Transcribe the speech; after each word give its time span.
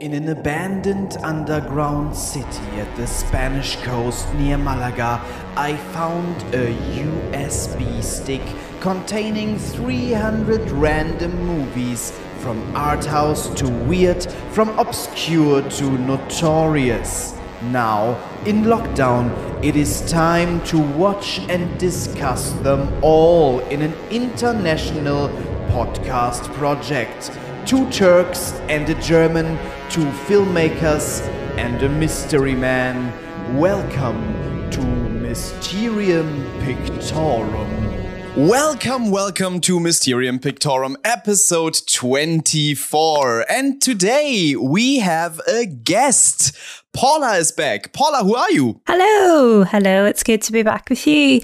In 0.00 0.14
an 0.14 0.30
abandoned 0.30 1.18
underground 1.22 2.16
city 2.16 2.64
at 2.80 2.96
the 2.96 3.06
Spanish 3.06 3.76
coast 3.82 4.32
near 4.32 4.56
Malaga, 4.56 5.20
I 5.56 5.76
found 5.92 6.40
a 6.54 6.72
USB 6.96 8.02
stick 8.02 8.40
containing 8.80 9.58
300 9.58 10.70
random 10.70 11.36
movies 11.44 12.18
from 12.38 12.74
art 12.74 13.04
house 13.04 13.54
to 13.56 13.68
weird, 13.68 14.24
from 14.52 14.70
obscure 14.78 15.60
to 15.68 15.90
notorious. 15.90 17.34
Now, 17.64 18.16
in 18.46 18.62
lockdown, 18.62 19.30
it 19.62 19.76
is 19.76 20.10
time 20.10 20.64
to 20.68 20.78
watch 20.78 21.40
and 21.50 21.78
discuss 21.78 22.52
them 22.62 22.90
all 23.02 23.60
in 23.68 23.82
an 23.82 23.92
international 24.10 25.28
podcast 25.68 26.50
project. 26.54 27.30
Two 27.66 27.88
Turks 27.90 28.52
and 28.70 28.88
a 28.88 28.94
German, 29.02 29.58
two 29.90 30.04
filmmakers 30.28 31.26
and 31.58 31.82
a 31.82 31.88
mystery 31.88 32.54
man. 32.54 33.12
Welcome 33.58 34.70
to 34.70 34.80
Mysterium 34.80 36.44
Pictorum. 36.60 37.90
Welcome, 38.36 39.10
welcome 39.10 39.60
to 39.62 39.80
Mysterium 39.80 40.38
Pictorum, 40.38 40.94
episode 41.04 41.76
24. 41.88 43.50
And 43.50 43.82
today 43.82 44.54
we 44.54 45.00
have 45.00 45.40
a 45.48 45.66
guest. 45.66 46.56
Paula 46.92 47.38
is 47.38 47.50
back. 47.50 47.92
Paula, 47.92 48.22
who 48.22 48.36
are 48.36 48.50
you? 48.52 48.80
Hello, 48.86 49.64
hello. 49.64 50.04
It's 50.04 50.22
good 50.22 50.42
to 50.42 50.52
be 50.52 50.62
back 50.62 50.88
with 50.88 51.04
you. 51.04 51.40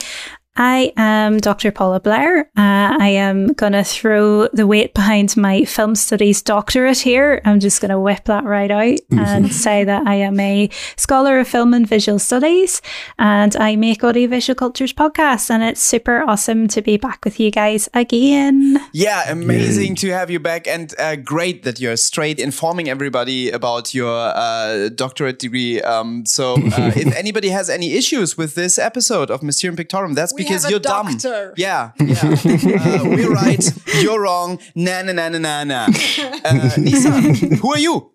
I 0.56 0.92
am 0.96 1.36
Dr. 1.38 1.70
Paula 1.70 2.00
Blair. 2.00 2.40
Uh, 2.56 2.96
I 2.98 3.08
am 3.08 3.52
going 3.52 3.74
to 3.74 3.84
throw 3.84 4.48
the 4.48 4.66
weight 4.66 4.94
behind 4.94 5.36
my 5.36 5.64
film 5.64 5.94
studies 5.94 6.40
doctorate 6.40 6.98
here. 6.98 7.42
I'm 7.44 7.60
just 7.60 7.82
going 7.82 7.90
to 7.90 8.00
whip 8.00 8.24
that 8.24 8.44
right 8.44 8.70
out 8.70 8.98
and 9.10 9.52
say 9.52 9.84
that 9.84 10.06
I 10.06 10.14
am 10.14 10.40
a 10.40 10.70
scholar 10.96 11.38
of 11.38 11.48
film 11.48 11.74
and 11.74 11.86
visual 11.86 12.18
studies 12.18 12.80
and 13.18 13.54
I 13.56 13.76
make 13.76 14.02
audiovisual 14.02 14.54
cultures 14.54 14.94
podcasts. 14.94 15.50
And 15.50 15.62
it's 15.62 15.82
super 15.82 16.22
awesome 16.22 16.68
to 16.68 16.80
be 16.80 16.96
back 16.96 17.24
with 17.24 17.38
you 17.38 17.50
guys 17.50 17.88
again. 17.92 18.78
Yeah, 18.92 19.30
amazing 19.30 19.96
to 19.96 20.08
have 20.10 20.30
you 20.30 20.40
back 20.40 20.66
and 20.66 20.94
uh, 20.98 21.16
great 21.16 21.64
that 21.64 21.80
you're 21.80 21.98
straight 21.98 22.38
informing 22.38 22.88
everybody 22.88 23.50
about 23.50 23.92
your 23.92 24.32
uh, 24.34 24.88
doctorate 24.88 25.38
degree. 25.38 25.82
Um, 25.82 26.24
so 26.24 26.54
uh, 26.54 26.92
if 26.96 27.14
anybody 27.16 27.50
has 27.50 27.68
any 27.68 27.92
issues 27.92 28.38
with 28.38 28.54
this 28.54 28.78
episode 28.78 29.30
of 29.30 29.42
Mysterium 29.42 29.76
Pictorum, 29.76 30.14
that's 30.14 30.32
We 30.32 30.45
because 30.48 30.62
have 30.62 30.68
a 30.68 30.72
you're 30.72 30.80
dumb. 30.80 31.06
doctor. 31.06 31.54
Yeah, 31.56 31.90
yeah. 32.00 32.20
uh, 32.22 33.04
we're 33.04 33.32
right. 33.32 33.64
You're 34.00 34.20
wrong. 34.22 34.58
Na 34.74 35.02
na 35.02 35.12
na 35.12 35.28
na 35.28 35.38
na 35.38 35.64
na. 35.64 35.84
Uh, 35.86 36.70
Nissan, 36.78 37.58
who 37.58 37.72
are 37.72 37.78
you? 37.78 38.12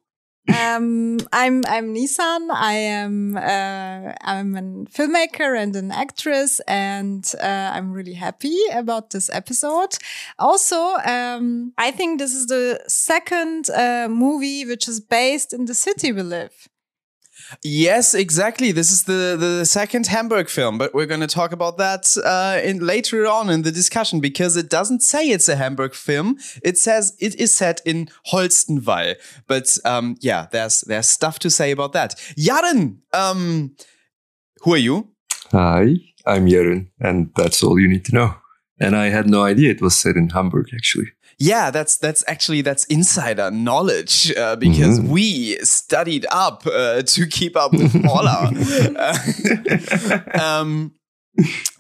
um, 0.50 1.20
I'm 1.32 1.62
I'm 1.68 1.94
Nissan. 1.94 2.50
I 2.52 2.74
am 2.74 3.38
uh, 3.38 4.14
I'm 4.22 4.56
a 4.56 4.62
filmmaker 4.90 5.56
and 5.58 5.76
an 5.76 5.92
actress, 5.92 6.60
and 6.68 7.24
uh, 7.42 7.72
I'm 7.76 7.92
really 7.92 8.14
happy 8.16 8.58
about 8.74 9.12
this 9.12 9.30
episode. 9.30 9.98
Also, 10.40 10.96
um, 11.06 11.74
I 11.78 11.92
think 11.92 12.20
this 12.20 12.34
is 12.34 12.48
the 12.48 12.82
second 12.88 13.70
uh, 13.70 14.08
movie 14.10 14.66
which 14.66 14.88
is 14.88 15.00
based 15.00 15.54
in 15.54 15.66
the 15.66 15.76
city 15.76 16.12
we 16.12 16.24
live. 16.24 16.68
Yes, 17.64 18.14
exactly. 18.14 18.72
This 18.72 18.92
is 18.92 19.04
the 19.04 19.36
the 19.40 19.66
second 19.66 20.08
Hamburg 20.08 20.50
film, 20.50 20.78
but 20.78 20.94
we're 20.94 21.06
going 21.06 21.22
to 21.22 21.28
talk 21.28 21.52
about 21.52 21.78
that 21.78 22.16
uh, 22.24 22.60
in 22.64 22.80
later 22.80 23.26
on 23.28 23.50
in 23.50 23.64
the 23.64 23.72
discussion 23.72 24.20
because 24.20 24.58
it 24.58 24.70
doesn't 24.70 25.02
say 25.02 25.30
it's 25.30 25.50
a 25.50 25.56
Hamburg 25.56 25.94
film. 25.94 26.38
It 26.64 26.78
says 26.78 27.16
it 27.20 27.36
is 27.36 27.56
set 27.56 27.82
in 27.86 28.10
Holstenwall. 28.32 29.16
But 29.48 29.78
um, 29.86 30.16
yeah, 30.22 30.48
there's 30.52 30.82
there's 30.82 31.08
stuff 31.08 31.40
to 31.40 31.50
say 31.50 31.72
about 31.72 31.94
that. 31.94 32.16
Jaren, 32.38 32.98
um, 33.14 33.76
who 34.62 34.74
are 34.74 34.78
you? 34.78 35.10
Hi, 35.52 35.96
I'm 36.26 36.48
Jeren, 36.48 36.88
and 37.00 37.32
that's 37.36 37.64
all 37.64 37.80
you 37.80 37.90
need 37.90 38.06
to 38.06 38.16
know. 38.16 38.36
And 38.80 38.96
I 38.96 39.10
had 39.10 39.28
no 39.28 39.44
idea 39.44 39.72
it 39.72 39.82
was 39.82 39.96
set 39.96 40.16
in 40.16 40.30
Hamburg, 40.30 40.70
actually. 40.74 41.12
Yeah, 41.44 41.72
that's 41.72 41.98
that's 41.98 42.24
actually 42.28 42.62
that's 42.62 42.84
insider 42.86 43.50
knowledge 43.52 44.32
uh, 44.38 44.56
because 44.58 45.00
Mhm. 45.00 45.08
we 45.10 45.58
studied 45.64 46.26
up 46.30 46.68
uh, 46.68 47.02
to 47.02 47.26
keep 47.28 47.56
up 47.58 47.72
with 47.74 47.92
Paula. 48.06 48.52
Um, 50.40 50.92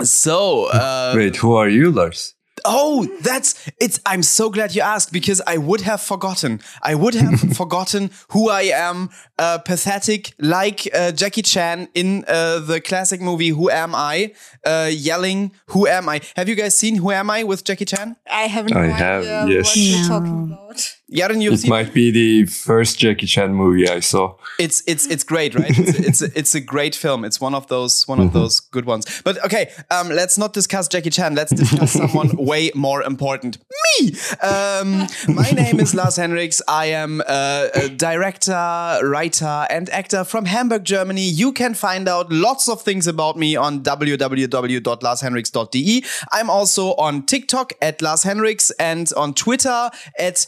so 0.01 0.65
uh, 0.65 1.13
Wait, 1.15 1.35
who 1.37 1.53
are 1.55 1.69
you, 1.69 1.91
Lars? 1.91 2.33
Oh, 2.65 3.07
that's 3.21 3.69
it's. 3.79 3.99
I'm 4.05 4.23
so 4.23 4.49
glad 4.49 4.75
you 4.75 4.81
asked 4.81 5.11
because 5.11 5.41
I 5.47 5.57
would 5.57 5.81
have 5.81 6.01
forgotten. 6.01 6.61
I 6.81 6.95
would 6.95 7.15
have 7.15 7.39
forgotten 7.57 8.11
who 8.29 8.49
I 8.49 8.63
am. 8.63 9.09
Uh, 9.37 9.57
pathetic, 9.57 10.33
like 10.37 10.87
uh, 10.93 11.11
Jackie 11.11 11.41
Chan 11.41 11.87
in 11.95 12.23
uh, 12.27 12.59
the 12.59 12.79
classic 12.79 13.21
movie 13.21 13.49
"Who 13.49 13.71
Am 13.71 13.95
I?" 13.95 14.33
Uh, 14.63 14.89
yelling, 14.91 15.51
"Who 15.67 15.87
am 15.87 16.07
I?" 16.09 16.21
Have 16.35 16.47
you 16.47 16.55
guys 16.55 16.77
seen 16.77 16.97
"Who 16.97 17.11
Am 17.11 17.29
I?" 17.29 17.43
with 17.43 17.63
Jackie 17.63 17.85
Chan? 17.85 18.15
I 18.29 18.43
have 18.43 18.69
no 18.69 18.77
I 18.77 18.83
idea 18.83 18.95
have, 18.95 19.25
what 19.47 19.49
yes. 19.49 19.77
you're 19.77 20.07
talking 20.07 20.43
about. 20.43 20.95
You've 21.11 21.53
It 21.53 21.59
seen. 21.59 21.69
might 21.69 21.93
be 21.93 22.09
the 22.09 22.45
first 22.45 22.97
Jackie 22.97 23.25
Chan 23.25 23.53
movie 23.53 23.89
I 23.89 23.99
saw. 23.99 24.35
It's 24.57 24.81
it's 24.87 25.05
it's 25.07 25.25
great, 25.25 25.53
right? 25.55 25.77
It's 25.77 25.99
it's 25.99 26.21
a, 26.21 26.29
it's 26.39 26.55
a 26.55 26.61
great 26.61 26.95
film. 26.95 27.25
It's 27.25 27.41
one 27.41 27.53
of 27.53 27.67
those 27.67 28.07
one 28.07 28.21
of 28.21 28.31
those 28.31 28.61
good 28.61 28.85
ones. 28.85 29.21
But 29.25 29.43
okay, 29.45 29.71
um, 29.89 30.07
let's 30.09 30.37
not 30.37 30.53
discuss 30.53 30.87
Jackie 30.87 31.09
Chan. 31.09 31.35
Let's 31.35 31.51
discuss 31.53 31.91
someone 31.91 32.29
way 32.37 32.71
more 32.75 33.03
important. 33.03 33.57
Me. 33.99 34.13
Um, 34.41 35.05
my 35.27 35.51
name 35.51 35.81
is 35.81 35.93
Lars 35.93 36.15
Henriks. 36.17 36.61
I 36.67 36.85
am 36.87 37.21
uh, 37.27 37.67
a 37.73 37.89
director, 37.89 38.99
writer, 39.03 39.65
and 39.69 39.89
actor 39.89 40.23
from 40.23 40.45
Hamburg, 40.45 40.85
Germany. 40.85 41.25
You 41.27 41.51
can 41.51 41.73
find 41.73 42.07
out 42.07 42.31
lots 42.31 42.69
of 42.69 42.81
things 42.83 43.05
about 43.07 43.35
me 43.37 43.57
on 43.57 43.83
www.larshenriks.de. 43.83 46.05
I'm 46.31 46.49
also 46.49 46.93
on 46.95 47.25
TikTok 47.25 47.73
at 47.81 48.01
Lars 48.01 48.23
Henriks 48.23 48.71
and 48.79 49.11
on 49.17 49.33
Twitter 49.33 49.89
at 50.17 50.45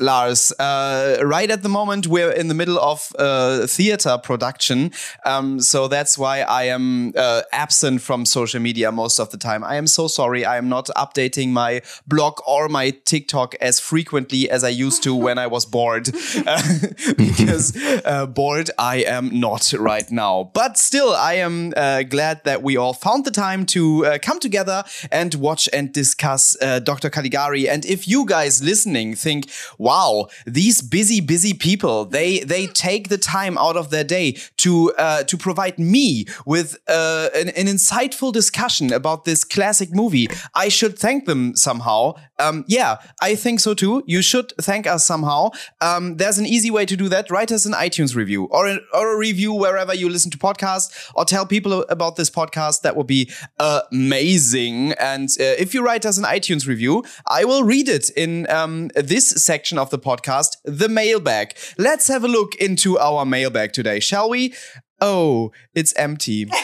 Lars. 0.00 0.52
Uh, 0.58 1.18
right 1.22 1.50
at 1.50 1.62
the 1.62 1.68
moment, 1.68 2.06
we're 2.06 2.30
in 2.30 2.48
the 2.48 2.54
middle 2.54 2.78
of 2.78 3.12
uh, 3.18 3.66
theater 3.66 4.18
production, 4.18 4.92
um, 5.24 5.60
so 5.60 5.88
that's 5.88 6.18
why 6.18 6.40
I 6.40 6.64
am 6.64 7.12
uh, 7.16 7.42
absent 7.52 8.02
from 8.02 8.24
social 8.24 8.60
media 8.60 8.92
most 8.92 9.18
of 9.18 9.30
the 9.30 9.36
time. 9.36 9.64
I 9.64 9.76
am 9.76 9.86
so 9.86 10.08
sorry. 10.08 10.44
I 10.44 10.56
am 10.56 10.68
not 10.68 10.86
updating 10.96 11.50
my 11.50 11.82
blog 12.06 12.40
or 12.46 12.68
my 12.68 12.90
TikTok 12.90 13.54
as 13.60 13.80
frequently 13.80 14.50
as 14.50 14.64
I 14.64 14.68
used 14.68 15.02
to 15.04 15.14
when 15.14 15.38
I 15.38 15.46
was 15.46 15.66
bored, 15.66 16.08
Uh, 16.46 16.62
because 17.16 17.76
uh, 18.04 18.24
bored 18.26 18.70
I 18.78 18.98
am 18.98 19.40
not 19.40 19.72
right 19.72 20.10
now. 20.10 20.50
But 20.54 20.78
still, 20.78 21.12
I 21.12 21.34
am 21.34 21.70
glad 22.08 22.44
that 22.44 22.62
we 22.62 22.76
all 22.76 22.94
found 22.94 23.24
the 23.24 23.30
time 23.30 23.66
to 23.66 24.18
come 24.22 24.38
together 24.40 24.84
and 25.10 25.34
watch 25.34 25.68
and 25.72 25.92
discuss 25.92 26.56
Dr. 26.84 27.10
Caligari. 27.10 27.68
And 27.68 27.84
if 27.84 28.06
you 28.06 28.24
guys 28.24 28.62
listening 28.62 29.14
think, 29.14 29.50
wow, 29.76 30.28
these 30.46 30.80
busy, 30.80 31.20
busy 31.20 31.54
people, 31.54 32.04
they 32.04 32.40
they 32.40 32.66
take 32.66 33.08
the 33.08 33.18
time 33.18 33.58
out 33.58 33.76
of 33.76 33.90
their 33.90 34.04
day 34.04 34.36
to 34.58 34.92
uh, 34.98 35.24
to 35.24 35.36
provide 35.36 35.78
me 35.78 36.26
with 36.46 36.78
uh, 36.88 37.28
an, 37.34 37.48
an 37.50 37.66
insightful 37.66 38.32
discussion 38.32 38.92
about 38.92 39.24
this 39.24 39.44
classic 39.44 39.94
movie, 39.94 40.28
I 40.54 40.68
should 40.68 40.98
thank 40.98 41.26
them 41.26 41.56
somehow. 41.56 42.14
Um, 42.38 42.64
yeah, 42.68 42.96
I 43.20 43.34
think 43.34 43.60
so 43.60 43.74
too. 43.74 44.04
You 44.06 44.22
should 44.22 44.52
thank 44.60 44.86
us 44.86 45.04
somehow. 45.04 45.50
Um, 45.80 46.16
there's 46.16 46.38
an 46.38 46.46
easy 46.46 46.70
way 46.70 46.86
to 46.86 46.96
do 46.96 47.08
that. 47.08 47.30
Write 47.30 47.50
us 47.50 47.66
an 47.66 47.72
iTunes 47.72 48.14
review 48.14 48.44
or 48.44 48.68
a, 48.68 48.78
or 48.92 49.14
a 49.14 49.18
review 49.18 49.52
wherever 49.52 49.94
you 49.94 50.08
listen 50.08 50.30
to 50.30 50.38
podcasts 50.38 51.10
or 51.14 51.24
tell 51.24 51.46
people 51.46 51.84
about 51.88 52.16
this 52.16 52.30
podcast. 52.30 52.82
That 52.82 52.96
would 52.96 53.08
be 53.08 53.30
amazing. 53.58 54.92
And 54.92 55.28
uh, 55.40 55.58
if 55.58 55.74
you 55.74 55.84
write 55.84 56.06
us 56.06 56.16
an 56.16 56.24
iTunes 56.24 56.66
review, 56.66 57.04
I 57.26 57.44
will 57.44 57.64
read 57.64 57.88
it 57.88 58.10
in 58.10 58.48
um, 58.50 58.88
this 58.94 59.28
section 59.48 59.78
of 59.78 59.88
the 59.88 59.98
podcast, 59.98 60.58
the 60.64 60.90
mailbag. 60.90 61.56
Let's 61.78 62.06
have 62.08 62.22
a 62.22 62.28
look 62.28 62.54
into 62.56 62.98
our 62.98 63.24
mailbag 63.24 63.72
today, 63.72 63.98
shall 63.98 64.28
we? 64.28 64.52
Oh, 65.00 65.52
it's 65.74 65.94
empty. 65.96 66.46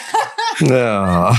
Ah. 0.71 1.35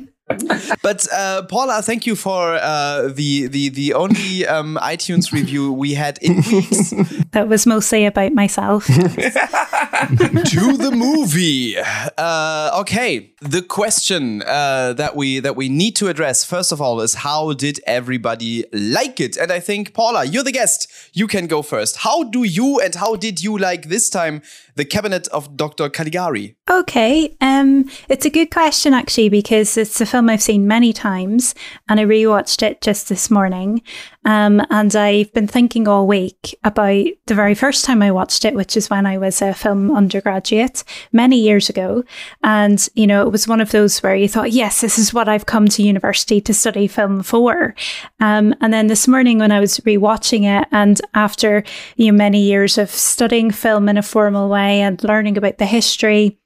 But 0.26 1.06
uh, 1.12 1.42
Paula, 1.42 1.82
thank 1.82 2.06
you 2.06 2.16
for 2.16 2.54
uh, 2.54 3.08
the 3.08 3.46
the 3.46 3.68
the 3.68 3.92
only 3.92 4.46
um, 4.46 4.78
iTunes 4.80 5.32
review 5.32 5.70
we 5.70 5.94
had 5.94 6.18
in 6.22 6.36
weeks 6.36 6.90
That 7.32 7.48
was 7.48 7.66
mostly 7.66 8.06
about 8.06 8.32
myself. 8.32 8.86
to 8.86 10.76
the 10.76 10.90
movie. 10.94 11.76
Uh, 12.16 12.70
okay, 12.80 13.34
the 13.42 13.60
question 13.60 14.42
uh, 14.46 14.94
that 14.94 15.14
we 15.14 15.40
that 15.40 15.56
we 15.56 15.68
need 15.68 15.94
to 15.96 16.08
address 16.08 16.42
first 16.42 16.72
of 16.72 16.80
all 16.80 17.02
is 17.02 17.14
how 17.14 17.52
did 17.52 17.80
everybody 17.86 18.64
like 18.72 19.20
it? 19.20 19.36
And 19.36 19.52
I 19.52 19.60
think 19.60 19.92
Paula, 19.92 20.24
you're 20.24 20.44
the 20.44 20.52
guest. 20.52 20.90
You 21.12 21.26
can 21.26 21.46
go 21.46 21.60
first. 21.60 21.98
How 21.98 22.24
do 22.24 22.44
you 22.44 22.80
and 22.80 22.94
how 22.94 23.16
did 23.16 23.42
you 23.42 23.58
like 23.58 23.88
this 23.88 24.08
time 24.08 24.40
the 24.76 24.84
Cabinet 24.84 25.28
of 25.28 25.56
Dr. 25.56 25.88
Caligari? 25.88 26.56
Okay, 26.68 27.36
um, 27.40 27.88
it's 28.08 28.26
a 28.26 28.30
good 28.30 28.50
question 28.50 28.94
actually 28.94 29.28
because 29.28 29.76
it's 29.76 30.00
a 30.00 30.06
film 30.06 30.28
I've 30.28 30.42
seen 30.42 30.66
many 30.66 30.92
times, 30.92 31.54
and 31.88 32.00
I 32.00 32.04
rewatched 32.04 32.62
it 32.62 32.80
just 32.80 33.08
this 33.08 33.30
morning. 33.30 33.82
Um, 34.24 34.62
and 34.70 34.94
I've 34.96 35.32
been 35.32 35.46
thinking 35.46 35.86
all 35.86 36.06
week 36.06 36.58
about 36.64 37.06
the 37.26 37.34
very 37.34 37.54
first 37.54 37.84
time 37.84 38.02
I 38.02 38.10
watched 38.10 38.44
it, 38.44 38.54
which 38.54 38.76
is 38.76 38.90
when 38.90 39.06
I 39.06 39.18
was 39.18 39.42
a 39.42 39.54
film 39.54 39.94
undergraduate 39.94 40.84
many 41.12 41.38
years 41.38 41.68
ago. 41.68 42.04
And, 42.42 42.86
you 42.94 43.06
know, 43.06 43.26
it 43.26 43.30
was 43.30 43.48
one 43.48 43.60
of 43.60 43.70
those 43.70 44.02
where 44.02 44.16
you 44.16 44.28
thought, 44.28 44.52
yes, 44.52 44.80
this 44.80 44.98
is 44.98 45.12
what 45.12 45.28
I've 45.28 45.46
come 45.46 45.68
to 45.68 45.82
university 45.82 46.40
to 46.42 46.54
study 46.54 46.86
film 46.86 47.22
for. 47.22 47.74
Um, 48.20 48.54
and 48.60 48.72
then 48.72 48.86
this 48.86 49.08
morning 49.08 49.38
when 49.38 49.52
I 49.52 49.60
was 49.60 49.78
rewatching 49.80 50.44
it, 50.44 50.68
and 50.72 51.00
after, 51.14 51.64
you 51.96 52.10
know, 52.10 52.16
many 52.16 52.42
years 52.42 52.78
of 52.78 52.90
studying 52.90 53.50
film 53.50 53.88
in 53.88 53.98
a 53.98 54.02
formal 54.02 54.48
way 54.48 54.80
and 54.80 55.02
learning 55.04 55.36
about 55.36 55.58
the 55.58 55.66
history, 55.66 56.38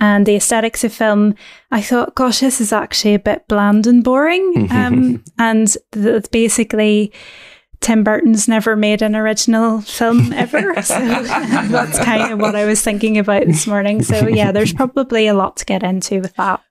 and 0.00 0.26
the 0.26 0.36
aesthetics 0.36 0.84
of 0.84 0.92
film, 0.92 1.34
I 1.70 1.82
thought, 1.82 2.14
gosh, 2.14 2.40
this 2.40 2.60
is 2.60 2.72
actually 2.72 3.14
a 3.14 3.18
bit 3.18 3.48
bland 3.48 3.86
and 3.86 4.02
boring. 4.04 4.68
Um, 4.78 5.24
and 5.38 5.76
th- 5.92 6.30
basically, 6.30 7.12
Tim 7.80 8.04
Burton's 8.04 8.48
never 8.48 8.76
made 8.76 9.02
an 9.02 9.16
original 9.16 9.80
film 9.80 10.32
ever. 10.44 10.80
So 10.82 10.98
that's 11.22 11.98
kind 11.98 12.32
of 12.32 12.38
what 12.38 12.54
I 12.54 12.64
was 12.64 12.82
thinking 12.82 13.18
about 13.18 13.46
this 13.46 13.66
morning. 13.66 14.02
So, 14.02 14.28
yeah, 14.28 14.52
there's 14.52 14.72
probably 14.72 15.26
a 15.26 15.34
lot 15.34 15.56
to 15.58 15.64
get 15.64 15.82
into 15.82 16.20
with 16.20 16.34
that. 16.36 16.62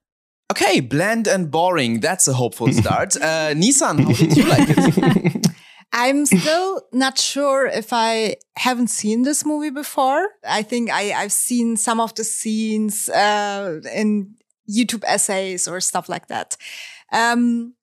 Okay, 0.51 0.79
bland 0.79 1.27
and 1.27 1.51
boring. 1.51 1.99
That's 1.99 2.27
a 2.27 2.33
hopeful 2.33 2.71
start. 2.71 3.17
Uh, 3.17 3.53
Nissan, 3.53 4.03
how 4.03 4.13
did 4.13 4.37
you 4.37 4.43
like 4.45 4.69
it? 4.69 5.47
I'm 5.93 6.25
still 6.25 6.81
not 6.91 7.17
sure 7.17 7.65
if 7.67 7.91
I 7.91 8.35
haven't 8.57 8.89
seen 8.89 9.23
this 9.23 9.45
movie 9.45 9.69
before. 9.69 10.27
I 10.47 10.61
think 10.63 10.91
I, 10.91 11.11
I've 11.13 11.31
seen 11.31 11.77
some 11.77 11.99
of 11.99 12.13
the 12.15 12.23
scenes 12.23 13.09
uh, 13.09 13.79
in 13.93 14.35
YouTube 14.69 15.03
essays 15.05 15.67
or 15.67 15.79
stuff 15.79 16.09
like 16.09 16.27
that. 16.27 16.57
Um, 17.11 17.73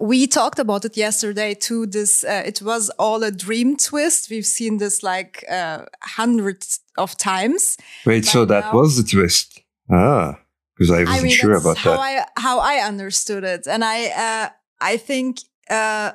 we 0.00 0.26
talked 0.26 0.58
about 0.58 0.84
it 0.84 0.96
yesterday 0.96 1.54
too. 1.54 1.86
This 1.86 2.24
uh, 2.24 2.42
it 2.46 2.62
was 2.62 2.90
all 2.98 3.22
a 3.22 3.30
dream 3.30 3.76
twist. 3.76 4.30
We've 4.30 4.46
seen 4.46 4.78
this 4.78 5.02
like 5.02 5.44
uh, 5.50 5.86
hundreds 6.02 6.80
of 6.96 7.16
times. 7.16 7.76
Wait, 8.06 8.24
so 8.24 8.44
that 8.44 8.66
now. 8.66 8.72
was 8.72 8.96
the 8.96 9.02
twist? 9.02 9.60
Ah, 9.90 10.38
because 10.74 10.90
I 10.90 11.00
wasn't 11.00 11.18
I 11.18 11.22
mean, 11.22 11.32
sure 11.32 11.56
about 11.56 11.78
how 11.78 11.96
that. 11.96 12.00
I, 12.00 12.40
how 12.40 12.58
I 12.60 12.76
understood 12.76 13.44
it, 13.44 13.66
and 13.66 13.84
I 13.84 14.06
uh, 14.06 14.48
I 14.80 14.96
think 14.98 15.38
uh, 15.68 16.12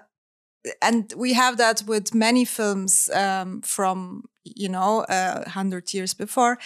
and 0.82 1.14
we 1.16 1.34
have 1.34 1.58
that 1.58 1.84
with 1.88 2.14
many 2.14 2.46
films 2.46 3.10
um, 3.14 3.62
from 3.62 4.24
you 4.44 4.70
know 4.70 5.02
uh, 5.02 5.50
hundred 5.50 5.94
years 5.94 6.14
before. 6.14 6.58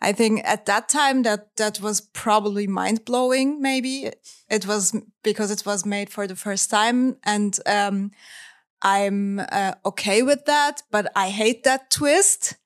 I 0.00 0.12
think 0.12 0.42
at 0.44 0.66
that 0.66 0.88
time 0.88 1.22
that 1.22 1.56
that 1.56 1.80
was 1.80 2.00
probably 2.00 2.66
mind 2.66 3.04
blowing. 3.04 3.60
Maybe 3.60 4.10
it 4.50 4.66
was 4.66 4.94
because 5.22 5.50
it 5.50 5.64
was 5.66 5.84
made 5.86 6.10
for 6.10 6.26
the 6.26 6.36
first 6.36 6.70
time, 6.70 7.16
and 7.24 7.58
um, 7.66 8.10
I'm 8.82 9.40
uh, 9.40 9.74
okay 9.84 10.22
with 10.22 10.44
that. 10.46 10.82
But 10.90 11.10
I 11.16 11.30
hate 11.30 11.64
that 11.64 11.90
twist. 11.90 12.56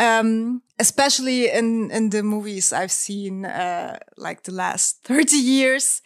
Um, 0.00 0.62
especially 0.80 1.48
in, 1.48 1.88
in 1.92 2.10
the 2.10 2.24
movies 2.24 2.72
I've 2.72 2.90
seen, 2.90 3.44
uh, 3.44 3.96
like 4.16 4.42
the 4.42 4.52
last 4.52 4.98
30 5.04 5.36
years. 5.36 6.02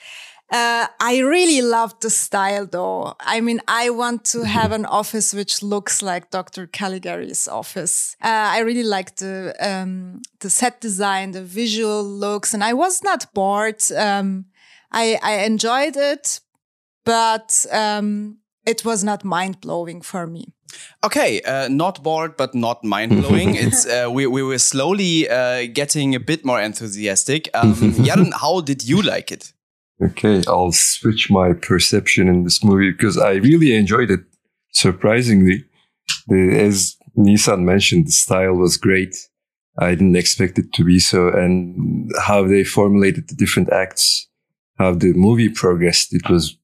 Uh, 0.50 0.86
I 0.98 1.18
really 1.18 1.60
love 1.60 1.98
the 2.00 2.08
style 2.08 2.66
though. 2.66 3.14
I 3.20 3.40
mean, 3.40 3.60
I 3.68 3.90
want 3.90 4.24
to 4.26 4.44
have 4.44 4.72
an 4.72 4.86
office 4.86 5.34
which 5.34 5.62
looks 5.62 6.00
like 6.00 6.30
Dr. 6.30 6.66
Caligari's 6.66 7.46
office. 7.48 8.16
Uh, 8.22 8.28
I 8.28 8.60
really 8.60 8.82
like 8.82 9.16
the, 9.16 9.54
um, 9.60 10.22
the 10.40 10.48
set 10.48 10.80
design, 10.80 11.32
the 11.32 11.42
visual 11.42 12.02
looks, 12.02 12.54
and 12.54 12.64
I 12.64 12.72
was 12.72 13.02
not 13.02 13.32
bored. 13.34 13.82
Um, 13.94 14.46
I, 14.90 15.18
I 15.22 15.44
enjoyed 15.44 15.96
it, 15.96 16.40
but, 17.04 17.66
um, 17.70 18.38
it 18.64 18.84
was 18.84 19.04
not 19.04 19.24
mind 19.24 19.60
blowing 19.60 20.00
for 20.00 20.26
me. 20.26 20.54
Okay, 21.04 21.40
uh, 21.42 21.68
not 21.68 22.02
bored, 22.02 22.36
but 22.36 22.54
not 22.54 22.84
mind 22.84 23.22
blowing. 23.22 23.54
it's 23.64 23.86
uh, 23.86 24.08
we 24.10 24.26
we 24.26 24.42
were 24.42 24.58
slowly 24.58 25.28
uh, 25.28 25.66
getting 25.72 26.14
a 26.14 26.20
bit 26.20 26.44
more 26.44 26.60
enthusiastic. 26.60 27.48
Um, 27.54 27.94
Jan, 28.04 28.32
how 28.32 28.60
did 28.60 28.86
you 28.86 29.00
like 29.00 29.32
it? 29.32 29.52
Okay, 30.00 30.42
I'll 30.46 30.72
switch 30.72 31.28
my 31.30 31.52
perception 31.52 32.28
in 32.28 32.44
this 32.44 32.62
movie 32.62 32.92
because 32.92 33.18
I 33.18 33.34
really 33.34 33.74
enjoyed 33.74 34.10
it. 34.10 34.20
Surprisingly, 34.72 35.64
the, 36.28 36.56
as 36.56 36.96
Nissan 37.16 37.62
mentioned, 37.62 38.06
the 38.06 38.12
style 38.12 38.54
was 38.54 38.76
great. 38.76 39.16
I 39.78 39.90
didn't 39.90 40.16
expect 40.16 40.58
it 40.58 40.72
to 40.74 40.84
be 40.84 41.00
so, 41.00 41.28
and 41.28 42.10
how 42.20 42.46
they 42.46 42.62
formulated 42.62 43.28
the 43.28 43.34
different 43.34 43.72
acts, 43.72 44.28
how 44.76 44.94
the 44.94 45.12
movie 45.14 45.48
progressed, 45.48 46.14
it 46.14 46.28
was, 46.28 46.56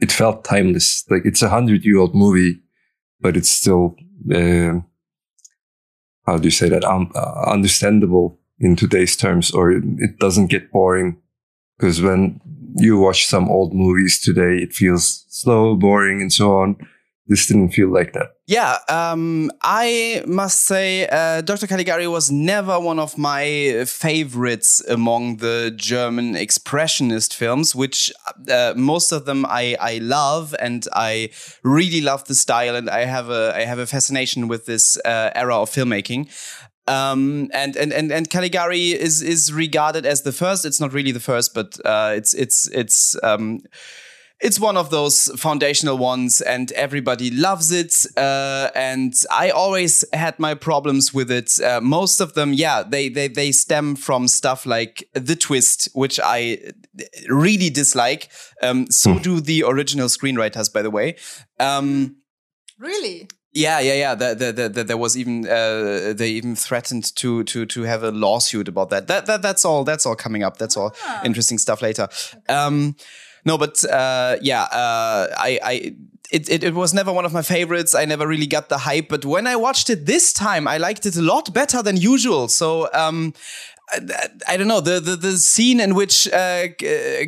it 0.00 0.12
felt 0.12 0.44
timeless. 0.44 1.04
Like 1.10 1.22
it's 1.24 1.42
a 1.42 1.48
hundred 1.48 1.84
year 1.84 1.98
old 1.98 2.14
movie, 2.14 2.60
but 3.20 3.36
it's 3.36 3.50
still, 3.50 3.96
uh, 4.34 4.80
how 6.26 6.36
do 6.36 6.44
you 6.44 6.50
say 6.50 6.68
that? 6.68 6.84
Um, 6.84 7.10
understandable 7.46 8.38
in 8.58 8.76
today's 8.76 9.16
terms, 9.16 9.50
or 9.50 9.70
it 9.70 10.18
doesn't 10.18 10.48
get 10.48 10.72
boring. 10.72 11.18
Because 11.78 12.00
when 12.00 12.40
you 12.78 12.98
watch 12.98 13.26
some 13.26 13.48
old 13.48 13.74
movies 13.74 14.20
today, 14.20 14.58
it 14.62 14.72
feels 14.72 15.24
slow, 15.28 15.76
boring, 15.76 16.20
and 16.20 16.32
so 16.32 16.58
on. 16.58 16.76
This 17.28 17.46
didn't 17.46 17.70
feel 17.70 17.92
like 17.92 18.12
that. 18.12 18.36
Yeah, 18.46 18.78
um, 18.88 19.50
I 19.60 20.22
must 20.28 20.62
say, 20.62 21.08
uh, 21.08 21.40
Dr. 21.40 21.66
Caligari 21.66 22.06
was 22.06 22.30
never 22.30 22.78
one 22.78 23.00
of 23.00 23.18
my 23.18 23.82
favorites 23.88 24.80
among 24.88 25.38
the 25.38 25.72
German 25.74 26.34
expressionist 26.34 27.34
films, 27.34 27.74
which 27.74 28.12
uh, 28.48 28.74
most 28.76 29.10
of 29.10 29.24
them 29.24 29.44
I, 29.44 29.76
I 29.80 29.98
love, 29.98 30.54
and 30.60 30.86
I 30.92 31.30
really 31.64 32.00
love 32.00 32.22
the 32.26 32.36
style, 32.36 32.76
and 32.76 32.88
I 32.88 33.06
have 33.06 33.28
a 33.28 33.52
I 33.56 33.64
have 33.64 33.80
a 33.80 33.86
fascination 33.86 34.46
with 34.46 34.66
this 34.66 34.96
uh, 35.04 35.30
era 35.34 35.56
of 35.56 35.70
filmmaking. 35.70 36.28
Um, 36.88 37.50
and, 37.52 37.76
and 37.76 37.92
and 37.92 38.12
and 38.12 38.30
Caligari 38.30 38.92
is 38.92 39.22
is 39.22 39.52
regarded 39.52 40.06
as 40.06 40.22
the 40.22 40.32
first. 40.32 40.64
It's 40.64 40.80
not 40.80 40.92
really 40.92 41.12
the 41.12 41.20
first, 41.20 41.52
but 41.52 41.78
uh, 41.84 42.12
it's 42.14 42.32
it's 42.32 42.68
it's 42.68 43.16
um, 43.24 43.60
it's 44.40 44.60
one 44.60 44.76
of 44.76 44.90
those 44.90 45.30
foundational 45.36 45.96
ones, 45.96 46.40
and 46.40 46.70
everybody 46.72 47.30
loves 47.30 47.72
it. 47.72 48.06
Uh, 48.16 48.68
and 48.74 49.14
I 49.30 49.50
always 49.50 50.04
had 50.12 50.38
my 50.38 50.54
problems 50.54 51.14
with 51.14 51.30
it. 51.30 51.58
Uh, 51.60 51.80
most 51.80 52.20
of 52.20 52.34
them, 52.34 52.52
yeah, 52.52 52.82
they 52.82 53.08
they 53.08 53.28
they 53.28 53.50
stem 53.52 53.96
from 53.96 54.28
stuff 54.28 54.66
like 54.66 55.08
the 55.14 55.36
twist, 55.36 55.88
which 55.94 56.20
I 56.22 56.58
really 57.28 57.70
dislike. 57.70 58.30
Um, 58.62 58.86
so 58.90 59.14
mm. 59.14 59.22
do 59.22 59.40
the 59.40 59.64
original 59.64 60.08
screenwriters, 60.08 60.72
by 60.72 60.82
the 60.82 60.90
way. 60.90 61.16
Um, 61.58 62.16
really? 62.78 63.28
Yeah, 63.56 63.80
yeah, 63.80 63.94
yeah. 63.94 64.14
The, 64.14 64.34
the, 64.34 64.52
the, 64.52 64.68
the, 64.68 64.84
there 64.84 64.98
was 64.98 65.16
even 65.16 65.48
uh, 65.48 66.12
they 66.14 66.28
even 66.28 66.54
threatened 66.56 67.16
to 67.16 67.42
to 67.44 67.64
to 67.64 67.82
have 67.84 68.02
a 68.02 68.10
lawsuit 68.10 68.68
about 68.68 68.90
that. 68.90 69.06
That, 69.06 69.24
that 69.26 69.40
that's 69.40 69.64
all. 69.64 69.82
That's 69.82 70.04
all 70.04 70.14
coming 70.14 70.42
up. 70.42 70.58
That's 70.58 70.76
all 70.76 70.94
ah. 71.06 71.22
interesting 71.24 71.56
stuff 71.56 71.80
later. 71.80 72.02
Okay. 72.02 72.52
Um, 72.52 72.96
no, 73.46 73.56
but 73.56 73.82
uh, 73.90 74.36
yeah, 74.42 74.64
uh, 74.64 75.28
I 75.38 75.58
I. 75.62 75.94
It, 76.32 76.50
it, 76.50 76.64
it 76.64 76.74
was 76.74 76.92
never 76.92 77.12
one 77.12 77.24
of 77.24 77.32
my 77.32 77.42
favorites. 77.42 77.94
I 77.94 78.04
never 78.04 78.26
really 78.26 78.48
got 78.48 78.68
the 78.68 78.78
hype, 78.78 79.08
but 79.08 79.24
when 79.24 79.46
I 79.46 79.54
watched 79.54 79.88
it 79.90 80.06
this 80.06 80.32
time, 80.32 80.66
I 80.66 80.76
liked 80.76 81.06
it 81.06 81.16
a 81.16 81.22
lot 81.22 81.54
better 81.54 81.82
than 81.82 81.96
usual. 81.96 82.48
So 82.48 82.88
um, 82.92 83.32
I, 83.88 84.28
I, 84.48 84.56
don't 84.56 84.66
know 84.66 84.80
the, 84.80 84.98
the 84.98 85.16
the 85.16 85.36
scene 85.36 85.78
in 85.78 85.94
which 85.94 86.26
uh, 86.32 86.68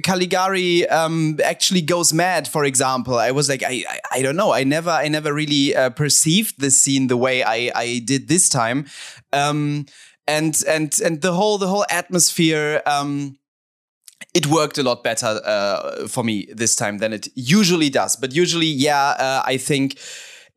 Caligari 0.03 0.89
um, 0.89 1.39
actually 1.45 1.83
goes 1.83 2.13
mad. 2.13 2.49
For 2.49 2.65
example, 2.65 3.17
I 3.17 3.31
was 3.31 3.49
like, 3.49 3.63
I, 3.63 3.85
I, 3.89 4.01
I 4.13 4.23
don't 4.23 4.37
know. 4.37 4.53
I 4.53 4.65
never 4.65 4.91
I 4.91 5.09
never 5.09 5.33
really 5.33 5.77
uh, 5.77 5.91
perceived 5.91 6.61
this 6.61 6.81
scene 6.81 7.07
the 7.07 7.17
way 7.17 7.43
I 7.45 7.71
I 7.75 8.03
did 8.05 8.29
this 8.29 8.49
time, 8.49 8.87
um, 9.33 9.87
and 10.27 10.61
and 10.67 10.93
and 11.05 11.23
the 11.23 11.33
whole 11.33 11.59
the 11.59 11.69
whole 11.69 11.87
atmosphere. 11.91 12.83
Um, 12.87 13.39
it 14.35 14.49
worked 14.49 14.79
a 14.79 14.83
lot 14.83 15.05
better 15.05 15.41
uh, 15.45 16.09
for 16.09 16.25
me 16.25 16.49
this 16.53 16.75
time 16.75 16.99
than 16.99 17.13
it 17.13 17.29
usually 17.35 17.89
does. 17.89 18.17
But 18.17 18.35
usually, 18.35 18.67
yeah, 18.67 19.11
uh, 19.11 19.43
I 19.45 19.57
think 19.59 19.97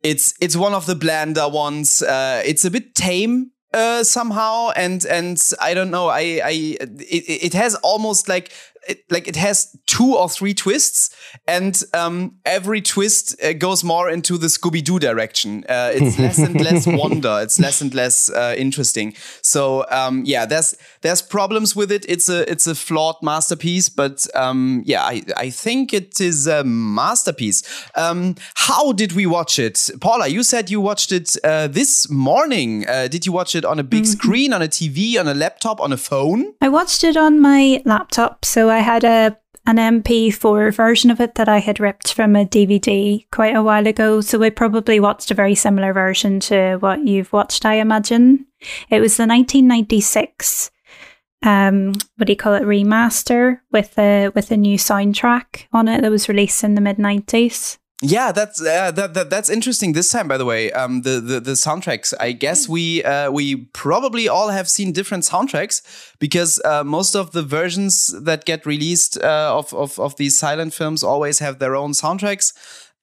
it's 0.02 0.34
it's 0.40 0.56
one 0.56 0.74
of 0.74 0.86
the 0.86 0.96
blander 0.96 1.48
ones. 1.48 2.02
Uh, 2.02 2.42
it's 2.44 2.64
a 2.64 2.70
bit 2.70 2.94
tame 2.96 3.52
uh, 3.74 4.04
somehow, 4.04 4.70
and 4.76 5.04
and 5.04 5.40
I 5.60 5.74
don't 5.74 5.90
know. 5.90 6.08
I 6.08 6.40
I 6.44 6.76
it, 6.80 7.24
it 7.48 7.54
has 7.54 7.74
almost 7.76 8.28
like 8.28 8.52
it, 8.88 9.04
like 9.10 9.28
it 9.28 9.36
has 9.36 9.76
two 9.86 10.16
or 10.16 10.28
three 10.28 10.54
twists, 10.54 11.14
and 11.46 11.82
um, 11.94 12.36
every 12.44 12.80
twist 12.80 13.40
uh, 13.42 13.52
goes 13.52 13.84
more 13.84 14.10
into 14.10 14.36
the 14.36 14.48
Scooby 14.48 14.82
Doo 14.82 14.98
direction. 14.98 15.64
Uh, 15.68 15.90
it's 15.94 16.18
less 16.24 16.38
and 16.38 16.60
less 16.60 16.86
wonder. 16.86 17.40
It's 17.42 17.60
less 17.60 17.80
and 17.80 17.94
less 17.94 18.30
uh, 18.30 18.54
interesting. 18.56 19.14
So 19.42 19.86
um, 19.90 20.22
yeah, 20.24 20.46
there's 20.46 20.76
there's 21.02 21.22
problems 21.22 21.76
with 21.76 21.92
it. 21.92 22.04
It's 22.08 22.28
a 22.28 22.50
it's 22.50 22.66
a 22.66 22.74
flawed 22.74 23.16
masterpiece, 23.22 23.88
but 23.88 24.26
um, 24.34 24.82
yeah, 24.84 25.02
I 25.02 25.22
I 25.36 25.50
think 25.50 25.92
it 25.92 26.20
is 26.20 26.46
a 26.46 26.64
masterpiece. 26.64 27.62
Um, 27.94 28.34
how 28.54 28.92
did 28.92 29.12
we 29.12 29.26
watch 29.26 29.58
it, 29.58 29.90
Paula? 30.00 30.28
You 30.28 30.42
said 30.42 30.70
you 30.70 30.80
watched 30.80 31.12
it 31.12 31.36
uh, 31.44 31.68
this 31.68 32.10
morning. 32.10 32.88
Uh, 32.88 33.08
did 33.08 33.26
you 33.26 33.32
watch 33.32 33.54
it 33.54 33.64
on 33.64 33.78
a 33.78 33.84
big 33.84 34.02
mm 34.02 34.08
-hmm. 34.08 34.18
screen, 34.18 34.52
on 34.52 34.62
a 34.62 34.68
TV, 34.68 35.18
on 35.20 35.28
a 35.28 35.34
laptop, 35.34 35.80
on 35.80 35.92
a 35.92 35.96
phone? 35.96 36.54
I 36.60 36.68
watched 36.68 37.02
it 37.10 37.16
on 37.16 37.40
my 37.40 37.80
laptop. 37.84 38.44
So 38.44 38.71
I 38.72 38.80
had 38.80 39.04
a 39.04 39.38
an 39.64 39.76
MP4 39.76 40.74
version 40.74 41.10
of 41.10 41.20
it 41.20 41.36
that 41.36 41.48
I 41.48 41.58
had 41.58 41.78
ripped 41.78 42.14
from 42.14 42.34
a 42.34 42.44
DVD 42.44 43.24
quite 43.30 43.54
a 43.54 43.62
while 43.62 43.86
ago. 43.86 44.20
So 44.20 44.38
we 44.38 44.50
probably 44.50 44.98
watched 44.98 45.30
a 45.30 45.34
very 45.34 45.54
similar 45.54 45.92
version 45.92 46.40
to 46.40 46.78
what 46.78 47.06
you've 47.06 47.32
watched, 47.32 47.64
I 47.64 47.74
imagine. 47.74 48.46
It 48.90 49.00
was 49.00 49.16
the 49.16 49.26
1996 49.26 50.70
um 51.44 51.92
what 52.16 52.26
do 52.26 52.32
you 52.32 52.36
call 52.36 52.54
it 52.54 52.62
remaster 52.62 53.58
with 53.72 53.98
a 53.98 54.28
with 54.28 54.52
a 54.52 54.56
new 54.56 54.78
soundtrack 54.78 55.64
on 55.72 55.88
it 55.88 56.00
that 56.00 56.10
was 56.10 56.28
released 56.28 56.62
in 56.62 56.76
the 56.76 56.80
mid 56.80 56.98
90s 56.98 57.78
Yeah, 58.04 58.32
that's 58.32 58.60
uh, 58.60 58.90
that, 58.90 59.14
that 59.14 59.30
that's 59.30 59.48
interesting. 59.48 59.92
This 59.92 60.10
time, 60.10 60.26
by 60.26 60.36
the 60.36 60.44
way, 60.44 60.72
um, 60.72 61.02
the, 61.02 61.20
the 61.20 61.38
the 61.38 61.52
soundtracks. 61.52 62.12
I 62.18 62.32
guess 62.32 62.68
we 62.68 63.04
uh, 63.04 63.30
we 63.30 63.66
probably 63.72 64.28
all 64.28 64.48
have 64.48 64.68
seen 64.68 64.90
different 64.90 65.22
soundtracks 65.22 65.82
because 66.18 66.60
uh, 66.64 66.82
most 66.82 67.14
of 67.14 67.30
the 67.30 67.44
versions 67.44 68.08
that 68.24 68.44
get 68.44 68.66
released 68.66 69.18
uh, 69.22 69.56
of, 69.56 69.72
of 69.72 70.00
of 70.00 70.16
these 70.16 70.36
silent 70.36 70.74
films 70.74 71.04
always 71.04 71.38
have 71.38 71.60
their 71.60 71.76
own 71.76 71.92
soundtracks. 71.92 72.52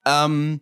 Um, 0.04 0.60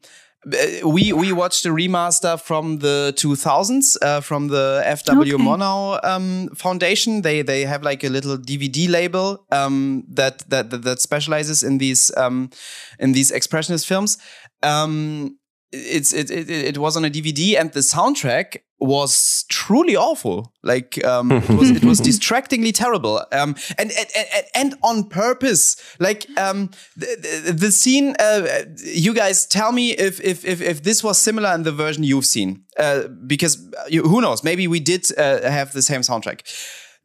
we 0.84 1.12
we 1.12 1.32
watched 1.32 1.66
a 1.66 1.70
remaster 1.70 2.40
from 2.40 2.78
the 2.78 3.12
2000s 3.16 3.96
uh, 4.02 4.20
from 4.20 4.48
the 4.48 4.82
FW 4.86 5.34
Okay. 5.34 5.42
Murnau 5.42 5.98
um, 6.04 6.48
Foundation. 6.54 7.22
They 7.22 7.42
they 7.42 7.64
have 7.64 7.82
like 7.82 8.04
a 8.04 8.08
little 8.08 8.38
DVD 8.38 8.88
label 8.88 9.44
um, 9.50 10.04
that, 10.08 10.48
that 10.50 10.70
that 10.70 10.82
that 10.82 11.00
specializes 11.00 11.62
in 11.62 11.78
these 11.78 12.10
um, 12.16 12.50
in 12.98 13.12
these 13.12 13.30
expressionist 13.32 13.86
films. 13.86 14.18
Um, 14.62 15.38
it's 15.72 16.12
it, 16.12 16.30
it 16.30 16.50
it 16.50 16.78
was 16.78 16.96
on 16.96 17.04
a 17.04 17.10
DVD 17.10 17.58
and 17.58 17.72
the 17.72 17.80
soundtrack 17.80 18.58
was 18.80 19.44
truly 19.48 19.96
awful. 19.96 20.52
Like 20.62 21.04
um, 21.04 21.32
it 21.32 21.48
was 21.50 21.70
it 21.70 21.84
was 21.84 22.00
distractingly 22.10 22.72
terrible. 22.72 23.18
Um, 23.32 23.56
and, 23.76 23.90
and 23.92 24.06
and 24.14 24.46
and 24.54 24.74
on 24.82 25.08
purpose. 25.08 25.76
Like 25.98 26.26
um, 26.38 26.70
the, 26.96 27.42
the, 27.46 27.52
the 27.52 27.72
scene. 27.72 28.14
Uh, 28.18 28.64
you 28.84 29.14
guys 29.14 29.46
tell 29.46 29.72
me 29.72 29.90
if 29.90 30.20
if 30.20 30.44
if 30.44 30.60
if 30.60 30.82
this 30.82 31.02
was 31.02 31.18
similar 31.18 31.54
in 31.54 31.64
the 31.64 31.72
version 31.72 32.04
you've 32.04 32.26
seen. 32.26 32.64
Uh, 32.78 33.08
because 33.26 33.58
you, 33.88 34.02
who 34.02 34.20
knows? 34.20 34.44
Maybe 34.44 34.68
we 34.68 34.80
did 34.80 35.06
uh, 35.18 35.42
have 35.50 35.72
the 35.72 35.82
same 35.82 36.02
soundtrack. 36.02 36.42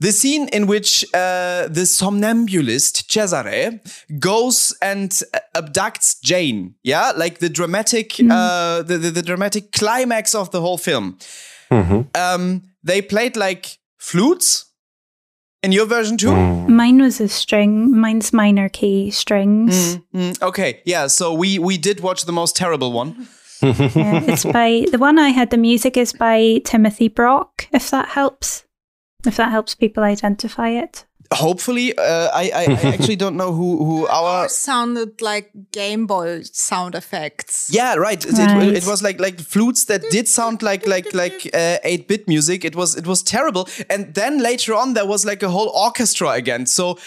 The 0.03 0.11
scene 0.11 0.49
in 0.51 0.67
which 0.67 1.05
uh, 1.13 1.67
the 1.69 1.85
somnambulist 1.85 3.07
Cesare 3.07 3.79
goes 4.19 4.75
and 4.81 5.09
abducts 5.55 6.19
Jane, 6.21 6.75
yeah, 6.83 7.13
like 7.15 7.39
the 7.39 7.49
dramatic, 7.49 8.19
uh, 8.19 8.83
the, 8.83 8.97
the 8.97 9.11
the 9.11 9.21
dramatic 9.21 9.71
climax 9.71 10.35
of 10.35 10.49
the 10.51 10.59
whole 10.59 10.77
film. 10.77 11.17
Um, 11.71 12.61
they 12.83 13.01
played 13.01 13.37
like 13.37 13.77
flutes 13.97 14.65
in 15.63 15.71
your 15.71 15.85
version 15.87 16.17
too. 16.17 16.35
mine 16.67 16.99
was 17.01 17.21
a 17.21 17.27
string 17.27 17.97
mine's 17.97 18.33
minor 18.33 18.69
key 18.69 19.09
strings 19.11 19.97
Mm, 20.13 20.41
okay, 20.41 20.81
yeah. 20.85 21.07
So 21.07 21.33
we 21.33 21.59
we 21.59 21.77
did 21.77 21.99
watch 22.01 22.25
the 22.25 22.33
most 22.33 22.55
terrible 22.55 22.91
one. 22.91 23.15
Yeah, 23.95 24.21
it's 24.27 24.43
by 24.43 24.85
the 24.91 24.97
one 24.99 25.17
i 25.17 25.29
had 25.29 25.49
the 25.49 25.57
music 25.57 25.95
is 25.95 26.11
by 26.11 26.59
timothy 26.65 27.07
brock 27.07 27.67
if 27.71 27.89
that 27.91 28.09
helps 28.09 28.65
if 29.25 29.37
that 29.37 29.51
helps 29.51 29.75
people 29.75 30.03
identify 30.03 30.69
it 30.69 31.05
Hopefully, 31.33 31.97
uh, 31.97 32.29
I, 32.33 32.51
I 32.53 32.63
I 32.83 32.93
actually 32.93 33.15
don't 33.15 33.35
know 33.35 33.51
who 33.53 33.83
who 33.85 34.07
our 34.07 34.47
sounded 34.49 35.21
like 35.21 35.51
Game 35.71 36.05
Boy 36.07 36.43
sound 36.43 36.95
effects. 36.95 37.69
Yeah, 37.71 37.95
right. 37.95 38.23
It, 38.25 38.33
Right. 38.37 38.67
it, 38.69 38.77
it 38.83 38.85
was 38.85 39.01
like 39.01 39.19
like 39.19 39.39
flutes 39.39 39.85
that 39.85 40.01
did 40.11 40.27
sound 40.27 40.61
like 40.61 40.87
like 40.87 41.13
like 41.13 41.49
eight 41.83 42.07
bit 42.07 42.27
music. 42.27 42.65
It 42.65 42.75
was 42.75 42.95
it 42.95 43.05
was 43.07 43.23
terrible. 43.23 43.67
And 43.89 44.13
then 44.13 44.39
later 44.39 44.73
on, 44.73 44.93
there 44.93 45.05
was 45.05 45.25
like 45.25 45.43
a 45.45 45.49
whole 45.49 45.69
orchestra 45.69 46.29
again. 46.31 46.65
So 46.65 46.97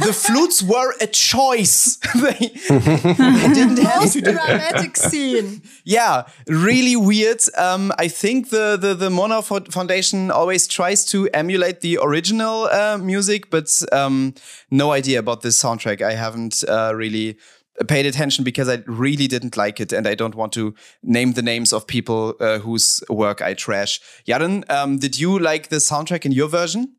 the 0.00 0.12
flutes 0.24 0.62
were 0.62 0.94
a 1.00 1.06
choice. 1.06 1.96
they, 2.14 2.50
they 2.68 3.48
didn't 3.54 3.78
have 3.78 4.00
Most 4.00 4.12
to 4.14 4.20
do. 4.20 4.32
dramatic 4.32 4.96
scene. 4.96 5.62
Yeah, 5.84 6.24
really 6.46 6.96
weird. 6.96 7.40
Um, 7.56 7.92
I 7.98 8.08
think 8.08 8.50
the 8.50 8.76
the 8.80 8.94
the 8.94 9.08
Murnau 9.10 9.42
Foundation 9.72 10.30
always 10.30 10.66
tries 10.66 11.04
to 11.06 11.28
emulate 11.34 11.80
the 11.80 11.98
original 12.02 12.64
uh, 12.72 12.98
music, 12.98 13.50
but 13.50 13.67
um, 13.92 14.34
no 14.70 14.92
idea 14.92 15.18
about 15.18 15.42
this 15.42 15.60
soundtrack. 15.62 16.02
I 16.02 16.14
haven't 16.14 16.64
uh, 16.68 16.92
really 16.94 17.38
paid 17.86 18.06
attention 18.06 18.44
because 18.44 18.68
I 18.68 18.82
really 18.86 19.28
didn't 19.28 19.56
like 19.56 19.80
it, 19.80 19.92
and 19.92 20.06
I 20.06 20.14
don't 20.14 20.34
want 20.34 20.52
to 20.54 20.74
name 21.02 21.32
the 21.32 21.42
names 21.42 21.72
of 21.72 21.86
people 21.86 22.34
uh, 22.40 22.58
whose 22.58 23.02
work 23.08 23.40
I 23.40 23.54
trash. 23.54 24.00
Jaren, 24.26 24.68
um, 24.70 24.98
did 24.98 25.18
you 25.18 25.38
like 25.38 25.68
the 25.68 25.76
soundtrack 25.76 26.24
in 26.24 26.32
your 26.32 26.48
version? 26.48 26.94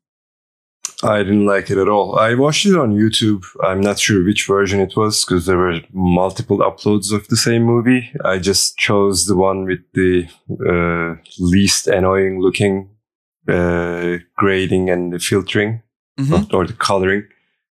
I 1.03 1.19
didn't 1.19 1.45
like 1.45 1.69
it 1.69 1.77
at 1.77 1.87
all. 1.87 2.17
I 2.19 2.33
watched 2.33 2.65
it 2.65 2.77
on 2.77 2.93
YouTube. 2.93 3.45
I'm 3.63 3.79
not 3.79 3.99
sure 3.99 4.23
which 4.23 4.47
version 4.47 4.79
it 4.79 4.95
was 4.97 5.23
because 5.23 5.45
there 5.45 5.57
were 5.57 5.79
multiple 5.93 6.57
uploads 6.59 7.13
of 7.13 7.27
the 7.27 7.37
same 7.37 7.63
movie. 7.63 8.11
I 8.25 8.37
just 8.37 8.77
chose 8.77 9.25
the 9.25 9.35
one 9.35 9.65
with 9.65 9.79
the 9.93 10.27
uh, 10.67 11.21
least 11.39 11.87
annoying 11.87 12.41
looking 12.41 12.89
uh, 13.47 14.17
grading 14.35 14.89
and 14.89 15.13
the 15.13 15.19
filtering 15.19 15.81
Mhm. 16.19 16.53
or 16.53 16.67
the 16.67 16.73
coloring. 16.73 17.23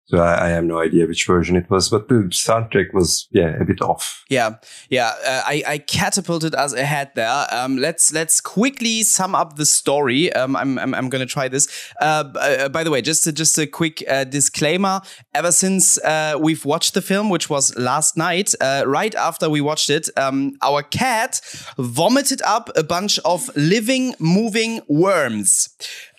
So 0.06 0.18
I, 0.18 0.46
I 0.46 0.48
have 0.50 0.64
no 0.64 0.78
idea 0.80 1.06
which 1.06 1.26
version 1.26 1.56
it 1.56 1.70
was, 1.70 1.88
but 1.88 2.08
the 2.08 2.28
soundtrack 2.30 2.92
was 2.92 3.26
yeah 3.30 3.56
a 3.58 3.64
bit 3.64 3.80
off. 3.80 4.22
Yeah, 4.28 4.56
yeah. 4.90 5.12
Uh, 5.26 5.42
I, 5.46 5.62
I 5.66 5.78
catapulted 5.78 6.54
us 6.54 6.74
ahead 6.74 7.12
there. 7.14 7.46
Um, 7.50 7.78
let's 7.78 8.12
let's 8.12 8.38
quickly 8.42 9.02
sum 9.02 9.34
up 9.34 9.56
the 9.56 9.64
story. 9.64 10.30
Um, 10.34 10.56
I'm 10.56 10.78
I'm, 10.78 10.94
I'm 10.94 11.08
gonna 11.08 11.24
try 11.24 11.48
this. 11.48 11.68
Uh, 12.02 12.24
uh, 12.38 12.68
by 12.68 12.84
the 12.84 12.90
way, 12.90 13.00
just 13.00 13.26
a, 13.26 13.32
just 13.32 13.58
a 13.58 13.66
quick 13.66 14.04
uh, 14.06 14.24
disclaimer. 14.24 15.00
Ever 15.32 15.50
since 15.52 15.96
uh, 16.04 16.36
we've 16.38 16.66
watched 16.66 16.92
the 16.92 17.02
film, 17.02 17.30
which 17.30 17.48
was 17.48 17.74
last 17.78 18.14
night, 18.14 18.54
uh, 18.60 18.84
right 18.86 19.14
after 19.14 19.48
we 19.48 19.62
watched 19.62 19.88
it, 19.88 20.10
um, 20.18 20.52
our 20.60 20.82
cat 20.82 21.40
vomited 21.78 22.42
up 22.42 22.68
a 22.76 22.82
bunch 22.82 23.18
of 23.24 23.48
living, 23.56 24.14
moving 24.18 24.82
worms. 24.86 25.70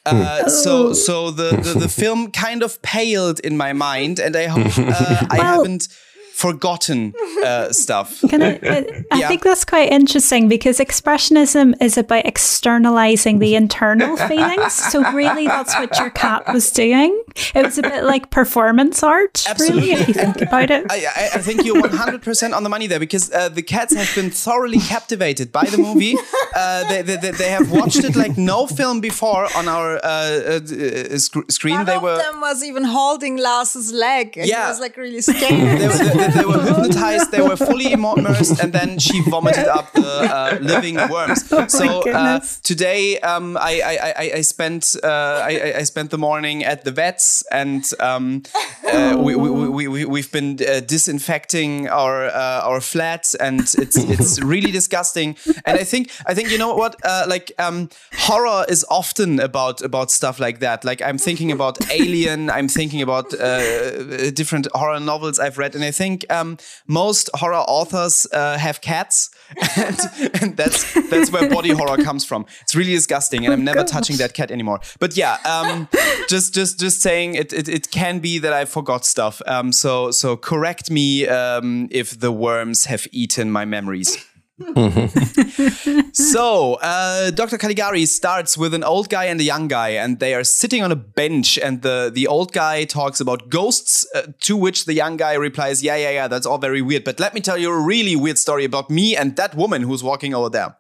Uh, 0.05 0.47
so 0.49 0.93
so 0.93 1.31
the, 1.31 1.49
the, 1.51 1.79
the 1.79 1.89
film 1.89 2.31
kind 2.31 2.63
of 2.63 2.81
paled 2.81 3.39
in 3.39 3.57
my 3.57 3.73
mind, 3.73 4.19
and 4.19 4.35
I 4.35 4.45
hope 4.47 4.65
uh, 4.77 5.25
I 5.31 5.37
Well- 5.39 5.43
haven't 5.57 5.87
forgotten 6.35 7.13
uh, 7.45 7.71
stuff. 7.71 8.19
Can 8.29 8.41
I, 8.43 8.59
I, 8.61 9.03
I 9.11 9.19
Yeah. 9.19 9.27
think 9.29 9.43
that's 9.43 9.63
quite 9.63 9.89
interesting 9.91 10.49
because 10.49 10.79
expressionism 10.79 11.73
is 11.81 11.97
about 11.97 12.25
externalizing 12.25 13.39
the 13.39 13.55
internal 13.55 14.17
feelings. 14.29 14.73
So 14.73 15.01
really, 15.13 15.47
that's 15.47 15.73
what 15.75 15.97
your 15.97 16.09
cat 16.09 16.51
was 16.53 16.71
doing. 16.71 17.23
It 17.53 17.63
was 17.63 17.77
a 17.77 17.81
bit 17.83 18.03
like 18.03 18.31
performance 18.31 19.01
art, 19.01 19.45
really, 19.59 19.91
if 19.91 20.07
you 20.09 20.13
think 20.13 20.41
about 20.41 20.71
it. 20.71 20.85
I, 20.89 21.05
I, 21.05 21.29
I 21.35 21.41
think 21.41 21.63
you're 21.63 21.81
100% 21.81 22.53
on 22.53 22.63
the 22.63 22.69
money 22.69 22.87
there 22.87 22.99
because 22.99 23.31
uh, 23.31 23.47
the 23.49 23.63
cats 23.63 23.93
have 23.95 24.13
been 24.13 24.29
thoroughly 24.29 24.79
captivated 24.79 25.51
by 25.51 25.65
the 25.65 25.77
movie. 25.77 26.15
Uh, 26.57 26.87
they, 26.87 27.01
they, 27.01 27.17
they- 27.17 27.31
they 27.31 27.49
have 27.49 27.69
watched 27.69 28.01
it 28.05 28.15
like 28.15 28.37
no 28.37 28.65
film 28.65 29.01
before 29.01 29.45
on 29.57 29.67
our 29.67 29.97
uh, 29.97 29.99
uh, 30.07 30.59
uh, 31.13 31.17
sc- 31.17 31.51
screen. 31.51 31.75
One 31.75 31.85
they 31.85 31.95
of 31.97 32.01
were. 32.01 32.17
them 32.17 32.39
was 32.39 32.63
even 32.63 32.85
holding 32.85 33.35
Lars's 33.35 33.91
leg, 33.91 34.37
and 34.37 34.47
Yeah. 34.47 34.63
he 34.63 34.69
was 34.69 34.79
like 34.79 34.95
really 34.95 35.15
They, 35.19 35.33
scared. 35.33 36.24
Were- 36.27 36.33
they, 36.33 36.45
were 36.45 36.61
hypnotized. 36.81 37.31
They 37.31 37.41
were 37.41 37.57
fully 37.57 37.91
immersed, 37.91 38.59
and 38.63 38.71
then 38.73 38.99
she 38.99 39.21
vomited 39.21 39.67
up 39.67 39.91
the 39.93 40.07
uh, 40.07 40.57
living 40.61 40.95
worms. 41.09 41.47
so 41.71 42.01
uh, 42.11 42.39
today, 42.63 43.19
um, 43.19 43.57
I, 43.57 43.81
I, 43.85 44.13
I, 44.23 44.31
I 44.37 44.41
spent 44.41 44.95
uh, 45.03 45.07
I, 45.07 45.49
I- 45.65 45.73
I 45.79 45.83
spent 45.83 46.09
the 46.11 46.17
morning 46.17 46.63
at 46.63 46.83
the 46.85 46.91
vets, 46.91 47.43
and 47.51 47.83
um, 47.99 48.43
uh, 48.87 49.15
we, 49.17 49.35
we, 49.35 49.49
we, 49.69 49.87
we, 49.87 50.05
we've 50.05 50.31
been 50.31 50.57
uh, 50.67 50.79
disinfecting 51.19 51.87
our 51.89 52.27
uh, 52.27 52.61
our 52.69 52.81
flat, 52.81 53.33
and 53.39 53.59
it's 53.61 53.97
it's 53.97 54.41
really 54.53 54.71
disgusting. 54.71 55.35
And 55.65 55.77
I 55.79 55.83
think 55.83 56.09
I 56.25 56.33
think 56.33 56.49
you 56.51 56.57
know 56.57 56.73
what, 56.75 56.95
uh, 57.03 57.25
like 57.27 57.51
um, 57.59 57.89
horror 58.27 58.65
is 58.69 58.85
often 58.89 59.39
about 59.39 59.81
about 59.81 60.11
stuff 60.11 60.39
like 60.39 60.59
that. 60.59 60.83
Like 60.85 61.01
I'm 61.01 61.17
thinking 61.17 61.51
about 61.51 61.77
Alien, 61.91 62.49
I'm 62.49 62.67
thinking 62.67 63.01
about 63.01 63.33
uh, 63.33 64.31
different 64.31 64.67
horror 64.73 64.99
novels 64.99 65.39
I've 65.39 65.57
read, 65.57 65.75
and 65.75 65.83
I 65.83 65.91
think 65.91 66.14
um, 66.29 66.57
most 66.87 67.29
horror 67.33 67.55
authors 67.67 68.27
uh, 68.31 68.57
have 68.57 68.81
cats, 68.81 69.29
and, 69.77 69.99
and 70.41 70.57
that's 70.57 70.93
that's 71.09 71.31
where 71.31 71.49
body 71.49 71.71
horror 71.71 72.03
comes 72.03 72.25
from. 72.25 72.45
It's 72.61 72.75
really 72.75 72.93
disgusting, 72.93 73.45
and 73.45 73.53
I'm 73.53 73.63
never 73.63 73.83
touching 73.83 74.17
that 74.17 74.33
cat 74.33 74.51
anymore. 74.51 74.79
But 74.99 75.17
yeah, 75.17 75.37
um, 75.45 75.87
just 76.29 76.53
just 76.53 76.79
just 76.79 77.01
saying 77.01 77.35
it, 77.35 77.53
it 77.53 77.67
it 77.67 77.91
can 77.91 78.19
be 78.19 78.39
that 78.39 78.53
I 78.53 78.65
forgot 78.65 79.05
stuff. 79.05 79.41
Um, 79.47 79.71
so 79.71 80.11
so 80.11 80.37
correct 80.37 80.89
me 80.89 81.27
um, 81.27 81.87
if 81.91 82.19
the 82.19 82.31
worms 82.31 82.85
have 82.85 83.07
eaten 83.11 83.51
my 83.51 83.65
memories. 83.65 84.17
so, 86.13 86.75
uh, 86.75 87.29
Dr. 87.31 87.57
Caligari 87.57 88.05
starts 88.05 88.57
with 88.57 88.73
an 88.73 88.85
old 88.85 89.09
guy 89.09 89.25
and 89.25 89.41
a 89.41 89.43
young 89.43 89.67
guy, 89.67 89.89
and 89.89 90.19
they 90.19 90.33
are 90.33 90.45
sitting 90.45 90.81
on 90.81 90.93
a 90.93 90.95
bench. 90.95 91.57
And 91.57 91.81
the, 91.81 92.09
the 92.13 92.25
old 92.27 92.53
guy 92.53 92.85
talks 92.85 93.19
about 93.19 93.49
ghosts, 93.49 94.07
uh, 94.15 94.27
to 94.43 94.55
which 94.55 94.85
the 94.85 94.93
young 94.93 95.17
guy 95.17 95.33
replies, 95.33 95.83
Yeah, 95.83 95.97
yeah, 95.97 96.11
yeah, 96.11 96.27
that's 96.29 96.45
all 96.45 96.57
very 96.57 96.81
weird. 96.81 97.03
But 97.03 97.19
let 97.19 97.33
me 97.33 97.41
tell 97.41 97.57
you 97.57 97.69
a 97.69 97.77
really 97.77 98.15
weird 98.15 98.37
story 98.37 98.63
about 98.63 98.89
me 98.89 99.13
and 99.15 99.35
that 99.35 99.55
woman 99.55 99.81
who's 99.81 100.03
walking 100.03 100.33
over 100.33 100.49
there. 100.49 100.77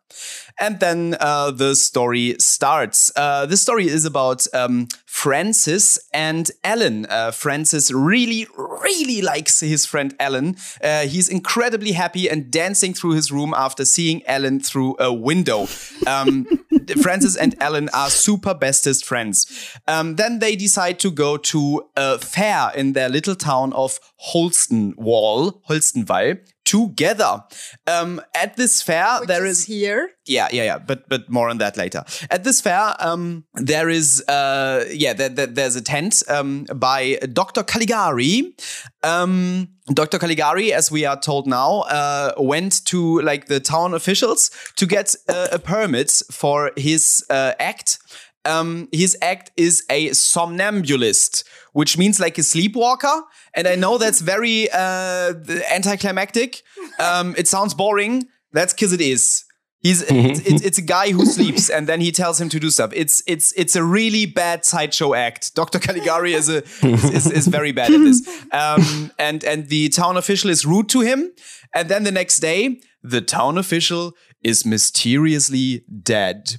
And 0.59 0.79
then 0.79 1.17
uh, 1.19 1.51
the 1.51 1.75
story 1.75 2.35
starts. 2.39 3.11
Uh, 3.15 3.45
this 3.45 3.61
story 3.61 3.87
is 3.87 4.05
about 4.05 4.45
um, 4.53 4.87
Francis 5.05 5.99
and 6.13 6.49
Ellen. 6.63 7.05
Uh, 7.09 7.31
Francis 7.31 7.91
really, 7.91 8.47
really 8.57 9.21
likes 9.21 9.59
his 9.59 9.85
friend 9.85 10.15
Ellen. 10.19 10.55
Uh, 10.81 11.01
he's 11.01 11.29
incredibly 11.29 11.93
happy 11.93 12.29
and 12.29 12.51
dancing 12.51 12.93
through 12.93 13.11
his 13.11 13.31
room 13.31 13.53
after 13.55 13.85
seeing 13.85 14.25
Ellen 14.27 14.59
through 14.59 14.95
a 14.99 15.13
window. 15.13 15.67
Um, 16.07 16.45
Francis 17.01 17.35
and 17.35 17.55
Ellen 17.59 17.89
are 17.93 18.09
super 18.09 18.53
bestest 18.53 19.05
friends. 19.05 19.47
Um, 19.87 20.15
then 20.15 20.39
they 20.39 20.55
decide 20.55 20.99
to 20.99 21.11
go 21.11 21.37
to 21.37 21.89
a 21.95 22.19
fair 22.19 22.71
in 22.75 22.93
their 22.93 23.09
little 23.09 23.35
town 23.35 23.73
of 23.73 23.99
Holstenwall, 24.33 25.61
Holstenwall, 25.67 26.39
together. 26.65 27.43
Um, 27.87 28.21
at 28.33 28.55
this 28.57 28.81
fair, 28.81 29.19
Which 29.19 29.27
there 29.27 29.45
is 29.45 29.59
is 29.61 29.65
here. 29.65 30.09
yeah, 30.27 30.47
yeah, 30.51 30.63
yeah. 30.63 30.77
But 30.79 31.07
but 31.09 31.29
more 31.29 31.49
on 31.49 31.57
that 31.59 31.77
later. 31.77 32.03
At 32.29 32.43
this 32.43 32.59
fair, 32.61 32.95
um, 32.99 33.45
there 33.53 33.89
is 33.89 34.21
uh, 34.27 34.83
yeah, 34.91 35.13
there, 35.13 35.29
there- 35.29 35.47
there's 35.53 35.75
a 35.75 35.81
tent 35.81 36.23
um, 36.27 36.65
by 36.75 37.17
Dr. 37.31 37.63
Caligari. 37.63 38.55
Um, 39.03 39.69
Dr. 39.93 40.17
Caligari, 40.17 40.73
as 40.73 40.89
we 40.91 41.05
are 41.05 41.19
told 41.19 41.45
now, 41.47 41.81
uh, 41.81 42.33
went 42.39 42.83
to 42.85 43.21
like 43.21 43.45
the 43.45 43.59
town 43.59 43.93
officials 43.93 44.49
to 44.77 44.85
get 44.87 45.15
uh, 45.29 45.47
a 45.51 45.59
permit 45.59 46.11
for 46.31 46.71
his 46.75 47.23
uh, 47.29 47.53
act. 47.59 47.99
Um, 48.45 48.87
his 48.91 49.17
act 49.21 49.51
is 49.57 49.83
a 49.89 50.09
somnambulist, 50.13 51.43
which 51.75 51.97
means 51.97 52.21
like 52.21 52.37
a 52.37 52.43
sleepwalker. 52.43 53.21
And 53.53 53.67
I 53.67 53.75
know 53.75 53.97
that's 53.97 54.21
very 54.21 54.69
uh, 54.71 55.33
anticlimactic. 55.69 56.63
Um, 56.99 57.35
it 57.37 57.49
sounds 57.49 57.73
boring. 57.73 58.23
That's 58.53 58.73
because 58.73 58.93
it 58.93 59.01
is. 59.01 59.43
He's 59.81 60.01
it's, 60.03 60.39
it's, 60.47 60.61
it's 60.63 60.77
a 60.77 60.81
guy 60.81 61.11
who 61.11 61.25
sleeps 61.25 61.69
and 61.69 61.85
then 61.85 61.99
he 61.99 62.13
tells 62.13 62.39
him 62.39 62.47
to 62.49 62.59
do 62.61 62.71
stuff. 62.71 62.91
It's 62.93 63.21
it's 63.27 63.51
it's 63.57 63.75
a 63.75 63.83
really 63.83 64.25
bad 64.25 64.63
sideshow 64.63 65.13
act. 65.13 65.53
Dr. 65.53 65.79
Caligari 65.79 66.33
is 66.33 66.47
a 66.47 66.63
is, 66.81 67.03
is, 67.13 67.31
is 67.31 67.47
very 67.47 67.73
bad 67.73 67.93
at 67.93 67.99
this. 67.99 68.25
Um, 68.53 69.11
and 69.19 69.43
and 69.43 69.67
the 69.67 69.89
town 69.89 70.15
official 70.15 70.49
is 70.49 70.65
rude 70.65 70.87
to 70.89 71.01
him. 71.01 71.33
And 71.73 71.89
then 71.89 72.03
the 72.03 72.11
next 72.11 72.39
day, 72.39 72.79
the 73.03 73.21
town 73.21 73.57
official 73.57 74.13
is 74.41 74.65
mysteriously 74.65 75.83
dead. 76.01 76.55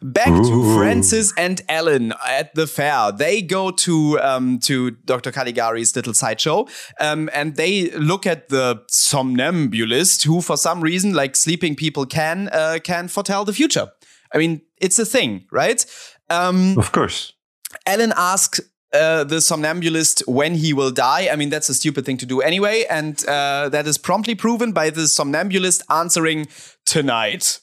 Back 0.00 0.42
to 0.44 0.76
Francis 0.76 1.32
and 1.36 1.60
Ellen 1.68 2.12
at 2.26 2.54
the 2.54 2.66
fair. 2.66 3.10
They 3.10 3.42
go 3.42 3.70
to 3.72 4.20
um, 4.20 4.58
to 4.60 4.92
Dr. 4.92 5.32
Caligari's 5.32 5.96
little 5.96 6.14
sideshow, 6.14 6.68
um, 7.00 7.28
and 7.32 7.56
they 7.56 7.90
look 7.90 8.26
at 8.26 8.48
the 8.48 8.82
somnambulist, 8.88 10.22
who 10.24 10.40
for 10.40 10.56
some 10.56 10.80
reason, 10.80 11.14
like 11.14 11.34
sleeping 11.34 11.74
people, 11.74 12.06
can 12.06 12.48
uh, 12.52 12.78
can 12.82 13.08
foretell 13.08 13.44
the 13.44 13.52
future. 13.52 13.88
I 14.32 14.38
mean, 14.38 14.62
it's 14.76 14.98
a 14.98 15.04
thing, 15.04 15.46
right? 15.50 15.84
Um, 16.30 16.78
Of 16.78 16.92
course. 16.92 17.32
Ellen 17.86 18.12
asks 18.16 18.60
uh, 18.92 19.24
the 19.24 19.40
somnambulist 19.40 20.22
when 20.26 20.54
he 20.54 20.72
will 20.72 20.90
die. 20.90 21.28
I 21.30 21.36
mean, 21.36 21.50
that's 21.50 21.68
a 21.68 21.74
stupid 21.74 22.06
thing 22.06 22.18
to 22.18 22.26
do 22.26 22.40
anyway, 22.40 22.84
and 22.88 23.22
uh, 23.26 23.68
that 23.70 23.86
is 23.86 23.98
promptly 23.98 24.34
proven 24.34 24.72
by 24.72 24.90
the 24.90 25.08
somnambulist 25.08 25.82
answering 25.90 26.46
tonight. 26.86 27.60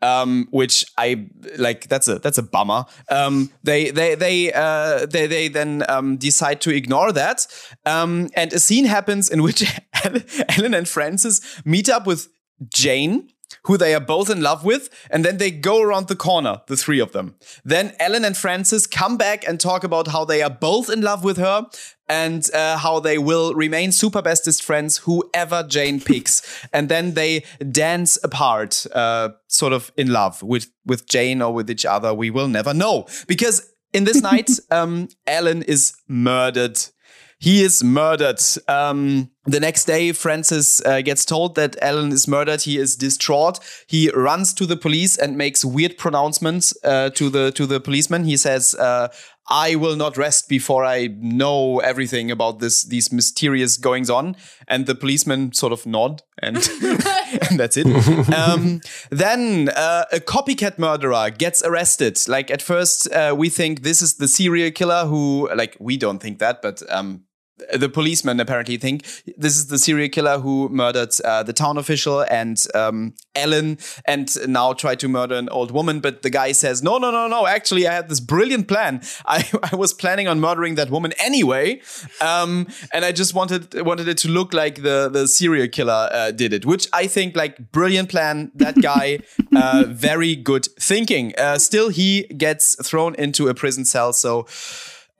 Um, 0.00 0.48
which 0.50 0.84
I 0.98 1.28
like. 1.58 1.88
That's 1.88 2.08
a 2.08 2.18
that's 2.18 2.38
a 2.38 2.42
bummer. 2.42 2.86
Um, 3.08 3.50
they 3.62 3.90
they 3.90 4.14
they 4.14 4.52
uh, 4.52 5.06
they 5.06 5.26
they 5.26 5.48
then 5.48 5.84
um, 5.88 6.16
decide 6.16 6.60
to 6.62 6.74
ignore 6.74 7.12
that, 7.12 7.46
um, 7.86 8.28
and 8.34 8.52
a 8.52 8.58
scene 8.58 8.84
happens 8.84 9.30
in 9.30 9.42
which 9.42 9.64
Ellen 10.58 10.74
and 10.74 10.88
Francis 10.88 11.40
meet 11.64 11.88
up 11.88 12.06
with 12.06 12.28
Jane, 12.68 13.28
who 13.64 13.76
they 13.76 13.94
are 13.94 14.00
both 14.00 14.30
in 14.30 14.40
love 14.40 14.64
with, 14.64 14.88
and 15.10 15.24
then 15.24 15.38
they 15.38 15.50
go 15.50 15.80
around 15.80 16.08
the 16.08 16.16
corner, 16.16 16.62
the 16.66 16.76
three 16.76 17.00
of 17.00 17.12
them. 17.12 17.36
Then 17.64 17.94
Ellen 17.98 18.24
and 18.24 18.36
Francis 18.36 18.86
come 18.86 19.16
back 19.16 19.46
and 19.46 19.60
talk 19.60 19.84
about 19.84 20.08
how 20.08 20.24
they 20.24 20.42
are 20.42 20.50
both 20.50 20.90
in 20.90 21.00
love 21.00 21.24
with 21.24 21.36
her 21.36 21.66
and 22.12 22.50
uh, 22.52 22.76
how 22.76 23.00
they 23.00 23.16
will 23.16 23.54
remain 23.54 23.90
super 23.90 24.20
bestest 24.20 24.62
friends, 24.62 24.98
whoever 24.98 25.62
Jane 25.62 25.98
picks. 25.98 26.42
And 26.70 26.90
then 26.90 27.14
they 27.14 27.42
dance 27.70 28.18
apart, 28.22 28.86
uh, 28.94 29.30
sort 29.48 29.72
of 29.72 29.90
in 29.96 30.12
love 30.12 30.42
with, 30.42 30.70
with 30.84 31.08
Jane 31.08 31.40
or 31.40 31.54
with 31.54 31.70
each 31.70 31.86
other. 31.86 32.12
We 32.12 32.28
will 32.28 32.48
never 32.48 32.74
know. 32.74 33.06
Because 33.26 33.72
in 33.94 34.04
this 34.04 34.20
night, 34.30 34.50
um, 34.70 35.08
Ellen 35.26 35.62
is 35.62 35.94
murdered. 36.06 36.78
He 37.38 37.64
is 37.64 37.82
murdered. 37.82 38.40
Um, 38.68 39.30
the 39.44 39.58
next 39.58 39.86
day, 39.86 40.12
Francis 40.12 40.80
uh, 40.86 41.00
gets 41.00 41.24
told 41.24 41.56
that 41.56 41.76
Ellen 41.82 42.12
is 42.12 42.28
murdered. 42.28 42.62
He 42.62 42.78
is 42.78 42.94
distraught. 42.94 43.58
He 43.88 44.08
runs 44.10 44.54
to 44.54 44.66
the 44.66 44.76
police 44.76 45.16
and 45.16 45.36
makes 45.36 45.64
weird 45.64 45.98
pronouncements 45.98 46.72
uh, 46.84 47.10
to 47.10 47.28
the 47.28 47.50
to 47.52 47.66
the 47.66 47.80
policeman. 47.80 48.24
He 48.24 48.36
says, 48.36 48.74
uh, 48.76 49.08
"I 49.50 49.74
will 49.74 49.96
not 49.96 50.16
rest 50.16 50.48
before 50.48 50.84
I 50.84 51.08
know 51.18 51.80
everything 51.80 52.30
about 52.30 52.60
this 52.60 52.84
these 52.84 53.10
mysterious 53.10 53.76
goings 53.78 54.08
on." 54.08 54.36
And 54.68 54.86
the 54.86 54.94
policeman 54.94 55.52
sort 55.52 55.72
of 55.72 55.86
nod, 55.86 56.22
and 56.40 56.56
and 57.50 57.58
that's 57.58 57.76
it. 57.76 57.86
um, 58.32 58.80
then 59.10 59.70
uh, 59.70 60.04
a 60.12 60.20
copycat 60.20 60.78
murderer 60.78 61.30
gets 61.30 61.64
arrested. 61.64 62.20
Like 62.28 62.48
at 62.50 62.62
first, 62.62 63.10
uh, 63.12 63.34
we 63.36 63.48
think 63.48 63.82
this 63.82 64.02
is 64.02 64.14
the 64.14 64.28
serial 64.28 64.70
killer 64.70 65.06
who, 65.06 65.48
like, 65.54 65.76
we 65.80 65.96
don't 65.96 66.20
think 66.20 66.38
that, 66.38 66.62
but 66.62 66.82
um, 66.90 67.24
the 67.72 67.88
policemen 67.88 68.40
apparently 68.40 68.76
think 68.76 69.04
this 69.36 69.56
is 69.56 69.68
the 69.68 69.78
serial 69.78 70.08
killer 70.08 70.38
who 70.38 70.68
murdered 70.68 71.10
uh, 71.24 71.42
the 71.42 71.52
town 71.52 71.78
official 71.78 72.22
and 72.22 72.58
um, 72.74 73.14
Ellen 73.34 73.78
and 74.04 74.30
now 74.48 74.72
tried 74.72 75.00
to 75.00 75.08
murder 75.08 75.34
an 75.34 75.48
old 75.48 75.70
woman. 75.70 76.00
But 76.00 76.22
the 76.22 76.30
guy 76.30 76.52
says, 76.52 76.82
no, 76.82 76.98
no, 76.98 77.10
no, 77.10 77.28
no. 77.28 77.46
Actually, 77.46 77.86
I 77.86 77.94
had 77.94 78.08
this 78.08 78.20
brilliant 78.20 78.68
plan. 78.68 79.02
I, 79.26 79.48
I 79.72 79.76
was 79.76 79.92
planning 79.92 80.28
on 80.28 80.40
murdering 80.40 80.74
that 80.76 80.90
woman 80.90 81.12
anyway. 81.18 81.80
Um, 82.20 82.66
and 82.92 83.04
I 83.04 83.12
just 83.12 83.34
wanted 83.34 83.80
wanted 83.82 84.08
it 84.08 84.18
to 84.18 84.28
look 84.28 84.52
like 84.52 84.82
the, 84.82 85.08
the 85.12 85.26
serial 85.26 85.68
killer 85.68 86.08
uh, 86.12 86.30
did 86.30 86.52
it, 86.52 86.66
which 86.66 86.88
I 86.92 87.06
think 87.06 87.36
like 87.36 87.72
brilliant 87.72 88.08
plan. 88.08 88.50
That 88.54 88.80
guy, 88.80 89.20
uh, 89.56 89.84
very 89.88 90.36
good 90.36 90.66
thinking. 90.78 91.32
Uh, 91.38 91.58
still, 91.58 91.88
he 91.88 92.24
gets 92.36 92.76
thrown 92.86 93.14
into 93.16 93.48
a 93.48 93.54
prison 93.54 93.84
cell. 93.84 94.12
So 94.12 94.46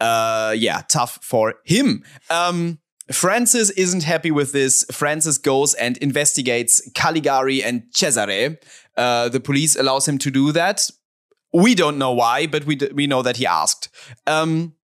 uh, 0.02 0.52
yeah, 0.56 0.82
tough 0.88 1.18
for 1.22 1.54
him. 1.64 2.02
Um, 2.28 2.78
Francis 3.10 3.70
isn't 3.70 4.04
happy 4.04 4.30
with 4.30 4.52
this. 4.52 4.84
Francis 4.90 5.38
goes 5.38 5.74
and 5.74 5.96
investigates 5.98 6.80
Caligari 6.94 7.62
and 7.62 7.82
Cesare. 7.92 8.58
Uh, 8.96 9.28
the 9.28 9.40
police 9.40 9.76
allows 9.76 10.06
him 10.08 10.18
to 10.18 10.30
do 10.30 10.52
that. 10.52 10.90
We 11.52 11.74
don't 11.74 11.98
know 11.98 12.12
why, 12.12 12.46
but 12.46 12.64
we 12.64 12.76
d- 12.76 12.90
we 12.94 13.06
know 13.06 13.22
that 13.22 13.36
he 13.36 13.46
asked. 13.46 13.88
Um, 14.26 14.74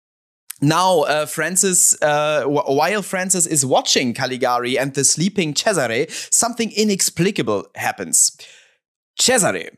now, 0.60 1.02
uh, 1.02 1.26
Francis, 1.26 1.96
uh, 2.02 2.42
wh- 2.44 2.68
while 2.68 3.02
Francis 3.02 3.46
is 3.46 3.64
watching 3.64 4.12
Caligari 4.14 4.78
and 4.78 4.92
the 4.94 5.04
sleeping 5.04 5.54
Cesare, 5.54 6.06
something 6.30 6.70
inexplicable 6.72 7.66
happens. 7.76 8.36
Cesare 9.18 9.70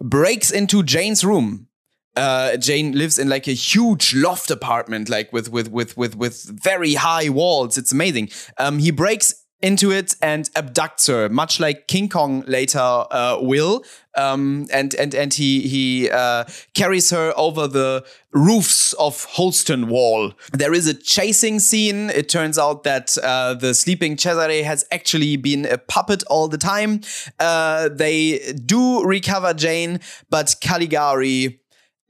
breaks 0.00 0.50
into 0.50 0.82
Jane's 0.82 1.24
room. 1.24 1.68
Uh, 2.16 2.56
Jane 2.56 2.92
lives 2.92 3.18
in 3.18 3.28
like 3.28 3.46
a 3.46 3.52
huge 3.52 4.14
loft 4.14 4.50
apartment, 4.50 5.08
like 5.08 5.32
with 5.32 5.50
with 5.50 5.70
with 5.70 5.96
with 5.96 6.16
with 6.16 6.42
very 6.62 6.94
high 6.94 7.28
walls. 7.28 7.76
It's 7.76 7.92
amazing. 7.92 8.30
Um, 8.58 8.78
he 8.78 8.90
breaks 8.90 9.46
into 9.62 9.90
it 9.90 10.14
and 10.20 10.50
abducts 10.54 11.08
her, 11.08 11.28
much 11.28 11.58
like 11.58 11.88
King 11.88 12.08
Kong 12.08 12.44
later 12.46 12.78
uh, 12.78 13.38
will. 13.40 13.84
Um, 14.16 14.66
and 14.72 14.94
and 14.94 15.14
and 15.14 15.32
he 15.32 15.66
he 15.68 16.10
uh, 16.10 16.44
carries 16.74 17.10
her 17.10 17.32
over 17.36 17.66
the 17.66 18.04
roofs 18.32 18.92
of 18.94 19.26
Holstenwall. 19.26 20.34
There 20.52 20.72
is 20.72 20.86
a 20.86 20.94
chasing 20.94 21.58
scene. 21.58 22.10
It 22.10 22.28
turns 22.28 22.58
out 22.58 22.84
that 22.84 23.16
uh, 23.18 23.54
the 23.54 23.74
sleeping 23.74 24.16
Cesare 24.16 24.64
has 24.64 24.86
actually 24.90 25.36
been 25.36 25.66
a 25.66 25.78
puppet 25.78 26.22
all 26.28 26.48
the 26.48 26.58
time. 26.58 27.00
Uh, 27.38 27.88
they 27.90 28.54
do 28.64 29.04
recover 29.04 29.52
Jane, 29.52 30.00
but 30.30 30.54
Caligari 30.60 31.60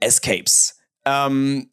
escapes. 0.03 0.75
Um, 1.05 1.71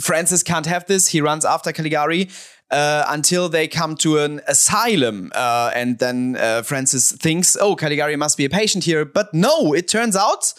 Francis 0.00 0.42
can't 0.42 0.66
have 0.66 0.86
this. 0.86 1.08
He 1.08 1.20
runs 1.20 1.44
after 1.44 1.72
Caligari 1.72 2.28
uh, 2.70 3.04
until 3.08 3.48
they 3.48 3.68
come 3.68 3.94
to 3.96 4.18
an 4.18 4.40
asylum. 4.48 5.30
Uh, 5.34 5.70
and 5.74 5.98
then 5.98 6.36
uh, 6.36 6.62
Francis 6.62 7.12
thinks, 7.12 7.56
oh, 7.60 7.76
Caligari 7.76 8.16
must 8.16 8.36
be 8.36 8.44
a 8.44 8.50
patient 8.50 8.84
here. 8.84 9.04
But 9.04 9.32
no, 9.32 9.72
it 9.72 9.88
turns 9.88 10.16
out 10.16 10.52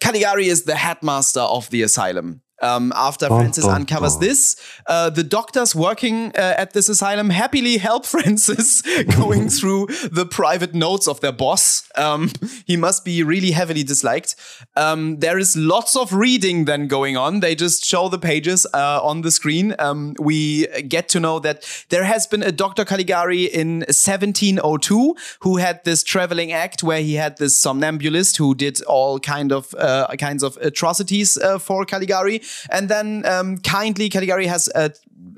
Caligari 0.00 0.48
is 0.48 0.64
the 0.64 0.76
headmaster 0.76 1.40
of 1.40 1.68
the 1.70 1.82
asylum. 1.82 2.42
Um, 2.62 2.92
after 2.96 3.28
Francis 3.28 3.66
uncovers 3.66 4.18
this, 4.18 4.56
uh, 4.86 5.10
the 5.10 5.22
doctors 5.22 5.74
working 5.74 6.32
uh, 6.36 6.54
at 6.56 6.72
this 6.72 6.88
asylum 6.88 7.30
happily 7.30 7.76
help 7.76 8.06
Francis 8.14 8.82
going 9.16 9.48
through 9.58 9.86
the 10.10 10.26
private 10.26 10.74
notes 10.74 11.06
of 11.06 11.20
their 11.20 11.32
boss. 11.32 11.88
Um, 11.96 12.30
he 12.66 12.76
must 12.76 13.04
be 13.04 13.22
really 13.22 13.50
heavily 13.50 13.82
disliked. 13.82 14.36
Um, 14.74 15.18
there 15.20 15.38
is 15.38 15.56
lots 15.56 15.96
of 15.96 16.12
reading 16.12 16.64
then 16.64 16.88
going 16.88 17.16
on. 17.16 17.40
They 17.40 17.54
just 17.54 17.84
show 17.84 18.08
the 18.08 18.18
pages 18.18 18.66
uh, 18.72 19.00
on 19.02 19.20
the 19.20 19.30
screen. 19.30 19.74
Um, 19.78 20.14
we 20.18 20.66
get 20.88 21.08
to 21.10 21.20
know 21.20 21.38
that 21.40 21.84
there 21.90 22.04
has 22.04 22.26
been 22.26 22.42
a 22.42 22.52
Dr. 22.52 22.84
Caligari 22.84 23.44
in 23.44 23.80
1702 23.80 25.14
who 25.40 25.56
had 25.58 25.84
this 25.84 26.02
traveling 26.02 26.52
act 26.52 26.82
where 26.82 27.00
he 27.00 27.14
had 27.14 27.36
this 27.38 27.58
somnambulist 27.58 28.36
who 28.36 28.54
did 28.54 28.82
all 28.84 29.18
kind 29.18 29.52
of 29.52 29.74
uh, 29.78 30.06
kinds 30.18 30.42
of 30.42 30.56
atrocities 30.58 31.36
uh, 31.38 31.58
for 31.58 31.84
Caligari, 31.84 32.40
and 32.70 32.88
then 32.88 33.24
um, 33.26 33.58
kindly 33.58 34.08
Caligari 34.08 34.46
has 34.46 34.68
uh, 34.74 34.88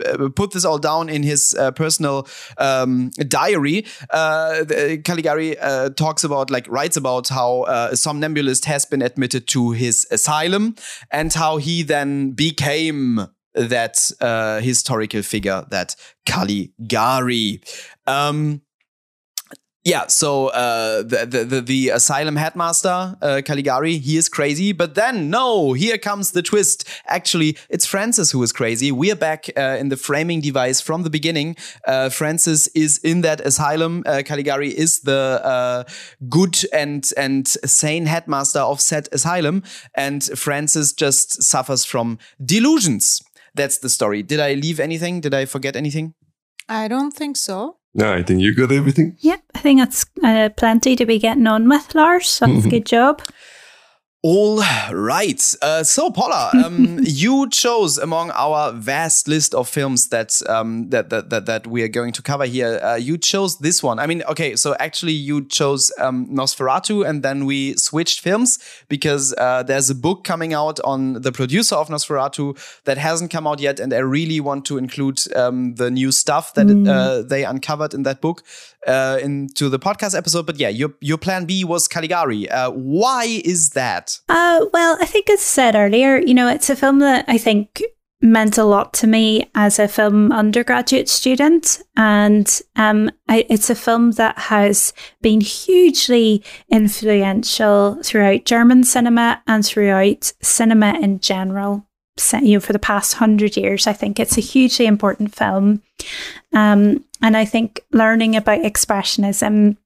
uh, 0.05 0.29
put 0.35 0.53
this 0.53 0.64
all 0.64 0.79
down 0.79 1.09
in 1.09 1.23
his 1.23 1.55
uh, 1.59 1.71
personal 1.73 2.27
um, 2.59 3.11
diary. 3.29 3.85
Uh, 4.11 4.64
Caligari 5.05 5.59
uh, 5.59 5.90
talks 5.90 6.25
about, 6.25 6.51
like, 6.51 6.68
writes 6.68 6.97
about 6.97 7.29
how 7.29 7.62
uh, 7.62 7.88
a 7.92 7.97
somnambulist 7.97 8.64
has 8.66 8.85
been 8.85 9.03
admitted 9.03 9.47
to 9.49 9.73
his 9.73 10.07
asylum 10.11 10.75
and 11.11 11.33
how 11.33 11.57
he 11.57 11.83
then 11.83 12.33
became 12.33 13.27
that 13.55 14.11
historical 14.62 15.23
figure, 15.23 15.64
that 15.71 15.97
Caligari. 16.27 17.61
Um, 18.07 18.62
yeah, 19.88 20.07
so 20.09 20.48
uh, 20.48 21.03
the, 21.03 21.24
the 21.24 21.44
the 21.44 21.61
the 21.62 21.88
asylum 21.88 22.37
headmaster 22.37 23.16
uh, 23.22 23.40
Caligari, 23.42 23.96
he 23.96 24.18
is 24.18 24.29
crazy, 24.29 24.72
but 24.72 24.94
then 24.94 25.31
no, 25.31 25.72
here 25.72 25.96
comes 25.96 26.33
the 26.33 26.42
twist. 26.42 26.87
Actually, 27.07 27.57
it's 27.70 27.87
Francis 27.87 28.31
who 28.31 28.42
is 28.42 28.53
crazy. 28.53 28.92
We 28.92 29.11
are 29.11 29.16
back 29.16 29.48
uh, 29.57 29.79
in 29.81 29.88
the 29.88 29.96
framing 29.96 30.42
device 30.42 30.83
from 30.83 31.05
the 31.05 31.11
beginning. 31.11 31.57
Uh, 31.87 32.11
Francis 32.11 32.66
is 32.74 32.98
in 32.98 33.22
that 33.22 33.40
asylum. 33.40 34.03
Uh, 34.05 34.22
Caligari 34.27 34.68
is 34.68 35.01
the 35.01 35.40
uh, 35.42 35.85
good 36.29 36.59
and 36.70 37.11
and 37.16 37.48
sane 37.48 38.05
headmaster 38.05 38.61
of 38.61 38.83
said 38.83 39.09
asylum, 39.11 39.62
and 39.94 40.22
Francis 40.37 40.92
just 40.92 41.42
suffers 41.42 41.87
from 41.87 42.18
delusions. 42.44 43.22
That's 43.55 43.79
the 43.79 43.88
story. 43.88 44.22
Did 44.22 44.40
I 44.40 44.53
leave 44.53 44.81
anything? 44.81 45.22
Did 45.22 45.33
I 45.33 45.46
forget 45.46 45.77
anything? 45.77 46.12
I 46.68 46.88
don't 46.88 47.12
think 47.12 47.38
so. 47.38 47.78
No, 47.94 48.12
I 48.12 48.22
think 48.22 48.40
you 48.40 48.55
got 48.55 48.70
everything. 48.72 49.16
Yep, 49.20 49.42
I 49.55 49.59
think 49.59 49.81
that's 49.81 50.07
uh, 50.22 50.51
plenty 50.57 50.94
to 50.96 51.07
be 51.07 51.18
getting 51.18 51.46
on 51.46 51.68
with, 51.68 51.94
Lars. 51.94 52.38
That's 52.38 52.64
a 52.66 52.68
good 52.68 52.87
job. 52.87 53.22
All 54.22 54.61
right. 54.92 55.54
Uh, 55.62 55.85
so, 55.85 56.11
Paula, 56.11 56.50
um, 56.64 56.98
you 57.04 57.48
chose 57.50 57.98
among 57.98 58.33
our 58.33 58.72
vast 58.72 59.28
list 59.28 59.54
of 59.54 59.68
films 59.68 60.09
that 60.09 60.42
um, 60.48 60.90
that, 60.90 61.11
that 61.11 61.31
that 61.31 61.46
that 61.46 61.66
we 61.68 61.85
are 61.85 61.88
going 61.88 62.12
to 62.14 62.22
cover 62.22 62.44
here. 62.44 62.81
Uh, 62.83 62.96
you 62.96 63.16
chose 63.16 63.59
this 63.59 63.81
one. 63.81 64.00
I 64.00 64.09
mean, 64.09 64.24
okay. 64.24 64.57
So 64.57 64.74
actually, 64.81 65.12
you 65.12 65.44
chose 65.44 65.92
um, 66.00 66.26
Nosferatu, 66.31 67.09
and 67.09 67.22
then 67.22 67.46
we 67.46 67.74
switched 67.74 68.18
films 68.18 68.59
because 68.88 69.35
uh, 69.38 69.62
there's 69.62 69.88
a 69.88 69.94
book 69.94 70.24
coming 70.24 70.52
out 70.52 70.81
on 70.81 71.22
the 71.22 71.31
producer 71.31 71.76
of 71.76 71.87
Nosferatu 71.87 72.59
that 72.87 72.98
hasn't 72.98 73.31
come 73.31 73.46
out 73.46 73.61
yet, 73.61 73.78
and 73.78 73.94
I 73.94 73.98
really 73.98 74.40
want 74.40 74.64
to 74.64 74.78
include 74.78 75.20
um, 75.37 75.76
the 75.76 75.92
new 75.92 76.11
stuff 76.11 76.54
that 76.54 76.66
uh, 76.68 77.22
they 77.22 77.44
uncovered 77.44 77.94
in 77.94 78.02
that 78.02 78.20
book 78.20 78.42
uh, 78.87 79.19
into 79.23 79.69
the 79.69 79.79
podcast 79.79 80.17
episode. 80.17 80.47
But 80.47 80.59
yeah, 80.59 80.69
your 80.69 80.95
your 81.01 81.19
plan 81.19 81.45
B 81.45 81.64
was 81.64 81.88
Caligari. 81.88 82.49
Uh, 82.51 82.71
why 82.71 83.41
is 83.45 83.71
that? 83.71 84.19
Uh, 84.29 84.67
well, 84.73 84.97
I 85.01 85.07
think 85.07 85.29
as 85.31 85.41
said 85.41 85.75
earlier, 85.75 86.19
you 86.19 86.35
know, 86.35 86.49
it's 86.49 86.71
a 86.71 86.77
film 86.77 86.99
that 87.01 87.25
I 87.29 87.38
think 87.38 87.83
meant 88.21 88.59
a 88.59 88.64
lot 88.64 88.93
to 88.93 89.07
me 89.07 89.49
as 89.55 89.79
a 89.79 89.87
film 89.87 90.33
undergraduate 90.33 91.09
student. 91.09 91.81
And 91.97 92.61
um, 92.77 93.11
I, 93.29 93.47
it's 93.49 93.71
a 93.71 93.75
film 93.75 94.12
that 94.12 94.37
has 94.38 94.93
been 95.23 95.41
hugely 95.41 96.43
influential 96.69 98.01
throughout 98.03 98.45
German 98.45 98.85
cinema 98.85 99.43
and 99.47 99.64
throughout 99.64 100.33
cinema 100.43 100.99
in 100.99 101.21
general. 101.21 101.88
You 102.33 102.54
know, 102.54 102.61
for 102.61 102.72
the 102.72 102.78
past 102.78 103.14
hundred 103.14 103.57
years, 103.57 103.87
I 103.87 103.92
think 103.92 104.18
it's 104.18 104.38
a 104.38 104.42
hugely 104.42 104.87
important 104.87 105.35
film. 105.35 105.83
Um, 106.52 107.04
and 107.22 107.37
I 107.37 107.44
think 107.44 107.81
learning 107.92 108.37
about 108.37 108.61
expressionism 108.61 109.76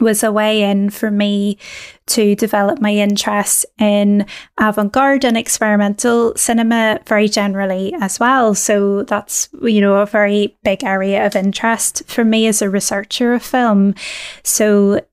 was 0.00 0.22
a 0.22 0.32
way 0.32 0.62
in 0.62 0.90
for 0.90 1.10
me 1.10 1.58
to 2.06 2.34
develop 2.36 2.80
my 2.80 2.94
interest 2.94 3.66
in 3.78 4.26
avant 4.58 4.92
garde 4.92 5.24
and 5.24 5.36
experimental 5.36 6.34
cinema 6.36 7.00
very 7.06 7.28
generally 7.28 7.94
as 8.00 8.20
well. 8.20 8.54
So 8.54 9.02
that's, 9.02 9.48
you 9.62 9.80
know, 9.80 9.96
a 9.96 10.06
very 10.06 10.56
big 10.62 10.84
area 10.84 11.26
of 11.26 11.34
interest 11.34 12.04
for 12.06 12.24
me 12.24 12.46
as 12.46 12.62
a 12.62 12.70
researcher 12.70 13.34
of 13.34 13.42
film. 13.42 13.94
So 14.44 15.04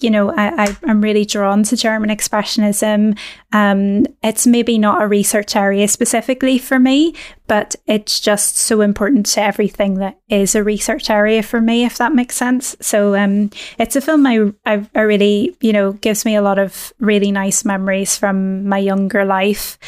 you 0.00 0.10
know, 0.10 0.32
I, 0.36 0.76
I'm 0.84 1.00
really 1.00 1.24
drawn 1.24 1.62
to 1.64 1.76
German 1.76 2.10
Expressionism. 2.10 3.18
Um, 3.52 4.06
it's 4.22 4.46
maybe 4.46 4.78
not 4.78 5.02
a 5.02 5.06
research 5.06 5.56
area 5.56 5.88
specifically 5.88 6.58
for 6.58 6.78
me, 6.78 7.14
but 7.46 7.76
it's 7.86 8.20
just 8.20 8.56
so 8.56 8.80
important 8.80 9.26
to 9.26 9.42
everything 9.42 9.94
that 9.94 10.18
is 10.28 10.54
a 10.54 10.62
research 10.62 11.10
area 11.10 11.42
for 11.42 11.60
me, 11.60 11.84
if 11.84 11.98
that 11.98 12.14
makes 12.14 12.36
sense. 12.36 12.76
So 12.80 13.14
um, 13.14 13.50
it's 13.78 13.96
a 13.96 14.00
film 14.00 14.26
I, 14.26 14.52
I, 14.66 14.88
I 14.94 15.00
really, 15.00 15.56
you 15.60 15.72
know, 15.72 15.92
gives 15.92 16.24
me 16.24 16.36
a 16.36 16.42
lot 16.42 16.58
of 16.58 16.92
really 17.00 17.32
nice 17.32 17.64
memories 17.64 18.16
from 18.16 18.66
my 18.68 18.78
younger 18.78 19.24
life. 19.24 19.78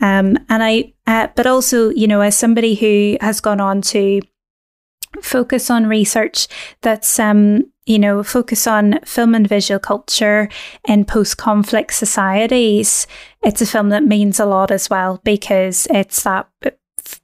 Um, 0.00 0.38
and 0.48 0.62
I, 0.62 0.94
uh, 1.06 1.28
but 1.34 1.46
also, 1.46 1.90
you 1.90 2.06
know, 2.06 2.20
as 2.20 2.36
somebody 2.36 2.74
who 2.74 3.16
has 3.20 3.40
gone 3.40 3.60
on 3.60 3.82
to 3.82 4.20
focus 5.22 5.70
on 5.70 5.86
research 5.86 6.48
that's 6.82 7.18
um 7.18 7.64
you 7.88 7.98
know 7.98 8.22
focus 8.22 8.66
on 8.66 9.00
film 9.04 9.34
and 9.34 9.48
visual 9.48 9.80
culture 9.80 10.48
in 10.86 11.04
post-conflict 11.04 11.92
societies 11.92 13.06
it's 13.42 13.62
a 13.62 13.66
film 13.66 13.88
that 13.88 14.04
means 14.04 14.38
a 14.38 14.46
lot 14.46 14.70
as 14.70 14.90
well 14.90 15.20
because 15.24 15.88
it's 15.90 16.22
that 16.22 16.48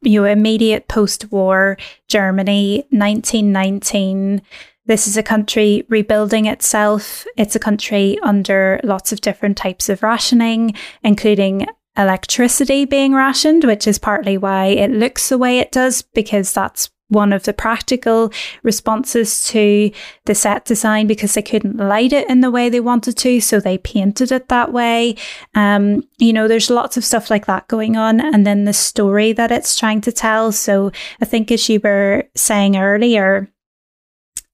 you 0.00 0.22
know 0.22 0.26
immediate 0.26 0.88
post-war 0.88 1.76
germany 2.08 2.78
1919 2.90 4.40
this 4.86 5.06
is 5.06 5.16
a 5.16 5.22
country 5.22 5.86
rebuilding 5.88 6.44
itself. 6.44 7.26
It's 7.38 7.56
a 7.56 7.58
country 7.58 8.18
under 8.22 8.80
lots 8.84 9.12
of 9.12 9.22
different 9.22 9.56
types 9.56 9.88
of 9.88 10.02
rationing 10.02 10.74
including 11.02 11.66
electricity 11.96 12.84
being 12.84 13.14
rationed 13.14 13.64
which 13.64 13.86
is 13.86 13.98
partly 13.98 14.36
why 14.36 14.66
it 14.66 14.90
looks 14.90 15.28
the 15.28 15.38
way 15.38 15.58
it 15.58 15.70
does 15.70 16.02
because 16.02 16.52
that's 16.52 16.90
one 17.08 17.32
of 17.32 17.42
the 17.44 17.52
practical 17.52 18.32
responses 18.62 19.44
to 19.46 19.90
the 20.24 20.34
set 20.34 20.64
design 20.64 21.06
because 21.06 21.34
they 21.34 21.42
couldn't 21.42 21.76
light 21.76 22.12
it 22.12 22.28
in 22.28 22.40
the 22.40 22.50
way 22.50 22.68
they 22.68 22.80
wanted 22.80 23.16
to, 23.18 23.40
so 23.40 23.60
they 23.60 23.78
painted 23.78 24.32
it 24.32 24.48
that 24.48 24.72
way. 24.72 25.14
Um, 25.54 26.02
you 26.18 26.32
know, 26.32 26.48
there's 26.48 26.70
lots 26.70 26.96
of 26.96 27.04
stuff 27.04 27.30
like 27.30 27.46
that 27.46 27.68
going 27.68 27.96
on, 27.96 28.20
and 28.20 28.46
then 28.46 28.64
the 28.64 28.72
story 28.72 29.32
that 29.32 29.52
it's 29.52 29.78
trying 29.78 30.00
to 30.02 30.12
tell. 30.12 30.50
So 30.52 30.92
I 31.20 31.24
think, 31.24 31.50
as 31.52 31.68
you 31.68 31.80
were 31.84 32.24
saying 32.34 32.76
earlier, 32.76 33.48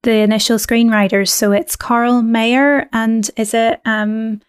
the 0.02 0.12
initial 0.12 0.56
screenwriters. 0.56 1.28
So 1.28 1.52
it's 1.52 1.76
Carl 1.76 2.22
Mayer 2.22 2.88
and 2.92 3.30
is 3.36 3.52
it 3.52 3.80
um 3.84 4.40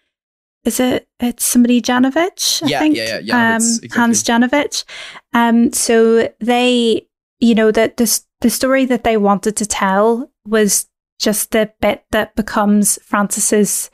is 0.64 0.80
it 0.80 1.08
it's 1.20 1.44
somebody 1.44 1.82
Janowitz? 1.82 2.62
I 2.62 2.68
Yeah, 2.68 2.78
think. 2.78 2.96
yeah, 2.96 3.18
yeah, 3.22 3.34
Janowitz, 3.34 3.56
um, 3.56 3.62
exactly. 3.82 3.88
Hans 4.00 4.22
Janowitz. 4.24 4.84
Um, 5.34 5.72
so 5.72 6.32
they, 6.40 7.06
you 7.42 7.56
know, 7.56 7.72
that 7.72 7.96
this 7.96 8.24
the 8.40 8.48
story 8.48 8.84
that 8.86 9.04
they 9.04 9.16
wanted 9.16 9.56
to 9.56 9.66
tell 9.66 10.30
was 10.46 10.86
just 11.18 11.50
the 11.50 11.72
bit 11.80 12.04
that 12.12 12.34
becomes 12.36 12.98
Francis's 13.02 13.90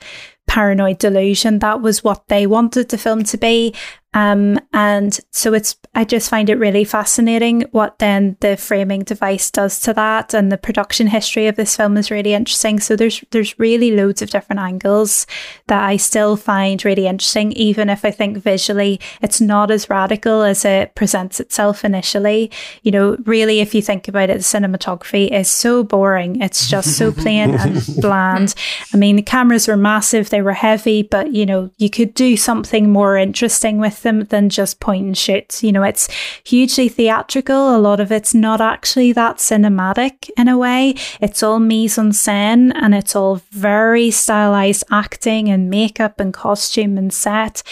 paranoid 0.46 0.98
delusion. 0.98 1.58
That 1.58 1.80
was 1.80 2.04
what 2.04 2.28
they 2.28 2.46
wanted 2.46 2.90
the 2.90 2.98
film 2.98 3.24
to 3.24 3.38
be. 3.38 3.74
Um, 4.14 4.58
and 4.72 5.18
so 5.32 5.52
it's, 5.52 5.76
I 5.94 6.04
just 6.04 6.30
find 6.30 6.48
it 6.48 6.58
really 6.58 6.84
fascinating 6.84 7.64
what 7.72 7.98
then 7.98 8.36
the 8.40 8.56
framing 8.56 9.04
device 9.04 9.50
does 9.50 9.80
to 9.80 9.92
that. 9.94 10.32
And 10.32 10.50
the 10.50 10.56
production 10.56 11.08
history 11.08 11.46
of 11.46 11.56
this 11.56 11.76
film 11.76 11.96
is 11.96 12.10
really 12.10 12.32
interesting. 12.32 12.80
So 12.80 12.96
there's, 12.96 13.22
there's 13.30 13.58
really 13.58 13.94
loads 13.94 14.22
of 14.22 14.30
different 14.30 14.60
angles 14.60 15.26
that 15.66 15.82
I 15.82 15.98
still 15.98 16.36
find 16.36 16.82
really 16.84 17.06
interesting, 17.06 17.52
even 17.52 17.90
if 17.90 18.04
I 18.04 18.10
think 18.10 18.38
visually 18.38 18.98
it's 19.20 19.40
not 19.40 19.70
as 19.70 19.90
radical 19.90 20.42
as 20.42 20.64
it 20.64 20.94
presents 20.94 21.38
itself 21.38 21.84
initially. 21.84 22.50
You 22.82 22.92
know, 22.92 23.16
really, 23.24 23.60
if 23.60 23.74
you 23.74 23.82
think 23.82 24.08
about 24.08 24.30
it, 24.30 24.38
the 24.38 24.44
cinematography 24.44 25.30
is 25.30 25.50
so 25.50 25.84
boring. 25.84 26.40
It's 26.40 26.68
just 26.68 26.96
so 26.96 27.12
plain 27.22 27.54
and 27.54 27.82
bland. 27.98 28.54
I 28.94 28.96
mean, 28.96 29.16
the 29.16 29.22
cameras 29.22 29.68
were 29.68 29.76
massive, 29.76 30.30
they 30.30 30.42
were 30.42 30.52
heavy, 30.52 31.02
but 31.02 31.34
you 31.34 31.44
know, 31.44 31.70
you 31.76 31.90
could 31.90 32.14
do 32.14 32.36
something 32.36 32.90
more 32.90 33.16
interesting 33.16 33.78
with 33.78 33.97
them 34.02 34.24
than 34.24 34.48
just 34.48 34.80
point 34.80 35.06
and 35.06 35.18
shoot. 35.18 35.62
You 35.62 35.72
know, 35.72 35.82
it's 35.82 36.08
hugely 36.44 36.88
theatrical. 36.88 37.76
A 37.76 37.78
lot 37.78 38.00
of 38.00 38.12
it's 38.12 38.34
not 38.34 38.60
actually 38.60 39.12
that 39.12 39.36
cinematic 39.36 40.30
in 40.36 40.48
a 40.48 40.58
way. 40.58 40.94
It's 41.20 41.42
all 41.42 41.58
mise 41.58 41.98
en 41.98 42.10
scène 42.10 42.72
and 42.74 42.94
it's 42.94 43.16
all 43.16 43.36
very 43.50 44.10
stylized 44.10 44.84
acting 44.90 45.48
and 45.48 45.70
makeup 45.70 46.20
and 46.20 46.32
costume 46.32 46.98
and 46.98 47.12
set. 47.12 47.62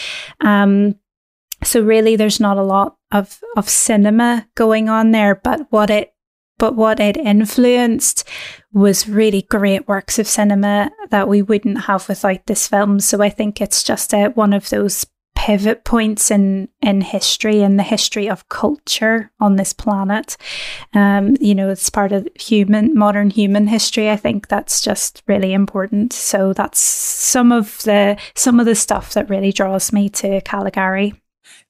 Um, 0.40 0.96
so 1.62 1.80
really 1.80 2.16
there's 2.16 2.40
not 2.40 2.58
a 2.58 2.62
lot 2.62 2.96
of 3.12 3.40
of 3.56 3.68
cinema 3.68 4.46
going 4.54 4.88
on 4.88 5.10
there 5.10 5.34
but 5.34 5.66
what 5.70 5.90
it 5.90 6.12
but 6.58 6.74
what 6.74 7.00
it 7.00 7.16
influenced 7.16 8.26
was 8.72 9.08
really 9.08 9.42
great 9.42 9.86
works 9.86 10.18
of 10.18 10.26
cinema 10.26 10.90
that 11.10 11.28
we 11.28 11.42
wouldn't 11.42 11.82
have 11.82 12.08
without 12.08 12.44
this 12.46 12.68
film 12.68 13.00
so 13.00 13.22
i 13.22 13.28
think 13.28 13.60
it's 13.60 13.82
just 13.82 14.12
a, 14.12 14.28
one 14.30 14.52
of 14.52 14.68
those 14.70 15.06
pivot 15.36 15.84
points 15.84 16.30
in 16.30 16.68
in 16.82 17.00
history 17.00 17.62
and 17.62 17.78
the 17.78 17.84
history 17.84 18.28
of 18.28 18.48
culture 18.48 19.30
on 19.38 19.56
this 19.56 19.72
planet. 19.72 20.36
Um 20.94 21.36
you 21.40 21.54
know 21.54 21.68
it's 21.68 21.90
part 21.90 22.10
of 22.10 22.26
human 22.34 22.96
modern 22.98 23.30
human 23.30 23.68
history. 23.68 24.10
I 24.10 24.16
think 24.16 24.48
that's 24.48 24.80
just 24.80 25.22
really 25.28 25.52
important. 25.52 26.12
So 26.12 26.52
that's 26.52 26.80
some 26.80 27.52
of 27.52 27.82
the 27.84 28.16
some 28.34 28.58
of 28.58 28.66
the 28.66 28.74
stuff 28.74 29.12
that 29.14 29.30
really 29.30 29.52
draws 29.52 29.92
me 29.92 30.08
to 30.10 30.40
caligari 30.40 31.14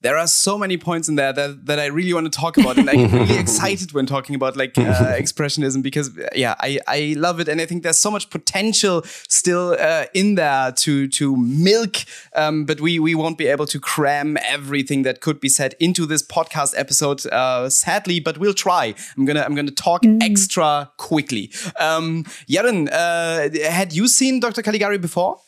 there 0.01 0.17
are 0.17 0.27
so 0.27 0.57
many 0.57 0.77
points 0.77 1.09
in 1.09 1.15
there 1.15 1.33
that, 1.33 1.65
that 1.65 1.79
I 1.79 1.87
really 1.87 2.13
want 2.13 2.31
to 2.31 2.39
talk 2.39 2.57
about, 2.57 2.77
and 2.77 2.89
I'm 2.89 3.11
really 3.11 3.37
excited 3.37 3.93
when 3.93 4.05
talking 4.05 4.35
about 4.35 4.55
like 4.55 4.77
uh, 4.77 4.81
expressionism 5.17 5.81
because 5.81 6.11
yeah, 6.35 6.55
I, 6.59 6.79
I 6.87 7.15
love 7.17 7.39
it, 7.39 7.47
and 7.47 7.59
I 7.59 7.65
think 7.65 7.83
there's 7.83 7.97
so 7.97 8.11
much 8.11 8.29
potential 8.29 9.01
still 9.27 9.75
uh, 9.79 10.05
in 10.13 10.35
there 10.35 10.71
to 10.71 11.07
to 11.07 11.35
milk, 11.35 11.97
um, 12.35 12.65
but 12.65 12.79
we 12.79 12.99
we 12.99 13.15
won't 13.15 13.37
be 13.37 13.47
able 13.47 13.65
to 13.67 13.79
cram 13.79 14.37
everything 14.45 15.01
that 15.03 15.21
could 15.21 15.39
be 15.39 15.49
said 15.49 15.73
into 15.79 16.05
this 16.05 16.21
podcast 16.21 16.73
episode, 16.77 17.25
uh, 17.27 17.69
sadly, 17.69 18.19
but 18.19 18.37
we'll 18.37 18.53
try. 18.53 18.93
I'm 19.17 19.25
gonna 19.25 19.41
I'm 19.41 19.55
gonna 19.55 19.71
talk 19.71 20.03
mm. 20.03 20.21
extra 20.21 20.91
quickly. 20.97 21.51
Um, 21.79 22.23
Jaren, 22.47 22.87
uh, 22.91 23.49
had 23.69 23.93
you 23.93 24.07
seen 24.07 24.39
Dr. 24.39 24.61
Caligari 24.61 24.99
before? 24.99 25.39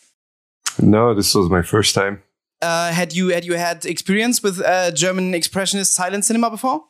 No, 0.81 1.13
this 1.13 1.35
was 1.35 1.49
my 1.49 1.61
first 1.61 1.93
time. 1.93 2.23
Uh, 2.61 2.91
had 2.91 3.13
you 3.13 3.29
had 3.29 3.45
you 3.45 3.53
had 3.53 3.85
experience 3.85 4.43
with 4.43 4.61
uh, 4.61 4.91
German 4.91 5.33
expressionist 5.33 5.87
silent 5.87 6.25
cinema 6.25 6.49
before? 6.49 6.83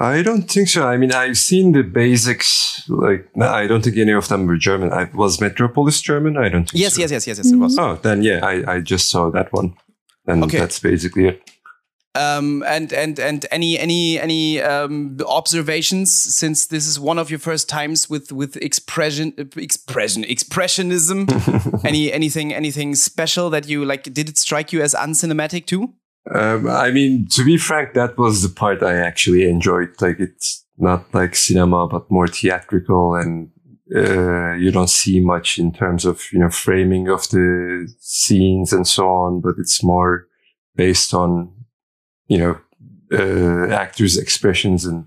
I 0.00 0.22
don't 0.22 0.42
think 0.42 0.68
so. 0.68 0.86
I 0.86 0.96
mean, 0.96 1.12
I've 1.12 1.38
seen 1.38 1.72
the 1.72 1.82
basics. 1.82 2.88
Like, 2.88 3.28
no, 3.34 3.48
I 3.48 3.66
don't 3.66 3.82
think 3.82 3.96
any 3.96 4.12
of 4.12 4.28
them 4.28 4.46
were 4.46 4.56
German. 4.56 4.92
I 4.92 5.10
was 5.12 5.40
Metropolis 5.40 6.00
German. 6.00 6.36
I 6.36 6.48
don't 6.48 6.70
think. 6.70 6.80
Yes, 6.80 6.94
so. 6.94 7.00
yes, 7.00 7.10
yes, 7.10 7.26
yes, 7.26 7.38
yes. 7.38 7.52
It 7.52 7.56
was. 7.56 7.76
Oh, 7.78 7.96
then 7.96 8.22
yeah, 8.22 8.44
I, 8.44 8.74
I 8.74 8.80
just 8.80 9.10
saw 9.10 9.30
that 9.30 9.52
one, 9.52 9.76
and 10.26 10.44
okay. 10.44 10.58
that's 10.58 10.78
basically 10.78 11.26
it. 11.26 11.50
Um, 12.14 12.64
and 12.66 12.92
and 12.92 13.20
and 13.20 13.46
any 13.50 13.78
any 13.78 14.18
any 14.18 14.60
um, 14.60 15.18
observations 15.26 16.12
since 16.12 16.66
this 16.66 16.86
is 16.86 16.98
one 16.98 17.18
of 17.18 17.30
your 17.30 17.38
first 17.38 17.68
times 17.68 18.08
with 18.08 18.32
with 18.32 18.56
expression 18.56 19.34
expression 19.56 20.24
expressionism? 20.24 21.84
any 21.84 22.12
anything 22.12 22.54
anything 22.54 22.94
special 22.94 23.50
that 23.50 23.68
you 23.68 23.84
like? 23.84 24.04
Did 24.04 24.28
it 24.28 24.38
strike 24.38 24.72
you 24.72 24.80
as 24.82 24.94
uncinematic 24.94 25.66
too? 25.66 25.94
Um, 26.34 26.68
I 26.68 26.90
mean, 26.90 27.26
to 27.30 27.44
be 27.44 27.56
frank, 27.56 27.94
that 27.94 28.18
was 28.18 28.42
the 28.42 28.48
part 28.48 28.82
I 28.82 28.94
actually 28.96 29.48
enjoyed. 29.48 30.00
Like 30.00 30.18
it's 30.18 30.64
not 30.76 31.12
like 31.14 31.34
cinema, 31.34 31.86
but 31.88 32.10
more 32.10 32.26
theatrical, 32.26 33.14
and 33.14 33.50
uh, 33.94 34.52
you 34.54 34.70
don't 34.70 34.90
see 34.90 35.20
much 35.20 35.58
in 35.58 35.72
terms 35.72 36.04
of 36.04 36.22
you 36.32 36.38
know 36.38 36.50
framing 36.50 37.08
of 37.08 37.28
the 37.30 37.88
scenes 38.00 38.72
and 38.72 38.86
so 38.86 39.08
on. 39.08 39.40
But 39.40 39.54
it's 39.58 39.82
more 39.82 40.26
based 40.76 41.14
on 41.14 41.52
you 42.28 42.38
know, 42.38 42.58
uh, 43.12 43.72
actors' 43.72 44.16
expressions 44.16 44.84
and 44.84 45.06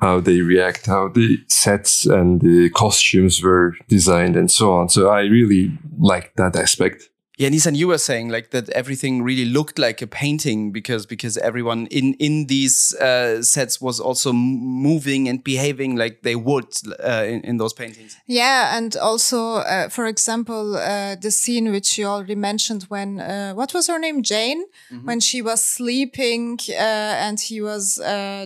how 0.00 0.20
they 0.20 0.40
react, 0.40 0.86
how 0.86 1.08
the 1.08 1.38
sets 1.48 2.06
and 2.06 2.40
the 2.40 2.70
costumes 2.70 3.42
were 3.42 3.76
designed 3.88 4.36
and 4.36 4.50
so 4.50 4.72
on. 4.72 4.88
So 4.88 5.08
I 5.08 5.22
really 5.22 5.72
liked 5.98 6.36
that 6.36 6.56
aspect. 6.56 7.08
Yeah, 7.40 7.48
Nissan, 7.48 7.74
you 7.74 7.88
were 7.88 7.96
saying 7.96 8.28
like 8.28 8.50
that 8.50 8.68
everything 8.68 9.22
really 9.22 9.46
looked 9.46 9.78
like 9.78 10.02
a 10.02 10.06
painting 10.06 10.72
because 10.72 11.06
because 11.06 11.38
everyone 11.38 11.86
in 11.86 12.12
in 12.18 12.48
these 12.48 12.94
uh, 12.96 13.42
sets 13.42 13.80
was 13.80 13.98
also 13.98 14.30
moving 14.34 15.26
and 15.26 15.42
behaving 15.42 15.96
like 15.96 16.20
they 16.20 16.36
would 16.36 16.66
uh, 17.02 17.24
in, 17.26 17.40
in 17.40 17.56
those 17.56 17.72
paintings. 17.72 18.18
Yeah, 18.26 18.76
and 18.76 18.94
also, 18.94 19.54
uh, 19.54 19.88
for 19.88 20.04
example, 20.04 20.76
uh, 20.76 21.16
the 21.16 21.30
scene 21.30 21.72
which 21.72 21.96
you 21.96 22.04
already 22.04 22.34
mentioned 22.34 22.82
when 22.90 23.20
uh, 23.20 23.54
what 23.54 23.72
was 23.72 23.86
her 23.86 23.98
name, 23.98 24.20
Jane, 24.22 24.66
mm 24.90 24.98
-hmm. 24.98 25.06
when 25.06 25.20
she 25.20 25.42
was 25.42 25.64
sleeping 25.64 26.60
uh, 26.68 27.26
and 27.26 27.40
he 27.40 27.62
was 27.62 27.94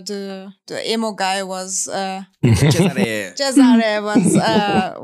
the 0.05 0.53
the 0.67 0.91
emo 0.91 1.11
guy 1.11 1.43
was 1.43 1.89
Cesare. 2.71 3.33
Cesare 3.35 4.01
was 4.01 4.25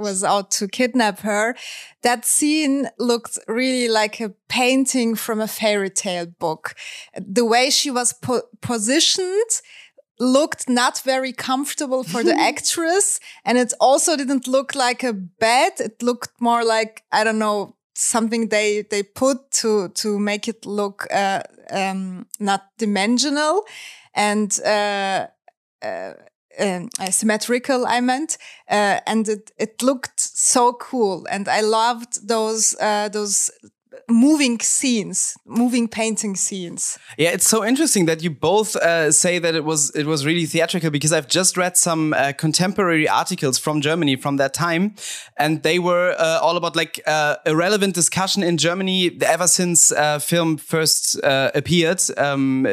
was 0.08 0.24
out 0.24 0.58
to 0.60 0.68
kidnap 0.68 1.20
her 1.20 1.56
that 2.02 2.26
scene 2.26 2.90
looked 2.98 3.38
really 3.48 3.81
like 3.88 4.20
a 4.20 4.34
painting 4.48 5.16
from 5.16 5.40
a 5.40 5.48
fairy 5.48 5.90
tale 5.90 6.26
book. 6.26 6.76
The 7.16 7.46
way 7.46 7.70
she 7.70 7.92
was 7.92 8.14
po 8.14 8.42
positioned 8.62 9.62
looked 10.20 10.70
not 10.70 11.00
very 11.00 11.34
comfortable 11.34 12.04
for 12.04 12.24
the 12.24 12.38
actress. 12.40 13.20
And 13.44 13.58
it 13.58 13.74
also 13.80 14.16
didn't 14.16 14.48
look 14.48 14.76
like 14.76 15.04
a 15.04 15.14
bed. 15.14 15.74
It 15.80 16.02
looked 16.02 16.40
more 16.40 16.64
like, 16.64 17.04
I 17.12 17.24
don't 17.24 17.40
know, 17.40 17.76
something 17.96 18.50
they, 18.50 18.84
they 18.84 19.04
put 19.04 19.52
to, 19.52 19.90
to 19.90 20.20
make 20.20 20.48
it 20.48 20.66
look, 20.66 21.08
uh, 21.12 21.42
um, 21.72 22.28
not 22.40 22.66
dimensional. 22.78 23.64
And, 24.14 24.58
uh, 24.64 25.28
uh, 25.82 26.14
um, 26.60 26.90
symmetrical 27.10 27.86
I 27.86 28.02
meant, 28.02 28.38
uh, 28.70 29.00
and 29.08 29.28
it 29.28 29.52
it 29.58 29.82
looked 29.82 30.20
so 30.20 30.74
cool, 30.74 31.26
and 31.30 31.48
I 31.48 31.62
loved 31.62 32.28
those 32.28 32.76
uh, 32.80 33.10
those 33.10 33.52
moving 34.12 34.60
scenes, 34.60 35.38
moving 35.46 35.88
painting 35.88 36.36
scenes. 36.36 37.00
Yeah, 37.18 37.30
it's 37.30 37.48
so 37.48 37.64
interesting 37.66 38.06
that 38.06 38.22
you 38.24 38.30
both 38.30 38.76
uh, 38.76 39.12
say 39.12 39.40
that 39.40 39.56
it 39.56 39.64
was 39.64 39.92
it 39.96 40.06
was 40.06 40.26
really 40.26 40.46
theatrical 40.46 40.90
because 40.90 41.14
I've 41.14 41.28
just 41.28 41.58
read 41.58 41.78
some 41.78 42.14
uh, 42.14 42.34
contemporary 42.38 43.08
articles 43.08 43.58
from 43.58 43.82
Germany 43.82 44.16
from 44.16 44.38
that 44.38 44.54
time, 44.54 44.96
and 45.38 45.64
they 45.64 45.80
were 45.80 46.16
uh, 46.18 46.40
all 46.42 46.58
about 46.58 46.76
like 46.76 47.02
uh, 47.08 47.36
a 47.46 47.56
relevant 47.56 47.96
discussion 47.96 48.44
in 48.44 48.58
Germany 48.58 49.18
ever 49.22 49.48
since 49.48 49.92
uh, 49.92 50.20
film 50.20 50.58
first 50.58 51.22
uh, 51.24 51.52
appeared. 51.56 52.02
Um, 52.18 52.68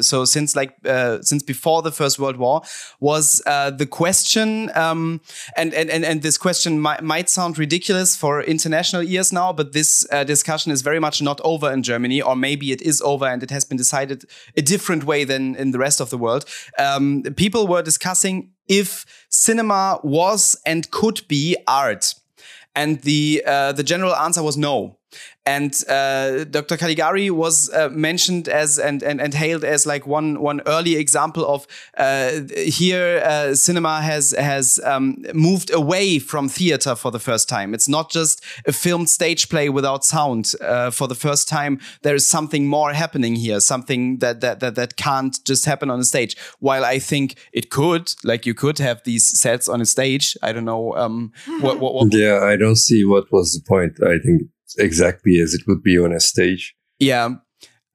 so 0.00 0.24
since 0.24 0.56
like 0.56 0.76
since 1.22 1.42
before 1.42 1.82
the 1.82 1.92
First 1.92 2.18
World 2.18 2.36
War 2.36 2.62
was 3.00 3.42
the 3.44 3.86
question, 3.90 4.70
um, 4.74 5.20
and, 5.56 5.72
and 5.74 5.90
and 5.90 6.04
and 6.04 6.22
this 6.22 6.38
question 6.38 6.80
might, 6.80 7.02
might 7.02 7.28
sound 7.28 7.58
ridiculous 7.58 8.16
for 8.16 8.42
international 8.42 9.02
ears 9.02 9.32
now, 9.32 9.52
but 9.52 9.72
this 9.72 10.06
discussion 10.26 10.72
is 10.74 10.82
very 10.82 11.00
much 11.00 11.22
not 11.22 11.40
over 11.42 11.72
in 11.72 11.82
Germany, 11.82 12.20
or 12.20 12.36
maybe 12.36 12.72
it 12.72 12.82
is 12.82 13.00
over 13.00 13.24
and 13.24 13.42
it 13.42 13.50
has 13.50 13.64
been 13.64 13.78
decided 13.78 14.24
a 14.56 14.62
different 14.62 15.04
way 15.04 15.24
than 15.24 15.56
in 15.56 15.70
the 15.70 15.78
rest 15.78 16.00
of 16.00 16.10
the 16.10 16.18
world. 16.18 16.44
Um, 16.78 17.22
people 17.36 17.66
were 17.66 17.82
discussing 17.82 18.50
if 18.68 19.06
cinema 19.30 20.00
was 20.02 20.56
and 20.66 20.90
could 20.90 21.26
be 21.28 21.56
art. 21.66 22.14
And 22.76 23.00
the 23.02 23.42
uh, 23.46 23.72
the 23.72 23.84
general 23.84 24.14
answer 24.16 24.42
was 24.42 24.56
no. 24.56 24.98
And 25.46 25.78
uh, 25.90 26.44
Dr. 26.44 26.78
Caligari 26.78 27.30
was 27.30 27.68
uh, 27.74 27.90
mentioned 27.90 28.48
as 28.48 28.78
and, 28.78 29.02
and, 29.02 29.20
and 29.20 29.34
hailed 29.34 29.62
as 29.62 29.84
like 29.84 30.06
one 30.06 30.40
one 30.40 30.62
early 30.64 30.96
example 30.96 31.44
of 31.46 31.66
uh, 31.98 32.40
here 32.54 33.22
uh, 33.22 33.54
cinema 33.54 34.00
has 34.00 34.30
has 34.38 34.80
um, 34.84 35.22
moved 35.34 35.70
away 35.70 36.18
from 36.18 36.48
theater 36.48 36.94
for 36.96 37.10
the 37.10 37.18
first 37.18 37.46
time. 37.46 37.74
It's 37.74 37.90
not 37.90 38.10
just 38.10 38.42
a 38.64 38.72
filmed 38.72 39.10
stage 39.10 39.50
play 39.50 39.68
without 39.68 40.02
sound. 40.02 40.52
Uh, 40.62 40.90
for 40.90 41.08
the 41.08 41.14
first 41.14 41.46
time, 41.46 41.78
there 42.00 42.14
is 42.14 42.26
something 42.26 42.66
more 42.66 42.94
happening 42.94 43.36
here, 43.36 43.60
something 43.60 44.18
that, 44.20 44.40
that 44.40 44.60
that 44.60 44.76
that 44.76 44.96
can't 44.96 45.44
just 45.44 45.66
happen 45.66 45.90
on 45.90 46.00
a 46.00 46.04
stage. 46.04 46.38
While 46.60 46.86
I 46.86 46.98
think 46.98 47.36
it 47.52 47.68
could, 47.68 48.14
like 48.24 48.46
you 48.46 48.54
could 48.54 48.78
have 48.78 49.02
these 49.04 49.38
sets 49.38 49.68
on 49.68 49.82
a 49.82 49.86
stage. 49.86 50.38
I 50.42 50.52
don't 50.52 50.64
know. 50.64 50.96
Um, 50.96 51.32
what, 51.60 51.80
what, 51.80 51.92
what 51.92 52.14
yeah, 52.14 52.40
I 52.42 52.56
don't 52.56 52.76
see 52.76 53.04
what 53.04 53.30
was 53.30 53.52
the 53.52 53.60
point. 53.68 54.02
I 54.02 54.18
think 54.24 54.48
exactly 54.78 55.40
as 55.40 55.54
it 55.54 55.62
would 55.66 55.82
be 55.82 55.98
on 55.98 56.12
a 56.12 56.20
stage. 56.20 56.74
Yeah. 56.98 57.36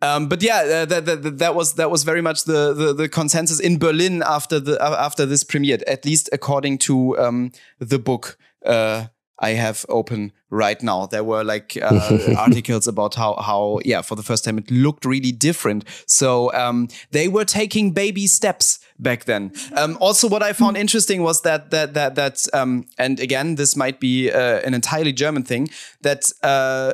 Um, 0.02 0.30
but 0.30 0.42
yeah, 0.42 0.60
uh, 0.60 0.86
that, 0.86 1.06
that, 1.06 1.38
that 1.40 1.56
was 1.56 1.74
that 1.76 1.92
was 1.92 2.04
very 2.04 2.22
much 2.22 2.46
the, 2.46 2.74
the, 2.74 2.94
the 2.94 3.10
consensus 3.10 3.60
in 3.60 3.78
Berlin 3.78 4.24
after 4.26 4.60
the 4.60 4.82
uh, 4.82 4.96
after 4.98 5.26
this 5.26 5.44
premiered, 5.44 5.84
at 5.88 6.06
least 6.06 6.30
according 6.32 6.78
to 6.80 7.20
um, 7.20 7.52
the 7.80 8.00
book 8.00 8.38
uh, 8.66 9.08
I 9.40 9.52
have 9.52 9.86
open 9.90 10.32
right 10.50 10.82
now. 10.82 11.06
There 11.06 11.24
were 11.24 11.44
like 11.44 11.78
uh, 11.82 12.18
articles 12.38 12.88
about 12.88 13.16
how 13.16 13.36
how 13.36 13.80
yeah 13.86 14.02
for 14.02 14.16
the 14.16 14.24
first 14.24 14.44
time 14.44 14.58
it 14.58 14.70
looked 14.70 15.06
really 15.06 15.32
different. 15.32 15.86
So 16.06 16.54
um, 16.54 16.88
they 17.12 17.28
were 17.28 17.46
taking 17.46 17.92
baby 17.92 18.28
steps 18.28 18.80
back 18.98 19.26
then. 19.26 19.54
Um, 19.76 19.98
also, 20.00 20.28
what 20.28 20.44
I 20.44 20.54
found 20.54 20.78
interesting 20.78 21.24
was 21.24 21.42
that 21.42 21.72
that 21.72 21.94
that 21.94 22.16
that 22.16 22.46
um, 22.54 22.86
and 22.98 23.20
again 23.20 23.56
this 23.56 23.76
might 23.76 24.00
be 24.00 24.32
uh, 24.32 24.60
an 24.66 24.74
entirely 24.74 25.14
German 25.14 25.44
thing 25.44 25.70
that 26.02 26.32
uh, 26.44 26.94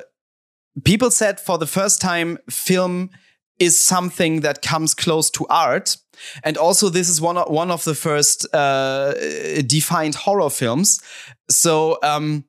people 0.83 1.11
said 1.11 1.39
for 1.39 1.57
the 1.57 1.67
first 1.67 2.01
time 2.01 2.37
film 2.49 3.09
is 3.59 3.83
something 3.83 4.41
that 4.41 4.61
comes 4.61 4.93
close 4.93 5.29
to 5.31 5.45
art. 5.49 5.97
And 6.43 6.57
also, 6.57 6.89
this 6.89 7.09
is 7.09 7.21
one 7.21 7.37
of, 7.37 7.49
one 7.49 7.71
of 7.71 7.83
the 7.83 7.95
first 7.95 8.47
uh, 8.53 9.13
defined 9.65 10.15
horror 10.15 10.49
films. 10.49 11.01
So, 11.49 11.97
um, 12.03 12.45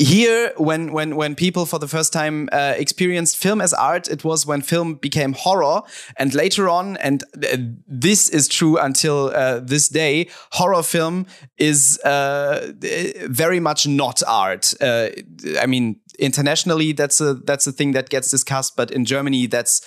here 0.00 0.52
when 0.56 0.92
when 0.92 1.14
when 1.14 1.34
people 1.34 1.66
for 1.66 1.78
the 1.78 1.86
first 1.86 2.10
time 2.10 2.48
uh, 2.52 2.72
experienced 2.78 3.36
film 3.36 3.60
as 3.60 3.74
art 3.74 4.08
it 4.08 4.24
was 4.24 4.46
when 4.46 4.62
film 4.62 4.94
became 4.94 5.34
horror 5.34 5.82
and 6.16 6.34
later 6.34 6.70
on 6.70 6.96
and 6.98 7.22
this 7.86 8.30
is 8.30 8.48
true 8.48 8.78
until 8.78 9.26
uh, 9.34 9.60
this 9.60 9.90
day 9.90 10.26
horror 10.52 10.82
film 10.82 11.26
is 11.58 12.00
uh, 12.04 12.72
very 13.26 13.60
much 13.60 13.86
not 13.86 14.22
art 14.26 14.72
uh, 14.80 15.08
i 15.60 15.66
mean 15.66 16.00
internationally 16.18 16.92
that's 16.92 17.20
a 17.20 17.34
that's 17.34 17.66
a 17.66 17.72
thing 17.72 17.92
that 17.92 18.08
gets 18.08 18.30
discussed 18.30 18.76
but 18.76 18.90
in 18.90 19.04
germany 19.04 19.46
that's 19.46 19.82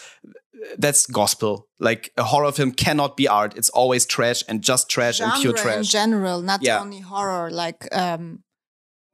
that's 0.78 1.06
gospel. 1.08 1.68
Like 1.80 2.12
a 2.18 2.24
horror 2.24 2.52
film 2.52 2.72
cannot 2.72 3.18
be 3.18 3.28
art. 3.28 3.56
It's 3.58 3.70
always 3.70 4.06
trash 4.06 4.44
and 4.48 4.62
just 4.62 4.90
trash 4.90 5.18
Genre 5.18 5.34
and 5.34 5.42
pure 5.42 5.54
trash. 5.54 5.78
in 5.78 5.84
general, 5.84 6.42
not 6.42 6.62
Yeah. 6.64 6.80
only 6.82 7.00
horror. 7.02 7.52
Like, 7.52 7.88
um, 7.96 8.44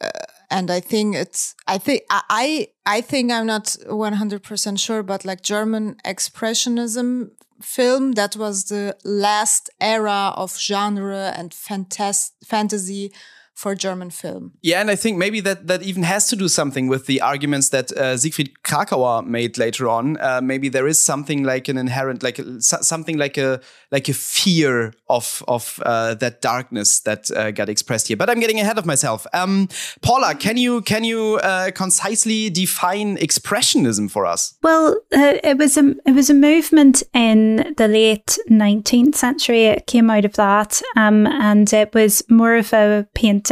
uh, 0.02 0.10
and 0.50 0.70
I 0.72 0.80
think 0.80 1.16
it's. 1.16 1.56
I 1.68 1.78
think 1.78 2.02
I. 2.10 2.68
I 2.86 3.02
think 3.02 3.32
I'm 3.32 3.46
not 3.46 3.76
100 3.88 4.44
percent 4.44 4.80
sure, 4.80 5.04
but 5.04 5.26
like 5.26 5.42
German 5.42 5.96
expressionism 6.06 7.30
film, 7.62 8.14
that 8.14 8.36
was 8.36 8.66
the 8.66 8.96
last 9.04 9.70
era 9.82 10.34
of 10.36 10.58
genre 10.58 11.34
and 11.36 11.52
fantas- 11.52 12.32
fantasy 12.46 13.12
for 13.60 13.76
German 13.76 14.10
film. 14.10 14.54
Yeah, 14.62 14.80
and 14.80 14.90
I 14.90 14.96
think 14.96 15.18
maybe 15.18 15.42
that 15.42 15.68
that 15.68 15.84
even 15.84 16.04
has 16.04 16.28
to 16.30 16.38
do 16.38 16.48
something 16.48 16.88
with 16.88 17.08
the 17.08 17.20
arguments 17.20 17.70
that 17.70 17.92
uh, 17.92 18.16
Siegfried 18.16 18.52
Kracauer 18.64 19.26
made 19.26 19.58
later 19.58 19.90
on. 19.90 20.18
Uh, 20.18 20.40
maybe 20.42 20.70
there 20.70 20.88
is 20.88 21.04
something 21.04 21.44
like 21.44 21.68
an 21.68 21.78
inherent, 21.78 22.24
like 22.24 22.40
a, 22.40 22.62
something 22.62 23.18
like 23.18 23.38
a 23.38 23.60
like 23.92 24.08
a 24.08 24.14
fear 24.14 24.94
of 25.10 25.44
of 25.48 25.82
uh, 25.86 26.16
that 26.16 26.42
darkness 26.42 27.02
that 27.02 27.30
uh, 27.32 27.52
got 27.52 27.68
expressed 27.68 28.08
here. 28.08 28.16
But 28.16 28.30
I'm 28.30 28.40
getting 28.40 28.62
ahead 28.62 28.78
of 28.78 28.86
myself. 28.86 29.28
Um, 29.34 29.68
Paula, 30.02 30.36
can 30.36 30.56
you 30.56 30.82
can 30.82 31.04
you 31.04 31.40
uh, 31.44 31.72
concisely 31.72 32.50
define 32.50 33.18
expressionism 33.18 34.10
for 34.10 34.26
us? 34.26 34.54
Well, 34.64 34.96
uh, 35.14 35.36
it 35.44 35.58
was 35.58 35.76
a 35.76 35.96
it 36.06 36.16
was 36.16 36.30
a 36.30 36.34
movement 36.34 37.04
in 37.14 37.74
the 37.76 37.90
late 37.90 38.40
nineteenth 38.48 39.16
century. 39.18 39.66
It 39.66 39.86
came 39.86 40.10
out 40.10 40.24
of 40.24 40.34
that, 40.36 40.82
um, 40.96 41.28
and 41.28 41.74
it 41.74 41.94
was 41.94 42.24
more 42.30 42.56
of 42.56 42.72
a 42.72 43.06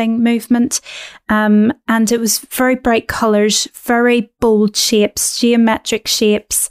movement, 0.05 0.81
um, 1.29 1.73
and 1.87 2.11
it 2.11 2.19
was 2.19 2.39
very 2.39 2.75
bright 2.75 3.07
colours, 3.07 3.67
very 3.73 4.31
bold 4.39 4.75
shapes, 4.75 5.39
geometric 5.39 6.07
shapes, 6.07 6.69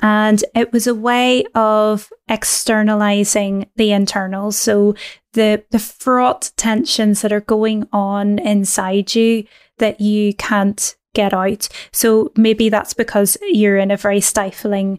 and 0.00 0.44
it 0.54 0.72
was 0.72 0.86
a 0.86 0.94
way 0.94 1.44
of 1.54 2.12
externalizing 2.28 3.70
the 3.76 3.92
internals. 3.92 4.56
So 4.56 4.94
the 5.32 5.64
the 5.70 5.78
fraught 5.78 6.50
tensions 6.56 7.22
that 7.22 7.32
are 7.32 7.40
going 7.40 7.88
on 7.92 8.38
inside 8.38 9.14
you 9.14 9.44
that 9.78 10.00
you 10.00 10.34
can't 10.34 10.96
get 11.14 11.32
out. 11.32 11.68
So 11.92 12.32
maybe 12.36 12.68
that's 12.68 12.94
because 12.94 13.36
you're 13.42 13.78
in 13.78 13.90
a 13.90 13.96
very 13.96 14.20
stifling 14.20 14.98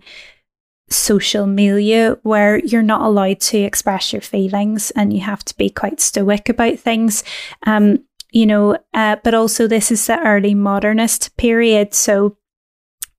social 0.90 1.48
milieu 1.48 2.16
where 2.24 2.60
you're 2.60 2.84
not 2.84 3.02
allowed 3.02 3.40
to 3.40 3.58
express 3.58 4.14
your 4.14 4.22
feelings 4.22 4.92
and 4.92 5.14
you 5.14 5.22
have 5.22 5.44
to 5.46 5.58
be 5.58 5.70
quite 5.70 6.00
stoic 6.00 6.50
about 6.50 6.80
things. 6.80 7.24
Um, 7.66 8.04
you 8.32 8.46
know, 8.46 8.78
uh, 8.94 9.18
but 9.24 9.34
also 9.34 9.68
this 9.68 9.92
is 9.92 10.06
the 10.06 10.20
early 10.20 10.54
modernist 10.54 11.36
period. 11.38 11.94
So 11.94 12.38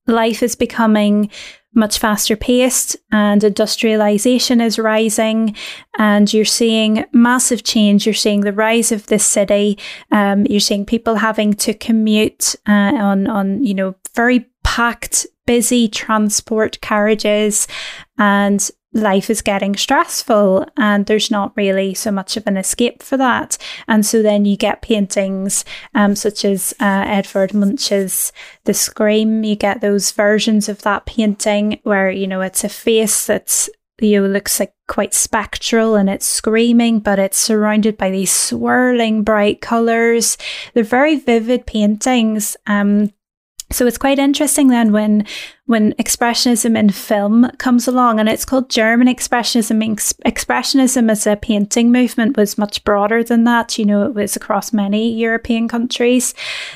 life 0.06 0.42
is 0.42 0.54
becoming 0.54 1.30
much 1.76 1.98
faster 1.98 2.36
paced 2.36 2.96
and 3.12 3.44
industrialization 3.44 4.60
is 4.62 4.78
rising 4.78 5.54
and 5.98 6.32
you're 6.32 6.44
seeing 6.44 7.04
massive 7.12 7.62
change 7.62 8.06
you're 8.06 8.14
seeing 8.14 8.40
the 8.40 8.52
rise 8.52 8.90
of 8.90 9.06
the 9.08 9.18
city 9.18 9.78
um, 10.10 10.46
you're 10.46 10.58
seeing 10.58 10.86
people 10.86 11.16
having 11.16 11.52
to 11.52 11.74
commute 11.74 12.56
uh, 12.66 12.72
on 12.72 13.26
on 13.26 13.62
you 13.62 13.74
know 13.74 13.94
very 14.14 14.46
packed 14.64 15.26
busy 15.46 15.88
transport 15.88 16.80
carriages 16.80 17.66
and 18.18 18.70
life 18.96 19.28
is 19.28 19.42
getting 19.42 19.76
stressful 19.76 20.66
and 20.76 21.06
there's 21.06 21.30
not 21.30 21.52
really 21.56 21.94
so 21.94 22.10
much 22.10 22.36
of 22.36 22.46
an 22.46 22.56
escape 22.56 23.02
for 23.02 23.16
that. 23.16 23.58
And 23.86 24.04
so 24.04 24.22
then 24.22 24.44
you 24.44 24.56
get 24.56 24.82
paintings 24.82 25.64
um, 25.94 26.16
such 26.16 26.44
as 26.44 26.74
uh, 26.80 27.04
Edvard 27.06 27.54
Munch's 27.54 28.32
The 28.64 28.74
Scream. 28.74 29.44
You 29.44 29.54
get 29.54 29.80
those 29.80 30.10
versions 30.12 30.68
of 30.68 30.82
that 30.82 31.06
painting 31.06 31.80
where, 31.82 32.10
you 32.10 32.26
know, 32.26 32.40
it's 32.40 32.64
a 32.64 32.68
face 32.68 33.26
that's 33.26 33.68
you 34.00 34.20
know, 34.20 34.28
looks 34.28 34.60
like 34.60 34.74
quite 34.88 35.14
spectral 35.14 35.94
and 35.94 36.10
it's 36.10 36.26
screaming, 36.26 37.00
but 37.00 37.18
it's 37.18 37.38
surrounded 37.38 37.96
by 37.96 38.10
these 38.10 38.32
swirling 38.32 39.22
bright 39.22 39.62
colours. 39.62 40.36
They're 40.74 40.84
very 40.84 41.16
vivid 41.16 41.66
paintings. 41.66 42.56
Um, 42.66 43.10
so 43.70 43.86
it's 43.86 43.98
quite 43.98 44.18
interesting 44.18 44.68
then 44.68 44.92
when 44.92 45.26
when 45.66 45.92
expressionism 45.94 46.78
in 46.78 46.90
film 46.90 47.50
comes 47.58 47.88
along 47.88 48.20
and 48.20 48.28
it's 48.28 48.44
called 48.44 48.70
German 48.70 49.08
expressionism. 49.08 49.92
Ex- 49.92 50.14
Expressionism 50.24 51.10
as 51.10 51.26
a 51.26 51.34
painting 51.34 51.90
movement 51.90 52.36
was 52.36 52.56
much 52.56 52.84
broader 52.84 53.24
than 53.24 53.44
that. 53.44 53.76
You 53.76 53.84
know, 53.84 54.04
it 54.04 54.14
was 54.14 54.36
across 54.36 54.72
many 54.72 55.12
European 55.12 55.66
countries. 55.66 56.34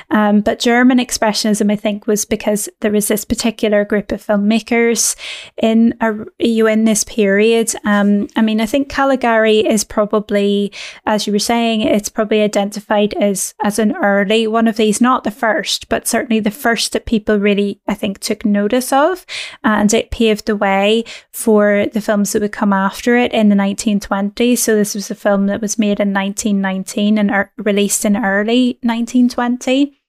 Um, 0.09 0.41
but 0.41 0.59
German 0.59 0.97
expressionism, 0.97 1.71
I 1.71 1.77
think, 1.77 2.05
was 2.05 2.25
because 2.25 2.67
there 2.81 2.91
was 2.91 3.07
this 3.07 3.23
particular 3.23 3.85
group 3.85 4.11
of 4.11 4.25
filmmakers 4.25 5.15
in 5.61 5.95
a, 6.01 6.13
you 6.39 6.67
in 6.67 6.83
this 6.83 7.05
period. 7.05 7.73
Um, 7.85 8.27
I 8.35 8.41
mean, 8.41 8.59
I 8.59 8.65
think 8.65 8.89
Caligari 8.89 9.59
is 9.59 9.85
probably, 9.85 10.73
as 11.05 11.25
you 11.25 11.33
were 11.33 11.39
saying, 11.39 11.81
it's 11.81 12.09
probably 12.09 12.41
identified 12.41 13.13
as 13.13 13.53
as 13.63 13.79
an 13.79 13.95
early 13.95 14.47
one 14.47 14.67
of 14.67 14.75
these, 14.75 14.99
not 14.99 15.23
the 15.23 15.31
first, 15.31 15.87
but 15.87 16.09
certainly 16.09 16.41
the 16.41 16.51
first 16.51 16.91
that 16.91 17.05
people 17.05 17.39
really, 17.39 17.79
I 17.87 17.93
think, 17.93 18.19
took 18.19 18.43
notice 18.43 18.80
of, 18.91 19.25
and 19.63 19.93
it 19.93 20.11
paved 20.11 20.45
the 20.45 20.55
way 20.55 21.03
for 21.31 21.85
the 21.93 22.01
films 22.01 22.31
that 22.31 22.41
would 22.41 22.51
come 22.51 22.73
after 22.73 23.17
it 23.17 23.33
in 23.33 23.49
the 23.49 23.55
1920s. 23.55 24.59
So 24.59 24.75
this 24.75 24.95
was 24.95 25.11
a 25.11 25.15
film 25.15 25.47
that 25.47 25.61
was 25.61 25.77
made 25.77 25.99
in 25.99 26.13
1919 26.13 27.17
and 27.17 27.31
er- 27.31 27.51
released 27.57 28.05
in 28.05 28.15
early 28.15 28.79
1920. 28.81 30.00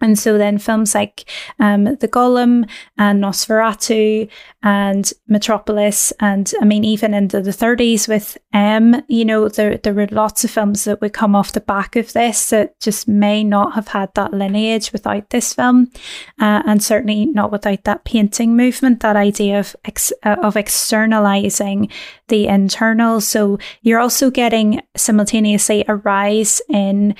And 0.00 0.18
so 0.18 0.36
then 0.36 0.58
films 0.58 0.94
like 0.94 1.24
um, 1.58 1.84
The 1.84 2.08
Golem 2.08 2.68
and 2.98 3.22
Nosferatu 3.22 4.28
and 4.62 5.12
Metropolis, 5.26 6.12
and 6.20 6.52
I 6.60 6.64
mean, 6.64 6.84
even 6.84 7.14
into 7.14 7.40
the 7.40 7.50
30s 7.52 8.08
with 8.08 8.36
M, 8.52 9.02
you 9.08 9.24
know, 9.24 9.48
there, 9.48 9.78
there 9.78 9.94
were 9.94 10.08
lots 10.10 10.44
of 10.44 10.50
films 10.50 10.84
that 10.84 11.00
would 11.00 11.12
come 11.12 11.34
off 11.34 11.52
the 11.52 11.60
back 11.60 11.96
of 11.96 12.12
this 12.12 12.50
that 12.50 12.78
just 12.80 13.08
may 13.08 13.42
not 13.44 13.74
have 13.74 13.88
had 13.88 14.12
that 14.14 14.34
lineage 14.34 14.92
without 14.92 15.30
this 15.30 15.54
film, 15.54 15.90
uh, 16.40 16.62
and 16.66 16.82
certainly 16.82 17.26
not 17.26 17.52
without 17.52 17.84
that 17.84 18.04
painting 18.04 18.56
movement, 18.56 19.00
that 19.00 19.16
idea 19.16 19.58
of, 19.58 19.76
ex- 19.84 20.12
uh, 20.24 20.36
of 20.42 20.56
externalizing 20.56 21.88
the 22.28 22.48
internal. 22.48 23.20
So 23.20 23.58
you're 23.82 24.00
also 24.00 24.30
getting 24.30 24.82
simultaneously 24.96 25.84
a 25.88 25.94
rise 25.94 26.60
in 26.68 27.14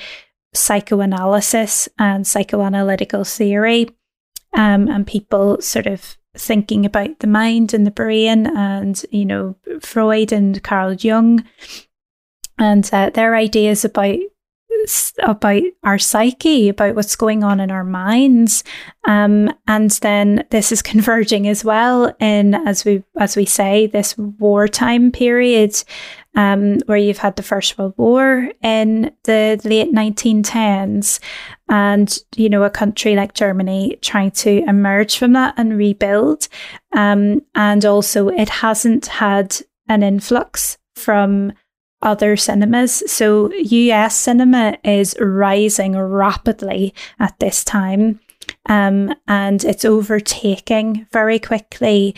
psychoanalysis 0.57 1.89
and 1.97 2.25
psychoanalytical 2.25 3.29
theory, 3.29 3.89
um, 4.53 4.87
and 4.87 5.05
people 5.05 5.61
sort 5.61 5.87
of 5.87 6.17
thinking 6.35 6.85
about 6.85 7.19
the 7.19 7.27
mind 7.27 7.73
and 7.73 7.85
the 7.85 7.91
brain, 7.91 8.47
and 8.47 9.03
you 9.11 9.25
know 9.25 9.55
Freud 9.81 10.31
and 10.31 10.61
Carl 10.63 10.93
Jung, 10.93 11.43
and 12.57 12.89
uh, 12.91 13.09
their 13.11 13.35
ideas 13.35 13.85
about 13.85 14.17
about 15.23 15.63
our 15.83 15.97
psyche, 15.97 16.69
about 16.69 16.95
what's 16.95 17.15
going 17.15 17.43
on 17.43 17.59
in 17.59 17.71
our 17.71 17.83
minds, 17.83 18.63
um, 19.07 19.51
and 19.67 19.91
then 19.91 20.45
this 20.49 20.71
is 20.71 20.81
converging 20.93 21.47
as 21.47 21.63
well 21.63 22.15
in 22.19 22.53
as 22.53 22.85
we 22.85 23.03
as 23.19 23.35
we 23.35 23.45
say 23.45 23.87
this 23.87 24.17
wartime 24.17 25.11
period, 25.11 25.83
um, 26.37 26.77
where 26.85 26.97
you've 26.97 27.17
had 27.17 27.35
the 27.35 27.43
First 27.43 27.77
World 27.77 27.95
War 27.97 28.49
in 28.61 29.11
the 29.23 29.59
late 29.65 29.91
1910s, 29.91 31.19
and 31.67 32.17
you 32.35 32.47
know 32.47 32.63
a 32.63 32.69
country 32.69 33.15
like 33.15 33.33
Germany 33.33 33.97
trying 34.01 34.31
to 34.31 34.63
emerge 34.67 35.17
from 35.17 35.33
that 35.33 35.55
and 35.57 35.77
rebuild, 35.77 36.47
um, 36.93 37.41
and 37.55 37.83
also 37.83 38.29
it 38.29 38.49
hasn't 38.49 39.07
had 39.07 39.57
an 39.89 40.03
influx 40.03 40.77
from 40.95 41.51
other 42.03 42.37
cinemas. 42.37 43.03
So 43.11 43.51
US 43.51 44.15
cinema 44.15 44.77
is 44.83 45.15
rising 45.19 45.97
rapidly 45.97 46.93
at 47.19 47.37
this 47.39 47.63
time. 47.63 48.19
Um, 48.67 49.13
and 49.27 49.63
it's 49.65 49.83
overtaking 49.83 51.07
very 51.11 51.39
quickly 51.39 52.15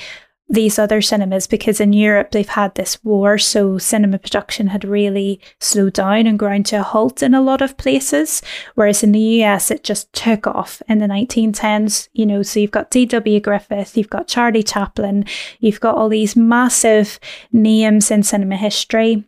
these 0.49 0.79
other 0.79 1.01
cinemas 1.01 1.45
because 1.45 1.79
in 1.79 1.93
Europe 1.93 2.31
they've 2.31 2.49
had 2.49 2.73
this 2.75 3.03
war, 3.03 3.37
so 3.37 3.77
cinema 3.77 4.17
production 4.17 4.67
had 4.67 4.83
really 4.83 5.39
slowed 5.59 5.93
down 5.93 6.25
and 6.25 6.39
ground 6.39 6.65
to 6.67 6.77
a 6.77 6.83
halt 6.83 7.21
in 7.21 7.33
a 7.33 7.41
lot 7.41 7.61
of 7.61 7.77
places. 7.77 8.41
Whereas 8.73 9.03
in 9.03 9.11
the 9.11 9.43
US 9.43 9.69
it 9.69 9.83
just 9.83 10.11
took 10.11 10.47
off 10.47 10.81
in 10.87 10.97
the 10.97 11.05
1910s, 11.05 12.09
you 12.13 12.25
know, 12.25 12.41
so 12.41 12.59
you've 12.59 12.71
got 12.71 12.89
D.W. 12.89 13.39
Griffith, 13.39 13.95
you've 13.95 14.09
got 14.09 14.27
Charlie 14.27 14.63
Chaplin, 14.63 15.25
you've 15.59 15.79
got 15.79 15.95
all 15.95 16.09
these 16.09 16.35
massive 16.35 17.19
names 17.51 18.09
in 18.09 18.23
cinema 18.23 18.57
history 18.57 19.25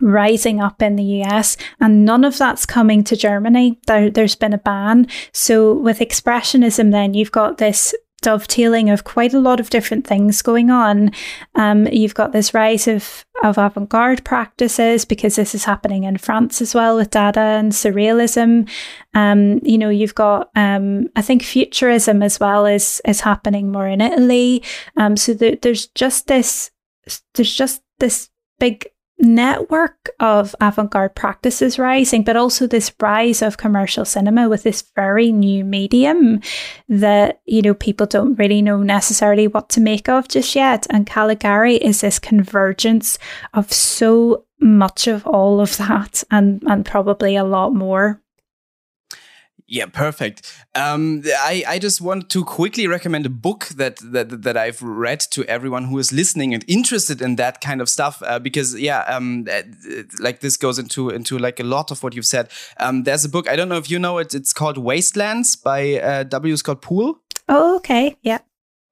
rising 0.00 0.60
up 0.60 0.82
in 0.82 0.96
the 0.96 1.22
US, 1.24 1.56
and 1.80 2.04
none 2.04 2.24
of 2.24 2.36
that's 2.38 2.66
coming 2.66 3.02
to 3.04 3.16
Germany. 3.16 3.80
There, 3.86 4.10
there's 4.10 4.36
been 4.36 4.52
a 4.52 4.58
ban. 4.58 5.08
So, 5.32 5.72
with 5.72 6.00
Expressionism, 6.00 6.90
then 6.90 7.14
you've 7.14 7.32
got 7.32 7.58
this 7.58 7.94
dovetailing 8.26 8.90
of 8.90 9.04
quite 9.04 9.32
a 9.32 9.38
lot 9.38 9.60
of 9.60 9.70
different 9.70 10.04
things 10.04 10.42
going 10.42 10.68
on. 10.68 11.12
Um, 11.54 11.86
you've 11.86 12.16
got 12.16 12.32
this 12.32 12.52
rise 12.52 12.88
of, 12.88 13.24
of 13.44 13.56
avant 13.56 13.88
garde 13.88 14.24
practices 14.24 15.04
because 15.04 15.36
this 15.36 15.54
is 15.54 15.64
happening 15.64 16.02
in 16.02 16.16
France 16.16 16.60
as 16.60 16.74
well 16.74 16.96
with 16.96 17.10
Dada 17.10 17.38
and 17.38 17.70
Surrealism. 17.70 18.68
Um, 19.14 19.60
you 19.62 19.78
know, 19.78 19.90
you've 19.90 20.16
got, 20.16 20.50
um, 20.56 21.08
I 21.14 21.22
think, 21.22 21.44
Futurism 21.44 22.20
as 22.20 22.40
well 22.40 22.66
is, 22.66 23.00
is 23.06 23.20
happening 23.20 23.70
more 23.70 23.86
in 23.86 24.00
Italy. 24.00 24.60
Um, 24.96 25.16
so 25.16 25.32
there, 25.32 25.54
there's 25.54 25.86
just 25.86 26.26
this, 26.26 26.72
there's 27.34 27.54
just 27.54 27.80
this 28.00 28.28
big 28.58 28.88
network 29.18 30.10
of 30.20 30.54
avant-garde 30.60 31.14
practices 31.14 31.78
rising 31.78 32.22
but 32.22 32.36
also 32.36 32.66
this 32.66 32.92
rise 33.00 33.40
of 33.40 33.56
commercial 33.56 34.04
cinema 34.04 34.48
with 34.48 34.62
this 34.62 34.82
very 34.94 35.32
new 35.32 35.64
medium 35.64 36.40
that 36.88 37.40
you 37.46 37.62
know 37.62 37.74
people 37.74 38.06
don't 38.06 38.38
really 38.38 38.60
know 38.60 38.82
necessarily 38.82 39.48
what 39.48 39.68
to 39.70 39.80
make 39.80 40.08
of 40.08 40.28
just 40.28 40.54
yet. 40.54 40.86
And 40.90 41.06
caligari 41.06 41.76
is 41.76 42.00
this 42.00 42.18
convergence 42.18 43.18
of 43.54 43.72
so 43.72 44.44
much 44.60 45.06
of 45.06 45.26
all 45.26 45.60
of 45.60 45.76
that 45.76 46.24
and 46.30 46.62
and 46.66 46.84
probably 46.84 47.36
a 47.36 47.44
lot 47.44 47.74
more 47.74 48.20
yeah, 49.68 49.86
perfect. 49.86 50.52
Um, 50.76 51.22
I, 51.26 51.64
I 51.66 51.78
just 51.78 52.00
want 52.00 52.30
to 52.30 52.44
quickly 52.44 52.86
recommend 52.86 53.26
a 53.26 53.30
book 53.30 53.66
that, 53.76 53.96
that 54.12 54.42
that 54.42 54.56
I've 54.56 54.80
read 54.80 55.18
to 55.32 55.44
everyone 55.46 55.86
who 55.86 55.98
is 55.98 56.12
listening 56.12 56.54
and 56.54 56.64
interested 56.68 57.20
in 57.20 57.34
that 57.36 57.60
kind 57.60 57.80
of 57.80 57.88
stuff. 57.88 58.22
Uh, 58.24 58.38
because 58.38 58.78
yeah, 58.78 59.00
um, 59.08 59.46
uh, 59.50 59.62
like 60.20 60.40
this 60.40 60.56
goes 60.56 60.78
into 60.78 61.10
into 61.10 61.36
like 61.38 61.58
a 61.58 61.64
lot 61.64 61.90
of 61.90 62.02
what 62.04 62.14
you've 62.14 62.26
said. 62.26 62.48
Um, 62.78 63.02
there's 63.02 63.24
a 63.24 63.28
book 63.28 63.48
I 63.48 63.56
don't 63.56 63.68
know 63.68 63.76
if 63.76 63.90
you 63.90 63.98
know 63.98 64.18
it. 64.18 64.34
It's 64.34 64.52
called 64.52 64.78
Wastelands 64.78 65.56
by 65.56 66.00
uh, 66.00 66.22
W. 66.24 66.56
Scott 66.56 66.80
Poole. 66.80 67.18
Oh, 67.48 67.76
okay, 67.76 68.16
yeah. 68.22 68.38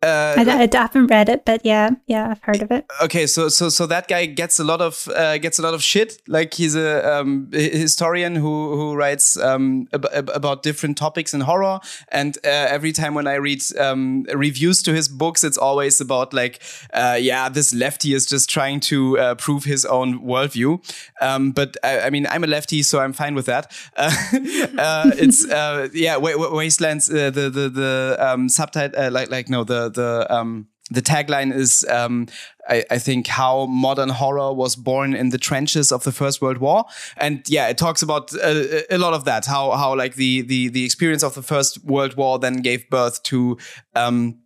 Uh, 0.05 0.35
I, 0.37 0.69
I, 0.71 0.77
haven't 0.77 1.07
read 1.07 1.31
it, 1.31 1.47
but 1.47 1.65
yeah, 1.65 1.91
yeah, 2.07 2.31
I've 2.31 2.43
heard 2.43 2.61
of 2.61 2.71
it. 2.71 2.85
Okay, 3.03 3.27
so 3.27 3.49
so 3.49 3.71
so 3.71 3.87
that 3.87 4.07
guy 4.07 4.27
gets 4.27 4.59
a 4.59 4.65
lot 4.65 4.83
of 4.83 5.09
uh, 5.17 5.39
gets 5.39 5.59
a 5.59 5.63
lot 5.63 5.73
of 5.73 5.83
shit. 5.83 6.21
Like 6.29 6.53
he's 6.53 6.77
a 6.77 7.21
um, 7.21 7.49
historian 7.53 8.35
who 8.37 8.77
who 8.77 8.95
writes 8.95 9.39
um, 9.39 9.89
ab 9.95 10.07
about 10.35 10.63
different 10.63 10.99
topics 10.99 11.33
in 11.33 11.41
horror, 11.41 11.81
and 12.11 12.37
uh, 12.45 12.51
every 12.51 12.93
time 12.93 13.15
when 13.15 13.27
I 13.27 13.37
read 13.37 13.63
um, 13.79 14.25
reviews 14.35 14.83
to 14.83 14.93
his 14.93 15.09
books, 15.09 15.43
it's 15.43 15.57
always 15.57 16.03
about 16.03 16.35
like, 16.35 16.63
uh, 16.93 17.17
yeah, 17.19 17.49
this 17.49 17.73
lefty 17.73 18.13
is 18.13 18.27
just 18.27 18.51
trying 18.51 18.81
to 18.81 19.19
uh, 19.19 19.35
prove 19.37 19.65
his 19.65 19.87
own 19.87 20.21
worldview. 20.21 20.81
Um, 21.23 21.53
but 21.53 21.79
I, 21.83 22.01
I, 22.01 22.11
mean, 22.11 22.27
I'm 22.27 22.45
a 22.45 22.47
lefty, 22.47 22.83
so 22.83 23.01
I'm 23.01 23.15
fine 23.15 23.35
with 23.35 23.47
that. 23.47 23.73
Uh, 24.77 25.11
it's 25.15 25.47
yeah, 25.95 26.17
Wastelands. 26.17 27.07
the 27.07 27.31
the 27.31 27.69
the 27.69 28.17
um, 28.19 28.49
subtitle 28.49 29.11
like 29.11 29.31
like 29.31 29.49
no 29.49 29.65
the 29.65 29.89
the 29.95 30.27
um, 30.33 30.69
the 30.91 31.01
tagline 31.01 31.53
is 31.55 31.85
um, 31.89 32.29
I, 32.69 32.85
I, 32.91 32.99
think 32.99 33.27
how 33.27 33.67
modern 33.67 34.11
horror 34.11 34.53
was 34.53 34.77
born 34.77 35.15
in 35.15 35.31
the 35.31 35.39
trenches 35.39 35.91
of 35.91 36.05
the 36.05 36.13
First 36.13 36.43
World 36.43 36.59
War, 36.59 36.85
and 37.17 37.43
yeah, 37.49 37.69
it 37.69 37.79
talks 37.79 38.03
about 38.03 38.33
a, 38.35 38.95
a, 38.95 38.99
lot 38.99 39.15
of 39.15 39.25
that. 39.25 39.47
How 39.47 39.71
how 39.73 39.97
like 39.97 40.17
the 40.17 40.43
the 40.43 40.69
the 40.69 40.85
experience 40.85 41.23
of 41.23 41.35
the 41.35 41.43
First 41.43 41.83
World 41.85 42.17
War 42.17 42.39
then 42.39 42.59
gave 42.59 42.89
birth 42.91 43.23
to. 43.25 43.59
Um, 43.95 44.41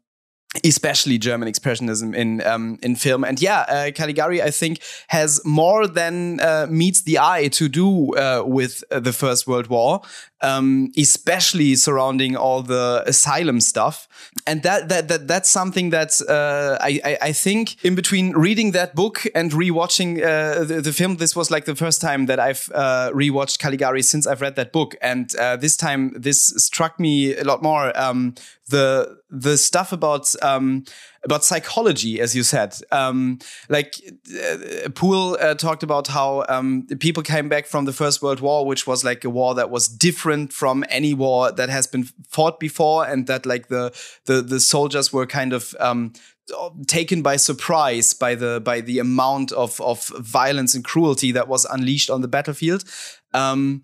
especially 0.64 1.18
German 1.18 1.49
expressionism 1.49 2.14
in 2.14 2.40
um, 2.46 2.78
in 2.82 2.96
film. 2.96 3.24
And 3.24 3.40
yeah, 3.40 3.61
uh, 3.68 3.90
Caligari, 3.94 4.42
I 4.42 4.51
think, 4.51 4.80
has 5.09 5.40
more 5.44 5.86
than 5.86 6.40
uh, 6.40 6.66
meets 6.70 7.03
the 7.03 7.18
eye 7.18 7.49
to 7.49 7.68
do 7.68 8.14
uh, 8.14 8.42
with 8.46 8.82
uh, 8.90 9.01
the 9.01 9.12
First 9.12 9.46
World 9.46 9.66
War 9.66 10.01
um, 10.40 10.92
especially 10.96 11.74
surrounding 11.74 12.36
all 12.36 12.62
the 12.62 13.03
asylum 13.07 13.61
stuff. 13.61 14.09
And 14.46 14.62
that 14.62 14.88
that, 14.88 15.09
that 15.09 15.26
that's 15.26 15.51
something 15.51 15.90
that 15.90 16.20
uh, 16.28 16.78
I, 16.80 17.01
I, 17.05 17.18
I 17.22 17.32
think 17.32 17.84
in 17.84 17.94
between 17.94 18.32
reading 18.32 18.72
that 18.72 18.94
book 18.94 19.26
and 19.34 19.51
rewatching 19.51 20.22
uh, 20.22 20.64
the, 20.64 20.80
the, 20.80 20.92
film, 20.92 21.16
this 21.16 21.34
was 21.34 21.51
like 21.51 21.64
the 21.64 21.74
first 21.74 22.01
time 22.01 22.26
that 22.26 22.38
I've 22.38 22.66
rewatched 23.14 23.59
Caligari 23.59 24.03
since 24.03 24.26
I've 24.26 24.40
read 24.40 24.57
that 24.57 24.72
book. 24.72 24.94
And 25.03 25.30
this 25.61 25.76
time, 25.76 26.12
this 26.16 26.55
struck 26.57 27.01
me 27.01 27.36
a 27.36 27.44
lot 27.44 27.62
more. 27.62 27.99
Um, 27.99 28.34
the 28.68 29.18
the 29.30 29.56
stuff 29.56 29.92
about 29.92 30.34
um, 30.42 30.84
about 31.24 31.44
psychology, 31.44 32.20
as 32.20 32.34
you 32.34 32.42
said. 32.42 32.74
Um, 32.92 33.38
like 33.68 33.94
uh, 34.30 34.88
Poole 34.94 35.36
uh, 35.40 35.54
talked 35.54 35.82
about 35.82 36.08
how 36.08 36.44
um, 36.48 36.86
people 37.00 37.22
came 37.22 37.48
back 37.48 37.66
from 37.66 37.84
the 37.84 37.92
First 37.92 38.22
World 38.22 38.40
War, 38.40 38.66
which 38.66 38.86
was 38.86 39.04
like 39.04 39.24
a 39.24 39.30
war 39.30 39.54
that 39.54 39.70
was 39.70 39.88
different 39.88 40.52
from 40.52 40.84
any 40.88 41.14
war 41.14 41.50
that 41.52 41.68
has 41.68 41.86
been 41.86 42.08
fought 42.28 42.60
before, 42.60 43.06
and 43.06 43.26
that 43.26 43.46
like 43.46 43.68
the 43.68 43.92
the 44.26 44.42
the 44.42 44.60
soldiers 44.60 45.12
were 45.12 45.26
kind 45.26 45.52
of 45.52 45.74
um, 45.80 46.12
taken 46.86 47.22
by 47.22 47.36
surprise 47.36 48.14
by 48.14 48.34
the 48.34 48.60
by 48.60 48.80
the 48.80 48.98
amount 48.98 49.52
of 49.52 49.80
of 49.80 50.08
violence 50.18 50.74
and 50.74 50.84
cruelty 50.84 51.32
that 51.32 51.48
was 51.48 51.64
unleashed 51.66 52.10
on 52.10 52.22
the 52.22 52.28
battlefield. 52.28 52.84
Um, 53.34 53.82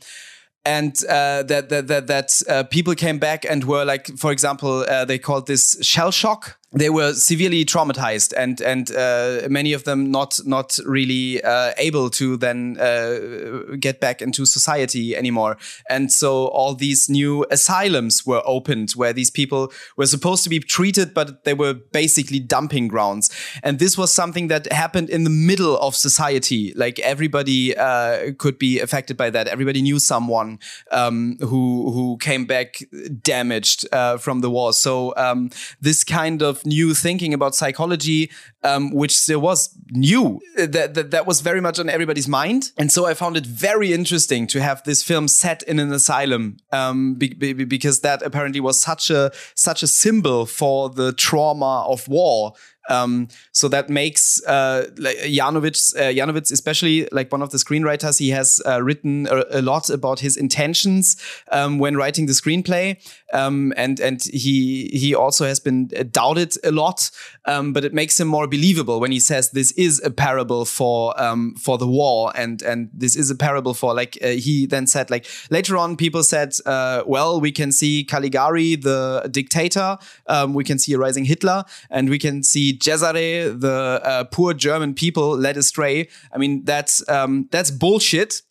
and 0.65 0.97
uh, 1.09 1.43
that 1.45 1.69
that 1.69 1.89
that, 1.89 2.07
that 2.07 2.43
uh, 2.49 2.63
people 2.65 2.95
came 2.95 3.19
back 3.19 3.45
and 3.45 3.65
were 3.65 3.85
like, 3.85 4.07
for 4.17 4.33
example, 4.33 4.85
uh, 4.89 5.05
they 5.05 5.19
called 5.19 5.47
this 5.47 5.77
shell 5.83 6.11
shock, 6.11 6.59
they 6.75 6.91
were 6.91 7.13
severely 7.13 7.65
traumatized 7.65 8.35
and 8.37 8.61
and 8.61 8.91
uh, 8.91 9.49
many 9.49 9.73
of 9.73 9.85
them 9.85 10.11
not 10.11 10.41
not 10.45 10.79
really 10.85 11.43
uh, 11.43 11.73
able 11.79 12.11
to 12.11 12.37
then 12.37 12.77
uh, 12.81 13.77
get 13.79 14.01
back 14.01 14.21
into 14.21 14.45
society 14.45 15.17
anymore. 15.17 15.57
And 15.89 16.11
so 16.11 16.49
all 16.49 16.75
these 16.75 17.09
new 17.09 17.47
asylums 17.51 18.27
were 18.27 18.43
opened 18.45 18.93
where 18.93 19.13
these 19.13 19.31
people 19.31 19.73
were 19.97 20.07
supposed 20.07 20.43
to 20.45 20.51
be 20.51 20.59
treated 20.59 21.15
but 21.15 21.45
they 21.45 21.55
were 21.55 21.75
basically 21.75 22.41
dumping 22.41 22.89
grounds. 22.89 23.31
And 23.63 23.79
this 23.79 23.97
was 23.97 24.11
something 24.13 24.49
that 24.49 24.71
happened 24.73 25.11
in 25.11 25.25
the 25.25 25.31
middle 25.31 25.79
of 25.79 25.95
society. 25.95 26.73
Like 26.75 26.99
everybody 27.01 27.77
uh, 27.77 28.33
could 28.39 28.59
be 28.59 28.81
affected 28.81 29.17
by 29.17 29.31
that. 29.31 29.47
Everybody 29.47 29.81
knew 29.83 30.01
someone 30.01 30.59
um, 30.91 31.37
who 31.41 31.93
who 31.93 32.17
came 32.19 32.47
back 32.47 32.83
damaged 33.23 33.87
uh, 33.93 34.17
from 34.17 34.41
the 34.41 34.51
war. 34.51 34.73
So 34.73 35.15
um, 35.17 35.51
this 35.81 36.03
kind 36.03 36.43
of 36.43 36.64
new 36.65 36.95
thinking 36.95 37.35
about 37.35 37.55
psychology, 37.55 38.31
um, 38.63 38.93
which 38.93 39.17
still 39.17 39.41
was 39.41 39.77
new. 39.91 40.41
That, 40.57 40.95
that 40.95 41.11
that 41.11 41.27
was 41.27 41.41
very 41.41 41.61
much 41.61 41.79
on 41.79 41.89
everybody's 41.89 42.29
mind, 42.29 42.73
and 42.79 42.91
so 42.91 43.07
I 43.07 43.15
found 43.15 43.37
it 43.37 43.47
very 43.47 43.93
interesting 43.93 44.47
to 44.49 44.61
have 44.61 44.83
this 44.85 45.03
film 45.03 45.29
set 45.29 45.63
in 45.65 45.79
an 45.79 45.93
asylum, 45.93 46.57
um, 46.73 47.15
be, 47.15 47.29
be, 47.35 47.53
because 47.53 48.01
that 48.01 48.23
apparently 48.23 48.61
was 48.61 48.81
such 48.81 49.11
a 49.11 49.31
such 49.55 49.83
a 49.83 49.87
symbol 49.87 50.47
for 50.47 50.91
the 50.91 51.13
trauma 51.13 51.85
of 51.89 52.09
war 52.09 52.55
um, 52.89 53.29
so 53.53 53.69
that 53.69 53.89
makes 53.89 54.45
uh, 54.45 54.89
like 54.99 55.17
Janowitz, 55.19 55.95
uh, 55.97 56.53
especially 56.53 57.09
like 57.13 57.33
one 57.33 57.43
of 57.43 57.51
the 57.51 57.59
screenwriters, 57.59 58.19
he 58.19 58.31
has 58.31 58.61
uh, 58.67 58.83
written 58.83 59.27
a, 59.31 59.45
a, 59.51 59.63
lot 59.63 59.89
about 59.89 60.21
his 60.21 60.37
intentions 60.37 61.17
um, 61.51 61.79
when 61.79 61.97
writing 61.97 62.27
the 62.27 62.33
screenplay, 62.33 62.99
um, 63.35 63.73
and 63.77 64.01
and 64.01 64.23
he 64.23 64.89
he 64.93 65.15
also 65.15 65.45
has 65.45 65.61
been 65.61 65.89
doubted 66.11 66.55
a 66.65 66.71
lot, 66.71 67.11
um, 67.45 67.73
but 67.73 67.85
it 67.85 67.93
makes 67.93 68.19
him 68.19 68.29
more 68.29 68.47
believable 68.47 69.01
when 69.01 69.11
he 69.11 69.21
says 69.21 69.51
this 69.51 69.73
is 69.73 70.01
a 70.05 70.11
parable 70.11 70.65
for 70.65 71.21
um, 71.21 71.55
for 71.57 71.77
the 71.77 71.87
war, 71.87 72.33
and 72.37 72.63
and 72.63 72.91
this 72.95 73.17
is 73.17 73.31
a 73.31 73.35
parable 73.35 73.75
for 73.75 73.93
like 73.93 74.17
uh, 74.23 74.29
he 74.29 74.67
then 74.67 74.87
said 74.87 75.11
like 75.11 75.27
later 75.51 75.77
on 75.77 75.97
people 75.97 76.23
said, 76.23 76.55
uh, 76.65 77.03
well 77.07 77.41
we 77.41 77.51
can 77.51 77.73
see 77.73 78.05
Caligari 78.05 78.77
the 78.77 79.29
dictator, 79.31 79.99
um, 80.29 80.55
we 80.55 80.65
can 80.65 80.79
see 80.79 80.93
a 80.93 80.99
rising 80.99 81.25
Hitler, 81.25 81.65
and 81.91 82.09
we 82.09 82.19
can 82.19 82.43
see 82.43 82.79
Cesare, 82.79 83.51
the 83.51 84.01
uh, 84.05 84.25
poor 84.25 84.55
German 84.55 84.95
people 84.95 85.37
led 85.37 85.57
astray. 85.57 86.09
I 86.33 86.39
mean, 86.39 86.65
that's 86.65 87.07
um, 87.09 87.49
that's 87.51 87.71
bullshit. 87.71 88.43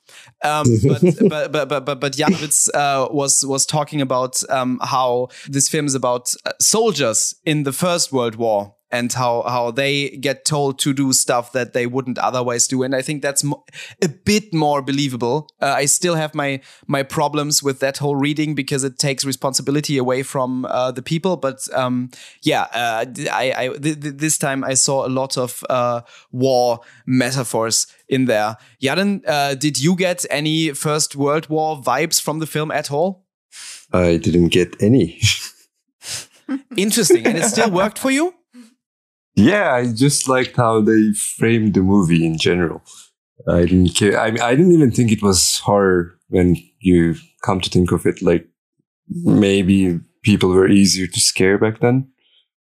Um, 0.44 0.66
but, 1.30 1.52
but, 1.52 1.70
but, 1.70 1.86
but, 1.86 2.00
but, 2.00 2.14
Janowitz 2.14 2.70
uh, 2.74 3.08
was, 3.12 3.46
was 3.46 3.66
talking 3.66 4.02
about 4.02 4.42
um, 4.50 4.80
how 4.84 5.30
this 5.48 5.70
film 5.70 5.86
is 5.86 5.96
about 5.96 6.34
uh, 6.46 6.52
soldiers 6.60 7.36
in 7.46 7.64
the 7.64 7.72
First 7.72 8.12
World 8.12 8.36
War 8.36 8.76
and 8.94 9.12
how 9.12 9.42
how 9.42 9.72
they 9.72 10.12
get 10.22 10.46
told 10.46 10.78
to 10.80 10.94
do 10.94 11.12
stuff 11.12 11.52
that 11.52 11.74
they 11.74 11.88
wouldn't 11.88 12.20
otherwise 12.20 12.68
do. 12.68 12.84
And 12.84 12.96
i 12.96 13.02
think 13.02 13.22
that's 13.22 13.44
a 14.02 14.08
bit 14.08 14.54
more 14.54 14.82
believable. 14.82 15.50
Uh, 15.62 15.74
i 15.76 15.86
still 15.86 16.16
have 16.16 16.36
my 16.36 16.62
my 16.88 17.04
problems 17.04 17.64
with 17.64 17.80
that 17.80 17.98
whole 17.98 18.16
reading 18.16 18.56
because 18.56 18.84
it 18.84 19.00
takes 19.00 19.26
responsibility 19.26 19.98
away 19.98 20.24
from 20.24 20.66
uh, 20.66 20.92
the 20.92 21.02
people. 21.02 21.36
But 21.38 21.68
um, 21.74 22.12
yeah 22.44 22.68
uh, 22.74 23.06
i, 23.32 23.54
I 23.58 23.68
th 23.70 24.00
th 24.02 24.14
this 24.26 24.38
time 24.38 24.64
i 24.64 24.76
saw 24.76 25.06
a 25.06 25.12
lot 25.20 25.38
of 25.38 25.64
uh, 25.70 26.02
war 26.32 26.80
metaphors 27.06 27.88
in 28.08 28.26
there. 28.26 28.58
Jaren, 28.82 29.22
uh, 29.28 29.56
did 29.56 29.76
you 29.80 29.96
get 29.96 30.26
any 30.30 30.74
first 30.74 31.16
world 31.16 31.48
war 31.50 31.82
vibes 31.82 32.22
from 32.22 32.40
the 32.40 32.48
film 32.48 32.72
at 32.72 32.92
all? 32.92 33.26
I 33.92 34.18
didn't 34.18 34.50
get 34.50 34.70
any. 34.82 35.20
Interesting. 36.78 37.26
And 37.26 37.38
it 37.38 37.46
still 37.46 37.72
worked 37.72 38.00
for 38.00 38.12
you 38.12 38.34
yeah, 39.36 39.74
I 39.74 39.92
just 39.92 40.28
liked 40.28 40.56
how 40.56 40.82
they 40.82 41.14
framed 41.14 41.74
the 41.74 41.82
movie 41.82 42.26
in 42.26 42.38
general. 42.38 42.82
I 43.48 43.62
didn't 43.66 43.96
care. 43.96 44.20
I, 44.20 44.28
I 44.28 44.56
didn't 44.56 44.72
even 44.72 44.92
think 44.92 45.12
it 45.12 45.22
was 45.22 45.60
horror 45.60 46.18
when 46.30 46.56
you 46.80 47.16
come 47.44 47.60
to 47.62 47.70
think 47.70 47.92
of 47.92 48.06
it. 48.06 48.22
Like 48.22 48.48
maybe 49.10 50.00
people 50.24 50.50
were 50.50 50.68
easier 50.68 51.08
to 51.08 51.20
scare 51.20 51.58
back 51.58 51.80
then. 51.80 52.10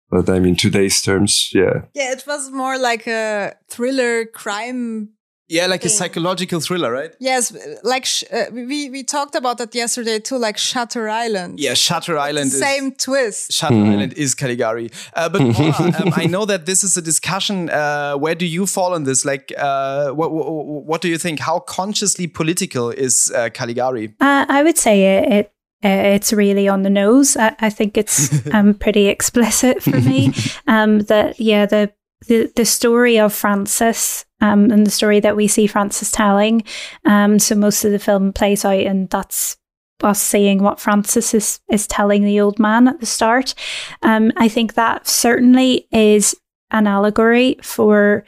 But 0.09 0.29
I 0.29 0.39
mean, 0.39 0.55
today's 0.55 1.01
terms, 1.01 1.49
yeah. 1.53 1.85
Yeah, 1.93 2.11
it 2.11 2.25
was 2.27 2.51
more 2.51 2.77
like 2.77 3.07
a 3.07 3.55
thriller 3.69 4.25
crime 4.25 5.09
Yeah, 5.51 5.67
like 5.67 5.83
a 5.83 5.89
psychological 5.89 6.61
thriller, 6.61 6.91
right? 6.91 7.13
Yes, 7.19 7.53
like 7.83 8.05
sh- 8.05 8.23
uh, 8.31 8.45
we 8.53 8.89
we 8.89 9.03
talked 9.03 9.35
about 9.35 9.57
that 9.57 9.75
yesterday 9.75 10.17
too, 10.19 10.37
like 10.37 10.57
Shutter 10.57 11.09
Island. 11.09 11.59
Yeah, 11.59 11.73
Shutter 11.73 12.17
Island 12.17 12.47
is 12.53 12.59
Same 12.59 12.93
twist. 12.93 13.51
Shutter 13.51 13.75
Island 13.75 14.13
is 14.13 14.33
Caligari. 14.33 14.89
Uh, 15.13 15.27
but 15.27 15.41
Paula, 15.55 15.91
um, 15.99 16.13
I 16.15 16.25
know 16.25 16.45
that 16.45 16.65
this 16.65 16.85
is 16.85 16.95
a 16.95 17.01
discussion. 17.01 17.69
Uh, 17.69 18.15
where 18.15 18.33
do 18.33 18.45
you 18.45 18.65
fall 18.65 18.93
on 18.93 19.03
this? 19.03 19.25
Like, 19.25 19.51
uh, 19.57 20.11
what, 20.11 20.31
what 20.31 20.85
what 20.85 21.01
do 21.01 21.09
you 21.09 21.17
think? 21.17 21.41
How 21.41 21.59
consciously 21.59 22.27
political 22.27 22.89
is 22.89 23.29
uh, 23.35 23.49
Caligari? 23.49 24.13
Uh, 24.21 24.45
I 24.47 24.63
would 24.63 24.77
say 24.77 25.17
it. 25.17 25.33
it 25.33 25.53
uh, 25.83 26.15
it's 26.15 26.31
really 26.31 26.67
on 26.67 26.83
the 26.83 26.89
nose. 26.89 27.35
I, 27.35 27.55
I 27.59 27.69
think 27.71 27.97
it's 27.97 28.45
um, 28.53 28.75
pretty 28.75 29.07
explicit 29.07 29.81
for 29.83 29.99
me. 29.99 30.33
Um, 30.67 30.99
that 31.01 31.39
yeah, 31.39 31.65
the, 31.65 31.91
the 32.27 32.51
the 32.55 32.65
story 32.65 33.19
of 33.19 33.33
Francis 33.33 34.25
um, 34.41 34.71
and 34.71 34.85
the 34.85 34.91
story 34.91 35.19
that 35.19 35.35
we 35.35 35.47
see 35.47 35.67
Francis 35.67 36.11
telling. 36.11 36.63
Um, 37.05 37.39
so 37.39 37.55
most 37.55 37.83
of 37.85 37.91
the 37.91 37.99
film 37.99 38.33
plays 38.33 38.65
out, 38.65 38.79
and 38.79 39.09
that's 39.09 39.57
us 40.03 40.21
seeing 40.21 40.63
what 40.63 40.79
Francis 40.79 41.33
is 41.33 41.59
is 41.69 41.87
telling 41.87 42.23
the 42.23 42.39
old 42.39 42.59
man 42.59 42.87
at 42.87 42.99
the 42.99 43.05
start. 43.05 43.53
Um, 44.01 44.31
I 44.37 44.47
think 44.47 44.73
that 44.73 45.07
certainly 45.07 45.87
is 45.91 46.35
an 46.71 46.87
allegory 46.87 47.57
for 47.61 48.25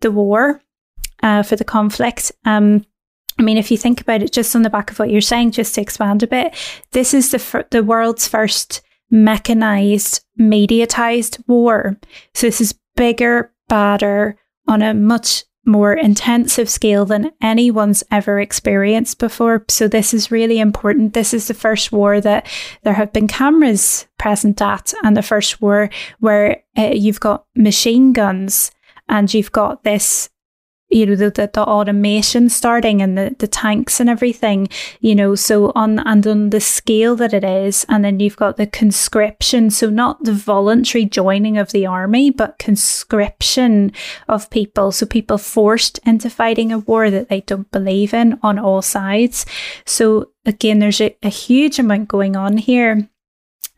the 0.00 0.10
war, 0.10 0.62
uh, 1.22 1.42
for 1.42 1.56
the 1.56 1.64
conflict. 1.64 2.32
Um, 2.44 2.84
I 3.38 3.42
mean, 3.42 3.56
if 3.56 3.70
you 3.70 3.76
think 3.76 4.00
about 4.00 4.22
it, 4.22 4.32
just 4.32 4.54
on 4.56 4.62
the 4.62 4.70
back 4.70 4.90
of 4.90 4.98
what 4.98 5.10
you're 5.10 5.20
saying, 5.20 5.52
just 5.52 5.74
to 5.76 5.80
expand 5.80 6.22
a 6.22 6.26
bit, 6.26 6.54
this 6.92 7.14
is 7.14 7.30
the 7.30 7.38
fir- 7.38 7.66
the 7.70 7.84
world's 7.84 8.26
first 8.26 8.82
mechanized, 9.10 10.24
mediatized 10.38 11.42
war. 11.46 11.98
So 12.34 12.46
this 12.46 12.60
is 12.60 12.74
bigger, 12.98 13.52
badder, 13.68 14.36
on 14.66 14.82
a 14.82 14.92
much 14.92 15.44
more 15.64 15.92
intensive 15.92 16.68
scale 16.68 17.04
than 17.04 17.30
anyone's 17.40 18.02
ever 18.10 18.40
experienced 18.40 19.18
before. 19.18 19.64
So 19.68 19.86
this 19.86 20.14
is 20.14 20.30
really 20.30 20.58
important. 20.58 21.12
This 21.12 21.34
is 21.34 21.46
the 21.46 21.54
first 21.54 21.92
war 21.92 22.20
that 22.20 22.46
there 22.82 22.94
have 22.94 23.12
been 23.12 23.28
cameras 23.28 24.06
present 24.18 24.60
at, 24.62 24.94
and 25.04 25.16
the 25.16 25.22
first 25.22 25.60
war 25.60 25.90
where 26.20 26.62
uh, 26.76 26.92
you've 26.94 27.20
got 27.20 27.44
machine 27.54 28.12
guns 28.12 28.70
and 29.08 29.32
you've 29.32 29.52
got 29.52 29.84
this 29.84 30.30
you 30.88 31.06
know 31.06 31.14
the, 31.14 31.30
the, 31.30 31.50
the 31.52 31.62
automation 31.62 32.48
starting 32.48 33.02
and 33.02 33.16
the, 33.16 33.34
the 33.38 33.46
tanks 33.46 34.00
and 34.00 34.08
everything 34.08 34.68
you 35.00 35.14
know 35.14 35.34
so 35.34 35.72
on 35.74 35.98
and 36.00 36.26
on 36.26 36.50
the 36.50 36.60
scale 36.60 37.16
that 37.16 37.34
it 37.34 37.44
is 37.44 37.84
and 37.88 38.04
then 38.04 38.20
you've 38.20 38.36
got 38.36 38.56
the 38.56 38.66
conscription 38.66 39.70
so 39.70 39.88
not 39.90 40.22
the 40.24 40.32
voluntary 40.32 41.04
joining 41.04 41.58
of 41.58 41.72
the 41.72 41.86
army 41.86 42.30
but 42.30 42.58
conscription 42.58 43.92
of 44.28 44.50
people. 44.50 44.92
So 44.92 45.06
people 45.06 45.38
forced 45.38 45.98
into 46.06 46.30
fighting 46.30 46.72
a 46.72 46.78
war 46.78 47.10
that 47.10 47.28
they 47.28 47.40
don't 47.42 47.70
believe 47.70 48.14
in 48.14 48.38
on 48.42 48.58
all 48.58 48.82
sides. 48.82 49.46
So 49.84 50.30
again 50.46 50.78
there's 50.78 51.00
a, 51.00 51.16
a 51.22 51.28
huge 51.28 51.78
amount 51.78 52.08
going 52.08 52.36
on 52.36 52.56
here 52.56 53.08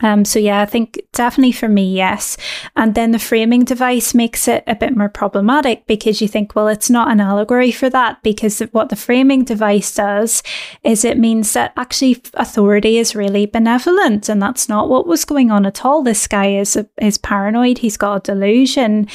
um, 0.02 0.24
so 0.24 0.38
yeah, 0.38 0.60
I 0.60 0.66
think 0.66 1.00
definitely 1.12 1.52
for 1.52 1.68
me, 1.68 1.94
yes. 1.94 2.36
And 2.76 2.94
then 2.94 3.10
the 3.10 3.18
framing 3.18 3.64
device 3.64 4.14
makes 4.14 4.48
it 4.48 4.64
a 4.66 4.74
bit 4.74 4.96
more 4.96 5.08
problematic 5.08 5.86
because 5.86 6.20
you 6.20 6.28
think, 6.28 6.54
well, 6.54 6.68
it's 6.68 6.90
not 6.90 7.10
an 7.10 7.20
allegory 7.20 7.70
for 7.70 7.90
that 7.90 8.22
because 8.22 8.60
what 8.72 8.88
the 8.88 8.96
framing 8.96 9.44
device 9.44 9.94
does 9.94 10.42
is 10.84 11.04
it 11.04 11.18
means 11.18 11.52
that 11.52 11.72
actually 11.76 12.22
authority 12.34 12.98
is 12.98 13.14
really 13.14 13.46
benevolent, 13.46 14.28
and 14.28 14.40
that's 14.40 14.68
not 14.68 14.88
what 14.88 15.06
was 15.06 15.24
going 15.24 15.50
on 15.50 15.66
at 15.66 15.84
all. 15.84 16.02
This 16.02 16.26
guy 16.26 16.52
is 16.52 16.76
a, 16.76 16.88
is 17.00 17.18
paranoid. 17.18 17.78
He's 17.78 17.96
got 17.96 18.28
a 18.28 18.32
delusion, 18.32 19.08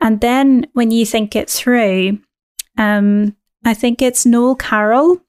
and 0.00 0.20
then 0.20 0.66
when 0.72 0.90
you 0.90 1.06
think 1.06 1.36
it 1.36 1.48
through, 1.48 2.18
um, 2.76 3.36
I 3.64 3.74
think 3.74 4.02
it's 4.02 4.26
Noel 4.26 4.56
Carroll 4.56 5.20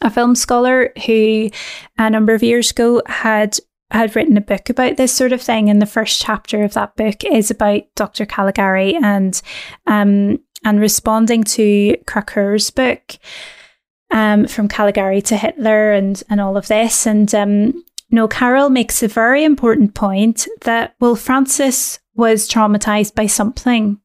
a 0.00 0.10
film 0.10 0.34
scholar 0.34 0.92
who 1.06 1.50
a 1.98 2.10
number 2.10 2.34
of 2.34 2.42
years 2.42 2.70
ago 2.70 3.02
had 3.06 3.58
had 3.90 4.14
written 4.14 4.36
a 4.36 4.42
book 4.42 4.68
about 4.68 4.96
this 4.96 5.12
sort 5.12 5.32
of 5.32 5.40
thing, 5.40 5.70
and 5.70 5.80
the 5.80 5.86
first 5.86 6.20
chapter 6.20 6.62
of 6.62 6.74
that 6.74 6.96
book 6.96 7.24
is 7.24 7.50
about 7.50 7.82
Dr. 7.94 8.26
Caligari 8.26 8.94
and 8.96 9.40
um, 9.86 10.40
and 10.64 10.80
responding 10.80 11.44
to 11.44 11.96
Kracauer's 12.06 12.70
book 12.70 13.18
um, 14.10 14.46
from 14.46 14.68
Caligari 14.68 15.22
to 15.22 15.36
Hitler 15.36 15.92
and 15.92 16.22
and 16.28 16.40
all 16.40 16.56
of 16.56 16.68
this. 16.68 17.06
And 17.06 17.34
um, 17.34 17.84
Noel 18.10 18.28
Carroll 18.28 18.70
makes 18.70 19.02
a 19.02 19.08
very 19.08 19.44
important 19.44 19.94
point 19.94 20.46
that 20.62 20.94
well, 21.00 21.16
Francis 21.16 21.98
was 22.14 22.48
traumatized 22.48 23.14
by 23.14 23.26
something. 23.26 24.00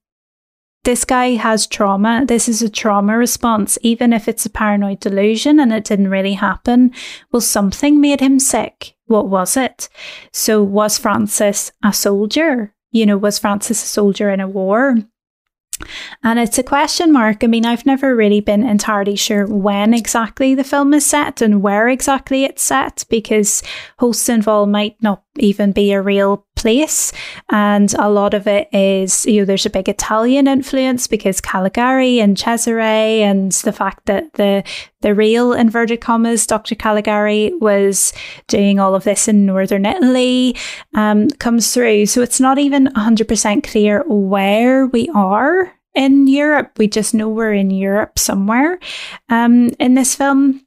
This 0.84 1.06
guy 1.06 1.36
has 1.36 1.66
trauma. 1.66 2.26
This 2.28 2.50
is 2.50 2.62
a 2.62 2.70
trauma 2.70 3.18
response, 3.18 3.78
even 3.82 4.12
if 4.12 4.28
it's 4.28 4.46
a 4.46 4.50
paranoid 4.50 5.00
delusion 5.00 5.60
and 5.60 5.72
it 5.72 5.86
didn't 5.86 6.10
really 6.10 6.34
happen. 6.34 6.92
Well, 7.32 7.40
something 7.42 8.02
made 8.02 8.20
him 8.20 8.38
sick. 8.38 8.96
What 9.14 9.30
was 9.30 9.56
it? 9.56 9.90
So, 10.32 10.64
was 10.64 10.98
Francis 10.98 11.72
a 11.84 11.94
soldier? 11.94 12.74
You 12.92 13.06
know, 13.06 13.16
was 13.16 13.38
Francis 13.38 13.84
a 13.84 13.86
soldier 13.86 14.32
in 14.32 14.40
a 14.40 14.48
war? 14.48 14.96
And 16.24 16.40
it's 16.40 16.58
a 16.58 16.64
question 16.64 17.12
mark. 17.12 17.44
I 17.44 17.48
mean, 17.48 17.64
I've 17.64 17.86
never 17.86 18.16
really 18.16 18.40
been 18.40 18.64
entirely 18.64 19.16
sure 19.16 19.46
when 19.46 19.94
exactly 19.94 20.56
the 20.56 20.64
film 20.64 20.96
is 20.96 21.06
set 21.06 21.44
and 21.44 21.62
where 21.62 21.88
exactly 21.90 22.44
it's 22.44 22.64
set 22.64 23.06
because 23.08 23.62
Holstenwall 24.00 24.68
might 24.68 24.96
not 25.00 25.22
even 25.38 25.74
be 25.74 25.92
a 25.92 26.02
real 26.02 26.48
place. 26.64 27.12
And 27.50 27.94
a 27.96 28.10
lot 28.10 28.34
of 28.34 28.48
it 28.48 28.70
is, 28.74 29.26
you 29.26 29.42
know, 29.42 29.46
there's 29.46 29.66
a 29.66 29.70
big 29.70 29.90
Italian 29.90 30.48
influence 30.48 31.08
because 31.08 31.42
Caligari 31.42 32.22
and 32.22 32.38
Cesare 32.38 33.22
and 33.22 33.52
the 33.52 33.74
fact 33.74 34.06
that 34.06 34.34
the 34.34 34.64
the 35.02 35.14
real 35.14 35.52
inverted 35.52 36.00
commas 36.00 36.48
Dr. 36.48 36.76
Caligari 36.76 37.52
was 37.60 38.14
doing 38.48 38.80
all 38.80 38.96
of 38.96 39.04
this 39.04 39.28
in 39.28 39.46
northern 39.46 39.86
Italy 39.86 40.56
um, 40.96 41.28
comes 41.40 41.74
through. 41.74 42.06
So 42.06 42.22
it's 42.22 42.40
not 42.40 42.58
even 42.58 42.88
100% 42.88 43.64
clear 43.64 44.04
where 44.08 44.88
we 44.88 45.10
are 45.14 45.74
in 45.94 46.28
Europe. 46.28 46.72
We 46.78 46.88
just 46.88 47.14
know 47.14 47.28
we're 47.28 47.54
in 47.54 47.70
Europe 47.70 48.18
somewhere 48.18 48.80
um, 49.28 49.72
in 49.78 49.96
this 49.96 50.16
film. 50.16 50.66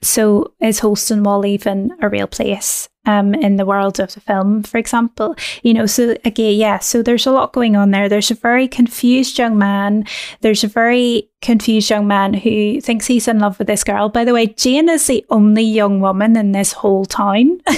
So 0.00 0.54
is 0.60 0.80
Holstenwall 0.80 1.44
even 1.44 1.90
a 2.00 2.08
real 2.08 2.28
place 2.28 2.88
um, 3.08 3.34
in 3.34 3.56
the 3.56 3.64
world 3.64 3.98
of 3.98 4.12
the 4.14 4.20
film, 4.20 4.62
for 4.62 4.78
example? 4.78 5.34
You 5.62 5.74
know, 5.74 5.86
so 5.86 6.16
again, 6.24 6.58
yeah, 6.58 6.78
so 6.78 7.02
there's 7.02 7.26
a 7.26 7.32
lot 7.32 7.52
going 7.52 7.74
on 7.74 7.90
there. 7.90 8.08
There's 8.08 8.30
a 8.30 8.34
very 8.34 8.68
confused 8.68 9.38
young 9.38 9.58
man. 9.58 10.04
There's 10.42 10.62
a 10.62 10.68
very 10.68 11.30
confused 11.40 11.88
young 11.88 12.06
man 12.06 12.34
who 12.34 12.80
thinks 12.80 13.06
he's 13.06 13.28
in 13.28 13.38
love 13.38 13.58
with 13.58 13.68
this 13.68 13.84
girl. 13.84 14.08
By 14.08 14.24
the 14.24 14.34
way, 14.34 14.48
Jane 14.48 14.88
is 14.88 15.06
the 15.06 15.24
only 15.30 15.62
young 15.62 16.00
woman 16.00 16.36
in 16.36 16.52
this 16.52 16.72
whole 16.72 17.04
town. 17.04 17.60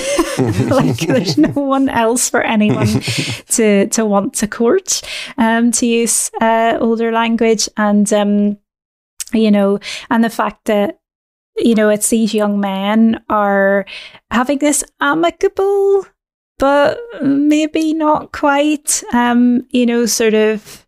like 0.68 0.98
there's 0.98 1.36
no 1.38 1.50
one 1.50 1.88
else 1.88 2.28
for 2.28 2.42
anyone 2.42 2.86
to 3.48 3.86
to 3.88 4.04
want 4.04 4.34
to 4.34 4.48
court, 4.48 5.02
um, 5.38 5.70
to 5.72 5.86
use 5.86 6.30
uh, 6.40 6.78
older 6.80 7.12
language. 7.12 7.68
And 7.76 8.10
um, 8.12 8.58
you 9.32 9.50
know, 9.50 9.78
and 10.10 10.24
the 10.24 10.30
fact 10.30 10.64
that 10.66 10.99
you 11.60 11.74
know, 11.74 11.88
it's 11.88 12.08
these 12.08 12.34
young 12.34 12.60
men 12.60 13.22
are 13.28 13.84
having 14.30 14.58
this 14.58 14.84
amicable, 15.00 16.06
but 16.58 16.98
maybe 17.22 17.94
not 17.94 18.32
quite, 18.32 19.02
um, 19.12 19.66
you 19.70 19.86
know, 19.86 20.06
sort 20.06 20.34
of, 20.34 20.86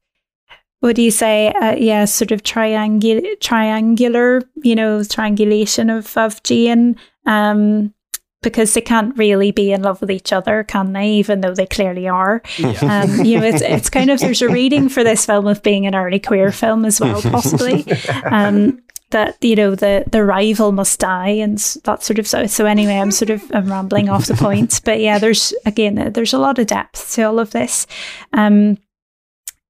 what 0.81 0.97
do 0.97 1.03
you 1.03 1.13
say? 1.13 1.53
Uh, 1.53 1.77
yeah, 1.77 2.05
sort 2.05 2.33
of 2.33 2.43
triangular, 2.43 3.23
triangular, 3.41 4.43
you 4.57 4.75
know, 4.75 5.05
triangulation 5.05 5.91
of, 5.91 6.17
of 6.17 6.43
Jane, 6.43 6.97
um, 7.25 7.95
because 8.43 8.75
they 8.75 8.81
can't 8.81 9.17
really 9.17 9.53
be 9.53 9.73
in 9.73 9.83
love 9.83 10.01
with 10.01 10.11
each 10.11 10.33
other, 10.33 10.65
can 10.65 10.93
they? 10.93 11.09
Even 11.13 11.41
though 11.41 11.55
they 11.55 11.67
clearly 11.67 12.09
are. 12.09 12.43
Yeah. 12.59 13.05
Um, 13.05 13.25
you 13.25 13.39
know, 13.39 13.47
it's 13.47 13.63
it's 13.63 13.89
kind 13.89 14.11
of 14.11 14.19
there's 14.19 14.43
a 14.43 14.49
reading 14.49 14.89
for 14.89 15.05
this 15.05 15.25
film 15.25 15.47
of 15.47 15.63
being 15.63 15.87
an 15.87 15.95
early 15.95 16.19
queer 16.19 16.51
film 16.51 16.85
as 16.85 17.01
well, 17.01 17.23
possibly. 17.23 17.87
Um, 18.25 18.83
that 19.13 19.37
you 19.41 19.55
know 19.55 19.75
the 19.75 20.05
the 20.11 20.25
rival 20.25 20.73
must 20.73 20.99
die 21.01 21.29
and 21.29 21.59
that 21.85 22.03
sort 22.03 22.19
of 22.19 22.27
so 22.27 22.47
so 22.47 22.67
anyway 22.67 22.97
i'm 22.99 23.11
sort 23.11 23.31
of 23.31 23.43
I'm 23.55 23.71
rambling 23.71 24.09
off 24.09 24.27
the 24.27 24.35
point. 24.35 24.81
But 24.85 25.01
yeah 25.01 25.19
there's 25.19 25.55
again 25.65 26.13
there's 26.13 26.33
a 26.33 26.39
lot 26.39 26.59
of 26.59 26.67
depth 26.67 27.15
to 27.15 27.23
all 27.23 27.39
of 27.39 27.51
this. 27.53 27.87
Um 28.33 28.79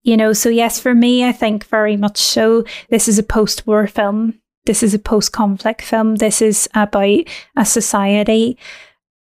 you 0.03 0.17
know 0.17 0.33
so 0.33 0.49
yes 0.49 0.81
for 0.81 0.95
me 0.95 1.25
i 1.25 1.31
think 1.31 1.65
very 1.67 1.97
much 1.97 2.19
so 2.19 2.65
this 2.91 3.07
is 3.07 3.19
a 3.19 3.23
post-war 3.23 3.87
film. 3.87 4.41
This 4.65 4.83
is 4.85 4.95
a 4.95 4.99
post-conflict 4.99 5.83
film. 5.83 6.17
This 6.17 6.41
is 6.41 6.69
about 6.73 7.25
a 7.57 7.65
society 7.65 8.57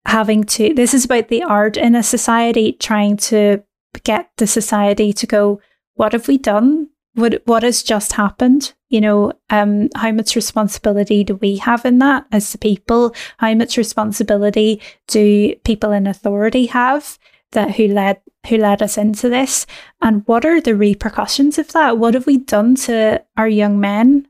having 0.07 0.45
to 0.45 0.75
this 0.75 0.95
is 0.95 1.05
about 1.07 1.29
the 1.29 1.43
art 1.43 1.77
in 1.77 1.95
a 1.95 2.03
society 2.03 2.73
trying 2.73 3.17
to 3.17 3.63
get 4.03 4.31
the 4.37 4.47
society 4.47 5.13
to 5.13 5.27
go 5.27 5.61
what 5.95 6.13
have 6.13 6.29
we 6.29 6.37
done 6.37 6.89
what 7.15 7.43
what 7.47 7.63
has 7.63 7.83
just 7.83 8.13
happened? 8.13 8.73
You 8.89 9.01
know 9.01 9.33
um 9.51 9.89
how 9.95 10.13
much 10.13 10.37
responsibility 10.37 11.25
do 11.25 11.37
we 11.37 11.57
have 11.59 11.85
in 11.85 11.99
that 11.99 12.27
as 12.33 12.53
the 12.53 12.59
people? 12.59 13.15
How 13.39 13.55
much 13.55 13.77
responsibility 13.77 14.81
do 15.07 15.55
people 15.65 15.93
in 15.93 16.07
authority 16.07 16.67
have 16.67 17.19
that 17.53 17.77
who 17.77 17.89
led 17.89 18.21
who 18.49 18.59
led 18.59 18.83
us 18.83 18.99
into 18.99 19.29
this? 19.29 19.67
And 20.03 20.23
what 20.27 20.45
are 20.45 20.61
the 20.61 20.77
repercussions 20.77 21.59
of 21.59 21.73
that? 21.73 21.99
What 21.99 22.15
have 22.15 22.27
we 22.27 22.39
done 22.39 22.75
to 22.77 23.25
our 23.37 23.49
young 23.49 23.81
men? 23.81 24.29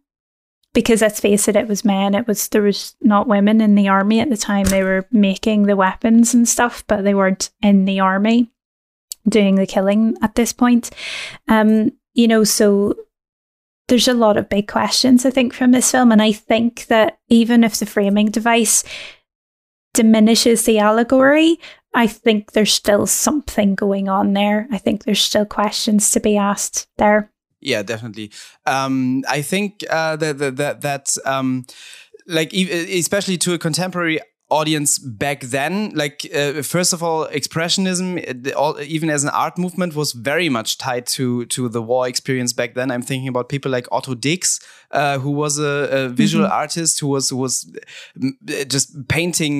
Because 0.74 1.02
let's 1.02 1.20
face 1.20 1.48
it 1.48 1.56
it 1.56 1.68
was 1.68 1.84
men 1.84 2.14
it 2.14 2.26
was 2.26 2.48
there 2.48 2.62
was 2.62 2.96
not 3.00 3.28
women 3.28 3.60
in 3.60 3.76
the 3.76 3.88
army 3.88 4.20
at 4.20 4.28
the 4.28 4.36
time. 4.36 4.64
They 4.66 4.82
were 4.82 5.06
making 5.10 5.62
the 5.62 5.76
weapons 5.76 6.34
and 6.34 6.46
stuff 6.46 6.84
but 6.86 7.02
they 7.02 7.14
weren't 7.14 7.50
in 7.62 7.86
the 7.86 8.00
army 8.00 8.50
doing 9.26 9.54
the 9.54 9.66
killing 9.66 10.16
at 10.20 10.34
this 10.34 10.52
point. 10.52 10.90
Um 11.48 11.92
you 12.14 12.28
know, 12.28 12.44
so 12.44 12.94
there's 13.88 14.08
a 14.08 14.14
lot 14.14 14.36
of 14.36 14.48
big 14.48 14.68
questions, 14.68 15.26
I 15.26 15.30
think, 15.30 15.52
from 15.52 15.72
this 15.72 15.90
film. 15.90 16.10
And 16.10 16.22
I 16.22 16.32
think 16.32 16.86
that 16.86 17.18
even 17.28 17.64
if 17.64 17.76
the 17.76 17.86
framing 17.86 18.30
device 18.30 18.84
diminishes 19.92 20.64
the 20.64 20.78
allegory, 20.78 21.58
I 21.92 22.06
think 22.06 22.52
there's 22.52 22.72
still 22.72 23.06
something 23.06 23.74
going 23.74 24.08
on 24.08 24.32
there. 24.32 24.66
I 24.70 24.78
think 24.78 25.04
there's 25.04 25.20
still 25.20 25.44
questions 25.44 26.10
to 26.12 26.20
be 26.20 26.36
asked 26.36 26.88
there. 26.98 27.30
Yeah, 27.60 27.82
definitely. 27.82 28.30
Um, 28.66 29.24
I 29.28 29.40
think 29.40 29.84
uh, 29.88 30.16
that 30.16 30.56
that 30.56 30.80
that 30.82 31.16
um, 31.24 31.64
like 32.26 32.52
especially 32.52 33.38
to 33.38 33.54
a 33.54 33.58
contemporary 33.58 34.20
audience 34.54 34.98
back 34.98 35.40
then 35.40 35.90
like 35.94 36.18
uh, 36.34 36.62
first 36.62 36.92
of 36.92 37.02
all 37.02 37.26
expressionism 37.28 38.06
all, 38.54 38.80
even 38.80 39.10
as 39.10 39.24
an 39.24 39.30
art 39.30 39.58
movement 39.58 39.94
was 39.94 40.12
very 40.12 40.48
much 40.48 40.78
tied 40.78 41.06
to 41.06 41.44
to 41.46 41.68
the 41.68 41.82
war 41.82 42.06
experience 42.06 42.52
back 42.52 42.74
then. 42.74 42.90
I'm 42.90 43.02
thinking 43.02 43.28
about 43.28 43.48
people 43.48 43.70
like 43.70 43.88
otto 43.90 44.14
dix 44.14 44.60
uh, 44.94 45.18
who 45.18 45.30
was 45.30 45.58
a, 45.58 45.88
a 45.90 46.08
visual 46.08 46.44
mm 46.44 46.50
-hmm. 46.50 46.62
artist 46.62 47.00
who 47.00 47.08
was 47.08 47.30
who 47.30 47.40
was 47.40 47.66
just 48.74 48.88
painting 49.08 49.56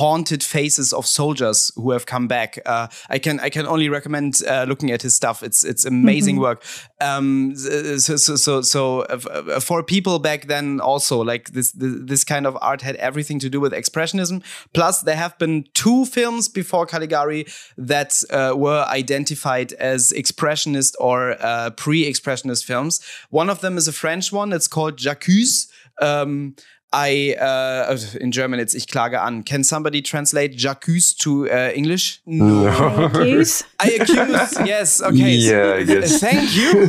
haunted 0.00 0.42
faces 0.42 0.92
of 0.92 1.06
soldiers 1.06 1.72
who 1.76 1.92
have 1.92 2.04
come 2.04 2.26
back 2.26 2.50
uh, 2.66 2.86
i 3.16 3.18
can 3.18 3.40
i 3.46 3.50
can 3.50 3.66
only 3.66 3.88
recommend 3.88 4.42
uh, 4.46 4.64
looking 4.68 4.92
at 4.92 5.02
his 5.02 5.14
stuff 5.14 5.42
it's 5.42 5.64
it's 5.64 5.84
amazing 5.86 6.36
mm 6.36 6.42
-hmm. 6.42 6.48
work 6.48 6.58
um, 7.00 7.54
so 7.98 8.16
so 8.16 8.36
so, 8.36 8.62
so 8.62 9.00
uh, 9.02 9.60
for 9.60 9.82
people 9.82 10.18
back 10.18 10.46
then 10.46 10.80
also 10.80 11.22
like 11.22 11.52
this, 11.52 11.72
this 11.72 11.94
this 12.02 12.24
kind 12.24 12.46
of 12.46 12.56
art 12.60 12.82
had 12.82 12.96
everything 12.96 13.38
to 13.40 13.50
do 13.50 13.60
with 13.60 13.72
Expressionism. 13.72 14.42
Plus, 14.72 15.02
there 15.02 15.16
have 15.16 15.36
been 15.38 15.64
two 15.74 16.04
films 16.06 16.48
before 16.48 16.86
Caligari 16.86 17.46
that 17.76 18.22
uh, 18.30 18.56
were 18.56 18.84
identified 18.88 19.72
as 19.74 20.12
Expressionist 20.12 20.94
or 20.98 21.36
uh, 21.40 21.70
pre 21.70 22.10
Expressionist 22.10 22.64
films. 22.64 23.00
One 23.30 23.50
of 23.50 23.60
them 23.60 23.76
is 23.76 23.88
a 23.88 23.92
French 23.92 24.32
one, 24.32 24.52
it's 24.54 24.68
called 24.68 24.96
J'accuse. 24.96 25.68
Um, 26.00 26.54
I 26.94 27.34
uh, 27.40 27.98
in 28.20 28.30
German 28.30 28.60
it's 28.60 28.72
ich 28.74 28.86
klage 28.86 29.18
an. 29.18 29.42
Can 29.42 29.64
somebody 29.64 30.00
translate 30.00 30.56
j'accuse 30.56 31.12
to 31.16 31.50
uh, 31.50 31.72
English? 31.74 32.22
No. 32.24 32.68
I 32.68 33.06
accuse. 33.06 33.64
I 33.80 33.90
accuse. 34.00 34.58
Yes. 34.64 35.02
Okay. 35.02 35.34
Yeah. 35.44 35.74
I 35.78 35.82
guess. 35.82 36.20
Thank 36.26 36.54
you. 36.54 36.86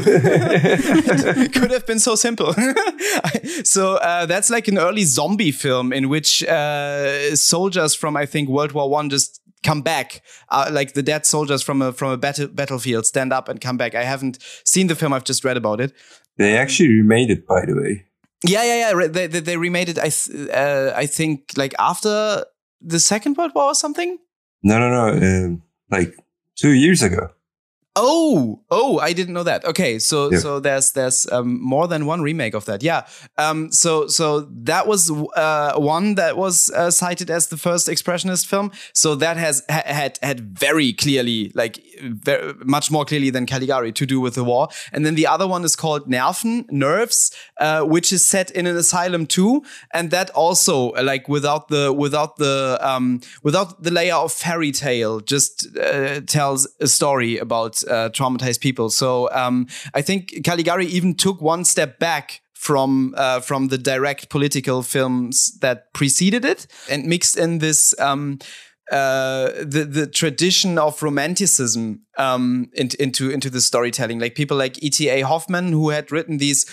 Could 1.59 1.71
have 1.71 1.87
been 1.87 1.99
so 1.99 2.15
simple. 2.15 2.53
so 3.63 3.95
uh, 3.95 4.27
that's 4.27 4.51
like 4.51 4.67
an 4.67 4.77
early 4.77 5.05
zombie 5.05 5.51
film 5.51 5.91
in 5.91 6.07
which 6.07 6.43
uh, 6.43 7.35
soldiers 7.35 7.95
from 7.95 8.15
I 8.15 8.27
think 8.27 8.47
World 8.47 8.73
War 8.73 8.87
One 8.87 9.09
just 9.09 9.41
come 9.63 9.81
back, 9.81 10.21
uh, 10.49 10.69
like 10.71 10.93
the 10.93 11.01
dead 11.01 11.25
soldiers 11.25 11.63
from 11.63 11.81
a 11.81 11.91
from 11.91 12.11
a 12.11 12.17
battle, 12.17 12.47
battlefield 12.47 13.05
stand 13.07 13.33
up 13.33 13.49
and 13.49 13.59
come 13.59 13.77
back. 13.77 13.95
I 13.95 14.03
haven't 14.03 14.37
seen 14.63 14.87
the 14.87 14.95
film. 14.95 15.13
I've 15.13 15.23
just 15.23 15.43
read 15.43 15.57
about 15.57 15.81
it. 15.81 15.93
They 16.37 16.57
actually 16.57 16.89
remade 16.89 17.29
it, 17.31 17.47
by 17.47 17.65
the 17.65 17.75
way. 17.75 18.05
Yeah, 18.45 18.63
yeah, 18.63 18.91
yeah. 18.91 19.07
They 19.07 19.27
they, 19.27 19.39
they 19.39 19.57
remade 19.57 19.89
it. 19.89 19.97
I 19.97 20.09
th- 20.09 20.49
uh, 20.49 20.93
I 20.95 21.05
think 21.05 21.51
like 21.55 21.73
after 21.79 22.45
the 22.81 22.99
Second 22.99 23.37
World 23.37 23.51
War 23.55 23.65
or 23.65 23.75
something. 23.75 24.17
No, 24.63 24.79
no, 24.79 24.89
no. 24.89 25.07
Um, 25.45 25.63
like 25.89 26.15
two 26.55 26.71
years 26.71 27.01
ago. 27.01 27.29
Oh, 27.97 28.61
oh, 28.69 28.99
I 28.99 29.13
didn't 29.13 29.33
know 29.33 29.43
that. 29.43 29.63
Okay, 29.63 29.99
so 29.99 30.29
yeah. 30.29 30.39
so 30.39 30.59
there's 30.59 30.91
there's 30.91 31.31
um, 31.31 31.61
more 31.61 31.87
than 31.87 32.05
one 32.05 32.21
remake 32.21 32.53
of 32.53 32.65
that. 32.65 32.83
Yeah. 32.83 33.07
Um, 33.37 33.71
so 33.71 34.07
so 34.07 34.41
that 34.63 34.85
was 34.85 35.09
uh, 35.09 35.75
one 35.77 36.15
that 36.15 36.35
was 36.35 36.69
uh, 36.71 36.91
cited 36.91 37.31
as 37.31 37.47
the 37.47 37.55
first 37.55 37.87
expressionist 37.87 38.47
film. 38.47 38.71
So 38.91 39.15
that 39.15 39.37
has 39.37 39.63
ha 39.69 39.81
had 39.85 40.19
had 40.21 40.41
very 40.59 40.91
clearly, 40.91 41.53
like 41.55 41.79
very, 42.01 42.53
much 42.65 42.91
more 42.91 43.05
clearly 43.05 43.29
than 43.29 43.45
Caligari, 43.45 43.93
to 43.93 44.05
do 44.05 44.19
with 44.19 44.35
the 44.35 44.43
war. 44.43 44.67
And 44.91 45.05
then 45.05 45.15
the 45.15 45.27
other 45.27 45.47
one 45.47 45.63
is 45.63 45.77
called 45.77 46.09
Nerven, 46.09 46.69
Nerves, 46.69 47.31
uh, 47.61 47.83
which 47.83 48.11
is 48.11 48.25
set 48.25 48.51
in 48.51 48.67
an 48.67 48.75
asylum 48.75 49.25
too, 49.25 49.63
and 49.91 50.11
that 50.11 50.29
also 50.31 50.91
like 51.01 51.29
without 51.29 51.69
the 51.69 51.93
without 51.93 52.35
the 52.35 52.77
um, 52.81 53.21
without 53.41 53.83
the 53.83 53.91
layer 53.91 54.15
of 54.15 54.33
fairy 54.33 54.73
tale, 54.73 55.21
just 55.21 55.77
uh, 55.77 56.19
tells 56.21 56.67
a 56.81 56.87
story 56.87 57.37
about 57.37 57.84
uh, 57.87 58.09
traumatized 58.09 58.61
people. 58.61 58.89
So 58.89 59.29
um, 59.31 59.67
I 59.93 60.01
think 60.01 60.43
Caligari 60.43 60.85
even 60.87 61.15
took 61.15 61.41
one 61.41 61.65
step 61.65 61.99
back 61.99 62.41
from 62.53 63.13
uh, 63.15 63.41
from 63.41 63.67
the 63.67 63.77
direct 63.77 64.29
political 64.29 64.81
films 64.81 65.57
that 65.59 65.93
preceded 65.93 66.43
it 66.43 66.65
and 66.89 67.05
mixed 67.05 67.37
in 67.37 67.59
this 67.59 67.93
um, 67.99 68.39
uh, 68.91 69.49
the 69.61 69.87
the 69.89 70.05
tradition 70.05 70.77
of 70.77 71.01
romanticism 71.01 72.01
um, 72.17 72.69
in, 72.73 72.89
into 72.99 73.31
into 73.31 73.49
the 73.49 73.59
storytelling. 73.59 74.19
Like 74.19 74.35
people 74.35 74.55
like 74.57 74.81
E.T.A. 74.83 75.21
Hoffmann, 75.21 75.71
who 75.71 75.89
had 75.89 76.11
written 76.11 76.37
these 76.37 76.65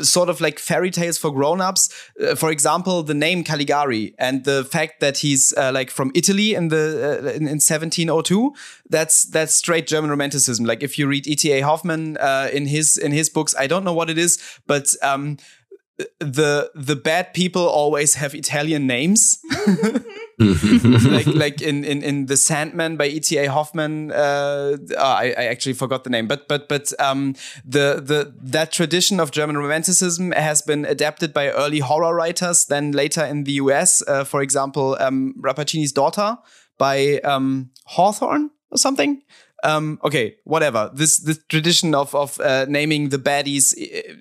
sort 0.00 0.28
of 0.28 0.40
like 0.40 0.58
fairy 0.58 0.90
tales 0.90 1.16
for 1.16 1.30
grown-ups. 1.30 1.88
Uh, 2.22 2.34
for 2.34 2.50
example, 2.50 3.02
the 3.02 3.14
name 3.14 3.42
Caligari 3.42 4.14
and 4.18 4.44
the 4.44 4.64
fact 4.64 5.00
that 5.00 5.18
he's 5.18 5.54
uh, 5.56 5.70
like 5.72 5.90
from 5.90 6.12
Italy 6.14 6.54
in 6.54 6.68
the 6.68 7.22
uh, 7.24 7.28
in, 7.30 7.48
in, 7.48 7.60
1702. 7.60 8.52
That's 8.90 9.24
that's 9.24 9.54
straight 9.54 9.86
German 9.86 10.10
romanticism. 10.10 10.66
Like 10.66 10.82
if 10.82 10.98
you 10.98 11.06
read 11.06 11.26
E.T.A. 11.26 11.62
Hoffmann 11.62 12.18
uh, 12.18 12.50
in 12.52 12.66
his 12.66 12.98
in 12.98 13.12
his 13.12 13.30
books, 13.30 13.54
I 13.58 13.66
don't 13.66 13.84
know 13.84 13.94
what 13.94 14.10
it 14.10 14.18
is, 14.18 14.38
but 14.66 14.88
um, 15.02 15.38
the 16.20 16.70
the 16.74 16.96
bad 16.96 17.32
people 17.32 17.66
always 17.66 18.14
have 18.14 18.34
Italian 18.34 18.86
names. 18.86 19.38
like 20.38 21.26
like 21.26 21.62
in, 21.62 21.84
in 21.84 22.02
in 22.02 22.26
the 22.26 22.36
Sandman 22.36 22.96
by 22.96 23.06
E.T.A. 23.06 23.46
Hoffmann. 23.46 24.12
Uh, 24.12 24.76
oh, 24.96 24.96
I, 24.98 25.34
I 25.36 25.44
actually 25.44 25.72
forgot 25.72 26.04
the 26.04 26.10
name, 26.10 26.26
but 26.26 26.48
but 26.48 26.68
but 26.68 26.92
um, 27.00 27.34
the 27.64 28.02
the 28.04 28.34
that 28.42 28.72
tradition 28.72 29.20
of 29.20 29.30
German 29.30 29.56
Romanticism 29.56 30.32
has 30.32 30.60
been 30.60 30.84
adapted 30.84 31.32
by 31.32 31.48
early 31.48 31.78
horror 31.78 32.14
writers. 32.14 32.66
Then 32.66 32.92
later 32.92 33.24
in 33.24 33.44
the 33.44 33.52
U.S., 33.52 34.02
uh, 34.06 34.24
for 34.24 34.42
example, 34.42 34.96
um, 35.00 35.34
Rappaccini's 35.40 35.92
Daughter 35.92 36.36
by 36.76 37.20
um, 37.20 37.70
Hawthorne 37.84 38.50
or 38.70 38.76
something 38.76 39.22
um, 39.64 39.98
okay, 40.04 40.36
whatever. 40.44 40.90
This 40.94 41.18
this 41.18 41.38
tradition 41.48 41.94
of 41.94 42.14
of 42.14 42.38
uh, 42.40 42.66
naming 42.68 43.08
the 43.08 43.18
baddies 43.18 43.74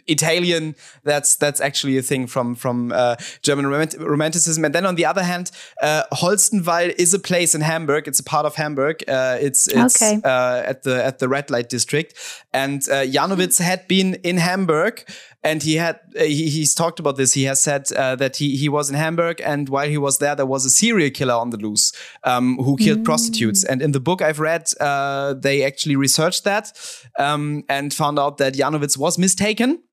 Italian 0.07 0.75
that's 1.03 1.35
that's 1.35 1.61
actually 1.61 1.97
a 1.97 2.01
thing 2.01 2.27
from 2.27 2.55
from 2.55 2.91
uh, 2.91 3.15
German 3.41 3.65
romant 3.65 3.95
romanticism. 3.99 4.65
And 4.65 4.73
then 4.73 4.85
on 4.85 4.95
the 4.95 5.05
other 5.05 5.23
hand, 5.23 5.51
uh, 5.81 6.03
Holstenwall 6.13 6.93
is 6.97 7.13
a 7.13 7.19
place 7.19 7.53
in 7.55 7.61
Hamburg. 7.61 8.07
It's 8.07 8.19
a 8.19 8.23
part 8.23 8.45
of 8.45 8.55
Hamburg. 8.55 9.03
Uh, 9.07 9.37
it's 9.39 9.67
it's 9.67 10.01
okay. 10.01 10.21
Uh, 10.23 10.63
at 10.65 10.83
the 10.83 11.03
at 11.03 11.19
the 11.19 11.27
red 11.27 11.49
light 11.49 11.69
district. 11.69 12.13
And 12.53 12.81
uh, 12.89 13.03
Janowitz 13.03 13.59
had 13.59 13.87
been 13.87 14.15
in 14.23 14.37
Hamburg 14.37 15.03
and 15.45 15.61
he 15.61 15.75
had 15.75 15.99
uh, 16.19 16.23
he, 16.23 16.49
he's 16.49 16.73
talked 16.73 16.99
about 16.99 17.15
this. 17.17 17.33
He 17.33 17.43
has 17.43 17.61
said 17.61 17.91
uh, 17.93 18.15
that 18.15 18.35
he 18.35 18.57
he 18.57 18.67
was 18.67 18.89
in 18.89 18.95
Hamburg, 18.95 19.39
and 19.45 19.69
while 19.69 19.87
he 19.87 19.97
was 19.97 20.17
there, 20.17 20.35
there 20.35 20.45
was 20.45 20.65
a 20.65 20.69
serial 20.69 21.11
killer 21.11 21.35
on 21.35 21.51
the 21.51 21.57
loose 21.57 21.93
um, 22.23 22.57
who 22.57 22.75
killed 22.75 22.99
mm. 22.99 23.05
prostitutes. 23.05 23.63
And 23.63 23.81
in 23.81 23.91
the 23.91 23.99
book 23.99 24.21
I've 24.21 24.39
read, 24.39 24.67
uh, 24.81 25.35
they 25.35 25.63
actually 25.63 25.95
researched 25.95 26.43
that 26.45 26.71
um, 27.19 27.63
and 27.69 27.93
found 27.93 28.17
out 28.17 28.39
that 28.39 28.55
Janowitz 28.55 28.97
was 28.97 29.17
mistaken 29.17 29.83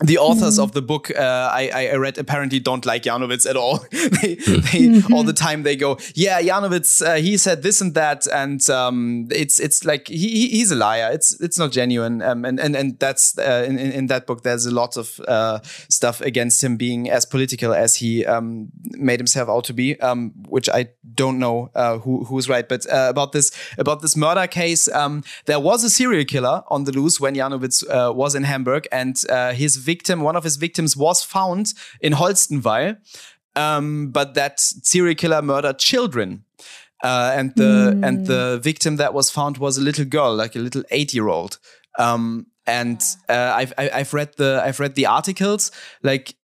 the 0.00 0.16
authors 0.16 0.58
mm. 0.58 0.62
of 0.62 0.72
the 0.72 0.82
book 0.82 1.10
uh, 1.10 1.50
I, 1.52 1.90
I, 1.92 1.96
read 1.96 2.18
apparently 2.18 2.60
don't 2.60 2.86
like 2.86 3.02
Janowitz 3.02 3.50
at 3.50 3.56
all. 3.56 3.78
they, 3.90 4.36
they 4.36 4.36
mm-hmm. 4.36 5.12
all 5.12 5.24
the 5.24 5.32
time 5.32 5.64
they 5.64 5.74
go, 5.74 5.98
yeah, 6.14 6.40
Janowitz, 6.40 7.04
uh, 7.04 7.16
he 7.16 7.36
said 7.36 7.64
this 7.64 7.80
and 7.80 7.94
that, 7.94 8.28
and 8.28 8.68
um, 8.70 9.26
it's 9.32 9.58
it's 9.58 9.84
like 9.84 10.06
he, 10.06 10.48
he's 10.50 10.70
a 10.70 10.76
liar. 10.76 11.10
It's 11.12 11.40
it's 11.40 11.58
not 11.58 11.72
genuine. 11.72 12.22
Um, 12.22 12.44
and 12.44 12.60
and 12.60 12.76
and 12.76 12.98
that's 13.00 13.36
uh, 13.38 13.64
in, 13.68 13.76
in 13.78 14.06
that 14.06 14.26
book. 14.26 14.44
There's 14.44 14.66
a 14.66 14.70
lot 14.70 14.96
of 14.96 15.20
uh, 15.26 15.58
stuff 15.88 16.20
against 16.20 16.62
him 16.62 16.76
being 16.76 17.10
as 17.10 17.26
political 17.26 17.74
as 17.74 17.96
he 17.96 18.24
um, 18.24 18.68
made 18.92 19.18
himself 19.18 19.48
out 19.48 19.64
to 19.64 19.72
be, 19.72 19.98
um, 20.00 20.32
which 20.48 20.68
I 20.68 20.90
don't 21.14 21.40
know 21.40 21.72
uh, 21.74 21.98
who 21.98 22.22
who's 22.24 22.48
right. 22.48 22.68
But 22.68 22.88
uh, 22.88 23.08
about 23.10 23.32
this 23.32 23.50
about 23.78 24.02
this 24.02 24.16
murder 24.16 24.46
case, 24.46 24.88
um, 24.92 25.24
there 25.46 25.58
was 25.58 25.82
a 25.82 25.90
serial 25.90 26.24
killer 26.24 26.62
on 26.68 26.84
the 26.84 26.92
loose 26.92 27.18
when 27.18 27.34
Janowitz 27.34 27.82
was 28.14 28.36
in 28.36 28.44
Hamburg, 28.44 28.86
and 28.92 29.16
his 29.56 29.87
victim, 29.92 30.20
one 30.20 30.36
of 30.36 30.44
his 30.44 30.56
victims 30.56 30.96
was 30.96 31.22
found 31.24 31.64
in 32.00 32.12
Holstenwall, 32.12 32.96
um, 33.56 34.10
but 34.10 34.34
that 34.34 34.60
serial 34.60 35.14
killer 35.14 35.42
murdered 35.42 35.78
children. 35.78 36.44
Uh, 37.04 37.30
and 37.38 37.52
the 37.54 37.72
mm. 37.94 38.06
and 38.06 38.26
the 38.26 38.58
victim 38.70 38.96
that 38.96 39.14
was 39.14 39.30
found 39.30 39.58
was 39.58 39.78
a 39.78 39.80
little 39.88 40.04
girl, 40.04 40.34
like 40.34 40.56
a 40.56 40.58
little 40.58 40.82
eight 40.90 41.14
year 41.14 41.28
old. 41.28 41.58
Um, 41.98 42.46
and 42.68 43.00
uh, 43.28 43.52
I've 43.56 43.72
I- 43.78 43.90
I've 43.94 44.14
read 44.14 44.30
the 44.36 44.62
I've 44.64 44.78
read 44.78 44.94
the 44.94 45.06
articles. 45.06 45.72
Like 46.02 46.34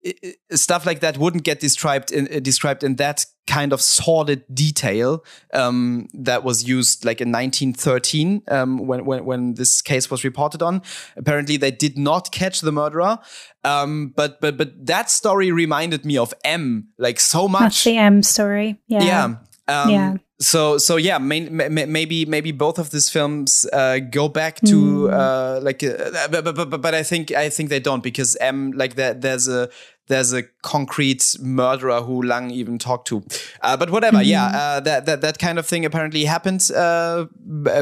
stuff 0.53 0.87
like 0.87 1.01
that 1.01 1.18
wouldn't 1.18 1.45
get 1.45 1.61
described 1.61 2.11
in 2.11 2.27
uh, 2.35 2.41
described 2.41 2.83
in 2.83 2.97
that 2.97 3.27
kind 3.47 3.72
of 3.75 3.81
sordid 3.83 4.43
detail 4.55 5.22
um, 5.53 6.09
that 6.14 6.43
was 6.43 6.64
used 6.66 7.05
like 7.05 7.20
in 7.20 7.31
1913 7.31 8.43
um, 8.49 8.79
when, 8.87 9.05
when 9.05 9.25
when 9.27 9.55
this 9.55 9.83
case 9.83 10.11
was 10.11 10.25
reported 10.25 10.62
on. 10.62 10.81
Apparently, 11.16 11.59
they 11.59 11.70
did 11.70 11.99
not 11.99 12.33
catch 12.33 12.61
the 12.62 12.72
murderer. 12.72 13.18
Um, 13.62 14.12
but 14.16 14.41
but 14.41 14.57
but 14.57 14.87
that 14.87 15.11
story 15.11 15.53
reminded 15.53 16.05
me 16.05 16.16
of 16.18 16.33
M 16.45 16.89
like 16.99 17.20
so 17.20 17.47
much. 17.49 17.62
That's 17.62 17.85
the 17.85 17.97
M 17.99 18.22
story. 18.22 18.81
Yeah. 18.89 19.05
Yeah. 19.05 19.25
Um, 19.83 19.91
Yeah. 19.91 20.14
So 20.41 20.78
so 20.78 20.97
yeah, 20.97 21.18
main, 21.18 21.57
ma- 21.57 21.68
ma- 21.68 21.87
maybe 21.87 22.26
maybe 22.26 22.51
both 22.51 22.78
of 22.78 22.91
these 22.91 23.09
films 23.09 23.66
uh, 23.72 24.01
go 24.01 24.28
back 24.28 24.61
to 24.62 25.09
uh, 25.11 25.61
like, 25.62 25.82
uh, 25.85 26.28
but, 26.28 26.45
but 26.45 26.70
but 26.70 26.80
but 26.80 26.95
I 26.95 27.05
think 27.05 27.30
I 27.30 27.49
think 27.49 27.70
they 27.70 27.78
don't 27.78 28.03
because 28.03 28.37
M 28.41 28.72
like 28.72 28.97
there 28.97 29.14
there's 29.14 29.47
a 29.47 29.68
there's 30.09 30.32
a 30.32 30.43
concrete 30.62 31.37
murderer 31.41 32.01
who 32.01 32.20
Lang 32.22 32.51
even 32.51 32.78
talked 32.78 33.07
to. 33.09 33.22
Uh, 33.62 33.76
but 33.76 33.91
whatever, 33.91 34.22
yeah, 34.22 34.47
uh, 34.47 34.80
that 34.80 35.07
that 35.07 35.20
that 35.20 35.39
kind 35.39 35.59
of 35.59 35.66
thing 35.66 35.85
apparently 35.85 36.24
happened 36.24 36.68
uh, 36.74 37.26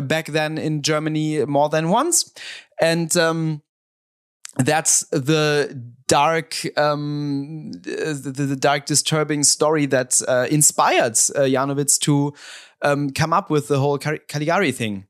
back 0.02 0.26
then 0.26 0.58
in 0.58 0.82
Germany 0.82 1.46
more 1.46 1.68
than 1.70 1.88
once, 1.88 2.32
and. 2.80 3.16
Um, 3.16 3.62
that's 4.56 5.04
the 5.10 5.80
dark 6.06 6.56
um 6.76 7.72
the, 7.72 8.32
the 8.34 8.56
dark 8.56 8.84
disturbing 8.84 9.42
story 9.42 9.86
that 9.86 10.20
uh, 10.28 10.46
inspired 10.50 11.12
uh, 11.12 11.48
Janowitz 11.48 11.98
to 12.00 12.34
um, 12.82 13.10
come 13.10 13.32
up 13.32 13.48
with 13.48 13.68
the 13.68 13.78
whole 13.78 13.98
Car- 13.98 14.18
Caligari 14.28 14.72
thing 14.72 15.06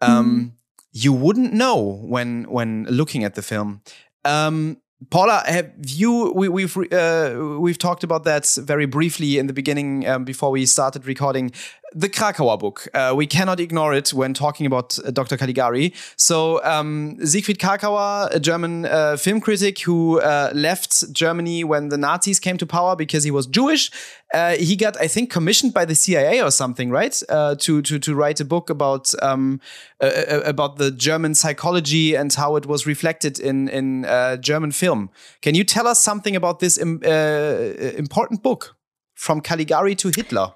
um 0.00 0.54
you 0.92 1.12
wouldn't 1.12 1.52
know 1.52 2.00
when 2.02 2.44
when 2.44 2.84
looking 2.84 3.24
at 3.24 3.34
the 3.34 3.42
film 3.42 3.80
um 4.24 4.76
Paula, 5.10 5.42
have 5.46 5.72
you? 5.86 6.32
We, 6.34 6.48
we've 6.48 6.76
uh, 6.92 7.58
we've 7.58 7.78
talked 7.78 8.04
about 8.04 8.24
that 8.24 8.46
very 8.60 8.86
briefly 8.86 9.38
in 9.38 9.46
the 9.46 9.52
beginning 9.52 10.06
um, 10.08 10.24
before 10.24 10.50
we 10.50 10.66
started 10.66 11.06
recording. 11.06 11.52
The 11.96 12.08
Kracauer 12.08 12.58
book. 12.58 12.88
Uh, 12.92 13.12
we 13.16 13.24
cannot 13.24 13.60
ignore 13.60 13.94
it 13.94 14.12
when 14.12 14.34
talking 14.34 14.66
about 14.66 14.98
uh, 14.98 15.12
Dr. 15.12 15.36
Caligari. 15.36 15.94
So 16.16 16.62
um, 16.64 17.16
Siegfried 17.24 17.60
Kracauer, 17.60 18.34
a 18.34 18.40
German 18.40 18.86
uh, 18.86 19.16
film 19.16 19.40
critic 19.40 19.78
who 19.78 20.20
uh, 20.20 20.50
left 20.52 21.12
Germany 21.12 21.62
when 21.62 21.90
the 21.90 21.96
Nazis 21.96 22.40
came 22.40 22.58
to 22.58 22.66
power 22.66 22.96
because 22.96 23.22
he 23.22 23.30
was 23.30 23.46
Jewish. 23.46 23.92
Uh, 24.32 24.56
he 24.56 24.74
got, 24.74 25.00
I 25.00 25.06
think, 25.06 25.30
commissioned 25.30 25.72
by 25.72 25.84
the 25.84 25.94
CIA 25.94 26.42
or 26.42 26.50
something, 26.50 26.90
right? 26.90 27.22
Uh, 27.28 27.54
to 27.60 27.80
to 27.82 28.00
to 28.00 28.14
write 28.16 28.40
a 28.40 28.44
book 28.44 28.70
about 28.70 29.12
um, 29.22 29.60
about 30.00 30.78
the 30.78 30.90
German 30.90 31.36
psychology 31.36 32.16
and 32.16 32.34
how 32.34 32.56
it 32.56 32.66
was 32.66 32.86
reflected 32.86 33.38
in 33.38 33.68
in 33.68 34.04
German 34.40 34.72
film. 34.72 35.10
Can 35.42 35.54
you 35.54 35.62
tell 35.62 35.86
us 35.86 36.00
something 36.00 36.34
about 36.34 36.58
this 36.58 36.76
im- 36.76 37.02
uh, 37.04 37.96
important 37.96 38.42
book 38.42 38.74
from 39.14 39.40
Caligari 39.40 39.94
to 39.94 40.08
Hitler? 40.08 40.52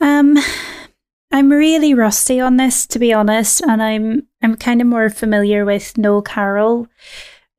Um, 0.00 0.38
I'm 1.32 1.50
really 1.50 1.94
rusty 1.94 2.40
on 2.40 2.56
this, 2.56 2.86
to 2.88 2.98
be 2.98 3.12
honest, 3.12 3.60
and 3.62 3.82
I'm 3.82 4.26
I'm 4.42 4.56
kind 4.56 4.80
of 4.80 4.86
more 4.86 5.10
familiar 5.10 5.64
with 5.64 5.98
Noel 5.98 6.22
Carroll, 6.22 6.88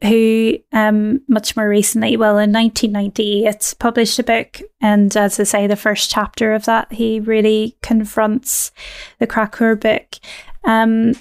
who 0.01 0.57
um 0.71 1.21
much 1.27 1.55
more 1.55 1.67
recently, 1.67 2.17
well, 2.17 2.37
in 2.37 2.51
1998, 2.51 3.75
published 3.79 4.19
a 4.19 4.23
book, 4.23 4.61
and 4.81 5.15
as 5.17 5.39
I 5.39 5.43
say, 5.43 5.67
the 5.67 5.75
first 5.75 6.09
chapter 6.09 6.53
of 6.53 6.65
that, 6.65 6.93
he 6.93 7.19
really 7.19 7.77
confronts 7.81 8.71
the 9.19 9.27
Kracauer 9.27 9.79
book. 9.79 10.15
Um, 10.63 11.13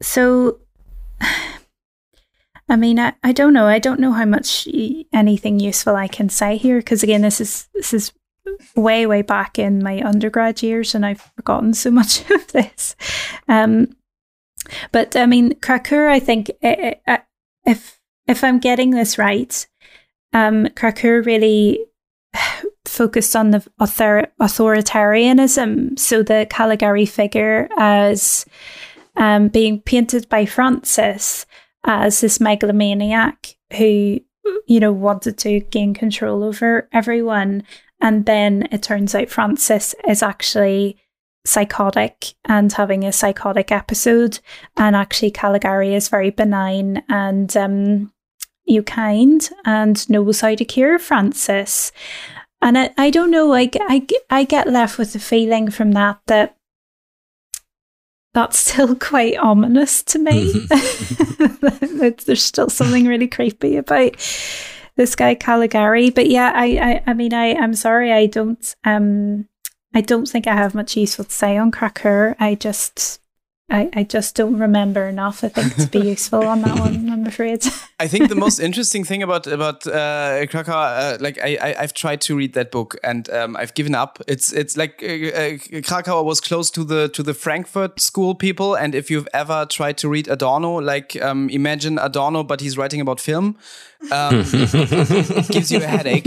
so. 0.00 0.60
I 2.68 2.76
mean, 2.76 2.98
I, 2.98 3.12
I 3.22 3.32
don't 3.32 3.52
know. 3.52 3.66
I 3.66 3.78
don't 3.78 4.00
know 4.00 4.12
how 4.12 4.24
much 4.24 4.66
anything 5.12 5.60
useful 5.60 5.94
I 5.94 6.08
can 6.08 6.30
say 6.30 6.56
here 6.56 6.78
because 6.78 7.02
again, 7.02 7.20
this 7.20 7.38
is 7.38 7.68
this 7.74 7.92
is 7.92 8.12
way 8.76 9.06
way 9.06 9.22
back 9.22 9.58
in 9.58 9.82
my 9.82 10.00
undergrad 10.02 10.62
years 10.62 10.94
and 10.94 11.06
I've 11.06 11.30
forgotten 11.36 11.74
so 11.74 11.90
much 12.00 12.28
of 12.30 12.46
this. 12.48 12.96
Um, 13.48 13.96
but 14.92 15.16
I 15.16 15.26
mean, 15.26 15.54
Kracauer, 15.54 16.08
I 16.08 16.20
think 16.20 16.50
eh, 16.62 16.94
eh, 17.06 17.18
if 17.64 18.00
if 18.26 18.44
I'm 18.44 18.58
getting 18.58 18.90
this 18.90 19.18
right, 19.18 19.66
um, 20.32 20.66
Kracauer 20.68 21.24
really 21.24 21.84
focused 22.84 23.34
on 23.36 23.50
the 23.50 23.66
author- 23.80 24.28
authoritarianism. 24.40 25.98
So 25.98 26.22
the 26.22 26.46
Caligari 26.48 27.06
figure 27.06 27.68
as 27.78 28.46
um, 29.16 29.48
being 29.48 29.80
painted 29.80 30.28
by 30.28 30.46
Francis 30.46 31.46
as 31.84 32.20
this 32.20 32.40
megalomaniac 32.40 33.56
who, 33.76 34.20
you 34.66 34.80
know, 34.80 34.92
wanted 34.92 35.38
to 35.38 35.60
gain 35.60 35.94
control 35.94 36.44
over 36.44 36.88
everyone. 36.92 37.64
And 38.02 38.26
then 38.26 38.68
it 38.72 38.82
turns 38.82 39.14
out 39.14 39.30
Francis 39.30 39.94
is 40.06 40.22
actually 40.22 40.98
psychotic 41.46 42.34
and 42.44 42.72
having 42.72 43.04
a 43.04 43.12
psychotic 43.12 43.70
episode. 43.70 44.40
And 44.76 44.94
actually, 44.96 45.30
Caligari 45.30 45.94
is 45.94 46.08
very 46.08 46.30
benign 46.30 47.04
and 47.08 47.56
um, 47.56 48.12
you 48.64 48.82
kind 48.82 49.48
and 49.64 50.08
knows 50.10 50.40
how 50.40 50.56
to 50.56 50.64
cure 50.64 50.98
Francis. 50.98 51.92
And 52.60 52.76
I, 52.76 52.90
I 52.98 53.10
don't 53.10 53.30
know, 53.30 53.54
I, 53.54 53.70
I, 53.80 54.06
I 54.30 54.44
get 54.44 54.68
left 54.68 54.98
with 54.98 55.12
the 55.12 55.18
feeling 55.18 55.70
from 55.70 55.92
that 55.92 56.20
that 56.26 56.56
that's 58.34 58.58
still 58.72 58.96
quite 58.96 59.36
ominous 59.36 60.02
to 60.04 60.18
me. 60.18 60.52
There's 62.24 62.42
still 62.42 62.68
something 62.68 63.06
really 63.06 63.28
creepy 63.28 63.76
about 63.76 64.16
this 64.96 65.16
guy 65.16 65.34
Caligari. 65.34 66.10
But 66.10 66.28
yeah, 66.28 66.52
I, 66.54 66.66
I, 66.66 67.10
I 67.10 67.14
mean, 67.14 67.32
I, 67.32 67.54
I'm 67.54 67.74
sorry, 67.74 68.12
I 68.12 68.26
don't, 68.26 68.74
um, 68.84 69.48
I 69.94 70.00
don't 70.00 70.26
think 70.28 70.46
I 70.46 70.54
have 70.54 70.74
much 70.74 70.96
useful 70.96 71.24
to 71.24 71.32
say 71.32 71.56
on 71.56 71.70
Kracauer. 71.70 72.36
I 72.38 72.54
just, 72.54 73.21
I, 73.70 73.88
I 73.94 74.02
just 74.02 74.34
don't 74.34 74.58
remember 74.58 75.06
enough. 75.06 75.42
I 75.42 75.48
think 75.48 75.76
to 75.76 75.86
be 75.86 76.08
useful 76.10 76.46
on 76.46 76.60
that 76.62 76.78
one. 76.78 77.08
I'm 77.08 77.26
afraid. 77.26 77.64
I 77.98 78.06
think 78.06 78.28
the 78.28 78.34
most 78.34 78.58
interesting 78.68 79.02
thing 79.02 79.22
about 79.22 79.46
about 79.46 79.86
uh, 79.86 80.44
Kracauer, 80.46 81.14
uh, 81.14 81.18
like 81.20 81.38
I, 81.42 81.56
I 81.60 81.74
I've 81.78 81.94
tried 81.94 82.20
to 82.22 82.36
read 82.36 82.52
that 82.52 82.70
book 82.70 82.96
and 83.02 83.30
um, 83.30 83.56
I've 83.56 83.72
given 83.72 83.94
up. 83.94 84.20
It's 84.28 84.52
it's 84.52 84.76
like 84.76 85.02
uh, 85.02 85.06
uh, 85.06 85.80
Kracauer 85.80 86.24
was 86.24 86.40
close 86.40 86.70
to 86.72 86.84
the 86.84 87.08
to 87.08 87.22
the 87.22 87.32
Frankfurt 87.32 87.98
School 87.98 88.34
people, 88.34 88.74
and 88.74 88.94
if 88.94 89.10
you've 89.10 89.28
ever 89.32 89.64
tried 89.64 89.96
to 89.98 90.08
read 90.08 90.28
Adorno, 90.28 90.78
like 90.80 91.16
um, 91.22 91.48
imagine 91.48 91.98
Adorno, 91.98 92.42
but 92.44 92.60
he's 92.60 92.76
writing 92.76 93.00
about 93.00 93.20
film, 93.20 93.56
um, 94.10 94.42
gives 95.48 95.72
you 95.72 95.78
a 95.78 95.86
headache. 95.86 96.26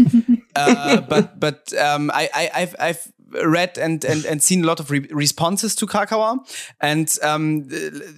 Uh, 0.55 1.01
but 1.01 1.39
but 1.39 1.73
um, 1.77 2.09
I, 2.11 2.29
I 2.33 2.49
I've 2.61 2.75
I've 2.79 3.11
read 3.31 3.77
and, 3.77 4.03
and, 4.05 4.25
and 4.25 4.41
seen 4.41 4.63
a 4.63 4.67
lot 4.67 4.79
of 4.79 4.91
re 4.91 5.07
responses 5.11 5.75
to 5.75 5.85
Kracauer, 5.85 6.39
and 6.81 7.15
um, 7.23 7.67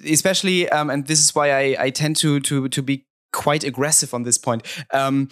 especially, 0.10 0.70
um, 0.70 0.90
and 0.90 1.08
this 1.08 1.20
is 1.20 1.34
why 1.36 1.52
I, 1.52 1.76
I 1.86 1.90
tend 1.90 2.16
to 2.18 2.40
to 2.42 2.68
to 2.70 2.82
be 2.82 3.08
quite 3.34 3.64
aggressive 3.64 4.14
on 4.14 4.24
this 4.24 4.38
point. 4.38 4.64
Um, 4.92 5.30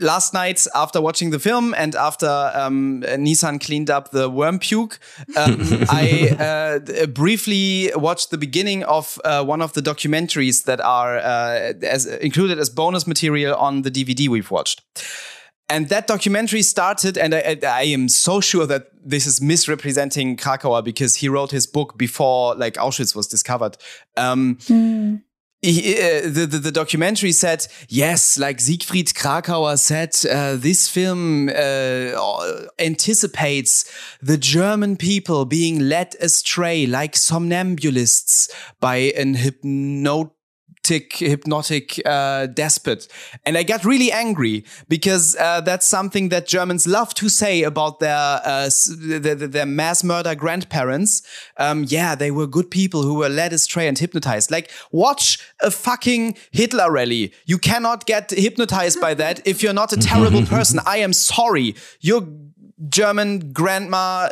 last 0.00 0.32
night, 0.32 0.66
after 0.74 1.00
watching 1.00 1.30
the 1.30 1.38
film 1.38 1.74
and 1.74 1.94
after 1.94 2.50
um, 2.54 3.02
Nissan 3.02 3.60
cleaned 3.60 3.90
up 3.90 4.10
the 4.12 4.30
worm 4.30 4.58
puke, 4.58 4.98
um, 5.36 5.58
I 5.90 6.30
uh, 6.38 7.06
briefly 7.06 7.90
watched 7.94 8.30
the 8.30 8.38
beginning 8.38 8.84
of 8.84 9.20
uh, 9.24 9.44
one 9.44 9.60
of 9.60 9.72
the 9.74 9.82
documentaries 9.82 10.64
that 10.64 10.80
are 10.80 11.18
uh, 11.18 11.74
as 11.82 12.06
included 12.06 12.58
as 12.58 12.70
bonus 12.70 13.06
material 13.06 13.54
on 13.56 13.82
the 13.82 13.90
DVD 13.90 14.28
we've 14.28 14.50
watched. 14.50 14.82
And 15.68 15.88
that 15.88 16.06
documentary 16.06 16.62
started, 16.62 17.16
and 17.16 17.34
I, 17.34 17.56
I, 17.66 17.84
am 17.84 18.08
so 18.08 18.40
sure 18.40 18.66
that 18.66 18.88
this 19.02 19.26
is 19.26 19.40
misrepresenting 19.40 20.36
Kracauer 20.36 20.84
because 20.84 21.16
he 21.16 21.28
wrote 21.28 21.50
his 21.50 21.66
book 21.66 21.96
before 21.96 22.54
like 22.54 22.74
Auschwitz 22.74 23.14
was 23.14 23.26
discovered. 23.26 23.78
Um, 24.18 24.56
mm. 24.56 25.22
he, 25.62 25.94
uh, 25.94 26.22
the, 26.28 26.46
the, 26.46 26.58
the 26.58 26.72
documentary 26.72 27.32
said 27.32 27.66
yes, 27.88 28.36
like 28.36 28.60
Siegfried 28.60 29.08
Kracauer 29.14 29.78
said, 29.78 30.14
uh, 30.30 30.56
this 30.56 30.88
film 30.90 31.48
uh, 31.48 32.66
anticipates 32.78 33.90
the 34.20 34.36
German 34.36 34.96
people 34.96 35.46
being 35.46 35.88
led 35.88 36.16
astray 36.20 36.86
like 36.86 37.14
somnambulists 37.14 38.50
by 38.78 38.96
an 39.16 39.34
hypnotic 39.34 40.32
hypnotic 40.86 42.00
uh, 42.04 42.46
despot. 42.46 43.08
And 43.44 43.56
i 43.56 43.62
got 43.62 43.84
really 43.84 44.10
angry 44.10 44.64
because 44.88 45.36
uh, 45.36 45.60
that's 45.60 45.86
something 45.86 46.28
that 46.30 46.46
germans 46.46 46.86
love 46.86 47.14
to 47.14 47.28
say 47.28 47.62
about 47.62 48.00
their 48.00 48.40
uh, 48.44 48.70
their, 48.98 49.34
their, 49.34 49.66
mass 49.66 50.04
murder 50.04 50.34
grandparents. 50.34 51.22
Um, 51.56 51.84
yeah 51.86 52.14
they 52.14 52.30
were 52.30 52.46
good 52.46 52.70
people 52.70 53.02
who 53.02 53.14
were 53.14 53.28
led 53.28 53.52
astray 53.52 53.88
and 53.88 53.98
hypnotized. 53.98 54.50
Like 54.50 54.70
watch 54.90 55.38
a 55.60 55.70
fucking 55.70 56.36
hitler 56.50 56.90
rally. 56.90 57.32
You 57.46 57.58
cannot 57.58 58.06
get 58.06 58.30
hypnotized 58.30 59.00
by 59.00 59.14
that 59.14 59.46
if 59.46 59.62
you're 59.62 59.72
not 59.72 59.92
a 59.92 59.96
terrible 59.96 60.44
person. 60.56 60.80
I 60.86 60.98
am 60.98 61.12
sorry. 61.12 61.74
Your 62.00 62.26
german 62.88 63.52
grandma 63.52 64.30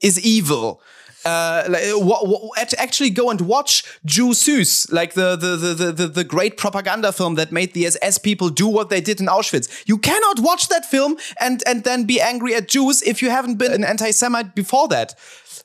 is 0.00 0.18
evil 0.20 0.80
uh, 1.24 1.64
like, 1.68 1.84
w- 1.84 2.50
actually 2.78 3.10
go 3.10 3.30
and 3.30 3.40
watch 3.42 3.84
Jew 4.04 4.30
Süß, 4.30 4.92
like 4.92 5.14
the, 5.14 5.36
the, 5.36 5.56
the, 5.56 5.92
the, 5.92 6.06
the 6.08 6.24
great 6.24 6.56
propaganda 6.56 7.12
film 7.12 7.34
that 7.36 7.52
made 7.52 7.72
the 7.74 7.86
SS 7.86 8.18
people 8.18 8.48
do 8.48 8.68
what 8.68 8.90
they 8.90 9.00
did 9.00 9.20
in 9.20 9.26
Auschwitz. 9.26 9.86
You 9.86 9.98
cannot 9.98 10.40
watch 10.40 10.68
that 10.68 10.84
film 10.84 11.16
and, 11.40 11.62
and 11.66 11.84
then 11.84 12.04
be 12.04 12.20
angry 12.20 12.54
at 12.54 12.68
Jews 12.68 13.02
if 13.02 13.22
you 13.22 13.30
haven't 13.30 13.56
been 13.56 13.72
an 13.72 13.84
anti-Semite 13.84 14.54
before 14.54 14.88
that. 14.88 15.14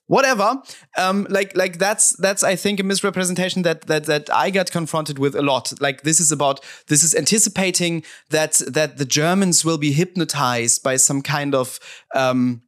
Whatever. 0.07 0.63
Um 0.97 1.27
like 1.29 1.55
like 1.55 1.77
that's 1.77 2.15
that's 2.17 2.43
i 2.43 2.55
think 2.55 2.79
a 2.79 2.83
misrepresentation 2.83 3.61
that 3.61 3.81
that 3.81 4.05
that 4.05 4.27
i 4.33 4.49
got 4.49 4.71
confronted 4.71 5.19
with 5.19 5.35
a 5.35 5.43
lot. 5.43 5.71
Like 5.79 6.01
this 6.01 6.19
is 6.19 6.31
about 6.31 6.61
this 6.87 7.03
is 7.03 7.13
anticipating 7.13 8.03
that 8.31 8.53
that 8.67 8.97
the 8.97 9.05
germans 9.05 9.63
will 9.63 9.77
be 9.77 9.91
hypnotized 9.91 10.81
by 10.81 10.95
some 10.95 11.21
kind 11.21 11.53
of 11.53 11.79
um 12.15 12.63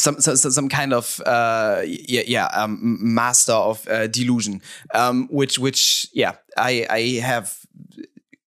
some, 0.00 0.20
some 0.20 0.36
some 0.36 0.68
kind 0.68 0.92
of 0.92 1.20
uh 1.26 1.82
yeah 1.84 2.22
yeah 2.26 2.46
um, 2.46 2.98
master 3.00 3.52
of 3.52 3.86
uh, 3.88 4.06
delusion. 4.06 4.62
Um 4.94 5.28
which 5.30 5.58
which 5.58 6.08
yeah 6.12 6.34
i 6.56 6.86
i 6.90 7.00
have 7.22 7.59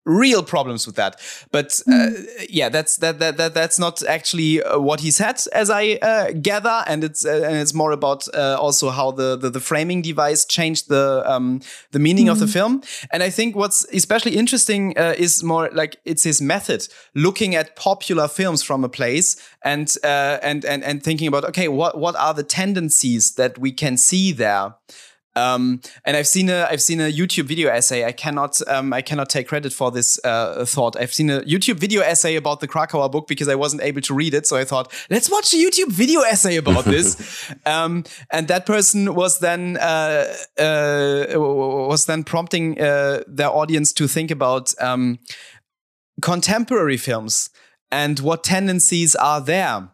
real 0.07 0.43
problems 0.43 0.87
with 0.87 0.97
that. 0.97 1.21
But 1.51 1.83
uh, 1.93 2.11
yeah, 2.49 2.69
that's 2.69 2.97
that, 2.99 3.19
that 3.19 3.37
that 3.37 3.53
that's 3.53 3.79
not 3.79 4.03
actually 4.05 4.63
uh, 4.63 4.79
what 4.79 5.01
he 5.01 5.11
said, 5.11 5.41
as 5.53 5.69
I 5.69 5.99
uh, 6.01 6.31
gather, 6.41 6.85
and 6.87 7.05
it's 7.05 7.27
uh, 7.27 7.43
and 7.45 7.57
it's 7.57 7.75
more 7.75 7.93
about 7.93 8.27
uh, 8.35 8.57
also 8.59 8.91
how 8.91 9.11
the, 9.11 9.37
the, 9.37 9.51
the 9.51 9.61
framing 9.61 10.03
device 10.03 10.45
changed 10.45 10.89
the 10.89 11.23
um, 11.27 11.61
the 11.91 11.99
meaning 11.99 12.27
mm. 12.27 12.33
of 12.33 12.39
the 12.39 12.47
film. 12.47 12.83
And 13.11 13.23
I 13.23 13.31
think 13.31 13.57
what's 13.57 13.85
especially 13.93 14.37
interesting 14.37 14.97
uh, 14.97 15.15
is 15.19 15.43
more 15.43 15.69
like 15.73 15.97
it's 16.05 16.23
his 16.23 16.41
method, 16.41 16.89
looking 17.15 17.55
at 17.55 17.77
popular 17.77 18.29
films 18.29 18.63
from 18.63 18.85
a 18.85 18.89
place 18.89 19.37
and 19.63 19.93
and 20.03 20.65
and 20.65 20.85
and 20.85 21.03
thinking 21.03 21.27
about 21.27 21.45
okay, 21.45 21.69
what 21.69 21.99
what 21.99 22.15
are 22.17 22.33
the 22.33 22.45
tendencies 22.45 23.35
that 23.35 23.59
we 23.59 23.73
can 23.73 23.97
see 23.97 24.33
there. 24.33 24.75
Um, 25.37 25.80
and 26.05 26.16
I've 26.16 26.26
seen 26.26 26.49
a 26.49 26.66
I've 26.70 26.80
seen 26.80 27.01
a 27.01 27.12
YouTube 27.12 27.45
video 27.45 27.68
essay. 27.68 28.05
I 28.05 28.12
cannot 28.12 28.61
um, 28.68 28.93
I 28.93 29.03
cannot 29.03 29.28
take 29.28 29.49
credit 29.49 29.72
for 29.72 29.91
this 29.91 30.18
uh, 30.24 30.64
thought. 30.64 30.97
I've 30.99 31.12
seen 31.12 31.30
a 31.30 31.41
YouTube 31.43 31.78
video 31.78 32.01
essay 32.01 32.37
about 32.37 32.61
the 32.61 32.68
Kracauer 32.68 33.12
book 33.12 33.28
because 33.28 33.49
I 33.49 33.55
wasn't 33.55 33.82
able 33.82 34.01
to 34.01 34.14
read 34.14 34.34
it. 34.34 34.47
So 34.47 34.57
I 34.57 34.64
thought 34.64 34.93
let's 35.11 35.30
watch 35.30 35.53
a 35.53 35.57
YouTube 35.57 35.93
video 35.93 36.22
essay 36.22 36.57
about 36.57 36.84
this. 36.97 37.53
um, 37.66 38.05
and 38.30 38.49
that 38.49 38.66
person 38.66 39.14
was 39.14 39.39
then 39.41 39.76
uh, 39.76 40.34
uh, 40.59 41.26
was 41.37 42.07
then 42.07 42.24
prompting 42.24 42.80
uh, 42.80 43.22
their 43.26 43.51
audience 43.51 43.93
to 43.93 44.09
think 44.09 44.30
about 44.30 44.72
um, 44.80 45.18
contemporary 46.22 46.97
films 46.97 47.51
and 47.93 48.20
what 48.20 48.43
tendencies 48.43 49.14
are 49.14 49.41
there 49.41 49.91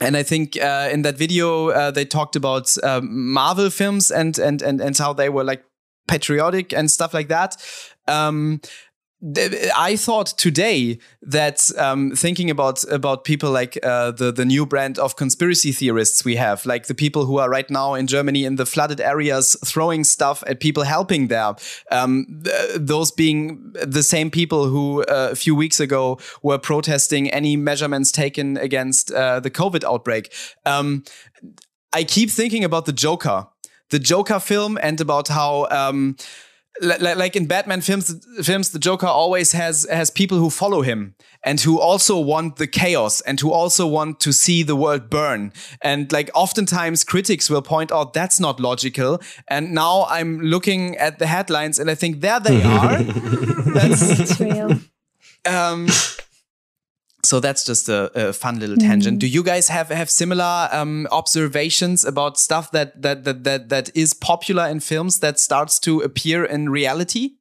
and 0.00 0.16
I 0.16 0.22
think 0.22 0.56
uh, 0.56 0.88
in 0.92 1.02
that 1.02 1.16
video 1.16 1.68
uh, 1.70 1.90
they 1.90 2.04
talked 2.04 2.36
about 2.36 2.76
um, 2.84 3.32
Marvel 3.32 3.70
films 3.70 4.10
and 4.10 4.38
and 4.38 4.62
and 4.62 4.80
and 4.80 4.96
how 4.96 5.12
they 5.12 5.28
were 5.28 5.44
like 5.44 5.64
patriotic 6.06 6.72
and 6.72 6.90
stuff 6.90 7.14
like 7.14 7.28
that. 7.28 7.56
Um, 8.06 8.60
I 9.20 9.96
thought 9.96 10.28
today 10.38 11.00
that 11.22 11.72
um, 11.76 12.12
thinking 12.12 12.50
about 12.50 12.84
about 12.84 13.24
people 13.24 13.50
like 13.50 13.76
uh, 13.82 14.12
the 14.12 14.30
the 14.30 14.44
new 14.44 14.64
brand 14.64 14.96
of 14.96 15.16
conspiracy 15.16 15.72
theorists 15.72 16.24
we 16.24 16.36
have, 16.36 16.64
like 16.64 16.86
the 16.86 16.94
people 16.94 17.24
who 17.24 17.38
are 17.38 17.50
right 17.50 17.68
now 17.68 17.94
in 17.94 18.06
Germany 18.06 18.44
in 18.44 18.54
the 18.56 18.64
flooded 18.64 19.00
areas 19.00 19.56
throwing 19.64 20.04
stuff 20.04 20.44
at 20.46 20.60
people 20.60 20.84
helping 20.84 21.26
there, 21.26 21.56
um, 21.90 22.26
th 22.44 22.54
those 22.76 23.10
being 23.10 23.72
the 23.74 24.02
same 24.02 24.30
people 24.30 24.68
who 24.68 25.02
uh, 25.02 25.30
a 25.32 25.36
few 25.36 25.56
weeks 25.56 25.80
ago 25.80 26.18
were 26.42 26.58
protesting 26.58 27.28
any 27.30 27.56
measurements 27.56 28.12
taken 28.12 28.56
against 28.56 29.10
uh, 29.10 29.40
the 29.40 29.50
COVID 29.50 29.82
outbreak. 29.82 30.32
Um, 30.64 31.02
I 31.92 32.04
keep 32.04 32.30
thinking 32.30 32.64
about 32.64 32.84
the 32.84 32.92
Joker, 32.92 33.48
the 33.90 33.98
Joker 33.98 34.38
film, 34.38 34.78
and 34.80 35.00
about 35.00 35.28
how 35.28 35.66
um, 35.70 36.14
like 36.80 37.36
in 37.36 37.46
Batman 37.46 37.80
films, 37.80 38.26
films 38.42 38.70
the 38.70 38.78
Joker 38.78 39.06
always 39.06 39.52
has 39.52 39.86
has 39.90 40.10
people 40.10 40.38
who 40.38 40.50
follow 40.50 40.82
him 40.82 41.14
and 41.44 41.60
who 41.60 41.80
also 41.80 42.18
want 42.18 42.56
the 42.56 42.66
chaos 42.66 43.20
and 43.22 43.40
who 43.40 43.52
also 43.52 43.86
want 43.86 44.20
to 44.20 44.32
see 44.32 44.62
the 44.62 44.76
world 44.76 45.10
burn. 45.10 45.52
And 45.82 46.10
like 46.12 46.30
oftentimes 46.34 47.04
critics 47.04 47.48
will 47.48 47.62
point 47.62 47.92
out 47.92 48.12
that's 48.12 48.40
not 48.40 48.60
logical. 48.60 49.20
And 49.48 49.72
now 49.72 50.06
I'm 50.08 50.40
looking 50.40 50.96
at 50.96 51.18
the 51.18 51.26
headlines 51.26 51.78
and 51.78 51.90
I 51.90 51.94
think 51.94 52.20
there 52.20 52.40
they 52.40 52.62
are. 52.62 53.02
that's 53.02 54.40
real. 54.40 54.78
Um, 55.48 55.88
so 57.28 57.40
that's 57.40 57.62
just 57.62 57.90
a, 57.90 58.28
a 58.28 58.32
fun 58.32 58.58
little 58.58 58.78
tangent. 58.78 59.18
Mm. 59.18 59.20
Do 59.20 59.26
you 59.26 59.42
guys 59.42 59.68
have 59.68 59.90
have 59.90 60.08
similar 60.08 60.70
um, 60.72 61.06
observations 61.10 62.02
about 62.06 62.38
stuff 62.38 62.70
that, 62.70 63.02
that 63.02 63.24
that 63.24 63.44
that 63.44 63.68
that 63.68 63.90
is 63.94 64.14
popular 64.14 64.66
in 64.66 64.80
films 64.80 65.18
that 65.18 65.38
starts 65.38 65.78
to 65.80 66.00
appear 66.00 66.42
in 66.46 66.70
reality? 66.70 67.37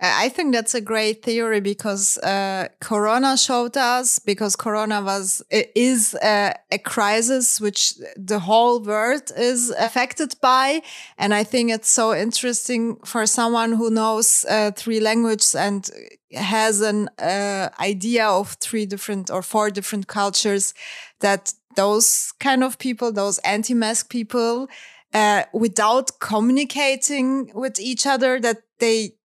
I 0.00 0.28
think 0.28 0.54
that's 0.54 0.74
a 0.74 0.80
great 0.80 1.24
theory 1.24 1.60
because 1.60 2.18
uh, 2.18 2.68
Corona 2.78 3.36
showed 3.36 3.76
us 3.76 4.20
because 4.20 4.54
Corona 4.54 5.02
was 5.02 5.42
is 5.50 6.14
a, 6.22 6.54
a, 6.70 6.78
crisis 6.78 7.60
which 7.60 7.94
the 8.16 8.38
whole 8.38 8.80
world 8.80 9.32
is 9.36 9.70
affected 9.70 10.36
by, 10.40 10.82
and 11.18 11.34
I 11.34 11.42
think 11.42 11.72
it's 11.72 11.90
so 11.90 12.14
interesting 12.14 12.96
for 13.04 13.26
someone 13.26 13.72
who 13.72 13.90
knows 13.90 14.44
uh, 14.48 14.70
three 14.70 15.00
languages 15.00 15.56
and 15.56 15.90
has 16.32 16.80
an 16.80 17.08
uh, 17.18 17.70
idea 17.80 18.28
of 18.28 18.52
three 18.60 18.86
different 18.86 19.32
or 19.32 19.42
four 19.42 19.68
different 19.68 20.06
cultures 20.06 20.74
that 21.20 21.52
those 21.74 22.32
kind 22.38 22.62
of 22.62 22.78
people, 22.78 23.10
those 23.10 23.38
anti-mask 23.38 24.10
people, 24.10 24.68
uh, 25.12 25.42
without 25.52 26.20
communicating 26.20 27.50
with 27.52 27.80
each 27.80 28.06
other, 28.06 28.38
that 28.38 28.62
they 28.78 29.17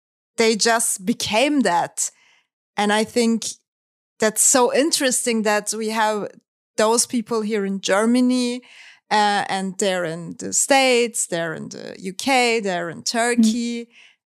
they 0.42 0.56
just 0.56 1.06
became 1.06 1.60
that. 1.62 2.10
And 2.76 2.92
I 2.92 3.04
think 3.04 3.46
that's 4.20 4.42
so 4.42 4.74
interesting 4.74 5.44
that 5.44 5.72
we 5.78 5.90
have 5.90 6.30
those 6.78 7.06
people 7.06 7.42
here 7.42 7.64
in 7.64 7.80
Germany, 7.80 8.62
uh, 9.12 9.46
and 9.48 9.78
they're 9.78 10.04
in 10.04 10.36
the 10.40 10.52
States, 10.52 11.28
they're 11.28 11.54
in 11.54 11.70
the 11.70 11.92
UK, 12.10 12.64
they're 12.64 12.90
in 12.90 13.04
Turkey. 13.04 13.86
Mm. 13.86 13.88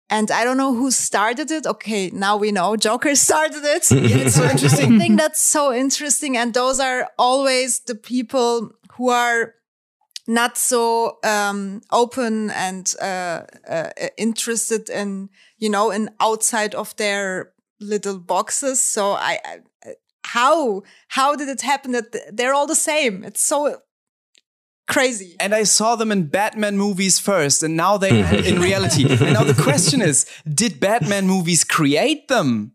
And 0.09 0.31
I 0.31 0.43
don't 0.43 0.57
know 0.57 0.75
who 0.75 0.91
started 0.91 1.49
it. 1.49 1.65
Okay, 1.65 2.09
now 2.09 2.35
we 2.35 2.51
know 2.51 2.75
Joker 2.75 3.15
started 3.29 3.63
it. 3.63 3.87
it's 3.91 4.35
so 4.35 4.43
interesting. 4.43 4.95
I 4.95 4.99
think 4.99 5.17
that's 5.17 5.41
so 5.41 5.73
interesting. 5.73 6.35
And 6.35 6.53
those 6.53 6.81
are 6.81 7.09
always 7.17 7.79
the 7.79 7.95
people 7.95 8.71
who 8.97 9.07
are 9.09 9.53
not 10.31 10.57
so 10.57 11.17
um, 11.23 11.81
open 11.91 12.49
and 12.51 12.93
uh, 13.01 13.41
uh, 13.69 13.89
interested 14.17 14.89
in, 14.89 15.29
you 15.57 15.69
know, 15.69 15.91
in 15.91 16.09
outside 16.19 16.73
of 16.73 16.95
their 16.95 17.51
little 17.79 18.17
boxes. 18.17 18.83
So 18.83 19.11
I, 19.11 19.39
I 19.45 19.59
how 20.23 20.83
how 21.09 21.35
did 21.35 21.49
it 21.49 21.61
happen 21.61 21.91
that 21.91 22.15
they're 22.31 22.53
all 22.53 22.67
the 22.67 22.75
same? 22.75 23.23
It's 23.23 23.41
so 23.41 23.81
crazy. 24.87 25.35
And 25.39 25.53
I 25.53 25.63
saw 25.63 25.95
them 25.95 26.11
in 26.11 26.27
Batman 26.27 26.77
movies 26.77 27.19
first, 27.19 27.63
and 27.63 27.75
now 27.75 27.97
they 27.97 28.19
in 28.47 28.61
reality. 28.69 29.03
And 29.09 29.33
now 29.33 29.43
the 29.43 29.61
question 29.61 30.01
is, 30.01 30.25
did 30.47 30.79
Batman 30.79 31.27
movies 31.27 31.63
create 31.63 32.27
them? 32.27 32.73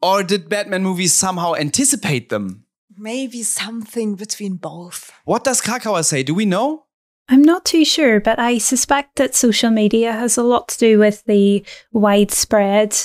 Or 0.00 0.22
did 0.22 0.48
Batman 0.48 0.82
movies 0.82 1.12
somehow 1.12 1.54
anticipate 1.54 2.28
them? 2.28 2.64
Maybe 2.96 3.42
something 3.42 4.14
between 4.14 4.56
both. 4.56 5.12
What 5.24 5.42
does 5.44 5.60
Kracauer 5.60 6.04
say? 6.04 6.22
Do 6.22 6.34
we 6.34 6.46
know? 6.46 6.84
I'm 7.28 7.42
not 7.42 7.64
too 7.64 7.84
sure, 7.84 8.20
but 8.20 8.38
I 8.38 8.58
suspect 8.58 9.16
that 9.16 9.34
social 9.34 9.70
media 9.70 10.12
has 10.12 10.36
a 10.36 10.42
lot 10.42 10.68
to 10.68 10.78
do 10.78 10.98
with 10.98 11.24
the 11.24 11.64
widespread 11.92 12.96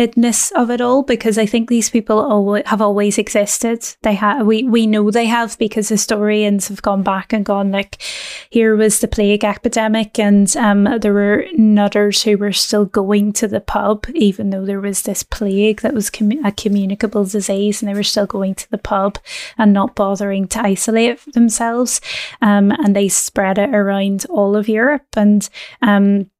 idness 0.00 0.50
of 0.52 0.70
it 0.70 0.80
all 0.80 1.02
because 1.02 1.36
I 1.36 1.46
think 1.46 1.68
these 1.68 1.90
people 1.90 2.54
have 2.66 2.80
always 2.80 3.18
existed. 3.18 3.84
They 4.02 4.14
have 4.14 4.46
we 4.46 4.64
we 4.64 4.86
know 4.86 5.10
they 5.10 5.26
have 5.26 5.58
because 5.58 5.88
historians 5.88 6.68
have 6.68 6.82
gone 6.82 7.02
back 7.02 7.32
and 7.32 7.44
gone 7.44 7.70
like, 7.70 8.02
here 8.50 8.74
was 8.76 9.00
the 9.00 9.08
plague 9.08 9.44
epidemic, 9.44 10.18
and 10.18 10.56
um, 10.56 10.84
there 11.00 11.12
were 11.12 11.44
nutters 11.54 12.22
who 12.22 12.38
were 12.38 12.52
still 12.52 12.86
going 12.86 13.32
to 13.34 13.46
the 13.48 13.60
pub 13.60 14.06
even 14.14 14.50
though 14.50 14.64
there 14.64 14.80
was 14.80 15.02
this 15.02 15.22
plague 15.22 15.82
that 15.82 15.94
was 15.94 16.10
com- 16.10 16.44
a 16.44 16.52
communicable 16.52 17.24
disease, 17.24 17.82
and 17.82 17.88
they 17.88 17.94
were 17.94 18.02
still 18.02 18.26
going 18.26 18.54
to 18.54 18.70
the 18.70 18.78
pub 18.78 19.18
and 19.58 19.72
not 19.72 19.94
bothering 19.94 20.48
to 20.48 20.60
isolate 20.60 21.20
themselves, 21.34 22.00
um, 22.40 22.70
and 22.72 22.96
they 22.96 23.08
spread 23.08 23.58
it 23.58 23.74
around 23.74 24.24
all 24.30 24.56
of 24.56 24.68
Europe 24.68 25.06
and 25.16 25.48
um 25.82 26.30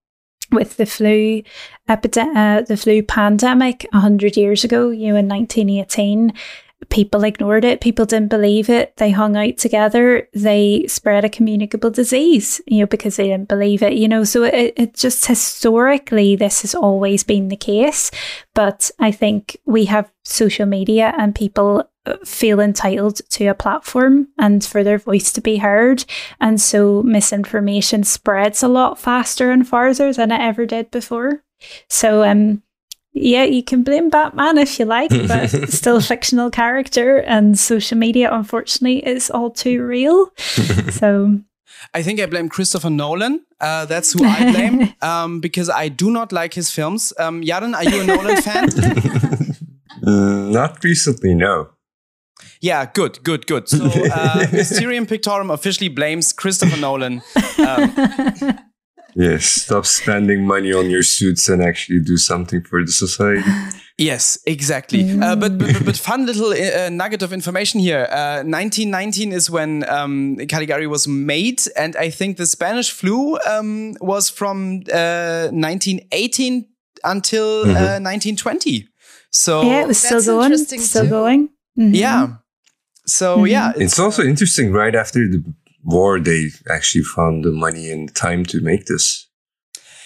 with 0.53 0.77
the 0.77 0.87
flu 0.87 1.43
epidemic, 1.89 2.37
uh, 2.37 2.63
the 2.63 2.77
flu 2.77 3.03
pandemic 3.03 3.87
100 3.93 4.37
years 4.37 4.65
ago, 4.65 4.91
you 4.91 5.09
know, 5.09 5.17
in 5.17 5.29
1918, 5.29 6.33
people 6.89 7.25
ignored 7.25 7.65
it. 7.65 7.81
People 7.81 8.07
didn't 8.07 8.29
believe 8.31 8.71
it. 8.71 8.97
They 8.97 9.11
hung 9.11 9.37
out 9.37 9.59
together. 9.59 10.29
They 10.33 10.87
spread 10.89 11.25
a 11.25 11.29
communicable 11.29 11.91
disease, 11.91 12.61
you 12.67 12.81
know, 12.81 12.87
because 12.87 13.17
they 13.17 13.29
didn't 13.29 13.49
believe 13.49 13.83
it, 13.83 13.95
you 13.95 14.09
know. 14.09 14.25
So 14.25 14.45
it, 14.45 14.75
it 14.77 14.95
just 14.95 15.27
historically, 15.27 16.37
this 16.37 16.63
has 16.63 16.75
always 16.75 17.23
been 17.23 17.49
the 17.49 17.57
case. 17.57 18.11
But 18.55 18.91
I 18.99 19.13
think 19.13 19.59
we 19.67 19.85
have 19.87 20.11
social 20.25 20.67
media 20.67 21.15
and 21.19 21.35
people 21.35 21.90
feel 22.25 22.61
entitled 22.61 23.21
to 23.31 23.47
a 23.47 23.55
platform 23.55 24.29
and 24.39 24.65
for 24.65 24.83
their 24.83 24.99
voice 24.99 25.33
to 25.33 25.41
be 25.41 25.59
heard. 25.59 26.05
And 26.41 26.61
so 26.61 27.03
misinformation 27.03 28.05
spreads 28.05 28.63
a 28.63 28.69
lot 28.69 28.99
faster 28.99 29.51
and 29.51 29.67
farther 29.67 30.13
than 30.13 30.31
it 30.31 30.41
ever 30.41 30.67
did 30.67 30.91
before. 30.91 31.43
So, 31.89 32.25
um, 32.25 32.63
yeah, 33.13 33.45
you 33.45 33.63
can 33.63 33.83
blame 33.83 34.09
Batman 34.09 34.57
if 34.57 34.79
you 34.79 34.85
like, 34.85 35.11
but 35.29 35.49
still 35.71 35.97
a 35.97 36.03
fictional 36.03 36.51
character, 36.51 37.19
and 37.19 37.59
social 37.59 37.99
media, 37.99 38.33
unfortunately, 38.33 39.07
is 39.07 39.31
all 39.31 39.51
too 39.51 39.85
real. 39.85 40.33
so 40.91 41.39
I 41.93 42.03
think 42.03 42.21
I 42.21 42.27
blame 42.27 42.49
Christopher 42.49 42.91
Nolan. 42.91 43.45
Uh, 43.61 43.85
that's 43.85 44.13
who 44.13 44.25
I 44.25 44.53
blame 44.53 44.95
um, 45.03 45.41
because 45.41 45.69
I 45.69 45.89
do 45.89 46.11
not 46.11 46.33
like 46.33 46.55
his 46.55 46.71
films. 46.71 47.13
Um, 47.19 47.43
Jaren, 47.43 47.75
are 47.75 47.85
you 47.85 48.03
a 48.03 48.07
Nolan 48.07 48.41
fan? 48.41 48.69
Mm, 50.03 50.53
not 50.53 50.83
recently, 50.83 51.35
no. 51.35 51.69
Yeah, 52.61 52.85
good, 52.93 53.23
good, 53.23 53.47
good. 53.47 53.69
So, 53.69 53.85
uh, 54.15 54.47
Mysterium 54.53 55.07
Pictorum 55.07 55.51
officially 55.53 55.89
blames 55.89 56.33
Christopher 56.33 56.77
Nolan. 56.79 57.23
Um, 57.59 58.59
Yes, 59.17 59.45
stop 59.47 59.87
spending 59.87 60.47
money 60.47 60.73
on 60.73 60.89
your 60.89 61.03
suits 61.03 61.49
and 61.49 61.61
actually 61.61 61.99
do 61.99 62.17
something 62.17 62.63
for 62.63 62.85
the 62.85 62.93
society. 62.93 63.43
Yes, 63.99 64.39
exactly. 64.47 65.03
Uh, 65.21 65.35
but, 65.35 65.59
but 65.59 65.85
but 65.85 65.97
fun 65.97 66.27
little 66.27 66.53
uh, 66.53 66.89
nugget 66.91 67.21
of 67.23 67.33
information 67.33 67.81
here. 67.81 68.07
Uh, 68.09 68.45
1919 68.47 69.33
is 69.33 69.51
when 69.51 69.85
um, 69.91 70.37
Caligari 70.49 70.87
was 70.87 71.09
made, 71.09 71.61
and 71.77 71.97
I 71.97 72.09
think 72.11 72.37
the 72.37 72.47
Spanish 72.47 72.93
flu 72.93 73.37
um, 73.49 73.95
was 74.01 74.31
from 74.31 74.85
1918 74.87 76.67
until 77.03 77.65
Mhm. 77.67 78.03
1920. 78.03 78.87
So 79.33 79.63
yeah, 79.63 79.83
it 79.83 79.89
was 79.89 79.99
still 79.99 80.23
going. 80.23 80.57
Still 80.57 81.03
too. 81.05 81.11
going. 81.11 81.49
Mhm. 81.77 81.95
yeah. 81.97 82.29
So 83.11 83.39
Mhm. 83.39 83.51
yeah, 83.51 83.73
It's 83.77 83.99
also 83.99 84.23
interesting, 84.23 84.73
right 84.73 84.95
after 84.95 85.29
the 85.29 85.43
war, 85.83 86.21
they 86.21 86.51
actually 86.69 87.05
found 87.05 87.45
the 87.45 87.51
money 87.53 87.91
and 87.93 88.15
time 88.15 88.45
to 88.47 88.61
make 88.61 88.85
this. 88.87 89.27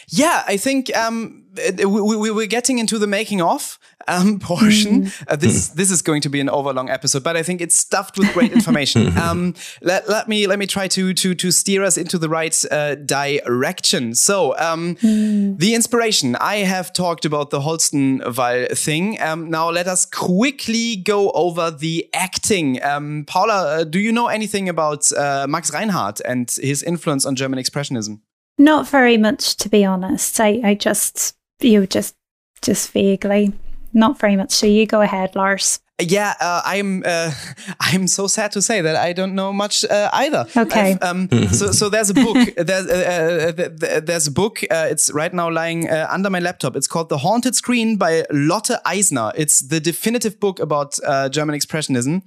Yeah, 0.08 0.42
I 0.46 0.56
think 0.58 0.90
um, 0.96 1.14
uh, 1.16 1.43
we, 1.78 2.16
we, 2.16 2.30
we're 2.30 2.46
getting 2.46 2.78
into 2.78 2.98
the 2.98 3.06
making 3.06 3.40
of 3.40 3.78
um, 4.08 4.38
portion. 4.50 5.10
Uh, 5.28 5.36
this 5.36 5.68
this 5.68 5.90
is 5.90 6.02
going 6.02 6.20
to 6.22 6.28
be 6.28 6.40
an 6.40 6.48
overlong 6.48 6.90
episode, 6.90 7.24
but 7.24 7.36
I 7.36 7.42
think 7.42 7.60
it's 7.60 7.76
stuffed 7.76 8.18
with 8.18 8.32
great 8.32 8.52
information. 8.52 9.16
um, 9.24 9.54
let, 9.82 10.08
let 10.08 10.28
me 10.28 10.46
let 10.46 10.58
me 10.58 10.66
try 10.66 10.88
to 10.88 11.14
to 11.14 11.34
to 11.34 11.50
steer 11.50 11.82
us 11.82 11.96
into 11.96 12.18
the 12.18 12.28
right 12.28 12.64
uh, 12.70 12.94
direction. 12.96 14.14
So 14.14 14.56
um, 14.58 14.94
the 15.00 15.74
inspiration. 15.74 16.36
I 16.36 16.56
have 16.56 16.92
talked 16.92 17.24
about 17.24 17.50
the 17.50 17.60
Holstenwall 17.60 18.76
thing. 18.76 19.20
Um, 19.20 19.50
now 19.50 19.70
let 19.70 19.86
us 19.86 20.04
quickly 20.04 20.96
go 20.96 21.30
over 21.30 21.70
the 21.70 22.08
acting. 22.12 22.82
Um, 22.82 23.24
Paula, 23.26 23.80
uh, 23.80 23.84
do 23.84 23.98
you 23.98 24.12
know 24.12 24.28
anything 24.28 24.68
about 24.68 25.10
uh, 25.12 25.46
Max 25.48 25.72
Reinhardt 25.72 26.20
and 26.20 26.50
his 26.60 26.82
influence 26.82 27.26
on 27.26 27.36
German 27.36 27.58
expressionism? 27.58 28.20
Not 28.58 28.88
very 28.88 29.16
much, 29.16 29.56
to 29.56 29.68
be 29.68 29.84
honest. 29.84 30.38
I, 30.38 30.60
I 30.62 30.74
just, 30.74 31.34
you 31.64 31.86
just, 31.86 32.14
just 32.62 32.90
vaguely. 32.92 33.52
Not 33.92 34.18
very 34.18 34.36
much. 34.36 34.52
So 34.52 34.66
you 34.66 34.86
go 34.86 35.00
ahead, 35.00 35.36
Lars. 35.36 35.80
Yeah, 36.02 36.34
uh, 36.40 36.60
I'm. 36.64 37.04
Uh, 37.06 37.30
I'm 37.80 38.08
so 38.08 38.26
sad 38.26 38.50
to 38.52 38.62
say 38.62 38.80
that 38.80 38.96
I 38.96 39.12
don't 39.12 39.36
know 39.36 39.52
much 39.52 39.84
uh, 39.84 40.10
either. 40.12 40.44
Okay. 40.56 40.92
I've, 40.92 41.02
um, 41.02 41.28
so, 41.52 41.70
so 41.70 41.88
there's 41.88 42.10
a 42.10 42.14
book. 42.14 42.36
There's, 42.56 42.86
uh, 42.88 43.48
uh, 43.48 43.52
th- 43.52 43.78
th- 43.78 44.04
there's 44.04 44.26
a 44.26 44.32
book. 44.32 44.64
Uh, 44.64 44.88
it's 44.90 45.12
right 45.12 45.32
now 45.32 45.48
lying 45.48 45.88
uh, 45.88 46.08
under 46.10 46.30
my 46.30 46.40
laptop. 46.40 46.74
It's 46.74 46.88
called 46.88 47.10
The 47.10 47.18
Haunted 47.18 47.54
Screen 47.54 47.96
by 47.96 48.24
Lotte 48.32 48.80
Eisner. 48.84 49.30
It's 49.36 49.60
the 49.60 49.78
definitive 49.78 50.40
book 50.40 50.58
about 50.58 50.98
uh, 51.06 51.28
German 51.28 51.54
expressionism. 51.54 52.22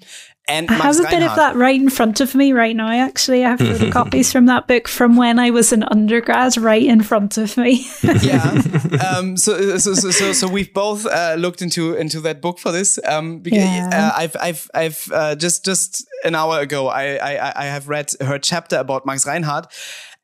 And 0.49 0.69
I 0.71 0.75
have 0.75 0.97
a 0.97 1.03
bit 1.03 1.23
of 1.23 1.35
that 1.35 1.57
right 1.57 1.75
in 1.79 1.89
front 1.89 2.21
of 2.21 2.33
me 2.33 2.53
right 2.53 2.73
now, 2.75 2.89
actually. 2.89 3.43
I 3.43 3.55
have 3.57 3.91
copies 3.91 4.31
from 4.31 4.45
that 4.45 4.65
book 4.65 4.87
from 4.87 5.17
when 5.17 5.39
I 5.39 5.49
was 5.49 5.73
an 5.73 5.83
undergrad 5.83 6.55
right 6.55 6.83
in 6.85 7.03
front 7.03 7.37
of 7.37 7.57
me. 7.57 7.85
yeah. 8.21 8.61
Um, 9.17 9.35
so, 9.37 9.77
so, 9.77 9.93
so, 9.93 10.09
so, 10.11 10.33
so 10.33 10.47
we've 10.47 10.73
both 10.73 11.05
uh, 11.05 11.35
looked 11.37 11.61
into 11.61 11.95
into 11.95 12.19
that 12.21 12.41
book 12.41 12.59
for 12.59 12.71
this. 12.71 12.97
Um, 13.05 13.39
because 13.39 13.59
Yeah. 13.59 13.89
uh, 14.15 14.19
I've 14.21 14.35
I've 14.39 14.71
I've 14.73 15.11
uh, 15.13 15.35
just 15.35 15.65
just 15.65 16.05
an 16.23 16.33
hour 16.35 16.59
ago 16.61 16.87
I, 16.87 17.15
I 17.17 17.63
I 17.63 17.65
have 17.65 17.89
read 17.89 18.11
her 18.21 18.39
chapter 18.39 18.77
about 18.77 19.05
Max 19.05 19.25
Reinhardt, 19.27 19.67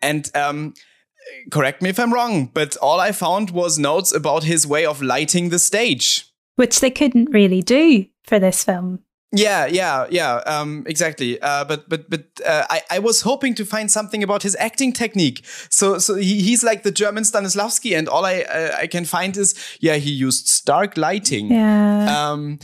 and 0.01 0.30
um, 0.36 0.74
correct 1.51 1.82
me 1.82 1.89
if 1.89 1.99
I'm 1.99 2.13
wrong, 2.13 2.45
but 2.53 2.78
all 2.78 2.99
I 2.99 3.11
found 3.11 3.51
was 3.51 3.78
notes 3.78 4.13
about 4.15 4.43
his 4.43 4.65
way 4.65 4.86
of 4.86 5.01
lighting 5.01 5.49
the 5.49 5.59
stage. 5.59 6.26
which 6.55 6.80
they 6.80 6.91
couldn't 6.91 7.32
really 7.32 7.61
do 7.61 8.05
for 8.28 8.39
this 8.39 8.63
film. 8.63 8.99
Yeah, 9.36 9.65
yeah, 9.65 10.05
yeah, 10.11 10.36
um, 10.45 10.84
exactly. 10.86 11.41
Uh, 11.41 11.65
but 11.65 11.89
but 11.89 12.07
but 12.07 12.23
uh, 12.45 12.65
I 12.69 12.81
I 12.91 12.99
was 12.99 13.21
hoping 13.21 13.55
to 13.55 13.65
find 13.65 13.89
something 13.89 14.21
about 14.21 14.43
his 14.43 14.55
acting 14.59 14.93
technique. 14.93 15.43
So 15.69 15.97
so 15.97 16.15
he, 16.15 16.41
he's 16.41 16.63
like 16.63 16.84
the 16.84 16.91
German 16.91 17.23
Stanislavski, 17.23 17.97
and 17.97 18.07
all 18.07 18.25
I 18.25 18.41
uh, 18.41 18.77
I 18.77 18.88
can 18.88 19.05
find 19.05 19.36
is 19.36 19.55
yeah 19.79 19.95
he 19.95 20.11
used 20.11 20.47
stark 20.47 20.97
lighting. 20.97 21.51
Yeah. 21.51 22.31
Um, 22.31 22.59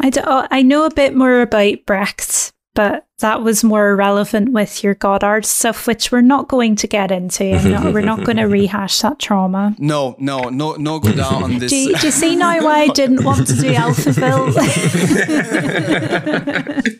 I, 0.00 0.10
do, 0.10 0.20
oh, 0.24 0.48
I 0.50 0.62
know 0.62 0.84
a 0.84 0.90
bit 0.90 1.14
more 1.14 1.40
about 1.42 1.86
Brecht, 1.86 2.52
but 2.74 3.06
that 3.20 3.42
was 3.42 3.62
more 3.62 3.94
relevant 3.94 4.50
with 4.52 4.82
your 4.82 4.94
Godard 4.94 5.46
stuff, 5.46 5.86
which 5.86 6.10
we're 6.10 6.20
not 6.20 6.48
going 6.48 6.74
to 6.76 6.86
get 6.88 7.10
into. 7.12 7.52
Not, 7.68 7.94
we're 7.94 8.00
not 8.00 8.24
going 8.24 8.36
to 8.38 8.44
rehash 8.44 9.00
that 9.02 9.18
trauma. 9.20 9.74
no, 9.78 10.16
no, 10.18 10.48
no, 10.48 10.72
no 10.74 10.98
Godin 10.98 11.20
on 11.20 11.58
this. 11.58 11.70
Do 11.70 11.76
you, 11.76 11.96
do 11.96 12.06
you 12.06 12.10
see 12.12 12.34
now 12.36 12.62
why 12.64 12.80
I 12.82 12.88
didn't 12.88 13.24
want 13.24 13.46
to 13.46 13.54
do 13.54 13.72
Alphaville? 13.72 14.54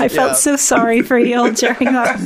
I 0.00 0.08
felt 0.08 0.30
Yeah. 0.30 0.32
so 0.34 0.56
sorry 0.56 1.02
for 1.02 1.18
you 1.18 1.38
all 1.38 1.52
during 1.52 1.92
that. 1.92 2.18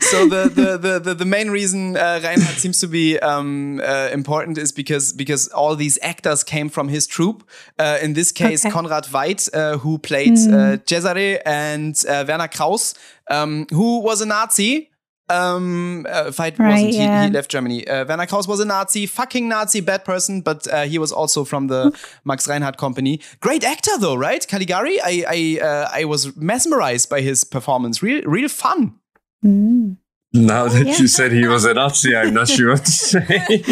so 0.00 0.26
the, 0.28 0.48
the 0.54 0.76
the 0.78 0.98
the 1.00 1.14
the 1.14 1.24
main 1.24 1.50
reason 1.50 1.96
uh, 1.96 2.20
Reinhardt 2.22 2.58
seems 2.58 2.78
to 2.80 2.86
be 2.86 3.18
um, 3.18 3.80
uh, 3.84 4.08
important 4.12 4.58
is 4.58 4.72
because 4.72 5.12
because 5.12 5.48
all 5.48 5.74
these 5.76 5.98
actors 6.02 6.44
came 6.44 6.68
from 6.68 6.88
his 6.88 7.06
troupe. 7.06 7.42
Uh, 7.78 7.98
in 8.02 8.12
this 8.14 8.32
case, 8.32 8.64
Okay. 8.64 8.72
Konrad 8.72 9.04
Veidt, 9.06 9.48
uh, 9.54 9.78
who 9.78 9.98
played 9.98 10.32
uh, 10.38 10.76
Cesare, 10.86 11.29
and 11.38 12.00
uh, 12.08 12.24
Werner 12.26 12.48
Krauss, 12.48 12.94
um, 13.30 13.66
who 13.70 14.00
was 14.00 14.20
a 14.20 14.26
Nazi. 14.26 14.88
Um, 15.28 16.06
uh, 16.08 16.24
Veidt 16.24 16.58
Right, 16.58 16.72
wasn't. 16.72 16.90
He, 16.90 16.98
yeah. 16.98 17.26
he 17.26 17.30
left 17.30 17.50
Germany. 17.50 17.86
Uh, 17.86 18.04
Werner 18.04 18.26
Krauss 18.26 18.48
was 18.48 18.58
a 18.58 18.64
Nazi, 18.64 19.06
fucking 19.06 19.48
Nazi, 19.48 19.80
bad 19.80 20.04
person, 20.04 20.40
but 20.40 20.66
uh, 20.66 20.82
he 20.82 20.98
was 20.98 21.12
also 21.12 21.44
from 21.44 21.68
the 21.68 21.96
Max 22.24 22.48
Reinhardt 22.48 22.78
company. 22.78 23.20
Great 23.38 23.62
actor 23.62 23.96
though, 23.96 24.16
right? 24.16 24.46
Caligari. 24.48 25.00
I 25.00 25.24
I 25.28 25.60
uh, 25.62 25.88
I 25.92 26.04
was 26.04 26.36
mesmerized 26.36 27.08
by 27.08 27.20
his 27.20 27.44
performance. 27.44 28.02
Real 28.02 28.22
real 28.24 28.48
fun. 28.48 28.96
Mm. 29.44 29.98
Now 30.32 30.68
that 30.68 30.86
Yeah. 30.86 30.96
you 30.96 31.08
said 31.08 31.32
he 31.32 31.46
was 31.48 31.64
a 31.64 31.74
Nazi, 31.74 32.14
I'm 32.14 32.32
not 32.32 32.46
sure 32.48 32.70
what 32.70 32.84
to 32.84 32.90
say. 32.92 33.18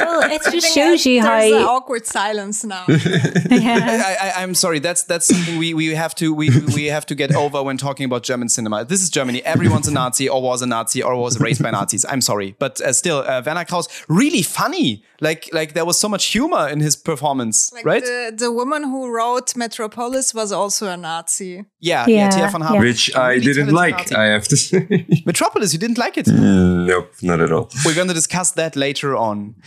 Well, 0.00 0.22
it 0.32 0.42
just 0.50 0.74
shows 0.74 1.06
you 1.06 1.22
how. 1.22 1.38
an 1.40 1.62
awkward 1.62 2.04
silence 2.04 2.64
now. 2.64 2.84
Yeah. 2.88 4.02
I, 4.08 4.28
I, 4.30 4.42
I'm 4.42 4.54
sorry. 4.54 4.80
That's 4.80 5.04
that's 5.04 5.26
something 5.26 5.56
we, 5.58 5.72
we 5.74 5.94
have 5.94 6.14
to 6.16 6.34
we, 6.34 6.50
we 6.74 6.86
have 6.86 7.06
to 7.06 7.14
get 7.14 7.34
over 7.34 7.62
when 7.62 7.76
talking 7.76 8.04
about 8.06 8.22
German 8.24 8.48
cinema. 8.48 8.84
This 8.84 9.02
is 9.02 9.10
Germany. 9.10 9.40
Everyone's 9.44 9.86
a 9.88 9.92
Nazi 9.92 10.28
or 10.28 10.42
was 10.42 10.62
a 10.62 10.66
Nazi 10.66 11.00
or 11.02 11.14
was 11.16 11.38
raised 11.38 11.62
by 11.62 11.70
Nazis. 11.70 12.04
I'm 12.08 12.20
sorry, 12.20 12.56
but 12.58 12.80
uh, 12.80 12.92
still, 12.92 13.18
uh, 13.18 13.42
Werner 13.46 13.64
Krauss 13.64 13.86
really 14.08 14.42
funny. 14.42 15.04
Like 15.20 15.48
like 15.52 15.74
there 15.74 15.84
was 15.84 15.98
so 16.00 16.08
much 16.08 16.24
humor 16.32 16.66
in 16.68 16.80
his 16.80 16.96
performance, 16.96 17.70
Like 17.72 17.84
right? 17.84 18.02
the, 18.02 18.32
the 18.36 18.50
woman 18.50 18.82
who 18.84 19.14
wrote 19.14 19.54
Metropolis 19.54 20.32
was 20.34 20.50
also 20.50 20.88
a 20.88 20.96
Nazi. 20.96 21.64
yeah, 21.78 22.06
yeah, 22.08 22.30
Yeah, 22.38 22.50
von 22.50 22.62
yeah. 22.62 22.80
Which 22.80 23.14
I 23.14 23.32
Really 23.32 23.44
didn't 23.44 23.74
like, 23.74 23.98
Nazi. 23.98 24.14
I 24.16 24.24
have 24.32 24.48
to 24.48 24.56
say. 24.56 25.06
Metropolis, 25.26 25.72
you 25.74 25.78
didn't 25.78 25.98
like 26.00 26.18
it. 26.18 26.26
nope, 26.26 27.12
not 27.22 27.40
at 27.40 27.52
all. 27.52 27.70
We're 27.84 27.94
going 27.94 28.08
to 28.08 28.14
discuss 28.14 28.50
that 28.52 28.74
later 28.74 29.16
on. 29.16 29.54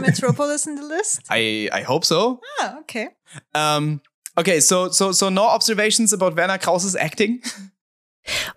Metropolis 0.00 0.66
in 0.66 0.76
the 0.76 0.86
list? 0.86 1.20
I 1.28 1.68
I 1.72 1.82
hope 1.82 2.04
so. 2.04 2.40
Ah, 2.60 2.78
okay. 2.80 3.08
Um, 3.54 4.00
okay, 4.38 4.60
so 4.60 4.88
so 4.90 5.12
so 5.12 5.28
no 5.28 5.44
observations 5.44 6.12
about 6.12 6.36
Werner 6.36 6.58
Krauss's 6.58 6.96
acting. 6.96 7.42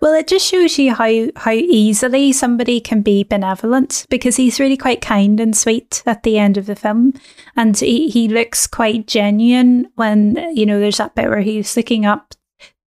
Well, 0.00 0.14
it 0.14 0.28
just 0.28 0.46
shows 0.46 0.78
you 0.78 0.94
how 0.94 1.26
how 1.36 1.52
easily 1.52 2.32
somebody 2.32 2.80
can 2.80 3.02
be 3.02 3.22
benevolent 3.22 4.06
because 4.08 4.36
he's 4.36 4.60
really 4.60 4.78
quite 4.78 5.02
kind 5.02 5.40
and 5.40 5.54
sweet 5.54 6.02
at 6.06 6.22
the 6.22 6.38
end 6.38 6.56
of 6.56 6.64
the 6.64 6.76
film, 6.76 7.12
and 7.54 7.78
he, 7.78 8.08
he 8.08 8.28
looks 8.28 8.66
quite 8.66 9.06
genuine 9.06 9.88
when 9.96 10.36
you 10.54 10.64
know 10.64 10.80
there's 10.80 10.96
that 10.98 11.14
bit 11.14 11.28
where 11.28 11.42
he's 11.42 11.76
looking 11.76 12.06
up 12.06 12.34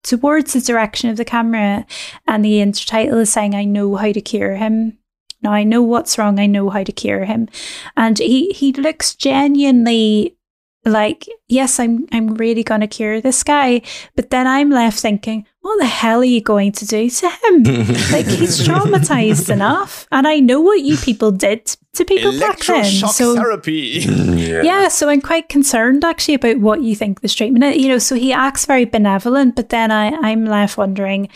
towards 0.09 0.53
the 0.53 0.61
direction 0.61 1.11
of 1.11 1.17
the 1.17 1.25
camera, 1.25 1.87
and 2.27 2.45
the 2.45 2.61
intertitle 2.61 3.21
is 3.21 3.31
saying, 3.31 3.55
"I 3.55 3.65
know 3.65 3.97
how 3.97 4.13
to 4.13 4.21
cure 4.21 4.57
him." 4.57 4.99
Now 5.43 5.53
I 5.53 5.65
know 5.65 5.83
what's 5.83 6.19
wrong. 6.19 6.41
I 6.41 6.47
know 6.47 6.71
how 6.71 6.83
to 6.83 6.93
cure 6.93 7.25
him, 7.25 7.49
and 7.97 8.19
he 8.19 8.51
he 8.51 8.73
looks 8.73 9.15
genuinely 9.15 10.38
like, 10.85 11.27
yes, 11.49 11.79
I'm 11.79 12.07
I'm 12.13 12.35
really 12.35 12.63
going 12.63 12.81
to 12.81 12.87
cure 12.87 13.21
this 13.21 13.43
guy, 13.43 13.83
but 14.17 14.31
then 14.31 14.47
I'm 14.47 14.71
left 14.71 15.01
thinking, 15.01 15.47
what 15.61 15.79
the 15.79 15.87
hell 15.87 16.21
are 16.21 16.25
you 16.25 16.41
going 16.41 16.73
to 16.73 16.87
do 16.87 17.11
to 17.11 17.29
him? 17.29 17.63
like 18.13 18.27
he's 18.27 18.67
traumatized 18.67 19.51
enough, 19.51 20.07
and 20.11 20.27
I 20.27 20.41
know 20.41 20.61
what 20.61 20.81
you 20.81 20.97
people 20.97 21.31
did 21.31 21.67
to 21.95 22.05
people 22.05 22.39
back 22.39 22.61
then. 22.61 22.85
So 22.85 23.35
therapy. 23.35 24.05
yeah. 24.07 24.63
yeah, 24.63 24.89
so 24.89 25.09
I'm 25.09 25.21
quite 25.21 25.49
concerned 25.49 26.05
actually 26.05 26.35
about 26.35 26.59
what 26.59 26.83
you 26.83 26.95
think 26.95 27.21
this 27.21 27.35
treatment 27.35 27.65
is. 27.65 27.83
You 27.83 27.89
know, 27.89 27.99
so 27.99 28.15
he 28.15 28.33
acts 28.33 28.65
very 28.65 28.85
benevolent, 28.85 29.57
but 29.57 29.69
then 29.69 29.91
I, 29.91 30.11
I'm 30.11 30.45
left 30.45 30.79
wondering, 30.79 31.29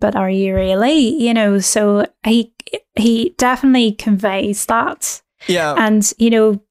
but 0.00 0.14
are 0.14 0.30
you 0.30 0.54
really? 0.54 0.98
You 0.98 1.34
know, 1.34 1.58
so 1.58 2.06
he 2.24 2.54
he 2.94 3.34
definitely 3.38 3.92
conveys 3.92 4.66
that. 4.66 5.22
yeah. 5.46 5.74
And, 5.76 6.10
you 6.18 6.30
know, 6.30 6.62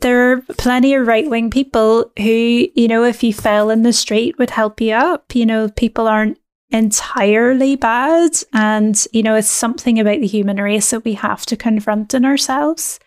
there 0.00 0.32
are 0.32 0.42
plenty 0.56 0.94
of 0.94 1.06
right 1.06 1.28
wing 1.28 1.50
people 1.50 2.10
who, 2.18 2.68
you 2.74 2.88
know, 2.88 3.04
if 3.04 3.22
you 3.22 3.32
fell 3.32 3.70
in 3.70 3.82
the 3.82 3.92
street 3.92 4.38
would 4.38 4.50
help 4.50 4.80
you 4.80 4.94
up. 4.94 5.34
You 5.34 5.46
know, 5.46 5.68
people 5.68 6.06
aren't 6.06 6.38
entirely 6.70 7.76
bad. 7.76 8.32
And, 8.52 9.06
you 9.12 9.22
know, 9.22 9.34
it's 9.34 9.50
something 9.50 9.98
about 9.98 10.20
the 10.20 10.26
human 10.26 10.58
race 10.58 10.90
that 10.90 11.04
we 11.04 11.14
have 11.14 11.46
to 11.46 11.56
confront 11.56 12.14
in 12.14 12.24
ourselves. 12.24 13.00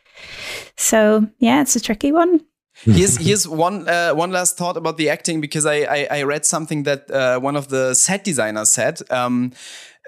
So, 0.77 1.27
yeah, 1.39 1.61
it's 1.61 1.75
a 1.75 1.79
tricky 1.79 2.11
one. 2.11 2.41
Here's 2.85 3.17
here's 3.17 3.47
one 3.47 3.87
uh, 3.87 4.11
one 4.13 4.31
last 4.31 4.57
thought 4.57 4.77
about 4.77 4.97
the 4.97 5.09
acting 5.09 5.41
because 5.41 5.65
I 5.65 5.83
I, 5.83 6.07
I 6.11 6.23
read 6.23 6.45
something 6.45 6.83
that 6.83 7.09
uh, 7.11 7.39
one 7.39 7.55
of 7.55 7.67
the 7.67 7.93
set 7.93 8.23
designers 8.23 8.69
said. 8.71 9.01
Um, 9.09 9.51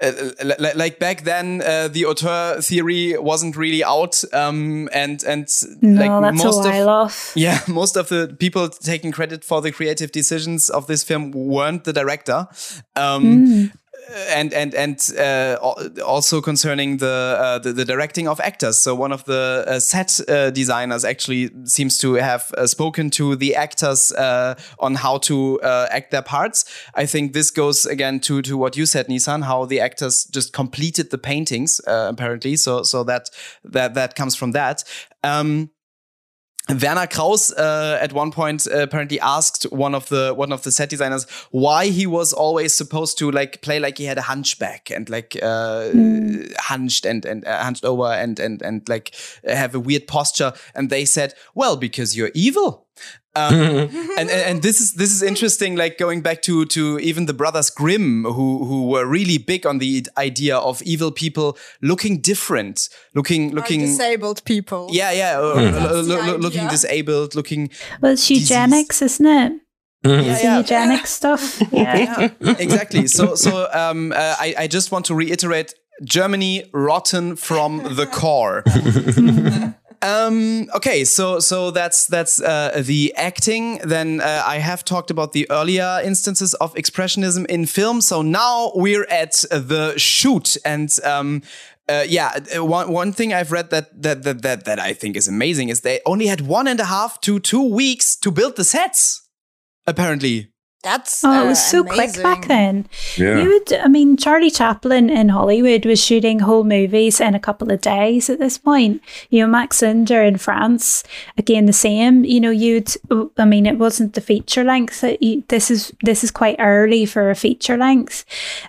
uh, 0.02 0.10
li- 0.42 0.72
like 0.74 0.98
back 0.98 1.22
then, 1.22 1.62
uh, 1.62 1.86
the 1.86 2.04
auteur 2.04 2.60
theory 2.60 3.16
wasn't 3.16 3.56
really 3.56 3.84
out, 3.84 4.24
um, 4.32 4.88
and 4.92 5.22
and 5.22 5.46
No, 5.82 6.18
like 6.20 6.34
most 6.34 6.66
of 6.66 6.88
off. 6.88 7.32
yeah, 7.36 7.60
most 7.68 7.96
of 7.96 8.08
the 8.08 8.34
people 8.38 8.68
taking 8.68 9.12
credit 9.12 9.44
for 9.44 9.62
the 9.62 9.70
creative 9.70 10.10
decisions 10.10 10.68
of 10.68 10.88
this 10.88 11.04
film 11.04 11.30
weren't 11.30 11.84
the 11.84 11.92
director. 11.92 12.48
Um, 12.96 13.70
and 14.28 14.52
and 14.52 14.74
and 14.74 15.10
uh, 15.18 15.56
also 16.04 16.40
concerning 16.40 16.98
the, 16.98 17.36
uh, 17.38 17.58
the 17.58 17.72
the 17.72 17.84
directing 17.84 18.28
of 18.28 18.40
actors. 18.40 18.78
So 18.78 18.94
one 18.94 19.12
of 19.12 19.24
the 19.24 19.64
uh, 19.66 19.80
set 19.80 20.20
uh, 20.28 20.50
designers 20.50 21.04
actually 21.04 21.50
seems 21.64 21.98
to 21.98 22.14
have 22.14 22.52
uh, 22.56 22.66
spoken 22.66 23.10
to 23.10 23.36
the 23.36 23.54
actors 23.54 24.12
uh, 24.12 24.54
on 24.78 24.96
how 24.96 25.18
to 25.18 25.60
act 25.62 26.10
their 26.10 26.22
parts. 26.22 26.64
I 26.94 27.06
think 27.06 27.32
this 27.32 27.50
goes 27.50 27.86
again 27.86 28.20
to 28.20 28.42
to 28.42 28.56
what 28.56 28.76
you 28.76 28.86
said, 28.86 29.08
Nissan, 29.08 29.44
how 29.44 29.64
the 29.64 29.80
actors 29.80 30.24
just 30.24 30.52
completed 30.52 31.10
the 31.10 31.18
paintings 31.18 31.80
apparently. 31.86 32.56
So 32.56 32.82
so 32.82 33.04
that 33.04 33.30
that 33.64 33.94
that 33.94 34.14
comes 34.14 34.34
from 34.34 34.52
that. 34.52 34.84
Um, 35.22 35.70
Werner 36.68 37.06
Krauss 37.06 37.52
uh, 37.52 37.98
at 38.00 38.14
one 38.14 38.30
point 38.30 38.66
uh, 38.66 38.78
apparently 38.78 39.20
asked 39.20 39.64
one 39.64 39.94
of 39.94 40.08
the 40.08 40.32
one 40.34 40.50
of 40.50 40.62
the 40.62 40.72
set 40.72 40.88
designers 40.88 41.24
why 41.50 41.86
he 41.86 42.06
was 42.06 42.32
always 42.32 42.72
supposed 42.72 43.18
to 43.18 43.30
like 43.30 43.60
play 43.60 43.78
like 43.78 43.98
he 43.98 44.04
had 44.04 44.16
a 44.16 44.22
hunchback 44.22 44.90
and 44.90 45.10
like 45.10 45.36
uh, 45.42 45.90
hunched 46.58 47.04
and 47.04 47.26
and 47.26 47.44
uh, 47.44 47.62
hunched 47.62 47.84
over 47.84 48.06
and 48.06 48.40
and 48.40 48.62
and 48.62 48.88
like 48.88 49.14
have 49.46 49.74
a 49.74 49.80
weird 49.80 50.06
posture. 50.06 50.54
And 50.74 50.88
they 50.88 51.04
said 51.04 51.34
well 51.54 51.76
because 51.76 52.16
you're 52.16 52.30
evil 52.34 52.83
um, 53.36 53.54
and, 53.54 53.90
and 54.18 54.30
and 54.30 54.62
this 54.62 54.80
is 54.80 54.94
this 54.94 55.10
is 55.12 55.22
interesting. 55.22 55.76
Like 55.76 55.98
going 55.98 56.22
back 56.22 56.42
to 56.42 56.64
to 56.66 56.98
even 57.00 57.26
the 57.26 57.32
brothers 57.34 57.70
Grimm, 57.70 58.24
who 58.24 58.64
who 58.64 58.86
were 58.88 59.06
really 59.06 59.38
big 59.38 59.66
on 59.66 59.78
the 59.78 60.06
idea 60.16 60.56
of 60.56 60.80
evil 60.82 61.10
people 61.10 61.56
looking 61.82 62.20
different, 62.20 62.88
looking 63.14 63.50
Or 63.50 63.56
looking. 63.56 63.80
disabled 63.80 64.44
people. 64.44 64.88
Yeah, 64.92 65.10
yeah, 65.12 65.38
uh, 65.40 65.54
That's 65.54 65.84
lo- 65.84 66.02
the 66.02 66.14
lo- 66.14 66.26
lo- 66.32 66.36
looking 66.38 66.68
disabled, 66.68 67.34
looking 67.34 67.70
Well, 68.00 68.12
it's 68.12 68.26
Disease. 68.28 68.50
eugenics, 68.50 69.02
isn't 69.02 69.26
it? 69.26 69.52
yeah, 70.04 70.20
yeah. 70.42 70.58
eugenics 70.58 71.10
stuff. 71.10 71.60
Yeah. 71.72 72.30
yeah, 72.40 72.54
exactly. 72.58 73.06
So, 73.08 73.34
so 73.34 73.68
um, 73.72 74.12
uh, 74.12 74.36
I, 74.38 74.54
I 74.58 74.66
just 74.68 74.92
want 74.92 75.06
to 75.06 75.14
reiterate: 75.14 75.74
Germany 76.04 76.64
rotten 76.72 77.36
from 77.36 77.78
the 77.96 78.06
core. 78.06 78.62
Um, 80.04 80.68
okay, 80.74 81.04
so 81.04 81.40
so 81.40 81.70
that's 81.70 82.06
that's 82.06 82.40
uh, 82.40 82.82
the 82.84 83.14
acting. 83.16 83.78
Then 83.78 84.20
uh, 84.20 84.42
I 84.44 84.58
have 84.58 84.84
talked 84.84 85.10
about 85.10 85.32
the 85.32 85.50
earlier 85.50 86.00
instances 86.04 86.52
of 86.54 86.74
expressionism 86.74 87.46
in 87.46 87.64
film. 87.64 88.02
So 88.02 88.20
now 88.20 88.72
we're 88.74 89.06
at 89.10 89.32
the 89.50 89.94
shoot 89.96 90.56
and. 90.64 90.90
Um, 91.04 91.42
uh, 91.86 92.02
yeah, 92.08 92.32
one 92.60 92.90
one 92.90 93.12
thing 93.12 93.34
I've 93.34 93.52
read 93.52 93.68
that, 93.68 94.02
that 94.02 94.22
that 94.22 94.40
that 94.40 94.64
that 94.64 94.78
I 94.80 94.94
think 94.94 95.16
is 95.16 95.28
amazing 95.28 95.68
is 95.68 95.82
they 95.82 96.00
only 96.06 96.28
had 96.28 96.40
one 96.40 96.66
and 96.66 96.80
a 96.80 96.86
half 96.86 97.20
to 97.22 97.38
two 97.38 97.62
weeks 97.62 98.16
to 98.16 98.30
build 98.30 98.56
the 98.56 98.64
sets. 98.64 99.28
Apparently, 99.86 100.53
That's 100.84 101.24
Oh, 101.24 101.32
it 101.32 101.46
uh, 101.46 101.48
was 101.48 101.64
so 101.64 101.82
quick 101.82 102.22
back 102.22 102.46
then. 102.46 102.86
Yeah. 103.16 103.40
You 103.40 103.48
would, 103.48 103.72
I 103.72 103.88
mean, 103.88 104.18
Charlie 104.18 104.50
Chaplin 104.50 105.08
in 105.08 105.30
Hollywood 105.30 105.86
was 105.86 106.04
shooting 106.04 106.40
whole 106.40 106.62
movies 106.62 107.20
in 107.20 107.34
a 107.34 107.40
couple 107.40 107.72
of 107.72 107.80
days 107.80 108.28
at 108.28 108.38
this 108.38 108.58
point. 108.58 109.00
You 109.30 109.40
know, 109.40 109.46
Max 109.46 109.80
Linder 109.80 110.22
in 110.22 110.36
France, 110.36 111.02
again, 111.38 111.64
the 111.64 111.72
same. 111.72 112.24
You 112.24 112.38
know, 112.38 112.50
you'd, 112.50 112.94
I 113.38 113.46
mean, 113.46 113.64
it 113.64 113.78
wasn't 113.78 114.12
the 114.12 114.20
feature 114.20 114.62
length. 114.62 115.00
That 115.00 115.22
you, 115.22 115.42
this 115.48 115.70
is 115.70 115.90
this 116.02 116.22
is 116.22 116.30
quite 116.30 116.56
early 116.58 117.06
for 117.06 117.30
a 117.30 117.34
feature 117.34 117.78
length. 117.78 118.26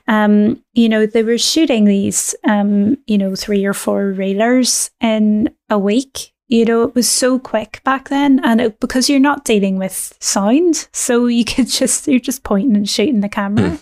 Um, 0.08 0.64
you 0.74 0.88
know, 0.88 1.06
they 1.06 1.24
were 1.24 1.38
shooting 1.38 1.84
these, 1.84 2.34
um, 2.46 2.98
you 3.08 3.18
know, 3.18 3.36
three 3.36 3.66
or 3.66 3.74
four 3.74 4.14
reelers 4.14 4.90
in 5.02 5.54
a 5.70 5.78
week. 5.78 6.32
You 6.56 6.64
know, 6.64 6.84
it 6.84 6.96
was 6.96 7.10
so 7.10 7.38
quick 7.38 7.82
back 7.84 8.08
then, 8.08 8.40
and 8.46 8.62
it, 8.62 8.80
because 8.80 9.10
you're 9.10 9.20
not 9.20 9.44
dealing 9.44 9.78
with 9.78 10.16
sound, 10.22 10.88
so 10.94 11.26
you 11.26 11.44
could 11.52 11.68
just 11.68 12.08
you're 12.08 12.20
just 12.20 12.44
pointing 12.44 12.78
and 12.78 12.90
shooting 12.90 13.20
the 13.20 13.28
camera. 13.28 13.78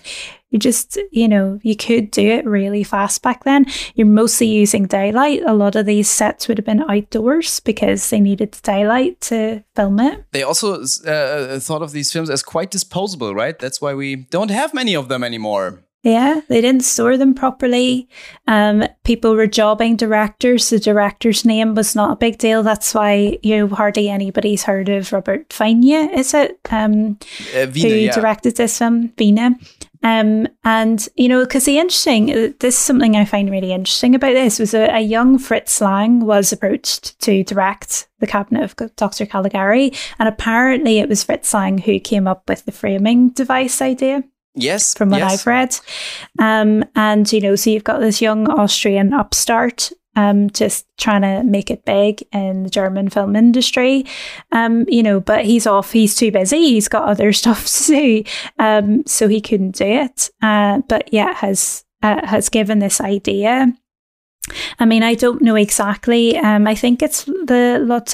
You 0.49 0.59
just, 0.59 0.99
you 1.11 1.27
know, 1.27 1.59
you 1.63 1.75
could 1.75 2.11
do 2.11 2.21
it 2.21 2.45
really 2.45 2.83
fast 2.83 3.23
back 3.23 3.43
then. 3.43 3.65
You're 3.95 4.05
mostly 4.05 4.45
using 4.45 4.85
daylight. 4.85 5.41
A 5.47 5.53
lot 5.53 5.75
of 5.75 5.87
these 5.87 6.07
sets 6.07 6.47
would 6.47 6.59
have 6.59 6.65
been 6.65 6.83
outdoors 6.87 7.59
because 7.59 8.07
they 8.11 8.19
needed 8.19 8.57
daylight 8.61 9.19
to 9.21 9.63
film 9.75 9.99
it. 9.99 10.25
they 10.31 10.43
also 10.43 10.83
uh, 10.83 11.59
thought 11.59 11.81
of 11.81 11.91
these 11.91 12.11
films 12.11 12.29
as 12.29 12.43
quite 12.43 12.69
disposable, 12.69 13.33
right? 13.33 13.57
That's 13.57 13.81
why 13.81 13.95
we 13.95 14.15
don't 14.15 14.51
have 14.51 14.75
many 14.75 14.95
of 14.95 15.09
them 15.09 15.23
anymore. 15.23 15.82
Yeah, 16.03 16.41
they 16.49 16.59
didn't 16.59 16.83
store 16.83 17.17
them 17.17 17.33
properly. 17.33 18.09
Um, 18.45 18.83
people 19.05 19.35
were 19.35 19.47
jobbing 19.47 19.95
directors. 19.95 20.69
The 20.69 20.77
director's 20.77 21.45
name 21.45 21.75
was 21.75 21.95
not 21.95 22.11
a 22.11 22.17
big 22.17 22.37
deal. 22.37 22.61
That's 22.61 22.93
why 22.93 23.39
you 23.41 23.57
know 23.57 23.67
hardly 23.73 24.09
anybody's 24.09 24.63
heard 24.63 24.89
of 24.89 25.13
Robert 25.13 25.47
Wiene, 25.49 26.11
is 26.13 26.33
it? 26.33 26.59
Um, 26.69 27.17
Uh, 27.55 27.67
who 27.67 27.87
yeah. 27.87 28.13
directed 28.13 28.57
this 28.57 28.77
film, 28.77 29.09
Wiene. 29.17 29.55
Um, 30.03 30.49
and 30.65 31.07
you 31.15 31.29
know, 31.29 31.45
because 31.45 31.63
the 31.63 31.79
interesting, 31.79 32.29
uh, 32.31 32.49
this 32.59 32.77
is 32.77 32.83
something 32.83 33.15
I 33.15 33.23
find 33.23 33.49
really 33.49 33.71
interesting 33.71 34.13
about 34.13 34.33
this 34.33 34.59
was 34.59 34.73
a, 34.73 34.93
a 34.93 34.99
young 34.99 35.37
Fritz 35.37 35.79
Lang 35.79 36.25
was 36.25 36.51
approached 36.51 37.17
to 37.21 37.45
direct 37.45 38.09
the 38.19 38.27
cabinet 38.27 38.63
of 38.63 38.95
Dr. 38.97 39.25
Caligari, 39.25 39.93
and 40.19 40.27
apparently 40.27 40.99
it 40.99 41.07
was 41.07 41.23
Fritz 41.23 41.53
Lang 41.53 41.77
who 41.77 41.97
came 42.01 42.27
up 42.27 42.49
with 42.49 42.65
the 42.65 42.73
framing 42.73 43.29
device 43.29 43.81
idea 43.81 44.25
yes, 44.55 44.93
from 44.93 45.09
what 45.09 45.19
yes. 45.19 45.33
I've 45.33 45.47
read. 45.47 45.79
Um, 46.39 46.85
and 46.95 47.31
you 47.31 47.41
know, 47.41 47.55
so 47.55 47.69
you've 47.69 47.83
got 47.83 47.99
this 47.99 48.21
young 48.21 48.49
Austrian 48.49 49.13
upstart. 49.13 49.91
Um, 50.15 50.51
just 50.51 50.85
trying 50.99 51.23
to 51.23 51.41
make 51.43 51.71
it 51.71 51.85
big 51.85 52.23
in 52.31 52.61
the 52.61 52.69
German 52.69 53.09
film 53.09 53.35
industry, 53.35 54.05
um, 54.51 54.85
you 54.87 55.01
know, 55.01 55.19
but 55.19 55.43
he's 55.43 55.65
off. 55.65 55.91
He's 55.91 56.15
too 56.15 56.31
busy. 56.31 56.57
He's 56.57 56.87
got 56.87 57.09
other 57.09 57.33
stuff 57.33 57.65
to 57.65 57.85
do, 57.87 58.23
um, 58.59 59.03
so 59.07 59.27
he 59.27 59.41
couldn't 59.41 59.75
do 59.75 59.85
it. 59.85 60.29
Uh, 60.39 60.81
but 60.87 61.11
yeah, 61.11 61.33
has 61.33 61.83
uh, 62.03 62.25
has 62.27 62.49
given 62.49 62.77
this 62.77 63.01
idea. 63.01 63.73
I 64.79 64.85
mean, 64.85 65.03
I 65.03 65.15
don't 65.15 65.41
know 65.41 65.55
exactly. 65.55 66.37
Um, 66.37 66.67
I 66.67 66.75
think 66.75 67.01
it's 67.01 67.23
the 67.23 67.79
Lot 67.81 68.13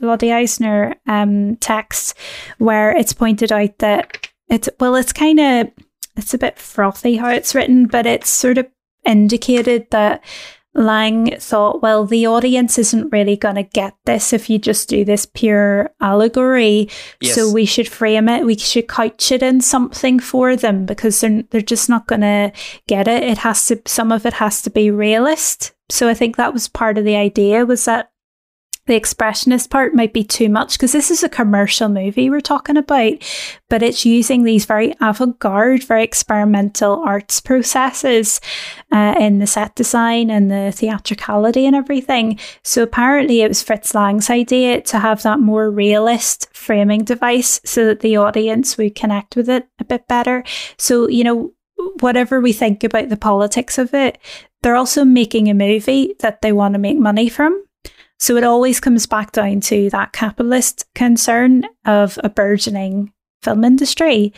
Lotte 0.00 0.24
Eisner 0.24 0.94
um, 1.06 1.56
text 1.56 2.16
where 2.58 2.96
it's 2.96 3.12
pointed 3.12 3.52
out 3.52 3.78
that 3.78 4.28
it's 4.48 4.68
well, 4.80 4.94
it's 4.94 5.12
kind 5.12 5.40
of 5.40 5.70
it's 6.16 6.34
a 6.34 6.38
bit 6.38 6.58
frothy 6.58 7.16
how 7.16 7.30
it's 7.30 7.54
written, 7.54 7.86
but 7.86 8.06
it's 8.06 8.30
sort 8.30 8.58
of 8.58 8.66
indicated 9.04 9.86
that 9.90 10.24
Lang 10.76 11.38
thought, 11.38 11.80
well, 11.80 12.04
the 12.04 12.26
audience 12.26 12.78
isn't 12.78 13.10
really 13.10 13.36
going 13.36 13.54
to 13.54 13.62
get 13.62 13.94
this 14.04 14.32
if 14.34 14.50
you 14.50 14.58
just 14.58 14.88
do 14.88 15.04
this 15.04 15.24
pure 15.24 15.90
allegory. 16.00 16.90
Yes. 17.20 17.34
So 17.34 17.50
we 17.50 17.64
should 17.64 17.88
frame 17.88 18.28
it. 18.28 18.44
We 18.44 18.58
should 18.58 18.88
couch 18.88 19.32
it 19.32 19.42
in 19.42 19.62
something 19.62 20.20
for 20.20 20.54
them 20.54 20.84
because 20.84 21.20
they're 21.20 21.42
they're 21.50 21.62
just 21.62 21.88
not 21.88 22.06
going 22.06 22.20
to 22.20 22.52
get 22.86 23.08
it. 23.08 23.22
It 23.22 23.38
has 23.38 23.66
to. 23.68 23.80
Some 23.86 24.12
of 24.12 24.26
it 24.26 24.34
has 24.34 24.60
to 24.62 24.70
be 24.70 24.90
realist. 24.90 25.72
So 25.88 26.08
I 26.08 26.14
think 26.14 26.36
that 26.36 26.52
was 26.52 26.68
part 26.68 26.98
of 26.98 27.04
the 27.04 27.16
idea 27.16 27.64
was 27.64 27.84
that 27.86 28.10
the 28.86 28.98
expressionist 28.98 29.70
part 29.70 29.94
might 29.94 30.12
be 30.12 30.24
too 30.24 30.48
much 30.48 30.74
because 30.74 30.92
this 30.92 31.10
is 31.10 31.22
a 31.22 31.28
commercial 31.28 31.88
movie 31.88 32.30
we're 32.30 32.40
talking 32.40 32.76
about, 32.76 33.14
but 33.68 33.82
it's 33.82 34.06
using 34.06 34.44
these 34.44 34.64
very 34.64 34.94
avant 35.00 35.38
garde, 35.38 35.82
very 35.82 36.04
experimental 36.04 37.02
arts 37.04 37.40
processes 37.40 38.40
uh, 38.92 39.14
in 39.18 39.38
the 39.38 39.46
set 39.46 39.74
design 39.74 40.30
and 40.30 40.50
the 40.50 40.72
theatricality 40.72 41.66
and 41.66 41.76
everything. 41.76 42.38
So 42.62 42.82
apparently 42.82 43.42
it 43.42 43.48
was 43.48 43.62
Fritz 43.62 43.94
Lang's 43.94 44.30
idea 44.30 44.80
to 44.82 44.98
have 44.98 45.22
that 45.22 45.40
more 45.40 45.70
realist 45.70 46.48
framing 46.54 47.04
device 47.04 47.60
so 47.64 47.86
that 47.86 48.00
the 48.00 48.16
audience 48.16 48.76
would 48.76 48.94
connect 48.94 49.36
with 49.36 49.48
it 49.48 49.68
a 49.80 49.84
bit 49.84 50.06
better. 50.06 50.44
So, 50.78 51.08
you 51.08 51.24
know, 51.24 51.52
whatever 52.00 52.40
we 52.40 52.52
think 52.52 52.84
about 52.84 53.08
the 53.08 53.16
politics 53.16 53.78
of 53.78 53.92
it, 53.94 54.18
they're 54.62 54.76
also 54.76 55.04
making 55.04 55.48
a 55.48 55.54
movie 55.54 56.14
that 56.20 56.42
they 56.42 56.52
want 56.52 56.74
to 56.74 56.78
make 56.78 56.98
money 56.98 57.28
from. 57.28 57.65
So 58.18 58.36
it 58.36 58.44
always 58.44 58.80
comes 58.80 59.06
back 59.06 59.32
down 59.32 59.60
to 59.62 59.90
that 59.90 60.12
capitalist 60.12 60.86
concern 60.94 61.64
of 61.84 62.18
a 62.24 62.30
burgeoning 62.30 63.12
film 63.42 63.64
industry. 63.64 64.32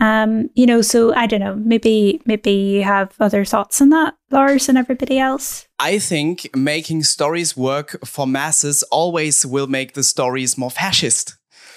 Um, 0.00 0.48
you 0.54 0.66
know, 0.66 0.80
so 0.80 1.14
I 1.14 1.26
don't 1.26 1.40
know, 1.40 1.56
maybe 1.56 2.20
maybe 2.24 2.50
you 2.50 2.82
have 2.82 3.14
other 3.20 3.44
thoughts 3.44 3.80
on 3.80 3.90
that, 3.90 4.14
Lars 4.30 4.68
and 4.68 4.78
everybody 4.78 5.18
else. 5.18 5.66
I 5.78 5.98
think 5.98 6.48
making 6.56 7.02
stories 7.04 7.56
work 7.56 7.98
for 8.04 8.26
masses 8.26 8.82
always 8.84 9.44
will 9.44 9.66
make 9.66 9.92
the 9.94 10.02
stories 10.02 10.56
more 10.56 10.70
fascist. 10.70 11.36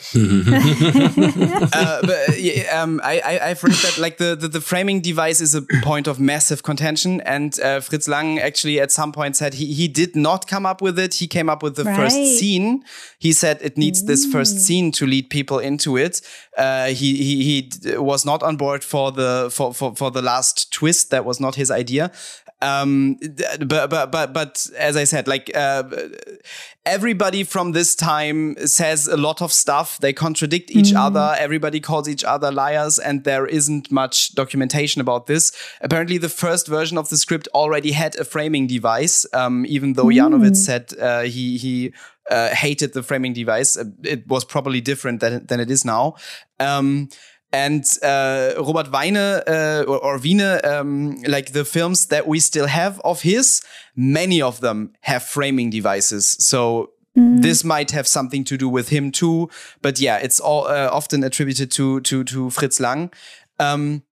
uh, 0.16 2.02
but 2.02 2.30
um, 2.74 3.02
I, 3.04 3.22
I, 3.24 3.48
have 3.50 3.64
read 3.64 3.74
that 3.74 3.98
like 4.00 4.18
the, 4.18 4.36
the, 4.36 4.48
the, 4.48 4.62
framing 4.62 5.02
device 5.02 5.42
is 5.42 5.54
a 5.54 5.64
point 5.84 6.08
of 6.08 6.18
massive 6.18 6.64
contention, 6.64 7.20
and 7.22 7.60
uh, 7.60 7.82
Fritz 7.82 8.08
Lang 8.08 8.40
actually 8.40 8.80
at 8.80 8.92
some 8.92 9.12
point 9.12 9.36
said 9.36 9.56
he 9.56 9.74
he 9.74 9.90
did 9.90 10.16
not 10.16 10.48
come 10.48 10.66
up 10.66 10.82
with 10.82 10.98
it. 10.98 11.16
He 11.16 11.28
came 11.28 11.50
up 11.50 11.62
with 11.62 11.76
the 11.76 11.84
right. 11.84 11.96
first 11.96 12.16
scene. 12.40 12.84
He 13.20 13.34
said 13.34 13.60
it 13.62 13.78
needs 13.78 14.02
mm. 14.02 14.08
this 14.08 14.26
first 14.26 14.60
scene 14.60 14.94
to 14.94 15.06
lead 15.06 15.30
people 15.30 15.60
into 15.60 15.98
it. 15.98 16.22
Uh, 16.58 16.88
he, 16.88 17.18
he 17.18 17.62
he 17.82 17.98
was 17.98 18.26
not 18.26 18.44
on 18.44 18.56
board 18.56 18.84
for 18.84 19.12
the 19.12 19.50
for, 19.52 19.74
for 19.74 19.94
for 19.94 20.10
the 20.10 20.22
last 20.22 20.72
twist. 20.72 21.12
That 21.12 21.26
was 21.26 21.40
not 21.40 21.56
his 21.56 21.70
idea. 21.70 22.12
Um, 22.62 23.20
but 23.60 23.90
but 23.90 24.12
but 24.12 24.34
but 24.34 24.68
as 24.78 24.98
I 24.98 25.04
said, 25.04 25.28
like 25.28 25.52
uh, 25.56 25.84
everybody 26.86 27.44
from 27.44 27.74
this 27.74 27.96
time 27.96 28.56
says 28.66 29.08
a 29.08 29.18
lot 29.18 29.42
of 29.42 29.54
stuff. 29.54 30.00
They 30.00 30.12
contradict 30.12 30.72
each 30.72 30.92
mm. 30.92 30.98
other. 30.98 31.36
Everybody 31.38 31.80
calls 31.80 32.10
each 32.10 32.24
other 32.24 32.52
liars, 32.52 32.98
and 32.98 33.24
there 33.26 33.46
isn't 33.46 33.92
much 33.92 34.34
documentation 34.34 35.02
about 35.02 35.28
this. 35.28 35.52
Apparently, 35.82 36.18
the 36.18 36.30
first 36.30 36.68
version 36.68 36.98
of 36.98 37.10
the 37.10 37.18
script 37.18 37.48
already 37.54 37.92
had 37.92 38.16
a 38.16 38.24
framing 38.24 38.66
device, 38.66 39.26
um, 39.34 39.66
even 39.68 39.94
though 39.94 40.06
mm. 40.06 40.56
Said 40.56 40.94
uh, 41.00 41.22
he 41.22 41.58
he 41.58 41.94
uh, 42.32 42.50
hated 42.50 42.94
the 42.94 43.04
framing 43.04 43.34
device. 43.34 43.78
It 44.04 44.28
was 44.28 44.44
probably 44.44 44.82
different 44.82 45.20
than 45.20 45.46
than 45.46 45.60
it 45.60 45.70
is 45.70 45.86
now. 45.86 46.16
Um, 46.60 47.10
and 47.52 47.86
uh, 48.04 48.54
Robert 48.58 48.92
Weine 48.92 49.18
uh, 49.18 49.86
or, 49.88 50.00
or 50.00 50.20
Wiene, 50.20 50.66
um, 50.66 51.22
like 51.28 51.54
the 51.54 51.64
films 51.64 52.08
that 52.08 52.28
we 52.28 52.40
still 52.40 52.68
have 52.68 53.00
of 53.06 53.22
his, 53.22 53.62
many 53.96 54.42
of 54.42 54.60
them 54.60 54.94
have 55.02 55.24
framing 55.24 55.70
devices. 55.70 56.36
So 56.40 56.92
mm. 57.18 57.42
this 57.42 57.64
might 57.64 57.92
have 57.92 58.08
something 58.08 58.44
to 58.46 58.58
do 58.58 58.68
with 58.68 58.90
him 58.90 59.12
too. 59.12 59.50
But 59.82 60.00
yeah, 60.00 60.18
it's 60.18 60.40
all 60.40 60.68
uh, 60.68 60.90
often 60.92 61.24
attributed 61.24 61.72
to 61.72 62.02
to 62.02 62.24
to 62.26 62.50
Fritz 62.50 62.80
Lang. 62.80 63.12
Um, 63.60 64.04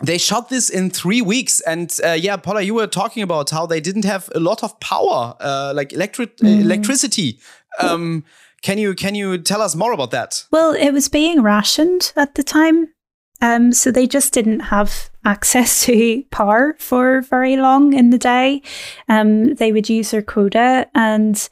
they 0.00 0.18
shot 0.18 0.48
this 0.48 0.70
in 0.70 0.90
three 0.90 1.22
weeks, 1.22 1.60
and 1.60 1.92
uh, 2.04 2.12
yeah, 2.12 2.36
Paula, 2.36 2.60
you 2.62 2.74
were 2.74 2.86
talking 2.86 3.22
about 3.22 3.50
how 3.50 3.66
they 3.66 3.80
didn't 3.80 4.04
have 4.04 4.28
a 4.32 4.38
lot 4.38 4.62
of 4.62 4.78
power, 4.78 5.34
uh, 5.40 5.72
like 5.74 5.92
electric 5.92 6.36
mm. 6.36 6.60
electricity. 6.60 7.40
Um, 7.80 8.24
can 8.62 8.78
you 8.78 8.94
can 8.94 9.14
you 9.14 9.38
tell 9.38 9.62
us 9.62 9.74
more 9.74 9.92
about 9.92 10.10
that? 10.10 10.44
Well, 10.50 10.72
it 10.72 10.90
was 10.90 11.08
being 11.08 11.42
rationed 11.42 12.12
at 12.16 12.34
the 12.34 12.42
time. 12.42 12.92
Um, 13.40 13.72
so 13.72 13.92
they 13.92 14.08
just 14.08 14.32
didn't 14.32 14.60
have 14.60 15.10
access 15.24 15.84
to 15.84 16.24
power 16.30 16.74
for 16.80 17.22
very 17.22 17.56
long 17.56 17.92
in 17.92 18.10
the 18.10 18.18
day. 18.18 18.62
Um, 19.08 19.54
they 19.54 19.70
would 19.72 19.88
use 19.88 20.10
their 20.10 20.22
quota, 20.22 20.88
and 20.94 21.48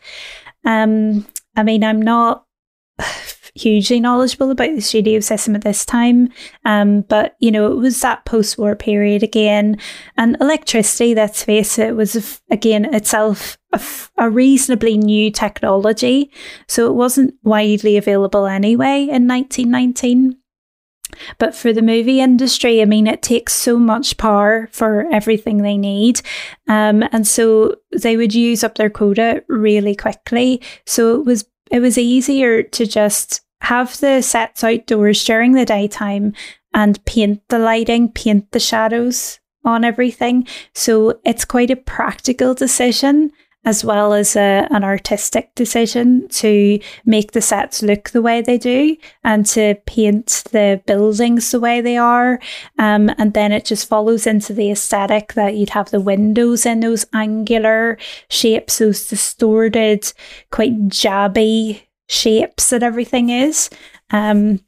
um, 0.64 1.26
I 1.54 1.62
mean, 1.62 1.84
I'm 1.84 2.02
not 2.02 2.44
hugely 3.56 4.00
knowledgeable 4.00 4.50
about 4.50 4.74
the 4.74 4.80
studio 4.80 5.20
system 5.20 5.54
at 5.56 5.62
this 5.62 5.84
time. 5.84 6.28
Um, 6.64 7.02
but, 7.02 7.36
you 7.40 7.50
know, 7.50 7.72
it 7.72 7.76
was 7.76 8.00
that 8.00 8.24
post 8.24 8.58
war 8.58 8.76
period 8.76 9.22
again. 9.22 9.78
And 10.16 10.36
electricity, 10.40 11.14
let's 11.14 11.42
face 11.42 11.78
it, 11.78 11.96
was 11.96 12.40
again 12.50 12.94
itself 12.94 13.58
a, 13.72 13.80
a 14.18 14.30
reasonably 14.30 14.98
new 14.98 15.30
technology. 15.30 16.30
So 16.68 16.86
it 16.86 16.94
wasn't 16.94 17.34
widely 17.42 17.96
available 17.96 18.46
anyway 18.46 19.02
in 19.02 19.26
1919. 19.26 20.36
But 21.38 21.54
for 21.54 21.72
the 21.72 21.82
movie 21.82 22.20
industry, 22.20 22.82
I 22.82 22.84
mean, 22.84 23.06
it 23.06 23.22
takes 23.22 23.52
so 23.52 23.78
much 23.78 24.16
power 24.16 24.68
for 24.72 25.06
everything 25.12 25.58
they 25.58 25.78
need. 25.78 26.20
Um, 26.68 27.04
and 27.12 27.26
so 27.26 27.76
they 27.96 28.16
would 28.16 28.34
use 28.34 28.64
up 28.64 28.74
their 28.74 28.90
quota 28.90 29.44
really 29.48 29.94
quickly. 29.94 30.60
So 30.84 31.20
it 31.20 31.24
was 31.24 31.44
it 31.70 31.80
was 31.80 31.98
easier 31.98 32.62
to 32.62 32.86
just 32.86 33.40
have 33.62 33.98
the 34.00 34.22
sets 34.22 34.62
outdoors 34.62 35.24
during 35.24 35.52
the 35.52 35.64
daytime 35.64 36.34
and 36.74 37.04
paint 37.04 37.42
the 37.48 37.58
lighting, 37.58 38.10
paint 38.10 38.50
the 38.52 38.60
shadows 38.60 39.40
on 39.64 39.84
everything. 39.84 40.46
So 40.74 41.18
it's 41.24 41.44
quite 41.44 41.70
a 41.70 41.76
practical 41.76 42.54
decision 42.54 43.32
as 43.66 43.84
well 43.84 44.14
as 44.14 44.36
a, 44.36 44.68
an 44.70 44.84
artistic 44.84 45.52
decision 45.56 46.28
to 46.28 46.78
make 47.04 47.32
the 47.32 47.40
sets 47.40 47.82
look 47.82 48.10
the 48.10 48.22
way 48.22 48.40
they 48.40 48.56
do 48.56 48.96
and 49.24 49.44
to 49.44 49.74
paint 49.86 50.44
the 50.52 50.80
buildings 50.86 51.50
the 51.50 51.58
way 51.58 51.80
they 51.80 51.96
are. 51.96 52.38
Um, 52.78 53.10
and 53.18 53.34
then 53.34 53.50
it 53.50 53.64
just 53.64 53.88
follows 53.88 54.24
into 54.24 54.52
the 54.52 54.70
aesthetic 54.70 55.32
that 55.32 55.56
you'd 55.56 55.70
have 55.70 55.90
the 55.90 56.00
windows 56.00 56.64
in 56.64 56.78
those 56.78 57.06
angular 57.12 57.98
shapes, 58.30 58.78
those 58.78 59.08
distorted, 59.08 60.12
quite 60.52 60.88
jabby 60.88 61.85
shapes 62.08 62.70
that 62.70 62.82
everything 62.82 63.30
is. 63.30 63.70
Um, 64.10 64.60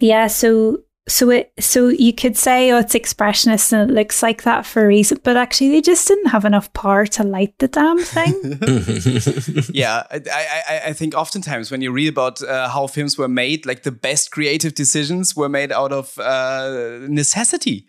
yeah, 0.00 0.26
so 0.26 0.84
so 1.06 1.28
it 1.28 1.52
so 1.60 1.88
you 1.88 2.14
could 2.14 2.36
say 2.36 2.70
oh 2.70 2.78
it's 2.78 2.94
expressionist 2.94 3.72
and 3.72 3.90
it 3.90 3.94
looks 3.94 4.22
like 4.22 4.42
that 4.42 4.64
for 4.64 4.84
a 4.84 4.86
reason, 4.86 5.18
but 5.22 5.36
actually 5.36 5.70
they 5.70 5.82
just 5.82 6.08
didn't 6.08 6.28
have 6.28 6.44
enough 6.44 6.72
power 6.72 7.04
to 7.06 7.22
light 7.22 7.58
the 7.58 7.68
damn 7.68 7.98
thing. 7.98 8.32
yeah, 9.74 10.04
I, 10.10 10.20
I 10.68 10.80
I 10.86 10.92
think 10.94 11.14
oftentimes 11.14 11.70
when 11.70 11.82
you 11.82 11.92
read 11.92 12.08
about 12.08 12.42
uh, 12.42 12.68
how 12.68 12.86
films 12.86 13.18
were 13.18 13.28
made, 13.28 13.66
like 13.66 13.82
the 13.82 13.92
best 13.92 14.30
creative 14.30 14.74
decisions 14.74 15.36
were 15.36 15.48
made 15.48 15.72
out 15.72 15.92
of 15.92 16.18
uh, 16.18 17.00
necessity. 17.08 17.86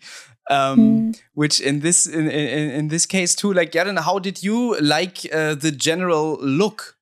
Um, 0.48 0.78
mm. 0.78 1.20
which 1.34 1.60
in 1.60 1.80
this 1.80 2.06
in, 2.06 2.30
in, 2.30 2.70
in 2.70 2.88
this 2.88 3.04
case 3.04 3.34
too, 3.34 3.52
like 3.52 3.72
Jaren, 3.72 3.98
how 3.98 4.20
did 4.20 4.44
you 4.44 4.78
like 4.78 5.26
uh, 5.32 5.56
the 5.56 5.72
general 5.72 6.38
look? 6.40 6.96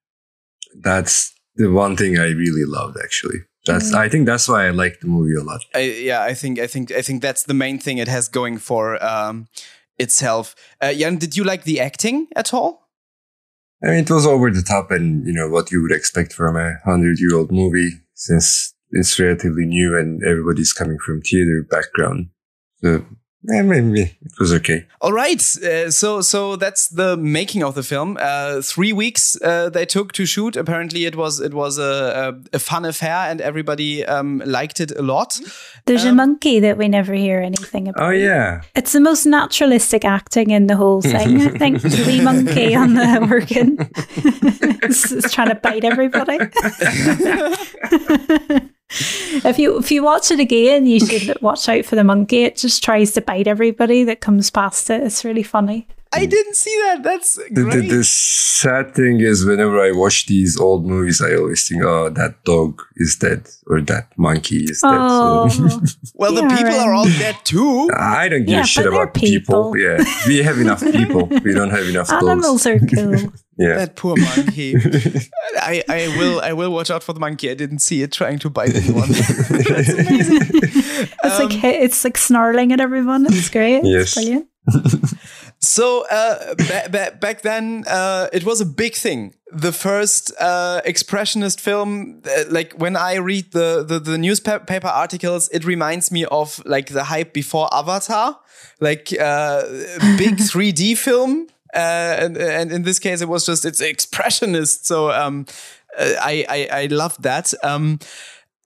That's 0.81 1.34
the 1.57 1.71
one 1.71 1.97
thing 1.97 2.19
I 2.19 2.31
really 2.31 2.65
loved 2.65 2.97
actually. 3.03 3.41
That's 3.67 3.93
mm. 3.93 3.99
I 3.99 4.09
think 4.09 4.27
that's 4.27 4.49
why 4.49 4.67
I 4.67 4.71
like 4.71 5.01
the 5.01 5.07
movie 5.07 5.35
a 5.35 5.43
lot. 5.43 5.63
I, 5.75 5.81
yeah, 5.81 6.23
I 6.23 6.35
think 6.35 6.59
I 6.59 6.67
think 6.67 6.93
I 6.93 7.03
think 7.03 7.23
that's 7.23 7.45
the 7.45 7.55
main 7.55 7.79
thing 7.79 7.99
it 7.99 8.09
has 8.09 8.29
going 8.29 8.59
for 8.59 9.03
um, 9.03 9.49
itself. 9.99 10.55
Uh, 10.81 10.93
Jan, 10.93 11.17
did 11.17 11.37
you 11.37 11.45
like 11.45 11.65
the 11.65 11.81
acting 11.81 12.29
at 12.37 12.53
all? 12.53 12.89
I 13.83 13.89
mean, 13.89 13.99
it 14.01 14.11
was 14.11 14.27
over 14.27 14.51
the 14.51 14.63
top, 14.63 14.91
and 14.91 15.27
you 15.27 15.33
know 15.33 15.49
what 15.49 15.71
you 15.71 15.83
would 15.83 15.93
expect 15.93 16.33
from 16.33 16.57
a 16.57 16.79
hundred-year-old 16.85 17.53
movie, 17.53 17.91
since 18.15 18.75
it's 18.91 19.19
relatively 19.19 19.67
new 19.67 19.97
and 19.99 20.23
everybody's 20.23 20.73
coming 20.73 20.99
from 20.99 21.21
theater 21.21 21.67
background. 21.69 22.29
So 22.83 23.05
yeah, 23.47 23.63
maybe 23.63 24.17
it 24.25 24.39
was 24.39 24.53
okay. 24.55 24.87
All 25.01 25.13
right, 25.13 25.41
uh, 25.59 25.91
so 25.91 26.23
so 26.23 26.57
that's 26.57 26.89
the 26.89 27.17
making 27.17 27.63
of 27.63 27.75
the 27.75 27.83
film. 27.83 28.17
Uh, 28.19 28.63
three 28.63 28.93
weeks 28.93 29.37
uh, 29.43 29.69
they 29.69 29.85
took 29.85 30.13
to 30.13 30.25
shoot. 30.25 30.57
Apparently, 30.57 31.05
it 31.05 31.15
was 31.15 31.41
it 31.41 31.53
was 31.53 31.79
a, 31.79 32.35
a, 32.53 32.57
a 32.57 32.59
fun 32.59 32.87
affair, 32.87 33.31
and 33.31 33.43
everybody 33.43 34.05
um, 34.07 34.43
liked 34.47 34.81
it 34.81 34.93
a 34.93 35.03
lot. 35.03 35.39
There's 35.85 36.05
um, 36.05 36.13
a 36.13 36.15
monkey 36.15 36.59
that 36.61 36.79
we 36.79 36.89
never 36.89 37.13
hear 37.13 37.41
anything 37.41 37.89
about. 37.89 38.03
Oh 38.03 38.11
yeah, 38.11 38.63
it's 38.75 38.93
the 38.93 39.01
most 39.01 39.27
naturalistic 39.27 40.07
acting 40.07 40.51
in 40.51 40.67
the 40.67 40.77
whole 40.77 41.03
thing. 41.03 41.43
I 41.43 41.49
think 41.59 41.83
the 41.83 42.05
wee 42.07 42.23
monkey 42.23 42.75
on 42.75 42.95
the 42.95 43.29
organ 43.31 43.77
is 44.89 45.33
trying 45.33 45.49
to 45.49 45.55
bite 45.57 45.85
everybody. 45.85 46.39
If 49.45 49.59
you 49.59 49.79
if 49.79 49.91
you 49.91 50.03
watch 50.03 50.31
it 50.31 50.41
again, 50.41 50.87
you 50.87 51.01
should 51.01 51.41
watch 51.43 51.69
out 51.69 51.85
for 51.85 51.97
the 51.97 52.05
monkey. 52.05 52.45
It 52.45 52.57
just 52.57 52.83
tries 52.83 53.13
to 53.13 53.21
bite 53.21 53.47
everybody 53.47 54.05
that 54.05 54.21
comes 54.21 54.51
past 54.51 54.91
it. 54.91 55.03
It's 55.03 55.25
really 55.25 55.43
funny. 55.43 55.87
I 56.15 56.27
didn't 56.27 56.55
see 56.55 56.75
that. 56.85 57.03
That's 57.03 57.37
great. 57.37 57.55
The, 57.55 57.65
the, 57.65 57.89
the, 57.97 58.05
sad 58.05 58.95
thing 58.95 59.21
is, 59.21 59.45
whenever 59.45 59.81
I 59.81 59.91
watch 59.91 60.27
these 60.27 60.59
old 60.59 60.87
movies, 60.87 61.21
I 61.21 61.35
always 61.35 61.67
think, 61.67 61.83
"Oh, 61.83 62.09
that 62.11 62.45
dog 62.45 62.83
is 62.97 63.17
dead, 63.17 63.49
or 63.67 63.81
that 63.81 64.17
monkey 64.17 64.65
is 64.65 64.81
oh, 64.85 65.49
dead." 65.49 65.53
So. 65.53 65.69
Oh. 65.71 65.87
well, 66.15 66.35
the 66.35 66.43
people 66.43 66.65
right. 66.65 66.87
are 66.87 66.95
all 66.95 67.05
dead 67.05 67.37
too. 67.43 67.91
I 67.97 68.29
don't 68.29 68.45
give 68.45 68.51
yeah, 68.51 68.63
a 68.63 68.67
shit 68.67 68.87
about 68.87 69.15
people. 69.15 69.73
people. 69.73 69.77
Yeah, 69.77 70.05
we 70.27 70.39
have 70.39 70.59
enough 70.59 70.83
people. 70.83 71.27
We 71.27 71.53
don't 71.53 71.71
have 71.71 71.89
enough 71.89 72.11
Animals 72.13 72.63
dogs. 72.63 72.67
are 72.67 72.87
cool. 72.87 73.33
Yeah. 73.57 73.77
That 73.77 73.97
poor 73.97 74.17
monkey. 74.17 74.75
I, 75.57 75.83
I 75.89 76.15
will 76.19 76.41
I 76.41 76.53
will 76.53 76.73
watch 76.73 76.91
out 76.91 77.03
for 77.05 77.13
the 77.13 77.21
monkey. 77.21 77.51
I 77.51 77.55
didn't 77.55 77.79
see 77.81 78.03
it 78.03 78.11
trying 78.13 78.39
to 78.41 78.51
bite 78.51 78.75
anyone. 78.75 79.09
That's 79.13 79.89
amazing. 79.99 80.41
It's 81.25 81.39
like 81.39 81.53
hi- 81.53 81.69
it's 81.85 82.03
like 82.05 82.17
snarling 82.19 82.73
at 82.73 82.81
everyone. 82.81 83.27
It's 83.27 83.49
great. 83.51 83.85
Yes. 83.85 84.03
It's 84.03 84.15
brilliant. 84.15 84.49
So 85.61 86.05
uh, 86.11 86.55
ba- 86.57 86.89
ba- 86.91 87.17
back 87.21 87.41
then, 87.43 87.85
uh, 87.87 88.29
it 88.33 88.45
was 88.45 88.61
a 88.61 88.67
big 88.67 88.95
thing. 88.95 89.35
The 89.51 89.73
first 89.73 90.33
uh, 90.39 90.81
expressionist 90.85 91.61
film, 91.61 92.23
uh, 92.27 92.45
like 92.51 92.75
when 92.75 92.97
I 92.97 93.15
read 93.17 93.53
the, 93.53 93.85
the 93.87 93.99
the 93.99 94.19
newspaper 94.19 94.89
articles, 94.89 95.49
it 95.51 95.65
reminds 95.65 96.11
me 96.11 96.25
of 96.27 96.61
like 96.67 96.89
the 96.89 97.05
hype 97.05 97.33
before 97.33 97.69
Avatar, 97.73 98.39
like 98.81 99.13
uh, 99.19 99.63
big 100.19 100.37
3D 100.37 100.99
film. 100.99 101.47
Uh, 101.75 102.25
and, 102.25 102.37
and 102.37 102.73
in 102.73 102.83
this 102.83 102.99
case, 102.99 103.21
it 103.21 103.29
was 103.29 103.47
just 103.47 103.65
it's 103.65 103.83
expressionist. 103.83 104.85
So 104.85 105.11
um, 105.11 105.47
uh, 105.99 106.13
I, 106.21 106.45
I 106.49 106.83
I 106.83 106.87
loved 106.87 107.23
that. 107.23 107.55
Um, 107.63 107.99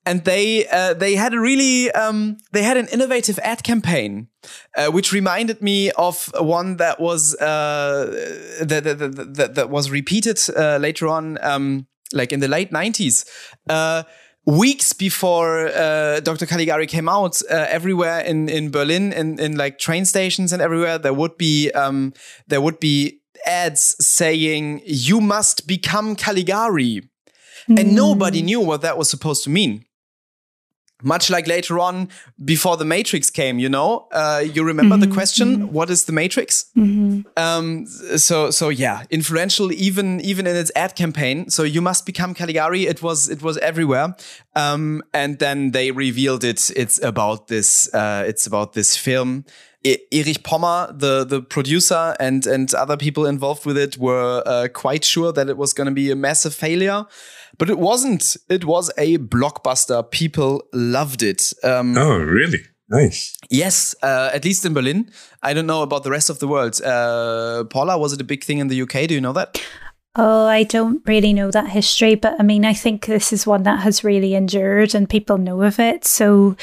and 0.05 0.25
they 0.25 0.67
uh, 0.69 0.95
they 0.95 1.17
had 1.17 1.35
a 1.35 1.41
really 1.41 1.91
um, 1.93 2.37
they 2.53 2.63
had 2.63 2.77
an 2.77 2.89
innovative 2.89 3.39
ad 3.43 3.63
campaign, 3.63 4.29
uh, 4.77 4.91
which 4.91 5.13
reminded 5.13 5.61
me 5.61 5.91
of 5.91 6.33
one 6.41 6.77
that 6.77 6.99
was 6.99 7.35
uh, 7.41 8.07
that, 8.63 8.85
that, 8.85 8.99
that, 8.99 9.35
that, 9.35 9.55
that 9.55 9.71
was 9.71 9.91
repeated 9.91 10.39
uh, 10.57 10.79
later 10.79 11.09
on, 11.09 11.39
um, 11.43 11.87
like 12.13 12.33
in 12.33 12.41
the 12.41 12.49
late 12.49 12.73
nineties. 12.73 13.25
Weeks 14.49 14.95
before 14.95 15.69
uh, 15.69 16.21
Dr. 16.21 16.47
Caligari 16.47 16.87
came 16.87 17.07
out, 17.07 17.43
uh, 17.51 17.67
everywhere 17.69 18.21
in, 18.21 18.49
in 18.49 18.71
Berlin, 18.71 19.13
in, 19.13 19.39
in 19.39 19.57
like 19.57 19.79
train 19.79 20.07
stations 20.07 20.55
and 20.55 20.63
everywhere, 20.63 20.97
there 20.97 21.13
would 21.13 21.37
be 21.37 21.71
um, 21.73 22.15
there 22.47 22.63
would 22.63 22.81
be 22.81 23.21
ads 23.45 23.95
saying 24.01 24.81
"You 24.87 25.21
must 25.21 25.67
become 25.67 26.17
Caligari," 26.17 27.03
and 27.69 27.95
nobody 27.95 28.41
knew 28.41 28.61
what 28.61 28.81
that 28.81 28.97
was 28.97 29.11
supposed 29.11 29.45
to 29.45 29.51
mean 29.51 29.85
much 31.03 31.31
like 31.31 31.47
later 31.47 31.79
on 31.79 32.09
before 32.45 32.77
the 32.77 32.85
matrix 32.85 33.31
came 33.31 33.59
you 33.59 33.69
know? 33.69 34.07
Uh, 34.13 34.43
you 34.45 34.65
remember 34.65 34.97
the 34.97 35.07
question 35.07 35.73
what 35.73 35.91
is 35.91 36.05
the 36.05 36.13
matrix? 36.13 36.71
Um, 37.37 37.87
so 37.87 38.51
so 38.51 38.69
yeah 38.69 39.05
influential 39.11 39.73
even 39.73 40.21
even 40.21 40.47
in 40.47 40.57
its 40.57 40.73
ad 40.75 40.95
campaign. 40.97 41.51
So 41.51 41.63
you 41.63 41.81
must 41.81 42.07
become 42.07 42.35
caligari. 42.35 42.87
It 42.87 43.03
was 43.03 43.29
it 43.29 43.43
was 43.43 43.59
everywhere. 43.59 44.15
Um, 44.55 45.03
and 45.15 45.39
then 45.39 45.71
they 45.71 45.91
revealed 45.91 46.45
it. 46.45 46.71
It's 46.77 47.03
about 47.03 47.49
this 47.49 47.93
uh, 47.95 48.25
it's 48.27 48.47
about 48.47 48.73
this 48.73 48.97
film. 48.97 49.45
Erich 49.85 50.43
Pommer, 50.43 50.93
the 50.93 51.25
the 51.25 51.41
producer 51.41 52.15
and 52.19 52.47
and 52.47 52.75
other 52.75 52.97
people 52.97 53.27
involved 53.27 53.65
with 53.65 53.79
it 53.79 53.97
were 53.97 54.43
uh, 54.45 54.69
quite 54.73 55.05
sure 55.05 55.33
that 55.33 55.49
it 55.49 55.57
was 55.57 55.73
going 55.73 55.87
to 55.87 55.95
be 55.95 56.11
a 56.11 56.17
massive 56.17 56.55
failure, 56.55 57.07
but 57.59 57.69
it 57.69 57.79
wasn't. 57.79 58.37
It 58.49 58.65
was 58.65 58.91
a 58.97 59.19
blockbuster. 59.19 60.09
People 60.11 60.63
loved 60.73 61.23
it. 61.23 61.53
Um, 61.63 61.97
oh, 61.99 62.19
really? 62.19 62.61
Nice. 62.91 63.37
Yes, 63.51 63.95
uh, 64.03 64.31
at 64.33 64.45
least 64.45 64.65
in 64.65 64.73
Berlin. 64.73 65.11
I 65.43 65.53
don't 65.53 65.67
know 65.67 65.83
about 65.83 66.05
the 66.05 66.11
rest 66.11 66.31
of 66.31 66.39
the 66.39 66.49
world. 66.49 66.81
Uh, 66.81 67.65
Paula, 67.65 67.99
was 67.99 68.13
it 68.13 68.21
a 68.21 68.25
big 68.25 68.45
thing 68.45 68.59
in 68.59 68.69
the 68.69 68.81
UK? 68.83 69.09
Do 69.09 69.15
you 69.15 69.21
know 69.21 69.35
that? 69.35 69.61
Oh, 70.17 70.47
I 70.47 70.63
don't 70.65 71.07
really 71.07 71.33
know 71.33 71.51
that 71.51 71.69
history, 71.69 72.15
but 72.15 72.35
I 72.41 72.43
mean, 72.43 72.65
I 72.65 72.73
think 72.73 73.07
this 73.07 73.33
is 73.33 73.47
one 73.47 73.63
that 73.65 73.81
has 73.81 74.03
really 74.03 74.35
endured 74.35 74.95
and 74.95 75.09
people 75.09 75.39
know 75.39 75.63
of 75.63 75.79
it. 75.79 76.05
So 76.07 76.57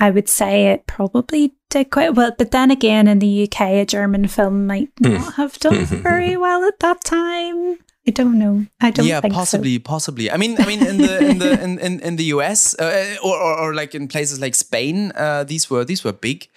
I 0.00 0.10
would 0.10 0.28
say 0.28 0.68
it 0.68 0.86
probably 0.86 1.54
did 1.70 1.90
quite 1.90 2.14
well. 2.14 2.32
But 2.36 2.50
then 2.50 2.70
again, 2.70 3.06
in 3.06 3.18
the 3.18 3.44
UK, 3.44 3.60
a 3.60 3.84
German 3.84 4.26
film 4.26 4.66
might 4.66 4.90
not 5.00 5.34
have 5.34 5.58
done 5.58 5.84
very 5.84 6.36
well 6.36 6.64
at 6.64 6.80
that 6.80 7.04
time. 7.04 7.78
I 8.08 8.10
don't 8.10 8.38
know. 8.38 8.64
I 8.80 8.90
don't 8.90 9.04
yeah, 9.04 9.20
think 9.20 9.34
so. 9.34 9.38
possibly, 9.38 9.78
possibly. 9.78 10.30
I 10.30 10.38
mean, 10.38 10.56
I 10.58 10.64
mean, 10.64 10.82
in 10.82 10.96
the 10.96 11.28
in 11.30 11.38
the 11.38 11.62
in, 11.62 11.78
in, 11.78 12.00
in 12.00 12.16
the 12.16 12.24
US 12.36 12.74
uh, 12.78 13.16
or, 13.22 13.36
or 13.36 13.58
or 13.58 13.74
like 13.74 13.94
in 13.94 14.08
places 14.08 14.40
like 14.40 14.54
Spain, 14.54 15.12
uh, 15.14 15.44
these 15.44 15.68
were 15.68 15.84
these 15.84 16.04
were 16.04 16.12
big. 16.12 16.48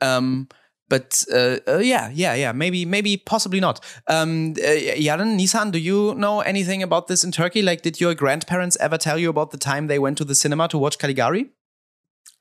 Um, 0.00 0.48
but 0.88 1.22
uh, 1.30 1.58
uh, 1.68 1.78
yeah, 1.78 2.10
yeah, 2.14 2.32
yeah. 2.34 2.52
Maybe, 2.52 2.86
maybe, 2.86 3.18
possibly 3.18 3.60
not. 3.60 3.84
Um, 4.08 4.54
uh, 4.58 4.96
Yaren, 4.96 5.38
Nissan, 5.38 5.72
do 5.72 5.78
you 5.78 6.14
know 6.14 6.40
anything 6.40 6.82
about 6.82 7.06
this 7.06 7.22
in 7.22 7.32
Turkey? 7.32 7.60
Like, 7.60 7.82
did 7.82 8.00
your 8.00 8.14
grandparents 8.14 8.76
ever 8.80 8.96
tell 8.96 9.18
you 9.18 9.28
about 9.28 9.50
the 9.50 9.58
time 9.58 9.86
they 9.86 9.98
went 9.98 10.16
to 10.18 10.24
the 10.24 10.34
cinema 10.34 10.68
to 10.68 10.78
watch 10.78 10.98
Caligari? 10.98 11.50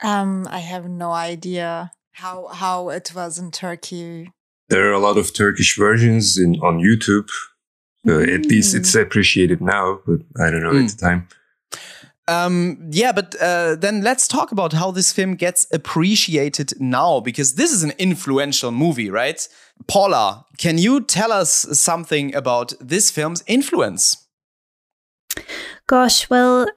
Um, 0.02 0.48
I 0.50 0.60
have 0.60 0.88
no 0.88 1.12
idea 1.12 1.92
how 2.12 2.48
how 2.48 2.90
it 2.90 3.12
was 3.14 3.40
in 3.40 3.52
Turkey. 3.52 4.32
There 4.70 4.88
are 4.90 4.94
a 4.94 5.00
lot 5.00 5.18
of 5.18 5.34
Turkish 5.34 5.78
versions 5.78 6.38
in 6.38 6.56
on 6.62 6.80
YouTube. 6.80 7.30
So 8.06 8.20
At 8.20 8.46
least 8.46 8.76
it's 8.76 8.96
appreciated 8.96 9.62
now, 9.62 10.00
but 10.06 10.20
I 10.40 10.52
don't 10.52 10.62
know 10.64 10.78
at 10.78 10.90
the 10.90 10.98
time. 10.98 11.28
Um, 12.28 12.78
yeah, 12.90 13.12
but 13.12 13.36
uh, 13.42 13.76
then 13.76 14.02
let's 14.02 14.28
talk 14.28 14.52
about 14.52 14.74
how 14.74 14.92
this 14.92 15.12
film 15.12 15.36
gets 15.36 15.68
appreciated 15.74 16.74
now, 16.80 17.20
because 17.20 17.56
this 17.56 17.72
is 17.72 17.84
an 17.84 17.92
influential 17.98 18.72
movie, 18.72 19.10
right? 19.10 19.48
Paula, 19.88 20.46
can 20.58 20.78
you 20.78 21.02
tell 21.02 21.32
us 21.32 21.66
something 21.78 22.34
about 22.34 22.74
this 22.80 23.12
film's 23.12 23.44
influence? 23.48 24.28
Gosh, 25.88 26.30
well, 26.30 26.68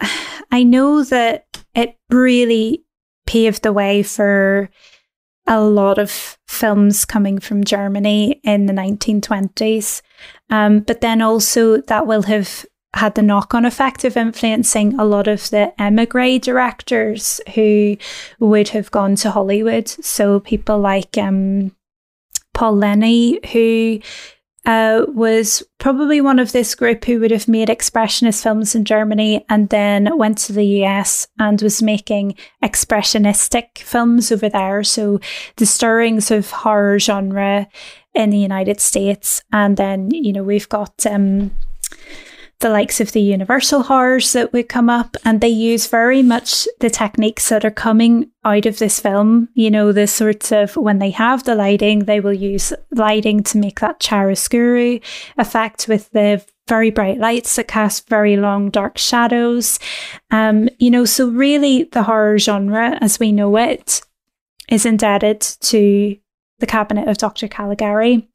I 0.50 0.64
know 0.64 1.04
that 1.04 1.46
it 1.74 1.96
really 2.10 2.84
paved 3.26 3.62
the 3.62 3.72
way 3.72 4.02
for 4.02 4.68
a 5.46 5.60
lot 5.60 5.98
of 5.98 6.38
films 6.48 7.04
coming 7.04 7.38
from 7.38 7.62
Germany 7.62 8.40
in 8.42 8.66
the 8.66 8.72
1920s. 8.72 10.02
Um, 10.50 10.80
but 10.80 11.00
then 11.00 11.22
also 11.22 11.80
that 11.82 12.06
will 12.06 12.22
have 12.22 12.64
had 12.94 13.14
the 13.14 13.22
knock 13.22 13.54
on 13.54 13.64
effect 13.64 14.04
of 14.04 14.16
influencing 14.16 14.98
a 14.98 15.04
lot 15.04 15.28
of 15.28 15.50
the 15.50 15.72
emigre 15.78 16.38
directors 16.38 17.40
who 17.54 17.96
would 18.38 18.68
have 18.68 18.90
gone 18.90 19.16
to 19.16 19.30
Hollywood. 19.30 19.88
So 19.88 20.40
people 20.40 20.78
like 20.78 21.18
um, 21.18 21.72
Paul 22.54 22.76
Leni, 22.76 23.38
who 23.52 24.00
uh, 24.66 25.04
was 25.08 25.62
probably 25.78 26.20
one 26.20 26.40
of 26.40 26.50
this 26.50 26.74
group 26.74 27.04
who 27.04 27.20
would 27.20 27.30
have 27.30 27.46
made 27.46 27.68
expressionist 27.68 28.42
films 28.42 28.74
in 28.74 28.84
Germany 28.84 29.44
and 29.48 29.68
then 29.68 30.18
went 30.18 30.38
to 30.38 30.52
the 30.52 30.82
US 30.82 31.28
and 31.38 31.62
was 31.62 31.82
making 31.82 32.34
expressionistic 32.64 33.78
films 33.78 34.32
over 34.32 34.48
there. 34.48 34.82
So 34.82 35.20
the 35.56 35.66
stirrings 35.66 36.32
of 36.32 36.50
horror 36.50 36.98
genre 36.98 37.68
in 38.16 38.30
the 38.30 38.38
United 38.38 38.80
States. 38.80 39.42
And 39.52 39.76
then, 39.76 40.10
you 40.10 40.32
know, 40.32 40.42
we've 40.42 40.68
got 40.68 41.06
um, 41.06 41.52
the 42.60 42.70
likes 42.70 43.00
of 43.00 43.12
the 43.12 43.20
universal 43.20 43.82
horrors 43.82 44.32
that 44.32 44.52
would 44.52 44.68
come 44.68 44.88
up 44.88 45.16
and 45.24 45.40
they 45.40 45.48
use 45.48 45.86
very 45.86 46.22
much 46.22 46.66
the 46.80 46.88
techniques 46.88 47.50
that 47.50 47.64
are 47.64 47.70
coming 47.70 48.30
out 48.44 48.64
of 48.64 48.78
this 48.78 48.98
film 48.98 49.48
you 49.54 49.70
know 49.70 49.92
the 49.92 50.06
sorts 50.06 50.50
of 50.50 50.74
when 50.76 50.98
they 50.98 51.10
have 51.10 51.44
the 51.44 51.54
lighting 51.54 52.00
they 52.00 52.18
will 52.18 52.32
use 52.32 52.72
lighting 52.92 53.42
to 53.42 53.58
make 53.58 53.80
that 53.80 54.00
chiaroscuro 54.00 55.00
effect 55.36 55.86
with 55.86 56.10
the 56.12 56.42
very 56.66 56.90
bright 56.90 57.18
lights 57.18 57.56
that 57.56 57.68
cast 57.68 58.08
very 58.08 58.38
long 58.38 58.70
dark 58.70 58.96
shadows 58.96 59.78
um 60.30 60.68
you 60.78 60.90
know 60.90 61.04
so 61.04 61.28
really 61.28 61.84
the 61.92 62.04
horror 62.04 62.38
genre 62.38 62.96
as 63.02 63.20
we 63.20 63.32
know 63.32 63.54
it 63.58 64.00
is 64.70 64.86
indebted 64.86 65.40
to 65.40 66.16
the 66.58 66.66
cabinet 66.66 67.08
of 67.08 67.18
dr 67.18 67.46
caligari 67.48 68.28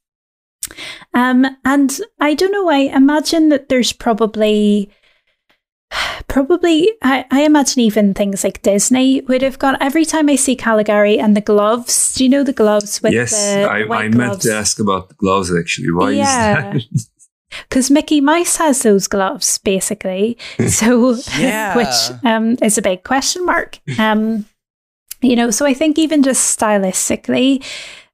um, 1.14 1.46
and 1.66 2.00
I 2.20 2.34
don't 2.34 2.52
know, 2.52 2.70
I 2.70 2.78
imagine 2.96 3.50
that 3.50 3.68
there's 3.70 3.92
probably 3.92 4.90
probably 6.28 6.92
I, 7.02 7.26
I 7.32 7.42
imagine 7.44 7.82
even 7.82 8.14
things 8.14 8.44
like 8.44 8.62
Disney 8.62 9.22
would 9.22 9.42
have 9.42 9.60
got 9.60 9.82
every 9.82 10.06
time 10.06 10.30
I 10.30 10.36
see 10.36 10.56
Caligari 10.56 11.20
and 11.20 11.36
the 11.36 11.42
gloves. 11.42 12.14
Do 12.16 12.24
you 12.24 12.30
know 12.30 12.44
the 12.44 12.54
gloves 12.54 13.02
with 13.02 13.14
yes, 13.14 13.32
the, 13.32 13.68
I, 13.70 13.84
the 13.84 13.94
I 13.94 14.04
meant 14.04 14.14
gloves? 14.14 14.46
to 14.46 14.54
ask 14.54 14.80
about 14.80 15.10
the 15.10 15.16
gloves 15.16 15.54
actually. 15.54 15.92
Why 15.92 16.12
Yeah. 16.12 16.76
is 16.76 16.88
that? 16.92 17.08
because 17.70 17.92
Mickey 17.92 18.22
Mouse 18.22 18.56
has 18.58 18.82
those 18.84 19.08
gloves, 19.08 19.58
basically. 19.58 20.38
So, 20.70 21.18
Yeah. 21.38 21.76
which 21.76 22.12
um, 22.24 22.56
is 22.62 22.78
a 22.78 22.82
big 22.82 23.04
question 23.04 23.46
mark. 23.46 23.80
Um, 24.00 24.46
you 25.22 25.36
know, 25.36 25.52
so 25.52 25.66
I 25.66 25.74
think 25.74 26.00
even 26.00 26.24
just 26.24 26.58
stylistically, 26.58 27.64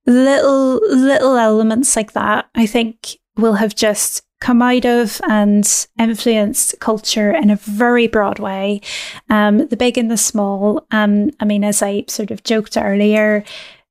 little 0.08 0.80
little 0.90 1.38
elements 1.38 1.96
like 1.96 2.14
that, 2.14 2.50
I 2.56 2.66
think 2.66 3.18
will 3.36 3.54
have 3.54 3.76
just 3.76 4.24
come 4.40 4.62
out 4.62 4.86
of 4.86 5.20
and 5.28 5.88
influenced 5.98 6.80
culture 6.80 7.32
in 7.32 7.50
a 7.50 7.56
very 7.56 8.08
broad 8.08 8.40
way. 8.40 8.82
Um, 9.30 9.68
the 9.68 9.78
big 9.78 9.98
and 9.98 10.12
the 10.12 10.18
small. 10.18 10.86
Um, 10.92 11.32
I 11.40 11.46
mean, 11.46 11.64
as 11.64 11.82
I 11.82 12.06
sort 12.08 12.32
of 12.32 12.44
joked 12.44 12.78
earlier, 12.78 13.44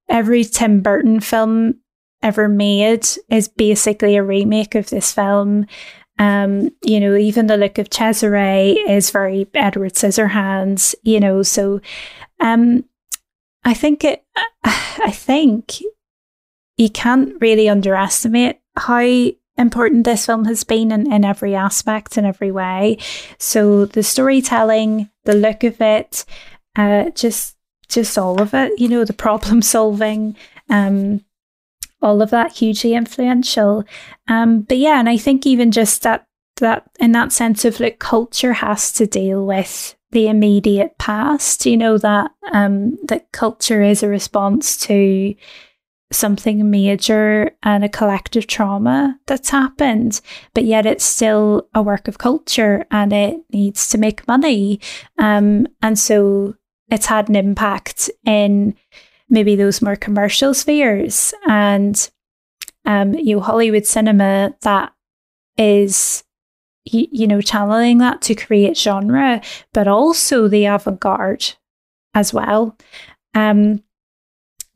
every 0.08 0.44
Tim 0.44 0.80
Burton 0.80 1.20
film 1.20 1.76
ever 2.22 2.48
made 2.48 3.06
is 3.28 3.48
basically 3.48 4.16
a 4.16 4.22
remake 4.22 4.74
of 4.74 4.90
this 4.90 5.12
film. 5.12 5.66
Um, 6.18 6.70
you 6.82 6.98
know, 6.98 7.14
even 7.14 7.46
the 7.46 7.58
look 7.58 7.78
of 7.78 7.90
Cesare 7.90 8.74
is 8.88 9.10
very 9.10 9.46
Edward 9.52 9.94
Scissorhands, 9.94 10.94
you 11.02 11.20
know, 11.20 11.42
so 11.42 11.80
um 12.40 12.84
I 13.64 13.74
think 13.74 14.04
it 14.04 14.24
I 14.64 15.10
think 15.12 15.80
you 16.76 16.90
can't 16.90 17.34
really 17.40 17.68
underestimate 17.68 18.60
how 18.76 19.30
important 19.58 20.04
this 20.04 20.26
film 20.26 20.44
has 20.44 20.64
been 20.64 20.92
in, 20.92 21.10
in 21.10 21.24
every 21.24 21.54
aspect, 21.54 22.18
in 22.18 22.24
every 22.24 22.50
way. 22.50 22.98
So 23.38 23.86
the 23.86 24.02
storytelling, 24.02 25.10
the 25.24 25.34
look 25.34 25.64
of 25.64 25.80
it, 25.80 26.24
uh, 26.76 27.10
just 27.10 27.56
just 27.88 28.18
all 28.18 28.42
of 28.42 28.52
it, 28.52 28.72
you 28.78 28.88
know, 28.88 29.04
the 29.04 29.12
problem 29.12 29.62
solving, 29.62 30.36
um, 30.68 31.24
all 32.02 32.20
of 32.20 32.30
that 32.30 32.52
hugely 32.52 32.94
influential. 32.94 33.84
Um, 34.28 34.62
but 34.62 34.78
yeah, 34.78 34.98
and 34.98 35.08
I 35.08 35.16
think 35.16 35.46
even 35.46 35.70
just 35.70 36.02
that 36.02 36.26
that 36.56 36.88
in 36.98 37.12
that 37.12 37.32
sense 37.32 37.64
of 37.64 37.80
like 37.80 37.98
culture 37.98 38.54
has 38.54 38.90
to 38.92 39.06
deal 39.06 39.46
with 39.46 39.94
the 40.10 40.28
immediate 40.28 40.96
past, 40.98 41.66
you 41.66 41.76
know, 41.76 41.98
that 41.98 42.30
um 42.52 42.96
that 43.04 43.30
culture 43.32 43.82
is 43.82 44.02
a 44.02 44.08
response 44.08 44.76
to 44.78 45.34
something 46.12 46.70
major 46.70 47.50
and 47.62 47.84
a 47.84 47.88
collective 47.88 48.46
trauma 48.46 49.18
that's 49.26 49.50
happened, 49.50 50.20
but 50.54 50.64
yet 50.64 50.86
it's 50.86 51.04
still 51.04 51.68
a 51.74 51.82
work 51.82 52.06
of 52.08 52.18
culture 52.18 52.86
and 52.90 53.12
it 53.12 53.40
needs 53.52 53.88
to 53.88 53.98
make 53.98 54.28
money. 54.28 54.80
Um, 55.18 55.66
and 55.82 55.98
so 55.98 56.54
it's 56.90 57.06
had 57.06 57.28
an 57.28 57.36
impact 57.36 58.08
in 58.24 58.76
maybe 59.28 59.56
those 59.56 59.82
more 59.82 59.96
commercial 59.96 60.54
spheres 60.54 61.34
and 61.48 62.08
um, 62.86 63.14
you 63.14 63.36
know, 63.36 63.42
Hollywood 63.42 63.84
cinema 63.84 64.54
that 64.62 64.92
is 65.58 66.22
you, 66.84 67.06
you 67.10 67.26
know 67.26 67.40
channeling 67.40 67.98
that 67.98 68.22
to 68.22 68.34
create 68.34 68.76
genre, 68.76 69.42
but 69.72 69.88
also 69.88 70.48
the 70.48 70.66
avant-garde 70.66 71.54
as 72.14 72.32
well. 72.32 72.76
Um, 73.34 73.82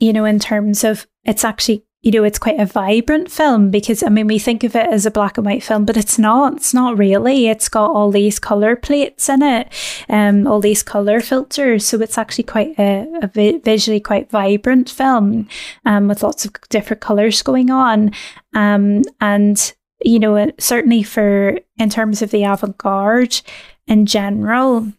you 0.01 0.13
know, 0.13 0.25
in 0.25 0.39
terms 0.39 0.83
of 0.83 1.07
it's 1.25 1.45
actually 1.45 1.85
you 2.03 2.11
know, 2.13 2.25
it's 2.25 2.39
quite 2.39 2.59
a 2.59 2.65
vibrant 2.65 3.31
film 3.31 3.71
because 3.71 4.03
I 4.03 4.09
mean, 4.09 4.27
we 4.27 4.39
think 4.39 4.65
of 4.65 4.75
it 4.75 4.87
as 4.87 5.05
a 5.05 5.11
black 5.11 5.37
and 5.37 5.45
white 5.45 5.63
film, 5.63 5.85
but 5.85 5.99
it's 5.99 6.19
not. 6.19 6.55
It's 6.55 6.73
not 6.73 6.97
really. 6.97 7.49
It's 7.49 7.69
got 7.69 7.91
all 7.91 8.11
these 8.11 8.39
color 8.39 8.75
plates 8.75 9.29
in 9.29 9.43
it, 9.43 9.69
um, 10.09 10.47
all 10.47 10.61
these 10.61 10.83
color 10.83 11.21
filters. 11.21 11.87
So 11.87 12.01
it's 12.01 12.17
actually 12.17 12.45
quite 12.45 12.79
a, 12.79 13.07
a 13.23 13.27
vi- 13.27 13.59
visually 13.59 14.01
quite 14.01 14.31
vibrant 14.31 14.89
film, 14.89 15.47
um, 15.85 16.09
with 16.09 16.23
lots 16.23 16.47
of 16.47 16.53
different 16.71 17.03
colors 17.03 17.43
going 17.43 17.71
on, 17.71 18.13
um, 18.55 19.03
and 19.21 19.75
you 20.03 20.19
know, 20.19 20.51
certainly 20.59 21.03
for 21.03 21.59
in 21.77 21.91
terms 21.91 22.23
of 22.23 22.31
the 22.31 22.45
avant 22.45 22.79
garde 22.79 23.43
in 23.87 24.07
general, 24.07 24.91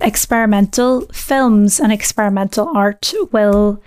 experimental 0.00 1.02
films 1.12 1.78
and 1.78 1.92
experimental 1.92 2.68
art 2.74 3.14
will 3.30 3.80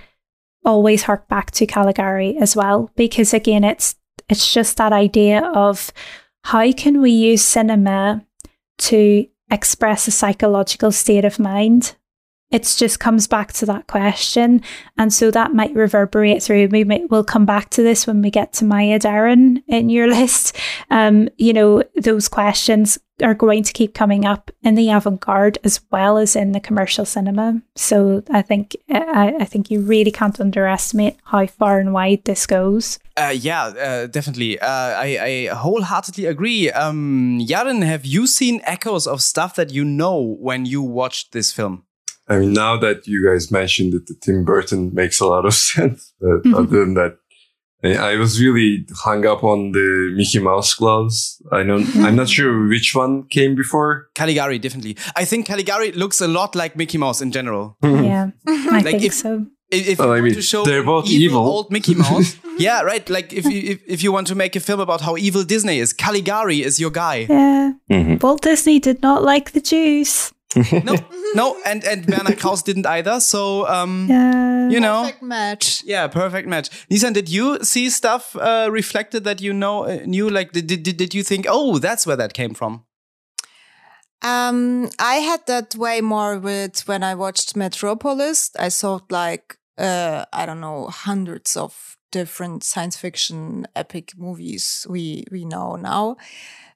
always 0.66 1.04
hark 1.04 1.28
back 1.28 1.52
to 1.52 1.66
Caligari 1.66 2.38
as 2.38 2.56
well, 2.56 2.90
because 2.96 3.34
again, 3.34 3.64
it's 3.64 3.96
it's 4.30 4.54
just 4.54 4.78
that 4.78 4.94
idea 4.94 5.46
of 5.54 5.92
how 6.46 6.72
can 6.72 7.02
we 7.02 7.12
use 7.12 7.42
cinema 7.42 8.26
to 8.78 9.28
express 9.52 10.08
a 10.08 10.12
psychological 10.12 10.92
state 10.92 11.26
of 11.26 11.40
mind 11.40 11.96
it 12.54 12.72
just 12.78 13.00
comes 13.00 13.28
back 13.28 13.52
to 13.52 13.66
that 13.66 13.88
question. 13.88 14.62
And 15.00 15.12
so 15.12 15.32
that 15.32 15.56
might 15.56 15.74
reverberate 15.74 16.44
through. 16.44 16.68
We 16.68 16.84
might, 16.84 17.10
we'll 17.10 17.24
come 17.24 17.48
back 17.48 17.72
to 17.72 17.82
this 17.82 18.06
when 18.06 18.22
we 18.22 18.30
get 18.30 18.54
to 18.54 18.66
Maya 18.66 19.00
Deren 19.00 19.64
in 19.68 19.90
your 19.90 20.08
list. 20.20 20.56
Um, 20.92 21.30
you 21.38 21.52
know, 21.52 21.84
those 21.96 22.28
questions 22.30 23.00
are 23.24 23.34
going 23.34 23.64
to 23.64 23.74
keep 23.74 23.96
coming 23.96 24.24
up 24.26 24.52
in 24.62 24.76
the 24.76 24.92
avant-garde 24.92 25.58
as 25.64 25.82
well 25.92 26.18
as 26.18 26.36
in 26.36 26.52
the 26.52 26.60
commercial 26.60 27.06
cinema. 27.06 27.60
So 27.76 28.24
I 28.30 28.44
think 28.44 28.76
I, 28.90 29.36
I 29.40 29.46
think 29.46 29.72
you 29.72 29.82
really 29.82 30.12
can't 30.12 30.40
underestimate 30.40 31.18
how 31.24 31.48
far 31.48 31.80
and 31.80 31.92
wide 31.92 32.26
this 32.26 32.46
goes. 32.46 33.00
Uh, 33.18 33.34
yeah, 33.36 33.66
uh, 33.66 34.08
definitely. 34.08 34.60
Uh, 34.60 34.68
I, 34.68 35.48
I, 35.50 35.56
wholeheartedly 35.56 36.26
agree. 36.26 36.72
Um, 36.72 37.40
Yaren, 37.40 37.84
have 37.84 38.06
you 38.06 38.28
seen 38.28 38.62
echoes 38.64 39.08
of 39.08 39.22
stuff 39.22 39.56
that 39.56 39.72
you 39.72 39.86
know 39.86 40.20
when 40.40 40.66
you 40.66 40.82
watched 40.82 41.32
this 41.32 41.52
film? 41.52 41.86
I 42.28 42.40
mean, 42.40 42.54
now 42.54 42.78
that 42.78 43.06
you 43.06 43.26
guys 43.26 43.52
mentioned 43.52 43.94
it, 43.94 44.08
the 44.08 44.16
Tim 44.22 44.46
Burton 44.46 44.94
makes 44.94 45.20
a 45.20 45.28
lot 45.28 45.46
of 45.46 45.54
sense. 45.74 46.14
But 46.20 46.44
mm-hmm. 46.44 46.56
other 46.56 46.80
than 46.80 46.94
that, 46.96 47.18
I 47.84 48.16
was 48.16 48.42
really 48.42 48.86
hung 48.96 49.26
up 49.26 49.44
on 49.44 49.74
the 49.74 50.14
Mickey 50.16 50.40
Mouse 50.40 50.74
gloves. 50.74 51.42
I 51.52 51.64
know 51.64 51.80
mm-hmm. 51.80 52.06
I'm 52.06 52.16
not 52.16 52.30
sure 52.30 52.66
which 52.68 52.96
one 52.96 53.24
came 53.24 53.56
before. 53.56 54.08
Caligari, 54.16 54.58
definitely. 54.58 54.96
I 55.18 55.26
think 55.26 55.46
Caligari 55.46 55.92
looks 55.92 56.22
a 56.22 56.28
lot 56.28 56.56
like 56.56 56.78
Mickey 56.78 56.98
Mouse 56.98 57.22
in 57.22 57.32
general. 57.32 57.78
Yeah, 58.04 58.32
I 58.48 58.70
like 58.70 58.86
think 58.86 59.04
if, 59.04 59.14
so. 59.14 59.46
If 59.70 59.98
well, 59.98 60.10
you 60.10 60.14
I 60.14 60.16
want 60.18 60.24
mean, 60.26 60.34
to 60.36 60.42
show 60.42 60.66
they're 60.66 60.84
both 60.84 61.08
evil, 61.08 61.24
evil. 61.24 61.42
old 61.42 61.72
Mickey 61.72 61.96
Mouse, 61.96 62.38
yeah, 62.58 62.82
right. 62.82 63.10
Like 63.10 63.34
if 63.34 63.46
you 63.46 63.72
if, 63.72 63.82
if 63.88 64.04
you 64.04 64.12
want 64.12 64.28
to 64.28 64.36
make 64.36 64.56
a 64.56 64.60
film 64.60 64.80
about 64.80 65.02
how 65.02 65.16
evil 65.18 65.44
Disney 65.44 65.80
is, 65.80 65.94
Caligari 65.94 66.62
is 66.62 66.80
your 66.80 66.92
guy. 66.92 67.26
Yeah, 67.30 67.74
mm-hmm. 67.90 68.18
Walt 68.22 68.42
Disney 68.42 68.80
did 68.80 69.02
not 69.02 69.24
like 69.24 69.52
the 69.52 69.62
Jews 69.62 70.34
no, 70.56 70.96
no, 71.36 71.58
and 71.66 71.84
and 71.84 72.06
Werner 72.08 72.36
Krauss 72.36 72.62
didn't 72.64 72.86
either. 72.86 73.20
So 73.20 73.68
um, 73.68 74.08
yeah. 74.10 74.70
you 74.70 74.80
know, 74.80 75.04
perfect 75.04 75.24
match. 75.24 75.84
Yeah, 75.86 76.08
perfect 76.08 76.48
match. 76.48 76.70
Nissan, 76.90 77.14
did 77.14 77.30
you 77.30 77.64
see 77.64 77.90
stuff 77.90 78.36
uh, 78.36 78.70
reflected 78.72 79.24
that 79.24 79.42
you 79.42 79.54
know 79.54 79.86
uh, 79.86 80.00
knew? 80.06 80.30
Like, 80.30 80.52
did, 80.52 80.68
did 80.68 80.84
did 80.84 81.14
you 81.14 81.24
think, 81.24 81.46
oh, 81.50 81.80
that's 81.80 82.06
where 82.06 82.18
that 82.18 82.34
came 82.34 82.54
from? 82.54 82.86
Um, 84.22 84.90
I 85.00 85.16
had 85.16 85.46
that 85.48 85.76
way 85.76 86.00
more 86.00 86.40
with 86.40 86.88
when 86.88 87.04
I 87.04 87.14
watched 87.14 87.58
Metropolis. 87.58 88.52
I 88.58 88.70
thought 88.70 89.12
like 89.12 89.58
uh, 89.78 90.26
I 90.32 90.46
don't 90.46 90.62
know 90.62 90.88
hundreds 90.88 91.58
of 91.58 91.98
different 92.12 92.64
science 92.64 92.96
fiction 92.96 93.68
epic 93.76 94.14
movies 94.16 94.86
we 94.88 95.26
we 95.32 95.44
know 95.44 95.76
now 95.76 96.16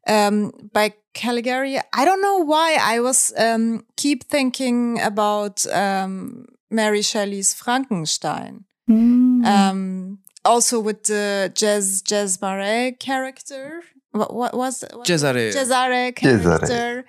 um, 0.07 0.51
by 0.73 0.93
Caligari. 1.13 1.79
I 1.93 2.05
don't 2.05 2.21
know 2.21 2.37
why 2.37 2.77
I 2.81 2.99
was 2.99 3.33
um, 3.37 3.85
keep 3.95 4.23
thinking 4.25 4.99
about 5.01 5.65
um, 5.67 6.45
Mary 6.69 7.01
Shelley's 7.01 7.53
Frankenstein. 7.53 8.65
Mm. 8.89 9.45
Um, 9.45 10.19
also 10.45 10.79
with 10.79 11.03
the 11.03 11.51
Jez 11.53 12.01
Jez 12.03 12.41
Marais 12.41 12.95
character. 12.99 13.83
What, 14.11 14.33
what 14.33 14.53
was 14.55 14.83
what, 14.93 15.05
Cesare 15.05 15.51
Cesare 15.51 16.11
character? 16.13 17.05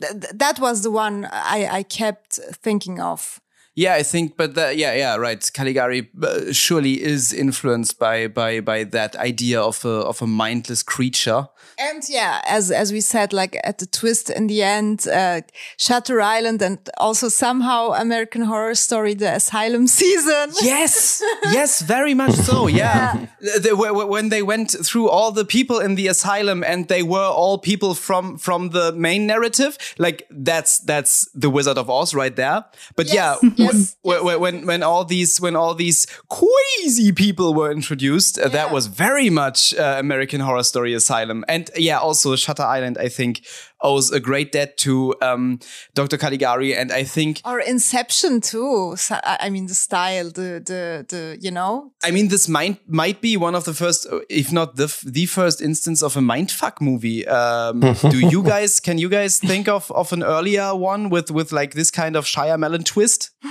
Th 0.00 0.12
that 0.34 0.58
was 0.58 0.82
the 0.82 0.90
one 0.90 1.26
I, 1.56 1.78
I 1.78 1.82
kept 1.84 2.40
thinking 2.62 3.00
of. 3.00 3.40
Yeah, 3.76 3.94
I 3.94 4.04
think, 4.04 4.36
but 4.36 4.54
the, 4.54 4.72
yeah, 4.76 4.94
yeah, 4.94 5.16
right. 5.16 5.50
Caligari 5.52 6.08
uh, 6.22 6.52
surely 6.52 7.02
is 7.02 7.32
influenced 7.32 7.98
by 7.98 8.28
by 8.28 8.60
by 8.60 8.84
that 8.84 9.16
idea 9.16 9.60
of 9.60 9.84
a 9.84 9.88
of 9.88 10.22
a 10.22 10.28
mindless 10.28 10.84
creature. 10.84 11.48
And 11.76 12.02
yeah, 12.08 12.40
as 12.46 12.70
as 12.70 12.92
we 12.92 13.00
said, 13.00 13.32
like 13.32 13.58
at 13.64 13.78
the 13.78 13.86
twist 13.86 14.30
in 14.30 14.46
the 14.46 14.62
end, 14.62 15.08
uh, 15.08 15.40
Shutter 15.76 16.20
Island, 16.20 16.62
and 16.62 16.78
also 16.98 17.28
somehow 17.28 17.94
American 17.94 18.42
Horror 18.42 18.76
Story, 18.76 19.14
the 19.14 19.34
Asylum 19.34 19.86
season. 20.00 20.52
Yes, 20.62 21.20
yes, 21.50 21.80
very 21.80 22.14
much 22.14 22.34
so. 22.34 22.68
Yeah, 22.68 23.26
yeah. 23.40 23.72
When 23.72 24.28
they 24.28 24.42
went 24.42 24.70
through 24.70 25.08
all 25.08 25.32
the 25.32 25.44
people 25.44 25.80
in 25.80 25.96
the 25.96 26.06
asylum, 26.06 26.62
and 26.62 26.86
they 26.86 27.02
were 27.02 27.26
all 27.26 27.58
people 27.58 27.94
from 27.94 28.38
from 28.38 28.70
the 28.70 28.92
main 28.92 29.26
narrative, 29.26 29.76
like 29.98 30.28
that's 30.30 30.78
that's 30.78 31.28
the 31.34 31.50
Wizard 31.50 31.76
of 31.76 31.90
Oz 31.90 32.14
right 32.14 32.36
there. 32.36 32.64
But 32.94 33.12
yes. 33.12 33.38
yeah 33.42 33.63
yes, 33.64 33.96
when, 34.02 34.26
yes. 34.26 34.38
when 34.38 34.66
when 34.66 34.82
all 34.82 35.04
these 35.04 35.40
when 35.40 35.56
all 35.56 35.74
these 35.74 36.06
crazy 36.28 37.12
people 37.12 37.54
were 37.54 37.70
introduced, 37.70 38.36
yeah. 38.36 38.44
uh, 38.44 38.48
that 38.48 38.70
was 38.70 38.86
very 38.86 39.30
much 39.30 39.74
uh, 39.74 39.96
American 39.98 40.40
Horror 40.40 40.62
Story 40.62 40.94
Asylum, 40.94 41.44
and 41.48 41.70
yeah, 41.76 41.98
also 41.98 42.36
Shutter 42.36 42.62
Island, 42.62 42.98
I 42.98 43.08
think 43.08 43.44
owes 43.84 44.10
a 44.10 44.18
great 44.18 44.50
debt 44.50 44.76
to 44.78 45.14
um, 45.22 45.60
Dr. 45.94 46.16
Caligari, 46.16 46.74
and 46.74 46.90
I 46.90 47.04
think 47.04 47.40
or 47.44 47.60
Inception 47.60 48.40
too. 48.40 48.96
So, 48.96 49.20
I 49.22 49.50
mean, 49.50 49.66
the 49.66 49.74
style, 49.74 50.30
the 50.30 50.60
the 50.64 51.06
the 51.08 51.38
you 51.40 51.50
know. 51.50 51.92
I 52.02 52.10
mean, 52.10 52.28
this 52.28 52.48
might 52.48 52.80
might 52.88 53.20
be 53.20 53.36
one 53.36 53.54
of 53.54 53.64
the 53.64 53.74
first, 53.74 54.06
if 54.28 54.52
not 54.52 54.76
the 54.76 54.92
the 55.04 55.26
first 55.26 55.60
instance 55.60 56.02
of 56.02 56.16
a 56.16 56.20
mindfuck 56.20 56.80
movie. 56.80 57.26
Um, 57.28 57.80
do 58.10 58.18
you 58.18 58.42
guys 58.42 58.80
can 58.80 58.98
you 58.98 59.08
guys 59.08 59.38
think 59.38 59.68
of 59.68 59.90
of 59.92 60.12
an 60.12 60.22
earlier 60.22 60.74
one 60.74 61.10
with 61.10 61.30
with 61.30 61.52
like 61.52 61.74
this 61.74 61.90
kind 61.90 62.16
of 62.16 62.24
Shyamalan 62.24 62.84
twist? 62.84 63.30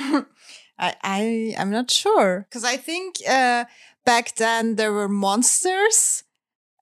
I, 0.80 0.96
I 1.04 1.56
I'm 1.58 1.72
not 1.72 1.92
sure 1.92 2.46
because 2.50 2.64
I 2.64 2.78
think 2.78 3.18
uh, 3.28 3.66
back 4.06 4.36
then 4.36 4.76
there 4.76 4.92
were 4.92 5.10
monsters. 5.10 6.24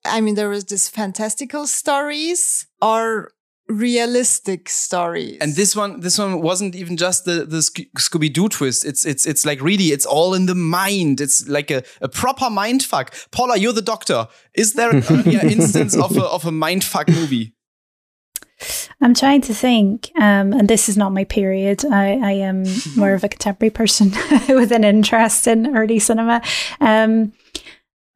I 0.03 0.21
mean, 0.21 0.35
there 0.35 0.49
was 0.49 0.65
this 0.65 0.89
fantastical 0.89 1.67
stories 1.67 2.65
or 2.81 3.31
realistic 3.71 4.69
stories. 4.69 5.37
And 5.41 5.55
this 5.55 5.75
one, 5.75 5.99
this 6.01 6.17
one 6.17 6.41
wasn't 6.41 6.75
even 6.75 6.97
just 6.97 7.25
the 7.25 7.45
the 7.45 7.57
Scooby 7.57 8.31
Doo 8.31 8.49
twist. 8.49 8.85
It's 8.85 9.05
it's 9.05 9.25
it's 9.25 9.45
like 9.45 9.61
really, 9.61 9.85
it's 9.85 10.05
all 10.05 10.33
in 10.33 10.45
the 10.45 10.55
mind. 10.55 11.21
It's 11.21 11.47
like 11.47 11.71
a, 11.71 11.83
a 12.01 12.09
proper 12.09 12.49
mind 12.49 12.83
fuck. 12.83 13.13
Paula, 13.31 13.57
you're 13.57 13.73
the 13.73 13.81
doctor. 13.81 14.27
Is 14.53 14.73
there 14.73 14.89
an 14.95 15.03
earlier 15.09 15.45
instance 15.45 15.95
of 15.95 16.17
a 16.17 16.23
of 16.23 16.45
a 16.45 16.51
mind 16.51 16.83
fuck 16.83 17.07
movie? 17.07 17.55
I'm 19.01 19.15
trying 19.15 19.41
to 19.41 19.53
think, 19.53 20.11
um, 20.15 20.53
and 20.53 20.67
this 20.67 20.87
is 20.87 20.95
not 20.95 21.11
my 21.11 21.23
period. 21.23 21.83
I, 21.85 22.19
I 22.23 22.31
am 22.33 22.63
more 22.95 23.13
of 23.13 23.23
a 23.23 23.29
contemporary 23.29 23.71
person 23.71 24.11
with 24.49 24.71
an 24.71 24.83
interest 24.83 25.47
in 25.47 25.75
early 25.75 25.97
cinema. 25.97 26.43
Um, 26.79 27.33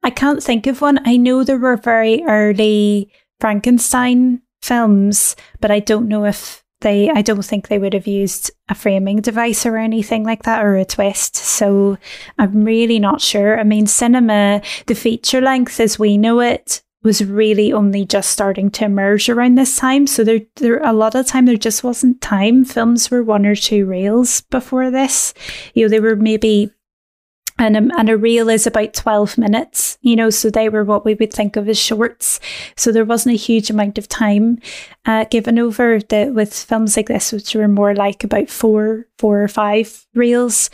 I 0.04 0.10
can't 0.10 0.40
think 0.40 0.68
of 0.68 0.80
one. 0.80 1.00
I 1.04 1.16
know 1.16 1.42
there 1.42 1.58
were 1.58 1.76
very 1.76 2.22
early 2.22 3.10
Frankenstein 3.40 4.42
films, 4.66 5.36
but 5.60 5.70
I 5.70 5.80
don't 5.80 6.08
know 6.08 6.24
if 6.24 6.64
they 6.80 7.08
I 7.08 7.22
don't 7.22 7.44
think 7.44 7.68
they 7.68 7.78
would 7.78 7.94
have 7.94 8.06
used 8.06 8.50
a 8.68 8.74
framing 8.74 9.20
device 9.20 9.64
or 9.64 9.76
anything 9.76 10.24
like 10.24 10.42
that 10.42 10.62
or 10.62 10.76
a 10.76 10.84
twist. 10.84 11.36
So 11.36 11.96
I'm 12.38 12.64
really 12.64 12.98
not 12.98 13.20
sure. 13.20 13.58
I 13.58 13.64
mean, 13.64 13.86
cinema, 13.86 14.60
the 14.86 14.94
feature 14.94 15.40
length 15.40 15.80
as 15.80 15.98
we 15.98 16.18
know 16.18 16.40
it 16.40 16.82
was 17.02 17.24
really 17.24 17.72
only 17.72 18.04
just 18.04 18.30
starting 18.30 18.68
to 18.68 18.84
emerge 18.84 19.28
around 19.28 19.54
this 19.54 19.76
time. 19.76 20.08
So 20.08 20.24
there, 20.24 20.40
there 20.56 20.82
a 20.82 20.92
lot 20.92 21.14
of 21.14 21.26
time 21.26 21.46
there 21.46 21.56
just 21.56 21.84
wasn't 21.84 22.20
time. 22.20 22.64
Films 22.64 23.10
were 23.10 23.22
one 23.22 23.46
or 23.46 23.54
two 23.54 23.86
reels 23.86 24.40
before 24.50 24.90
this. 24.90 25.32
You 25.72 25.84
know, 25.84 25.88
they 25.88 26.00
were 26.00 26.16
maybe 26.16 26.72
and 27.58 27.76
a, 27.76 27.98
and 27.98 28.10
a 28.10 28.16
reel 28.16 28.48
is 28.48 28.66
about 28.66 28.92
12 28.92 29.38
minutes, 29.38 29.98
you 30.02 30.14
know, 30.14 30.30
so 30.30 30.50
they 30.50 30.68
were 30.68 30.84
what 30.84 31.04
we 31.04 31.14
would 31.14 31.32
think 31.32 31.56
of 31.56 31.68
as 31.68 31.78
shorts. 31.78 32.38
So 32.76 32.92
there 32.92 33.04
wasn't 33.04 33.34
a 33.34 33.38
huge 33.38 33.70
amount 33.70 33.98
of 33.98 34.08
time 34.08 34.58
uh, 35.06 35.24
given 35.24 35.58
over 35.58 36.00
the, 36.00 36.30
with 36.34 36.52
films 36.52 36.96
like 36.96 37.08
this, 37.08 37.32
which 37.32 37.54
were 37.54 37.68
more 37.68 37.94
like 37.94 38.24
about 38.24 38.50
four, 38.50 39.06
four 39.18 39.42
or 39.42 39.48
five 39.48 40.06
reels. 40.14 40.68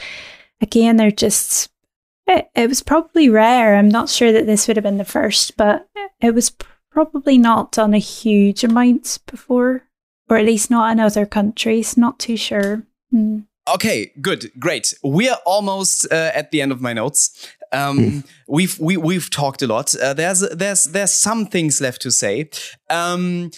Again, 0.61 0.97
they're 0.97 1.13
just, 1.13 1.71
it, 2.27 2.49
it 2.55 2.69
was 2.69 2.83
probably 2.83 3.29
rare. 3.29 3.77
I'm 3.77 3.89
not 3.89 4.09
sure 4.09 4.33
that 4.33 4.47
this 4.47 4.67
would 4.67 4.77
have 4.77 4.85
been 4.85 4.99
the 4.99 5.05
first, 5.05 5.57
but 5.57 5.89
it 6.21 6.35
was 6.35 6.53
probably 6.91 7.39
not 7.39 7.73
done 7.73 7.95
a 7.95 7.99
huge 7.99 8.65
amount 8.65 9.21
before, 9.27 9.85
or 10.29 10.37
at 10.37 10.47
least 10.47 10.71
not 10.71 10.91
in 10.91 10.99
other 10.99 11.27
countries. 11.27 11.97
Not 11.97 12.19
too 12.19 12.37
sure. 12.37 12.83
Mm. 13.15 13.45
Okay, 13.69 14.13
good, 14.21 14.51
great. 14.59 14.93
We 15.05 15.29
are 15.29 15.39
almost 15.47 16.07
uh, 16.11 16.33
at 16.35 16.51
the 16.51 16.61
end 16.61 16.73
of 16.73 16.81
my 16.81 16.93
notes. 16.93 17.49
Um, 17.71 17.99
hmm. 17.99 18.21
We've 18.49 18.79
we, 18.79 18.97
we've 18.97 19.31
talked 19.31 19.63
a 19.63 19.67
lot. 19.67 19.95
Uh, 19.95 20.15
there's 20.15 20.41
there's 20.41 20.85
there's 20.87 21.13
some 21.13 21.47
things 21.47 21.81
left 21.81 22.03
to 22.03 22.11
say. 22.11 22.51
Um, 22.91 23.51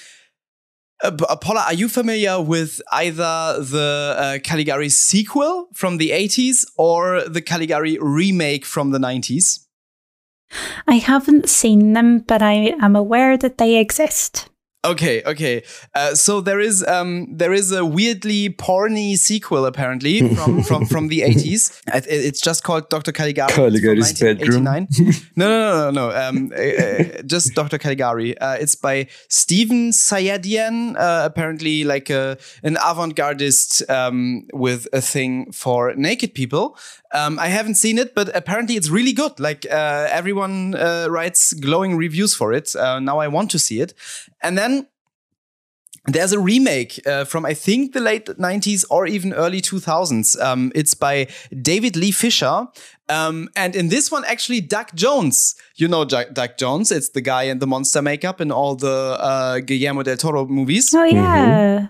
uh, 1.02 1.10
uh 1.28 1.36
Paula, 1.36 1.64
are 1.66 1.74
you 1.74 1.88
familiar 1.88 2.40
with 2.40 2.80
either 2.92 3.56
the 3.60 4.14
uh, 4.16 4.38
Caligari 4.44 4.88
sequel 4.88 5.68
from 5.74 5.98
the 5.98 6.10
80s 6.10 6.64
or 6.76 7.22
the 7.28 7.42
Caligari 7.42 7.98
remake 8.00 8.64
from 8.64 8.90
the 8.90 8.98
90s? 8.98 9.66
I 10.86 10.96
haven't 10.96 11.48
seen 11.48 11.94
them, 11.94 12.20
but 12.20 12.42
I 12.42 12.76
am 12.80 12.94
aware 12.94 13.36
that 13.36 13.58
they 13.58 13.76
exist. 13.76 14.48
Okay, 14.84 15.22
okay. 15.24 15.62
Uh, 15.94 16.14
so 16.14 16.42
there 16.42 16.60
is 16.60 16.84
um, 16.86 17.26
there 17.30 17.54
is 17.54 17.72
a 17.72 17.86
weirdly 17.86 18.50
porny 18.50 19.16
sequel 19.16 19.64
apparently 19.64 20.28
from 20.34 20.62
from, 20.62 20.84
from 20.84 21.08
the 21.08 21.22
eighties. 21.22 21.80
It's 21.86 22.40
just 22.40 22.64
called 22.64 22.90
Doctor 22.90 23.10
Caligari. 23.10 23.52
Caligari's 23.52 24.18
bedroom. 24.18 24.64
no, 25.36 25.48
no, 25.48 25.48
no, 25.48 25.90
no, 25.90 26.10
no. 26.10 26.28
Um, 26.28 26.52
uh, 26.54 26.60
uh, 26.60 27.22
just 27.22 27.54
Doctor 27.54 27.78
Caligari. 27.78 28.36
Uh, 28.38 28.54
it's 28.54 28.74
by 28.74 29.06
Stephen 29.28 29.90
Sayadian. 29.90 30.96
Uh, 30.96 31.22
apparently, 31.24 31.84
like 31.84 32.10
a, 32.10 32.36
an 32.62 32.76
avant-gardist 32.84 33.88
um, 33.88 34.46
with 34.52 34.86
a 34.92 35.00
thing 35.00 35.50
for 35.50 35.94
naked 35.94 36.34
people. 36.34 36.76
Um, 37.14 37.38
I 37.38 37.46
haven't 37.46 37.76
seen 37.76 37.96
it, 37.98 38.14
but 38.14 38.34
apparently 38.36 38.74
it's 38.74 38.90
really 38.90 39.12
good. 39.12 39.38
Like 39.38 39.66
uh, 39.70 40.08
everyone 40.10 40.74
uh, 40.74 41.06
writes 41.08 41.52
glowing 41.52 41.96
reviews 41.96 42.34
for 42.34 42.52
it. 42.52 42.74
Uh, 42.74 42.98
now 42.98 43.18
I 43.18 43.28
want 43.28 43.50
to 43.52 43.58
see 43.58 43.80
it. 43.80 43.94
And 44.42 44.58
then 44.58 44.88
there's 46.06 46.32
a 46.32 46.38
remake 46.38 47.00
uh, 47.06 47.24
from 47.24 47.46
I 47.46 47.54
think 47.54 47.94
the 47.94 48.00
late 48.00 48.26
90s 48.26 48.84
or 48.90 49.06
even 49.06 49.32
early 49.32 49.62
2000s. 49.62 50.38
Um, 50.42 50.72
it's 50.74 50.94
by 50.94 51.28
David 51.62 51.96
Lee 51.96 52.10
Fisher. 52.10 52.66
Um, 53.08 53.48
and 53.56 53.76
in 53.76 53.88
this 53.88 54.10
one, 54.10 54.24
actually, 54.24 54.60
Doug 54.60 54.94
Jones. 54.94 55.54
You 55.76 55.88
know 55.88 56.04
Doug 56.04 56.58
Jones. 56.58 56.90
It's 56.90 57.10
the 57.10 57.20
guy 57.20 57.44
in 57.44 57.58
the 57.58 57.66
monster 57.66 58.02
makeup 58.02 58.40
in 58.40 58.50
all 58.50 58.74
the 58.74 59.16
uh, 59.20 59.60
Guillermo 59.60 60.02
del 60.02 60.16
Toro 60.16 60.46
movies. 60.46 60.94
Oh, 60.94 61.04
yeah. 61.04 61.78
Mm-hmm. 61.78 61.86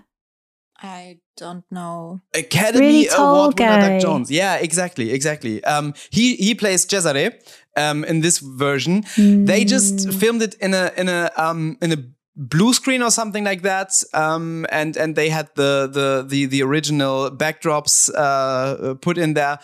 I 0.87 1.17
don't 1.37 1.65
know. 1.71 2.21
Academy 2.33 2.85
really 2.85 3.07
Award 3.07 3.59
winner 3.59 3.89
Doug 3.89 4.01
Jones. 4.01 4.31
Yeah, 4.31 4.55
exactly, 4.55 5.11
exactly. 5.11 5.63
Um, 5.63 5.93
he 6.09 6.35
he 6.35 6.55
plays 6.55 6.85
Cesare 6.85 7.39
um, 7.75 8.03
in 8.05 8.21
this 8.21 8.39
version. 8.39 9.03
Mm. 9.15 9.45
They 9.45 9.65
just 9.65 10.11
filmed 10.13 10.41
it 10.41 10.55
in 10.55 10.73
a 10.73 10.91
in 10.97 11.09
a 11.09 11.31
um, 11.37 11.77
in 11.81 11.91
a 11.91 11.97
blue 12.37 12.73
screen 12.73 13.01
or 13.01 13.11
something 13.11 13.45
like 13.45 13.61
that 13.61 13.91
um, 14.13 14.65
and 14.69 14.97
and 14.97 15.15
they 15.15 15.29
had 15.29 15.49
the 15.55 15.89
the 15.91 16.25
the, 16.27 16.45
the 16.45 16.61
original 16.61 17.31
backdrops 17.31 18.09
uh, 18.13 18.93
put 18.95 19.17
in 19.17 19.35
there 19.35 19.57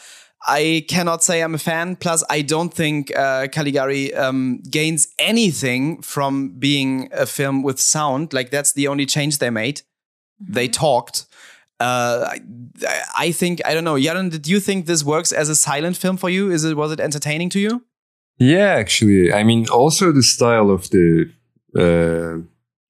I 0.47 0.85
cannot 0.89 1.21
say 1.21 1.43
I'm 1.43 1.53
a 1.53 1.59
fan. 1.59 1.97
Plus, 1.97 2.23
I 2.27 2.41
don't 2.41 2.73
think 2.73 3.15
uh, 3.15 3.47
Caligari 3.51 4.11
um, 4.15 4.63
gains 4.67 5.07
anything 5.19 6.01
from 6.01 6.57
being 6.57 7.09
a 7.11 7.27
film 7.27 7.61
with 7.61 7.79
sound. 7.79 8.33
Like 8.33 8.49
that's 8.49 8.73
the 8.73 8.87
only 8.87 9.05
change 9.05 9.37
they 9.37 9.51
made 9.51 9.83
they 10.41 10.67
mm-hmm. 10.67 10.71
talked. 10.71 11.25
Uh, 11.81 12.29
I, 12.87 13.01
I, 13.17 13.31
think 13.31 13.61
I 13.65 13.73
don't 13.73 13.83
know, 13.83 13.95
Yaron. 13.95 14.29
Did 14.29 14.47
you 14.47 14.59
think 14.59 14.85
this 14.85 15.03
works 15.03 15.31
as 15.31 15.49
a 15.49 15.55
silent 15.55 15.97
film 15.97 16.17
for 16.17 16.29
you? 16.29 16.51
Is 16.51 16.63
it 16.63 16.77
was 16.77 16.91
it 16.91 16.99
entertaining 16.99 17.49
to 17.49 17.59
you? 17.59 17.83
Yeah, 18.37 18.73
actually, 18.83 19.33
I 19.33 19.43
mean, 19.43 19.67
also 19.69 20.11
the 20.11 20.23
style 20.23 20.69
of 20.69 20.89
the 20.89 21.31
uh, 21.77 22.41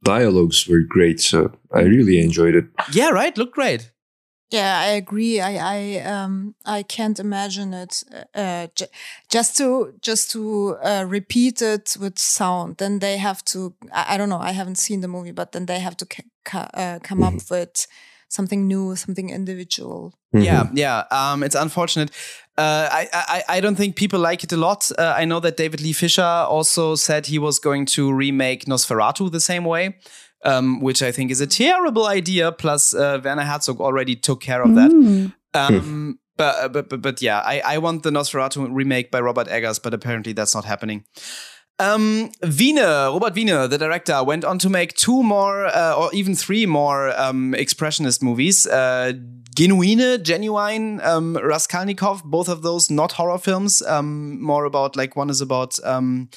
dialogues 0.04 0.68
were 0.68 0.82
great, 0.88 1.20
so 1.20 1.52
I 1.74 1.82
really 1.82 2.20
enjoyed 2.22 2.56
it. 2.56 2.66
Yeah, 2.92 3.10
right. 3.10 3.38
Looked 3.38 3.56
great. 3.56 3.92
Yeah, 4.52 4.82
I 4.82 4.88
agree. 4.98 5.40
I 5.40 5.54
I 5.78 6.00
um 6.02 6.56
I 6.66 6.84
can't 6.84 7.20
imagine 7.20 7.74
it 7.74 8.04
uh, 8.36 8.68
j- 8.76 8.92
just 9.30 9.58
to 9.58 9.94
just 10.02 10.32
to 10.32 10.78
uh, 10.84 11.06
repeat 11.08 11.62
it 11.62 11.96
with 11.98 12.20
sound. 12.20 12.78
Then 12.78 13.00
they 13.00 13.18
have 13.18 13.42
to. 13.46 13.74
I, 13.94 14.16
I, 14.16 14.18
don't 14.18 14.28
know. 14.30 14.42
I 14.50 14.52
haven't 14.52 14.78
seen 14.78 15.00
the 15.02 15.08
movie, 15.08 15.32
but 15.32 15.52
then 15.52 15.66
they 15.66 15.80
have 15.80 15.96
to 15.98 16.06
uh, 16.54 17.00
come 17.02 17.20
mm-hmm. 17.20 17.38
up 17.38 17.50
with 17.50 17.88
something 18.32 18.68
new, 18.68 18.96
something 18.96 19.30
individual. 19.30 20.14
Mm-hmm. 20.34 20.46
Yeah, 20.46 20.70
yeah. 20.74 21.04
Um, 21.12 21.44
it's 21.44 21.56
unfortunate. 21.56 22.12
Uh, 22.58 22.88
I, 22.92 23.08
I 23.14 23.44
I 23.58 23.62
don't 23.62 23.76
think 23.76 23.96
people 23.96 24.20
like 24.20 24.44
it 24.44 24.52
a 24.52 24.58
lot. 24.58 24.92
Uh, 24.98 25.14
I 25.16 25.26
know 25.26 25.40
that 25.40 25.58
David 25.58 25.82
Lee 25.82 25.94
Fisher 25.94 26.22
also 26.22 26.96
said 26.96 27.28
he 27.28 27.40
was 27.40 27.60
going 27.60 27.86
to 27.88 28.12
remake 28.14 28.66
Nosferatu 28.66 29.32
the 29.32 29.40
same 29.40 29.66
way 29.66 29.96
um, 30.44 30.82
which 30.82 31.02
I 31.02 31.12
think 31.12 31.32
is 31.32 31.42
a 31.42 31.48
terrible 31.48 32.08
idea. 32.08 32.52
Plus, 32.52 32.94
uh, 32.94 33.20
Werner 33.24 33.44
Herzog 33.44 33.80
already 33.80 34.16
took 34.16 34.42
care 34.42 34.62
of 34.62 34.76
that. 34.76 34.92
Mm. 34.92 35.34
Um, 35.54 36.20
but, 36.38 36.56
uh, 36.56 36.70
but, 36.70 36.90
but 36.90 37.02
but 37.02 37.22
yeah, 37.22 37.40
I, 37.40 37.62
I 37.66 37.78
want 37.78 38.04
the 38.04 38.10
Nosferatu 38.10 38.68
remake 38.72 39.12
by 39.12 39.20
Robert 39.20 39.48
Eggers, 39.48 39.80
but 39.80 39.94
apparently 39.94 40.34
that's 40.34 40.56
not 40.56 40.66
happening. 40.66 41.06
Um, 41.82 42.30
Wiene, 42.44 43.12
Robert 43.12 43.34
Wiene, 43.34 43.68
the 43.68 43.78
director, 43.78 44.24
went 44.24 44.46
on 44.46 44.60
to 44.60 44.70
make 44.70 44.94
two 44.94 45.24
more 45.24 45.66
uh, 45.66 45.96
or 45.96 46.14
even 46.14 46.36
three 46.36 46.68
more 46.68 47.10
um, 47.20 47.56
expressionist 47.58 48.22
movies. 48.22 48.68
Uh, 48.68 49.14
Genuine, 49.56 50.24
Genuine, 50.24 51.02
um, 51.02 51.36
Raskolnikov, 51.36 52.24
both 52.24 52.50
of 52.50 52.62
those 52.62 52.92
not 52.92 53.14
horror 53.14 53.40
films, 53.40 53.82
um, 53.82 54.40
more 54.40 54.66
about 54.66 54.96
like 54.96 55.16
one 55.16 55.32
is 55.32 55.42
about 55.42 55.84
um, 55.84 56.30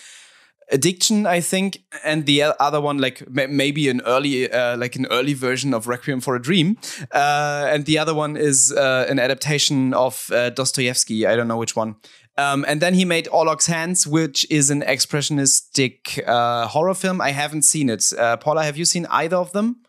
addiction 0.73 1.27
i 1.27 1.41
think 1.41 1.85
and 2.05 2.25
the 2.25 2.43
other 2.43 2.81
one 2.81 2.97
like 2.97 3.23
maybe 3.31 3.89
an 3.91 4.01
early 4.07 4.51
uh, 4.51 4.77
like 4.79 4.97
an 4.97 5.07
early 5.11 5.35
version 5.35 5.75
of 5.75 5.87
requiem 5.87 6.21
for 6.21 6.35
a 6.35 6.41
dream. 6.41 6.79
Uh, 7.13 7.67
and 7.69 7.85
the 7.85 7.99
other 7.99 8.15
one 8.15 8.35
is 8.37 8.73
uh, 8.73 9.07
an 9.09 9.19
adaptation 9.19 9.93
of 9.93 10.31
uh, 10.33 10.49
dostoevsky 10.51 11.27
i 11.27 11.37
don't 11.37 11.49
know 11.49 11.59
which 11.59 11.77
one 11.77 11.97
um, 12.37 12.65
and 12.67 12.81
then 12.81 12.95
he 12.95 13.05
made 13.05 13.29
Orlac's 13.29 13.67
Hands, 13.67 14.07
which 14.07 14.47
is 14.51 14.71
an 14.71 14.83
expressionistic 14.83 16.27
uh, 16.27 16.67
horror 16.67 16.95
film. 16.95 17.21
I 17.21 17.31
haven't 17.31 17.63
seen 17.63 17.89
it. 17.91 18.13
Uh, 18.17 18.37
Paula, 18.37 18.65
have 18.65 18.77
you 18.77 18.85
seen 18.85 19.07
either 19.07 19.37
of 19.37 19.53
them? 19.53 19.83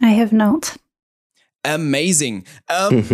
I 0.00 0.10
have 0.10 0.32
not 0.32 0.76
amazing. 1.64 2.46
Um, 2.68 3.02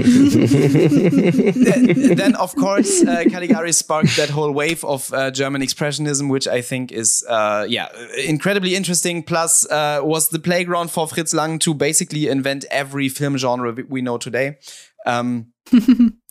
then, 2.15 2.35
of 2.37 2.55
course, 2.57 3.03
uh, 3.03 3.25
Caligari 3.31 3.73
sparked 3.73 4.17
that 4.17 4.31
whole 4.31 4.53
wave 4.53 4.85
of 4.85 5.13
uh, 5.13 5.31
German 5.31 5.61
expressionism, 5.63 6.31
which 6.31 6.47
I 6.47 6.61
think 6.61 6.93
is, 6.93 7.25
uh, 7.29 7.67
yeah, 7.69 7.89
incredibly 8.25 8.77
interesting. 8.77 9.23
Plus, 9.23 9.69
uh, 9.71 10.01
was 10.03 10.29
the 10.29 10.39
playground 10.39 10.91
for 10.91 11.07
Fritz 11.09 11.35
Lang 11.35 11.59
to 11.61 11.75
basically 11.75 12.29
invent 12.29 12.65
every 12.71 13.09
film 13.09 13.37
genre 13.37 13.75
we 13.89 14.03
know 14.03 14.19
today. 14.19 14.59
Um, 15.07 15.53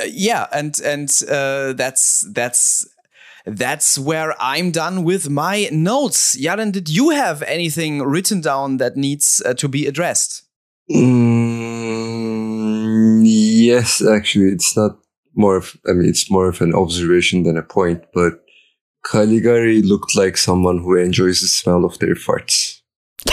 uh, 0.00 0.04
yeah, 0.04 0.46
and 0.52 0.80
and 0.80 1.10
uh, 1.28 1.72
that's 1.74 2.26
that's 2.32 2.86
that's 3.46 3.98
where 3.98 4.34
I'm 4.40 4.70
done 4.70 5.04
with 5.04 5.30
my 5.30 5.68
notes. 5.72 6.36
Yaron, 6.36 6.72
did 6.72 6.88
you 6.88 7.10
have 7.10 7.42
anything 7.42 8.02
written 8.02 8.40
down 8.40 8.76
that 8.78 8.96
needs 8.96 9.42
to 9.56 9.68
be 9.68 9.86
addressed? 9.86 10.42
Mm, 10.90 12.18
yes, 13.24 14.02
actually, 14.04 14.48
it's 14.48 14.76
not 14.76 14.98
more 15.34 15.56
of, 15.56 15.76
I 15.86 15.92
mean, 15.92 16.08
it's 16.08 16.30
more 16.30 16.48
of 16.48 16.60
an 16.60 16.74
observation 16.74 17.44
than 17.44 17.56
a 17.56 17.62
point, 17.62 18.04
but 18.12 18.44
Caligari 19.04 19.82
looked 19.82 20.16
like 20.16 20.36
someone 20.36 20.78
who 20.78 20.96
enjoys 20.96 21.40
the 21.40 21.46
smell 21.46 21.84
of 21.84 21.98
their 21.98 22.14
farts. 22.14 22.80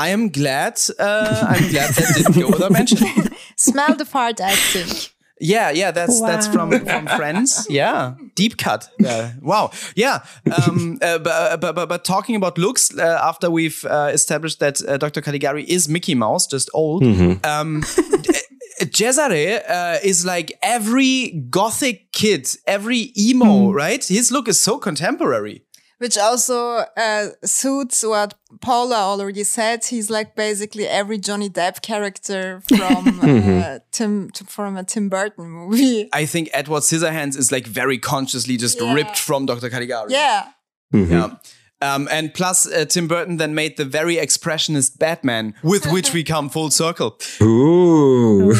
I 0.00 0.08
am 0.08 0.30
glad. 0.30 0.80
Uh, 0.98 1.46
I'm 1.48 1.68
glad 1.70 1.94
that 1.94 2.14
didn't 2.16 2.40
go 2.40 2.48
without 2.48 2.72
mentioning. 2.72 3.28
Smell 3.56 3.96
the 3.96 4.06
fart 4.06 4.40
I 4.40 4.54
think. 4.54 5.12
Yeah, 5.42 5.70
yeah, 5.70 5.90
that's 5.90 6.20
that's 6.20 6.46
from 6.48 6.70
from 6.84 7.06
Friends. 7.06 7.66
Yeah, 7.70 8.14
deep 8.34 8.56
cut. 8.56 8.88
Yeah, 8.98 9.32
wow. 9.42 9.70
Yeah, 9.94 10.20
um, 10.56 10.98
uh, 11.02 11.18
but, 11.18 11.60
but 11.60 11.74
but 11.74 11.88
but 11.88 12.04
talking 12.04 12.36
about 12.36 12.58
looks, 12.58 12.90
uh, 12.98 13.18
after 13.22 13.50
we've 13.50 13.84
uh, 13.84 14.10
established 14.12 14.60
that 14.60 14.80
uh, 14.86 14.98
Dr. 14.98 15.22
Caligari 15.22 15.64
is 15.64 15.88
Mickey 15.88 16.14
Mouse, 16.14 16.46
just 16.46 16.70
old. 16.74 17.02
Um, 17.44 17.82
Cesare 18.92 19.62
uh, 19.68 19.98
is 20.02 20.24
like 20.24 20.58
every 20.62 21.46
gothic 21.50 22.12
kid, 22.12 22.48
every 22.66 23.12
emo, 23.16 23.70
right? 23.72 24.04
His 24.04 24.30
look 24.30 24.48
is 24.48 24.60
so 24.60 24.78
contemporary. 24.78 25.62
Which 26.00 26.16
also 26.16 26.84
uh, 26.96 27.26
suits 27.44 28.02
what 28.02 28.32
Paula 28.62 28.96
already 28.96 29.44
said. 29.44 29.84
He's 29.84 30.08
like 30.08 30.34
basically 30.34 30.86
every 30.88 31.18
Johnny 31.18 31.50
Depp 31.50 31.82
character 31.82 32.62
from 32.66 33.20
uh, 33.22 33.80
Tim 33.92 34.30
t- 34.30 34.46
from 34.48 34.78
a 34.78 34.82
Tim 34.84 35.10
Burton 35.10 35.50
movie. 35.50 36.08
I 36.14 36.24
think 36.24 36.48
Edward 36.54 36.84
Scissorhands 36.84 37.36
is 37.36 37.52
like 37.52 37.66
very 37.66 37.98
consciously 37.98 38.56
just 38.56 38.80
Yeah. 38.80 38.94
ripped 38.94 39.18
from 39.18 39.44
Dr. 39.44 39.68
Caligari. 39.68 40.12
Yeah. 40.12 40.48
Yeah. 40.92 41.36
Um, 41.82 42.08
and 42.10 42.32
plus, 42.34 42.66
uh, 42.66 42.84
Tim 42.84 43.08
Burton 43.08 43.38
then 43.38 43.54
made 43.54 43.76
the 43.76 43.84
very 43.84 44.16
expressionist 44.16 44.98
Batman, 44.98 45.54
with 45.62 45.86
which 45.90 46.12
we 46.12 46.22
come 46.22 46.48
full 46.50 46.70
circle. 46.70 47.18
Ooh. 47.42 48.52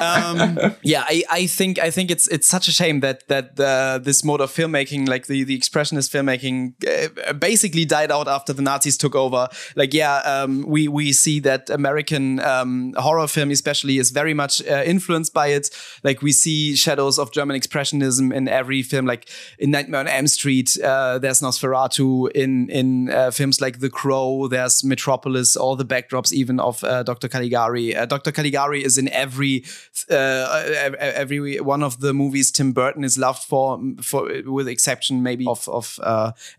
Um, 0.00 0.58
yeah, 0.82 1.04
I, 1.06 1.22
I 1.30 1.46
think 1.46 1.78
I 1.78 1.90
think 1.90 2.10
it's 2.10 2.26
it's 2.28 2.46
such 2.46 2.68
a 2.68 2.72
shame 2.72 3.00
that 3.00 3.26
that 3.28 3.58
uh, 3.60 3.98
this 3.98 4.24
mode 4.24 4.40
of 4.40 4.50
filmmaking, 4.50 5.08
like 5.08 5.26
the 5.26 5.44
the 5.44 5.58
expressionist 5.58 6.10
filmmaking, 6.10 6.74
uh, 6.84 7.32
basically 7.32 7.84
died 7.84 8.10
out 8.10 8.28
after 8.28 8.52
the 8.52 8.62
Nazis 8.62 8.96
took 8.96 9.14
over. 9.14 9.48
Like, 9.76 9.94
yeah, 9.94 10.16
um, 10.18 10.64
we 10.66 10.88
we 10.88 11.12
see 11.12 11.40
that 11.40 11.70
American 11.70 12.40
um, 12.40 12.94
horror 12.96 13.26
film, 13.28 13.50
especially, 13.50 13.98
is 13.98 14.10
very 14.10 14.34
much 14.34 14.62
uh, 14.66 14.82
influenced 14.84 15.32
by 15.32 15.48
it. 15.48 15.70
Like, 16.02 16.22
we 16.22 16.32
see 16.32 16.74
shadows 16.74 17.18
of 17.18 17.30
German 17.32 17.60
expressionism 17.60 18.34
in 18.34 18.48
every 18.48 18.82
film. 18.82 19.06
Like 19.06 19.28
in 19.58 19.70
Nightmare 19.70 20.00
on 20.00 20.08
Elm 20.08 20.26
Street, 20.26 20.76
uh, 20.88 21.18
there's 21.18 21.40
Nosferatu. 21.40 22.30
In 22.32 22.70
in 22.70 23.10
uh, 23.10 23.30
films 23.30 23.60
like 23.60 23.80
The 23.80 23.90
Crow, 23.90 24.48
there's 24.48 24.82
Metropolis. 24.82 25.56
All 25.56 25.76
the 25.76 25.84
backdrops, 25.84 26.32
even 26.32 26.58
of 26.58 26.82
uh, 26.82 27.02
Dr. 27.02 27.28
Caligari. 27.28 27.94
Uh, 27.94 28.06
Dr. 28.06 28.32
Caligari 28.32 28.82
is 28.82 28.96
in 28.98 29.08
every 29.10 29.64
uh, 30.10 30.64
every 30.98 31.60
one 31.60 31.82
of 31.82 32.00
the 32.00 32.14
movies 32.14 32.50
Tim 32.50 32.72
Burton 32.72 33.04
is 33.04 33.18
loved 33.18 33.42
for, 33.42 33.80
for 34.02 34.42
with 34.44 34.68
exception 34.68 35.22
maybe 35.22 35.46
of 35.46 35.68
of 35.68 35.98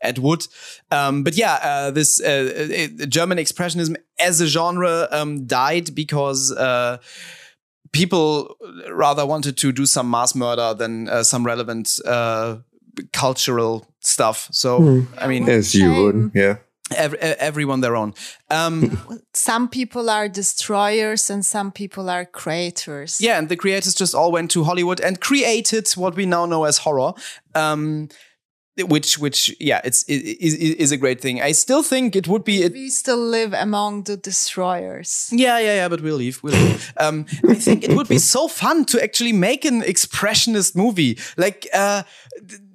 Ed 0.01 0.19
Wood. 0.19 0.47
Um, 0.91 1.23
but 1.23 1.35
yeah, 1.35 1.89
this 1.89 2.19
German 2.19 3.37
expressionism 3.37 3.95
as 4.19 4.41
a 4.41 4.47
genre 4.47 5.07
um, 5.11 5.45
died 5.45 5.95
because. 5.95 6.53
People 7.91 8.55
rather 8.91 9.25
wanted 9.25 9.57
to 9.57 9.71
do 9.71 9.87
some 9.87 10.11
mass 10.11 10.35
murder 10.35 10.75
than 10.75 11.09
uh, 11.09 11.23
some 11.23 11.43
relevant 11.43 11.99
uh, 12.05 12.57
cultural 13.13 13.85
stuff. 14.01 14.47
So, 14.51 15.05
I 15.17 15.27
mean, 15.27 15.49
As 15.49 15.73
you 15.75 15.91
would, 15.93 16.31
yeah. 16.33 16.55
ev- 16.95 17.13
e- 17.15 17.35
everyone 17.39 17.81
their 17.81 17.95
own. 17.95 18.13
Um, 18.49 18.97
Some 19.33 19.67
people 19.69 20.09
are 20.09 20.27
destroyers 20.29 21.29
and 21.29 21.45
some 21.45 21.71
people 21.71 22.09
are 22.09 22.25
creators. 22.25 23.19
yeah, 23.21 23.37
and 23.37 23.47
the 23.49 23.55
creators 23.55 23.93
just 23.95 24.13
all 24.15 24.31
went 24.31 24.51
to 24.51 24.63
Hollywood 24.63 24.99
and 25.01 25.19
created 25.19 25.89
what 25.95 26.15
we 26.15 26.25
now 26.25 26.45
know 26.45 26.65
as 26.65 26.79
horror. 26.79 27.13
Um, 27.55 28.09
which, 28.87 29.17
which, 29.19 29.53
yeah, 29.59 29.81
it's 29.83 30.03
it, 30.07 30.23
is 30.39 30.53
is 30.55 30.91
a 30.93 30.97
great 30.97 31.19
thing. 31.19 31.41
I 31.41 31.51
still 31.53 31.83
think 31.83 32.15
it 32.15 32.27
would 32.29 32.45
be. 32.45 32.63
It, 32.63 32.71
We 32.71 32.89
still 32.89 33.17
live 33.17 33.51
among 33.53 34.03
the 34.05 34.15
destroyers. 34.15 35.27
yeah, 35.33 35.59
yeah, 35.59 35.75
yeah, 35.75 35.89
but 35.89 35.99
we'll 36.01 36.15
leave. 36.15 36.39
We'll 36.43 36.53
leave. 36.53 36.93
Um, 36.97 37.25
I 37.49 37.55
think 37.55 37.83
it 37.83 37.91
would 37.93 38.07
be 38.07 38.19
so 38.19 38.47
fun 38.47 38.85
to 38.85 39.03
actually 39.03 39.33
make 39.33 39.65
an 39.65 39.81
expressionist 39.81 40.75
movie. 40.77 41.17
Like, 41.35 41.67
uh, 41.73 42.03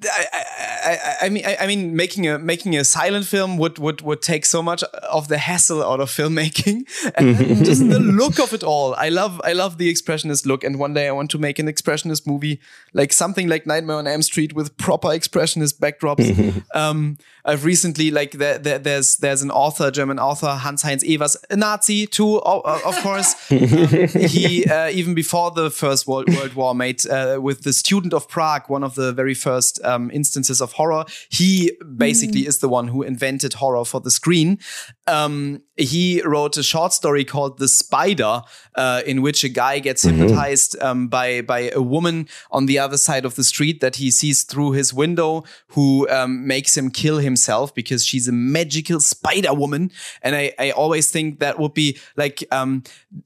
I, 0.07 1.17
I, 1.23 1.29
mean, 1.29 1.45
I, 1.47 1.57
I 1.61 1.67
mean, 1.67 1.97
making 1.97 2.29
a 2.29 2.39
making 2.39 2.77
a 2.77 2.85
silent 2.85 3.27
film 3.27 3.57
would 3.59 3.79
would 3.79 4.03
would 4.03 4.23
take 4.23 4.45
so 4.45 4.63
much 4.63 4.83
of 5.11 5.29
the 5.29 5.39
hassle 5.39 5.83
out 5.83 6.01
of 6.01 6.11
filmmaking, 6.11 6.85
and 7.17 7.65
just 7.65 7.89
the 7.89 7.99
look 8.21 8.39
of 8.39 8.53
it 8.53 8.63
all. 8.63 8.95
I 8.95 9.09
love 9.09 9.41
I 9.45 9.53
love 9.53 9.79
the 9.79 9.93
expressionist 9.93 10.47
look, 10.47 10.65
and 10.65 10.79
one 10.79 10.95
day 10.95 11.09
I 11.09 11.13
want 11.13 11.31
to 11.33 11.39
make 11.39 11.59
an 11.59 11.67
expressionist 11.67 12.27
movie, 12.27 12.61
like 12.93 13.13
something 13.13 13.49
like 13.49 13.67
Nightmare 13.67 13.97
on 13.97 14.07
Elm 14.07 14.23
Street 14.23 14.53
with 14.55 14.77
proper 14.77 15.09
expressionist 15.09 15.79
backdrops. 15.79 16.63
um, 16.75 17.19
I've 17.45 17.65
recently 17.65 18.11
like 18.11 18.33
there, 18.33 18.59
there, 18.59 18.79
there's 18.79 19.17
there's 19.17 19.43
an 19.43 19.51
author, 19.51 19.91
German 19.91 20.19
author 20.19 20.55
Hanns 20.55 20.83
Heinz 20.83 21.05
Ewers, 21.05 21.37
a 21.51 21.57
Nazi 21.57 22.07
too, 22.07 22.39
of 22.39 22.95
course. 23.03 23.35
he 23.49 24.65
uh, 24.67 24.89
even 24.89 25.15
before 25.15 25.51
the 25.51 25.71
First 25.71 26.07
World, 26.07 26.35
World 26.35 26.55
War 26.55 26.75
made 26.75 27.07
uh, 27.07 27.39
with 27.41 27.63
the 27.63 27.73
Student 27.73 28.15
of 28.15 28.29
Prague, 28.29 28.69
one 28.69 28.83
of 28.83 28.95
the 28.95 29.13
very 29.13 29.35
first 29.35 29.81
um, 29.95 30.11
instances 30.11 30.61
of 30.61 30.73
horror. 30.73 31.05
He 31.31 31.73
basically 31.97 32.47
is 32.47 32.59
the 32.59 32.69
one 32.69 32.89
who 32.89 33.03
invented 33.03 33.55
horror 33.55 33.85
for 33.85 34.01
the 34.01 34.11
screen. 34.11 34.59
Um, 35.07 35.63
he 35.77 36.23
wrote 36.25 36.57
a 36.57 36.63
short 36.63 36.93
story 36.93 37.25
called 37.25 37.59
The 37.59 37.69
Spider, 37.69 38.43
uh, 38.77 39.03
in 39.07 39.23
which 39.23 39.45
a 39.45 39.49
guy 39.49 39.81
gets 39.81 40.03
hypnotized 40.03 40.77
um, 40.81 41.09
by 41.09 41.43
by 41.43 41.71
a 41.75 41.83
woman 41.83 42.29
on 42.51 42.67
the 42.67 42.79
other 42.79 42.97
side 42.97 43.25
of 43.25 43.35
the 43.35 43.45
street 43.45 43.81
that 43.81 43.97
he 43.97 44.11
sees 44.11 44.45
through 44.45 44.73
his 44.73 44.95
window, 44.95 45.43
who 45.75 46.09
um, 46.11 46.47
makes 46.47 46.77
him 46.77 46.91
kill 46.91 47.19
himself 47.19 47.75
because 47.75 48.05
she's 48.07 48.29
a 48.29 48.33
magical 48.33 49.01
spider 49.01 49.53
woman. 49.53 49.91
And 50.23 50.35
I, 50.37 50.53
I 50.59 50.71
always 50.71 51.11
think 51.11 51.41
that 51.41 51.59
would 51.59 51.75
be 51.75 51.99
like 52.17 52.45
um, 52.53 52.83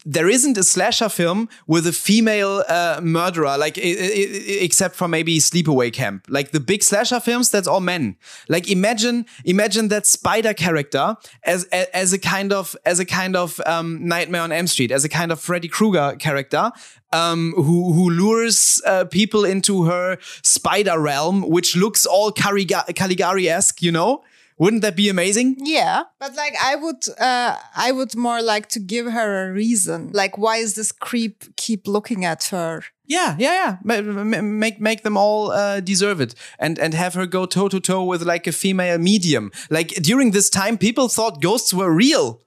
there 0.07 0.29
isn't 0.29 0.57
a 0.59 0.65
slasher 0.65 1.09
film 1.11 1.49
with 1.67 1.87
a 1.87 1.93
female 1.93 2.65
uh, 2.69 3.01
murderer, 3.03 3.57
like 3.59 3.77
i- 3.79 3.83
i- 3.83 3.85
i- 3.85 4.59
except 4.65 4.95
for 4.97 5.07
maybe 5.09 5.39
Sleepaway 5.39 5.93
Camp. 5.93 6.25
Like 6.29 6.51
the 6.53 6.58
big 6.61 6.83
slasher 6.83 7.21
films, 7.21 7.51
that's 7.51 7.69
all 7.69 7.81
men. 7.81 8.17
Like 8.49 8.71
imagine 8.71 9.27
imagine 9.45 9.89
that 9.89 10.07
spider 10.07 10.55
character 10.55 11.17
as 11.45 11.65
as 11.65 12.13
a 12.13 12.19
kind 12.19 12.53
of 12.53 12.77
as 12.85 13.01
a 13.01 13.05
kind 13.05 13.37
of 13.37 13.61
um, 13.67 14.07
Nightmare 14.07 14.43
on 14.43 14.53
Elm 14.53 14.67
Street, 14.67 14.91
as 14.91 15.05
a 15.05 15.09
kind 15.09 15.33
of 15.33 15.41
Freddy 15.41 15.69
Krueger 15.69 16.17
character. 16.19 16.71
Um, 17.11 17.55
who 17.57 17.93
who 17.95 18.11
lures 18.11 18.83
uh, 18.85 19.07
people 19.07 19.47
into 19.47 19.85
her 19.85 20.19
spider 20.43 21.01
realm, 21.01 21.41
which 21.49 21.75
looks 21.75 22.05
all 22.05 22.31
Cariga- 22.31 22.95
Caligari-esque, 22.95 23.81
you 23.81 23.91
know? 23.91 24.23
Wouldn't 24.59 24.83
that 24.83 24.97
be 24.97 25.09
amazing? 25.09 25.57
Yeah, 25.61 26.03
but 26.19 26.35
like 26.35 26.55
I 26.61 26.75
would, 26.75 27.03
uh, 27.21 27.57
I 27.77 27.93
would 27.93 28.17
more 28.17 28.43
like 28.43 28.69
to 28.71 28.81
give 28.81 29.07
her 29.07 29.49
a 29.49 29.53
reason. 29.53 30.11
Like, 30.13 30.37
why 30.37 30.57
is 30.57 30.75
this 30.75 30.91
creep 30.93 31.45
keep 31.57 31.87
looking 31.87 32.25
at 32.25 32.45
her? 32.51 32.83
Yeah, 33.07 33.37
yeah, 33.39 33.53
yeah. 33.53 33.77
Ma- 33.85 34.01
ma- 34.25 34.43
Make 34.43 34.81
make 34.81 35.03
them 35.03 35.17
all 35.17 35.53
uh, 35.53 35.81
deserve 35.81 36.21
it, 36.21 36.35
and 36.59 36.79
and 36.79 36.93
have 36.95 37.15
her 37.15 37.27
go 37.27 37.47
toe 37.47 37.69
to 37.69 37.81
toe 37.81 38.05
with 38.05 38.23
like 38.23 38.47
a 38.49 38.53
female 38.53 38.99
medium. 38.99 39.51
Like 39.71 39.89
during 40.03 40.33
this 40.33 40.51
time, 40.51 40.77
people 40.77 41.09
thought 41.09 41.41
ghosts 41.41 41.73
were 41.73 41.93
real. 41.93 42.41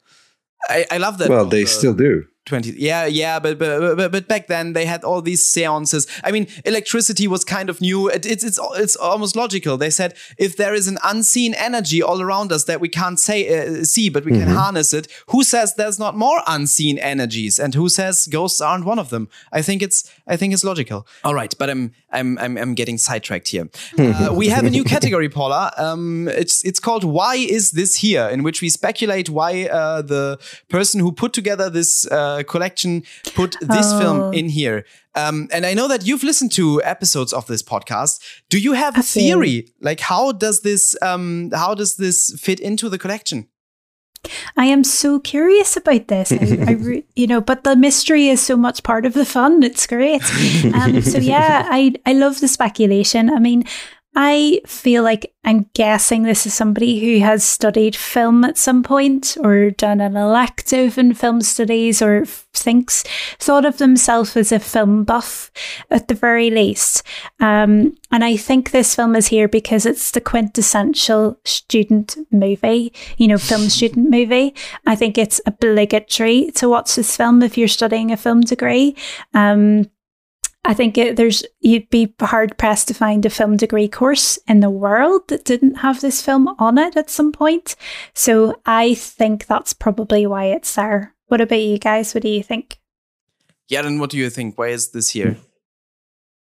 I, 0.70 0.86
I 0.92 0.98
love 0.98 1.18
that. 1.18 1.30
Well, 1.30 1.46
they 1.46 1.64
the 1.64 1.68
still 1.70 1.94
do. 1.94 2.26
20 2.46 2.74
yeah 2.78 3.06
yeah 3.06 3.40
but, 3.40 3.60
but 3.60 3.96
but 3.96 4.12
but 4.12 4.28
back 4.28 4.48
then 4.48 4.74
they 4.74 4.86
had 4.86 5.04
all 5.04 5.22
these 5.22 5.48
seances. 5.48 6.08
I 6.24 6.32
mean 6.32 6.48
electricity 6.66 7.28
was 7.28 7.44
kind 7.44 7.70
of 7.70 7.80
new. 7.82 8.08
It, 8.10 8.26
it's 8.26 8.44
it's 8.44 8.60
it's 8.76 8.96
almost 8.96 9.36
logical. 9.36 9.78
They 9.78 9.92
said 9.92 10.16
if 10.38 10.58
there 10.58 10.74
is 10.74 10.88
an 10.88 10.98
unseen 11.04 11.54
energy 11.54 12.02
all 12.02 12.20
around 12.20 12.52
us 12.52 12.64
that 12.64 12.82
we 12.82 12.90
can't 12.90 13.20
say 13.20 13.38
uh, 13.48 13.84
see 13.84 14.10
but 14.10 14.26
we 14.26 14.32
can 14.32 14.48
harness 14.48 14.94
it 14.94 15.08
who 15.28 15.44
says 15.44 15.76
there's 15.76 16.00
not 16.00 16.18
more 16.18 16.42
unseen 16.48 16.98
energies 16.98 17.60
and 17.60 17.76
who 17.76 17.90
says 17.90 18.28
ghosts 18.28 18.60
aren't 18.60 18.86
one 18.86 18.98
of 18.98 19.10
them? 19.10 19.30
I 19.52 19.62
think 19.62 19.82
it's 19.82 20.10
i 20.28 20.36
think 20.36 20.54
it's 20.54 20.64
logical. 20.64 21.06
All 21.24 21.36
right 21.36 21.54
but 21.60 21.70
i'm 21.70 21.94
i'm 22.12 22.40
i'm, 22.40 22.58
I'm 22.58 22.74
getting 22.74 22.98
sidetracked 22.98 23.50
here. 23.50 23.70
Uh, 24.00 24.34
we 24.34 24.48
have 24.50 24.66
a 24.66 24.70
new 24.70 24.84
category 24.96 25.30
paula. 25.30 25.72
Um 25.78 26.28
it's 26.28 26.66
it's 26.66 26.80
called 26.80 27.04
why 27.04 27.36
is 27.36 27.72
this 27.72 27.98
here? 27.98 28.28
In 28.28 28.42
which 28.42 28.62
we 28.62 28.70
speculate 28.70 29.30
why 29.30 29.68
uh, 29.68 30.02
the 30.02 30.40
person 30.70 31.00
who 31.00 31.12
put 31.12 31.34
together 31.34 31.70
this 31.70 32.08
uh, 32.08 32.31
collection 32.48 33.04
put 33.36 33.56
this 33.62 33.88
Oh. 33.94 34.00
film 34.00 34.34
in 34.34 34.50
here. 34.50 34.84
Um, 35.16 35.48
and 35.52 35.66
I 35.66 35.74
know 35.74 35.88
that 35.88 36.06
you've 36.08 36.24
listened 36.24 36.52
to 36.54 36.82
episodes 36.84 37.34
of 37.34 37.46
this 37.48 37.62
podcast. 37.64 38.20
Do 38.50 38.58
you 38.58 38.74
have 38.74 38.98
a 38.98 39.04
theory? 39.04 39.68
Like, 39.82 40.00
how 40.00 40.32
does 40.32 40.62
this 40.62 40.96
um, 41.02 41.50
how 41.54 41.76
does 41.76 41.96
this 41.96 42.34
fit 42.40 42.60
into 42.60 42.90
the 42.90 42.98
collection? 42.98 43.48
I 44.56 44.66
am 44.66 44.84
so 44.84 45.20
curious 45.20 45.76
about 45.76 46.08
this. 46.08 46.32
I, 46.32 46.36
I 46.68 46.72
re- 46.74 47.06
you 47.16 47.26
know, 47.28 47.42
but 47.42 47.64
the 47.64 47.76
mystery 47.76 48.28
is 48.30 48.40
so 48.42 48.56
much 48.56 48.84
part 48.84 49.06
of 49.06 49.14
the 49.14 49.26
fun. 49.26 49.64
It's 49.64 49.88
great. 49.88 50.22
Um, 50.76 51.02
so 51.02 51.18
yeah, 51.18 51.68
I 51.70 51.94
I 52.06 52.14
love 52.14 52.40
the 52.40 52.48
speculation. 52.48 53.30
I 53.30 53.40
mean, 53.40 53.64
I 54.14 54.60
feel 54.66 55.04
like 55.04 55.34
I'm 55.46 55.70
guessing 55.74 56.24
this 56.24 56.46
is 56.46 56.54
somebody 56.54 57.00
who 57.00 57.24
has 57.24 57.46
studied 57.46 57.96
film 57.96 58.44
at 58.44 58.58
some 58.58 58.84
point 58.84 59.38
or 59.42 59.72
done 59.72 60.02
an 60.02 60.18
elective 60.18 60.98
in 60.98 61.14
film 61.14 61.42
studies 61.42 62.02
or 62.02 62.26
thinks, 62.26 63.04
thought 63.40 63.64
of 63.64 63.78
themselves 63.78 64.36
as 64.36 64.52
a 64.52 64.60
film 64.60 65.06
buff 65.06 65.50
at 65.90 66.10
the 66.10 66.14
very 66.14 66.50
least. 66.50 67.04
Um, 67.40 67.96
and 68.12 68.26
I 68.26 68.36
think 68.36 68.72
this 68.72 68.96
film 68.96 69.16
is 69.16 69.28
here 69.28 69.48
because 69.48 69.86
it's 69.86 70.12
the 70.12 70.20
quintessential 70.20 71.40
student 71.46 72.18
movie, 72.32 72.94
you 73.16 73.30
know, 73.30 73.38
film 73.38 73.70
student 73.70 74.10
movie. 74.10 74.54
I 74.86 74.96
think 74.96 75.18
it's 75.18 75.40
obligatory 75.46 76.52
to 76.56 76.68
watch 76.68 76.96
this 76.96 77.16
film 77.16 77.42
if 77.42 77.58
you're 77.58 77.70
studying 77.70 78.12
a 78.12 78.18
film 78.18 78.42
degree. 78.42 78.98
Um, 79.34 79.90
I 80.64 80.74
think 80.76 80.98
it, 80.98 81.16
there's 81.16 81.44
you'd 81.60 81.90
be 81.90 82.14
hard 82.20 82.58
pressed 82.58 82.88
to 82.90 82.94
find 82.94 83.26
a 83.26 83.30
film 83.30 83.58
degree 83.58 83.88
course 83.88 84.38
in 84.48 84.60
the 84.60 84.70
world 84.70 85.28
that 85.30 85.44
didn't 85.44 85.76
have 85.76 86.02
this 86.02 86.22
film 86.22 86.48
on 86.60 86.78
it 86.78 86.96
at 86.96 87.10
some 87.10 87.32
point. 87.32 87.76
So 88.14 88.62
I 88.66 88.94
think 88.94 89.48
that's 89.48 89.74
probably 89.74 90.28
why 90.28 90.46
it's 90.46 90.76
there. 90.76 91.16
What 91.28 91.42
about 91.42 91.62
you 91.62 91.80
guys? 91.80 92.14
What 92.14 92.24
do 92.24 92.30
you 92.30 92.44
think? 92.44 92.80
Yeah, 93.70 93.82
then 93.82 94.00
what 94.00 94.12
do 94.12 94.18
you 94.18 94.30
think? 94.30 94.58
Why 94.58 94.68
is 94.68 94.92
this 94.92 95.12
here? 95.12 95.38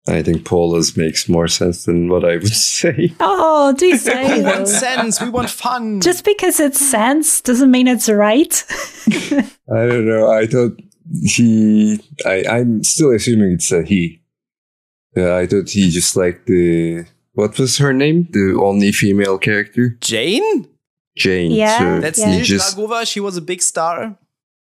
I 0.08 0.24
think 0.24 0.46
Paula's 0.46 0.96
makes 0.96 1.28
more 1.28 1.50
sense 1.50 1.84
than 1.84 2.08
what 2.08 2.24
I 2.24 2.38
would 2.38 2.48
say. 2.56 3.14
Oh, 3.20 3.74
do 3.78 3.98
say. 3.98 4.38
we 4.38 4.44
want 4.44 4.68
sense. 4.68 5.22
We 5.22 5.30
want 5.30 5.50
fun. 5.50 6.00
Just 6.02 6.24
because 6.24 6.60
it's 6.60 6.80
sense 6.80 7.42
doesn't 7.42 7.70
mean 7.70 7.88
it's 7.88 8.10
right. 8.10 8.64
I 9.08 9.86
don't 9.86 10.06
know. 10.08 10.32
I 10.32 10.48
thought 10.48 10.80
he 11.24 12.00
I, 12.26 12.44
I'm 12.50 12.84
still 12.84 13.12
assuming 13.12 13.54
it's 13.54 13.72
a 13.72 13.84
he. 13.84 14.22
Yeah, 15.16 15.36
I 15.36 15.48
thought 15.48 15.70
he 15.70 15.90
just 15.90 16.16
like 16.16 16.46
the 16.46 17.06
what 17.34 17.58
was 17.60 17.78
her 17.78 17.94
name? 17.94 18.28
The 18.32 18.58
only 18.62 18.92
female 18.92 19.38
character? 19.38 19.98
Jane? 20.02 20.68
Jane. 21.18 21.52
Yeah, 21.52 21.80
So 21.80 22.00
That's 22.02 22.20
Yeah. 22.20 22.30
Lil 22.36 22.44
just 22.44 22.78
Dagover. 22.78 23.08
She 23.08 23.20
was 23.20 23.38
a 23.38 23.42
big 23.42 23.62
star. 23.62 24.18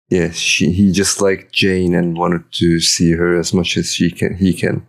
yeah, 0.10 0.32
she 0.32 0.72
he 0.72 0.92
just 0.92 1.20
liked 1.22 1.52
Jane 1.54 1.94
and 1.96 2.18
wanted 2.18 2.44
to 2.54 2.80
see 2.80 3.12
her 3.14 3.38
as 3.40 3.54
much 3.54 3.76
as 3.78 3.94
she 3.94 4.12
can 4.12 4.36
he 4.38 4.54
can. 4.54 4.86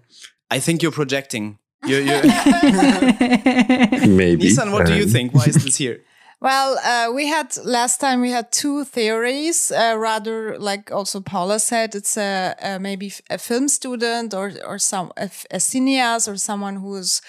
I 0.51 0.61
think 0.61 0.83
you're 0.83 0.93
projecting. 0.93 1.59
You're, 1.87 2.01
you're 2.01 2.23
Maybe. 4.09 4.49
Nissan, 4.49 4.73
what 4.73 4.87
do 4.87 4.95
you 4.95 5.05
Um, 5.05 5.09
think? 5.11 5.35
Why 5.35 5.45
is 5.47 5.55
this 5.63 5.77
here? 5.77 6.01
Well, 6.41 6.79
uh, 6.85 7.13
we 7.15 7.27
had 7.29 7.57
last 7.65 7.99
time 7.99 8.21
we 8.21 8.31
had 8.31 8.53
two 8.53 8.85
theories. 8.85 9.73
Uh, 9.73 9.97
rather, 9.99 10.59
like 10.59 10.93
also 10.93 11.21
Paula 11.21 11.59
said, 11.59 11.95
it's 11.95 12.17
a, 12.19 12.55
a 12.63 12.79
maybe 12.79 13.13
a 13.31 13.39
film 13.39 13.69
student 13.69 14.35
or 14.35 14.53
or 14.67 14.79
some 14.79 15.13
a 15.17 15.29
cineast 15.59 16.29
or 16.29 16.37
someone 16.37 16.77
who's 16.77 17.23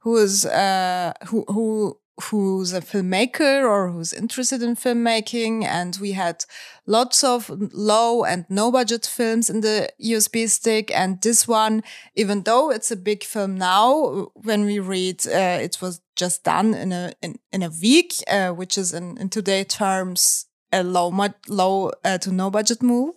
who's 0.00 0.46
uh, 0.46 1.12
who 1.26 1.44
who 1.48 1.98
who's 2.22 2.72
a 2.72 2.80
filmmaker 2.80 3.64
or 3.68 3.90
who's 3.90 4.12
interested 4.12 4.62
in 4.62 4.76
filmmaking. 4.76 5.64
And 5.64 5.96
we 6.00 6.12
had 6.12 6.44
lots 6.86 7.24
of 7.24 7.50
low 7.72 8.24
and 8.24 8.44
no 8.48 8.70
budget 8.70 9.04
films 9.04 9.50
in 9.50 9.60
the 9.60 9.88
USB 10.02 10.48
stick. 10.48 10.90
And 10.94 11.20
this 11.22 11.48
one, 11.48 11.82
even 12.14 12.42
though 12.42 12.70
it's 12.70 12.90
a 12.90 12.96
big 12.96 13.24
film 13.24 13.56
now, 13.56 14.28
when 14.34 14.64
we 14.64 14.78
read, 14.78 15.26
uh, 15.26 15.58
it 15.60 15.78
was 15.80 16.00
just 16.16 16.44
done 16.44 16.74
in 16.74 16.92
a 16.92 17.12
in, 17.22 17.38
in 17.52 17.62
a 17.62 17.70
week, 17.82 18.14
uh, 18.28 18.50
which 18.50 18.78
is 18.78 18.92
in, 18.92 19.18
in 19.18 19.28
today 19.28 19.64
terms 19.64 20.46
a 20.72 20.82
low 20.82 21.12
low 21.48 21.90
uh, 22.04 22.18
to 22.18 22.32
no 22.32 22.50
budget 22.50 22.82
move. 22.82 23.14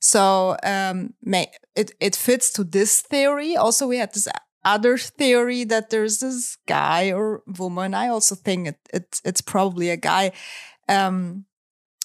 So 0.00 0.56
um, 0.62 1.14
it 1.24 1.92
it 1.98 2.16
fits 2.16 2.52
to 2.54 2.64
this 2.64 3.00
theory. 3.00 3.56
Also, 3.56 3.86
we 3.86 3.96
had 3.96 4.12
this 4.12 4.28
other 4.64 4.98
theory 4.98 5.64
that 5.64 5.90
there's 5.90 6.18
this 6.18 6.56
guy 6.66 7.12
or 7.12 7.42
woman. 7.58 7.94
I 7.94 8.08
also 8.08 8.34
think 8.34 8.68
it, 8.68 8.78
it 8.92 9.20
it's 9.24 9.40
probably 9.40 9.90
a 9.90 9.96
guy. 9.96 10.32
Um, 10.88 11.46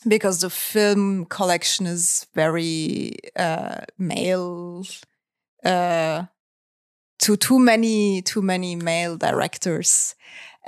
because 0.07 0.41
the 0.41 0.49
film 0.49 1.25
collection 1.25 1.85
is 1.85 2.25
very 2.33 3.15
uh, 3.35 3.81
male, 3.97 4.85
uh, 5.65 6.23
to 7.19 7.35
too 7.35 7.59
many 7.59 8.21
too 8.21 8.41
many 8.41 8.75
male 8.75 9.17
directors. 9.17 10.15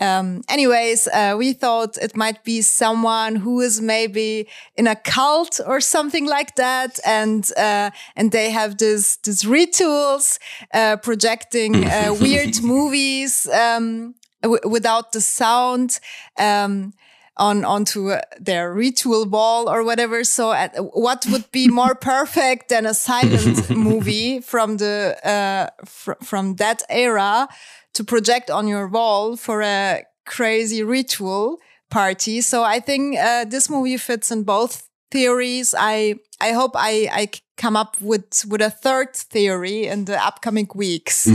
Um, 0.01 0.41
anyways, 0.49 1.07
uh, 1.07 1.35
we 1.37 1.53
thought 1.53 1.95
it 1.97 2.17
might 2.17 2.43
be 2.43 2.63
someone 2.63 3.35
who 3.35 3.61
is 3.61 3.79
maybe 3.79 4.47
in 4.75 4.87
a 4.87 4.95
cult 4.95 5.61
or 5.65 5.79
something 5.79 6.25
like 6.25 6.55
that, 6.55 6.99
and 7.05 7.47
uh, 7.55 7.91
and 8.15 8.31
they 8.31 8.49
have 8.49 8.77
this 8.77 9.17
these 9.17 9.45
rituals 9.45 10.39
uh, 10.73 10.97
projecting 10.97 11.85
uh, 11.85 12.15
weird 12.21 12.63
movies 12.63 13.47
um, 13.49 14.15
without 14.63 15.11
the 15.11 15.21
sound. 15.21 15.99
Um, 16.37 16.93
on 17.37 17.63
onto 17.65 18.09
uh, 18.09 18.21
their 18.39 18.73
ritual 18.73 19.25
wall 19.25 19.69
or 19.69 19.83
whatever. 19.83 20.23
So, 20.23 20.51
uh, 20.51 20.67
what 20.93 21.25
would 21.31 21.51
be 21.51 21.67
more 21.81 21.95
perfect 21.95 22.69
than 22.69 22.85
a 22.85 22.93
silent 22.93 23.69
movie 23.89 24.41
from 24.41 24.77
the 24.77 25.17
uh, 25.23 25.67
fr- 25.85 26.21
from 26.21 26.55
that 26.55 26.83
era 26.89 27.47
to 27.93 28.03
project 28.03 28.49
on 28.49 28.67
your 28.67 28.87
wall 28.87 29.35
for 29.35 29.61
a 29.61 30.03
crazy 30.25 30.83
ritual 30.83 31.59
party? 31.89 32.41
So, 32.41 32.63
I 32.63 32.79
think 32.79 33.17
uh, 33.17 33.45
this 33.45 33.69
movie 33.69 33.97
fits 33.97 34.31
in 34.31 34.43
both 34.43 34.89
theories. 35.11 35.75
I 35.77 36.15
I 36.39 36.53
hope 36.53 36.71
I 36.75 37.09
I 37.11 37.29
come 37.57 37.75
up 37.75 38.01
with 38.01 38.45
with 38.47 38.61
a 38.61 38.71
third 38.71 39.15
theory 39.15 39.85
in 39.85 40.05
the 40.05 40.17
upcoming 40.25 40.67
weeks. 40.73 41.27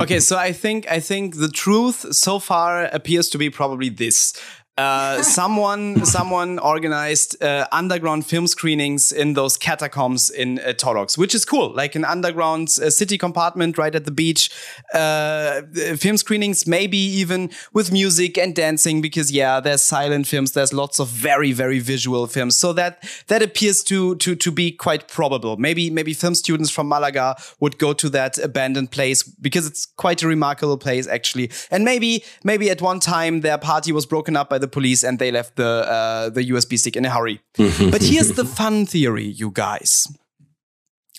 okay, 0.00 0.20
so 0.20 0.36
I 0.36 0.52
think 0.52 0.88
I 0.88 1.00
think 1.00 1.36
the 1.36 1.48
truth 1.48 2.14
so 2.14 2.38
far 2.38 2.84
appears 2.84 3.28
to 3.30 3.38
be 3.38 3.50
probably 3.50 3.88
this. 3.88 4.34
Uh, 4.76 5.22
someone 5.22 6.04
someone 6.04 6.58
organized 6.58 7.40
uh, 7.42 7.66
underground 7.70 8.26
film 8.26 8.46
screenings 8.46 9.12
in 9.12 9.34
those 9.34 9.56
catacombs 9.56 10.30
in 10.30 10.58
uh, 10.58 10.72
Torrox, 10.72 11.16
which 11.16 11.34
is 11.34 11.44
cool, 11.44 11.72
like 11.74 11.94
an 11.94 12.04
underground 12.04 12.68
uh, 12.82 12.90
city 12.90 13.16
compartment 13.16 13.78
right 13.78 13.94
at 13.94 14.04
the 14.04 14.10
beach. 14.10 14.50
Uh, 14.92 15.62
film 15.96 16.16
screenings, 16.16 16.66
maybe 16.66 16.98
even 16.98 17.50
with 17.72 17.92
music 17.92 18.36
and 18.36 18.54
dancing, 18.54 19.00
because 19.00 19.30
yeah, 19.30 19.60
there's 19.60 19.82
silent 19.82 20.26
films. 20.26 20.52
There's 20.52 20.72
lots 20.72 20.98
of 20.98 21.08
very 21.08 21.52
very 21.52 21.78
visual 21.78 22.26
films, 22.26 22.56
so 22.56 22.72
that 22.72 23.04
that 23.28 23.42
appears 23.42 23.84
to 23.84 24.16
to 24.16 24.34
to 24.34 24.50
be 24.50 24.72
quite 24.72 25.06
probable. 25.06 25.56
Maybe 25.56 25.88
maybe 25.88 26.14
film 26.14 26.34
students 26.34 26.70
from 26.70 26.88
Malaga 26.88 27.36
would 27.60 27.78
go 27.78 27.92
to 27.92 28.08
that 28.10 28.38
abandoned 28.38 28.90
place 28.90 29.22
because 29.22 29.68
it's 29.68 29.86
quite 29.86 30.22
a 30.24 30.26
remarkable 30.26 30.78
place 30.78 31.06
actually, 31.06 31.52
and 31.70 31.84
maybe 31.84 32.24
maybe 32.42 32.70
at 32.70 32.82
one 32.82 32.98
time 32.98 33.42
their 33.42 33.58
party 33.58 33.92
was 33.92 34.04
broken 34.04 34.36
up 34.36 34.50
by 34.50 34.58
the 34.58 34.63
police 34.68 35.02
and 35.02 35.18
they 35.18 35.30
left 35.30 35.56
the 35.56 35.64
uh, 35.66 36.30
the 36.30 36.50
USB 36.50 36.78
stick 36.78 36.96
in 36.96 37.04
a 37.04 37.10
hurry. 37.10 37.40
but 37.56 38.02
here's 38.02 38.32
the 38.32 38.44
fun 38.44 38.86
theory, 38.86 39.24
you 39.24 39.50
guys. 39.50 40.06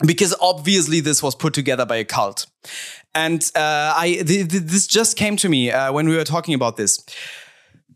Because 0.06 0.36
obviously 0.42 1.00
this 1.00 1.24
was 1.24 1.36
put 1.36 1.54
together 1.54 1.86
by 1.86 1.96
a 1.96 2.04
cult, 2.04 2.48
and 3.14 3.50
uh, 3.56 3.94
I 3.96 4.22
th- 4.26 4.50
th- 4.50 4.64
this 4.64 4.88
just 4.88 5.16
came 5.16 5.38
to 5.38 5.48
me 5.48 5.72
uh, 5.72 5.94
when 5.94 6.10
we 6.10 6.18
were 6.18 6.26
talking 6.26 6.54
about 6.54 6.76
this. 6.76 7.00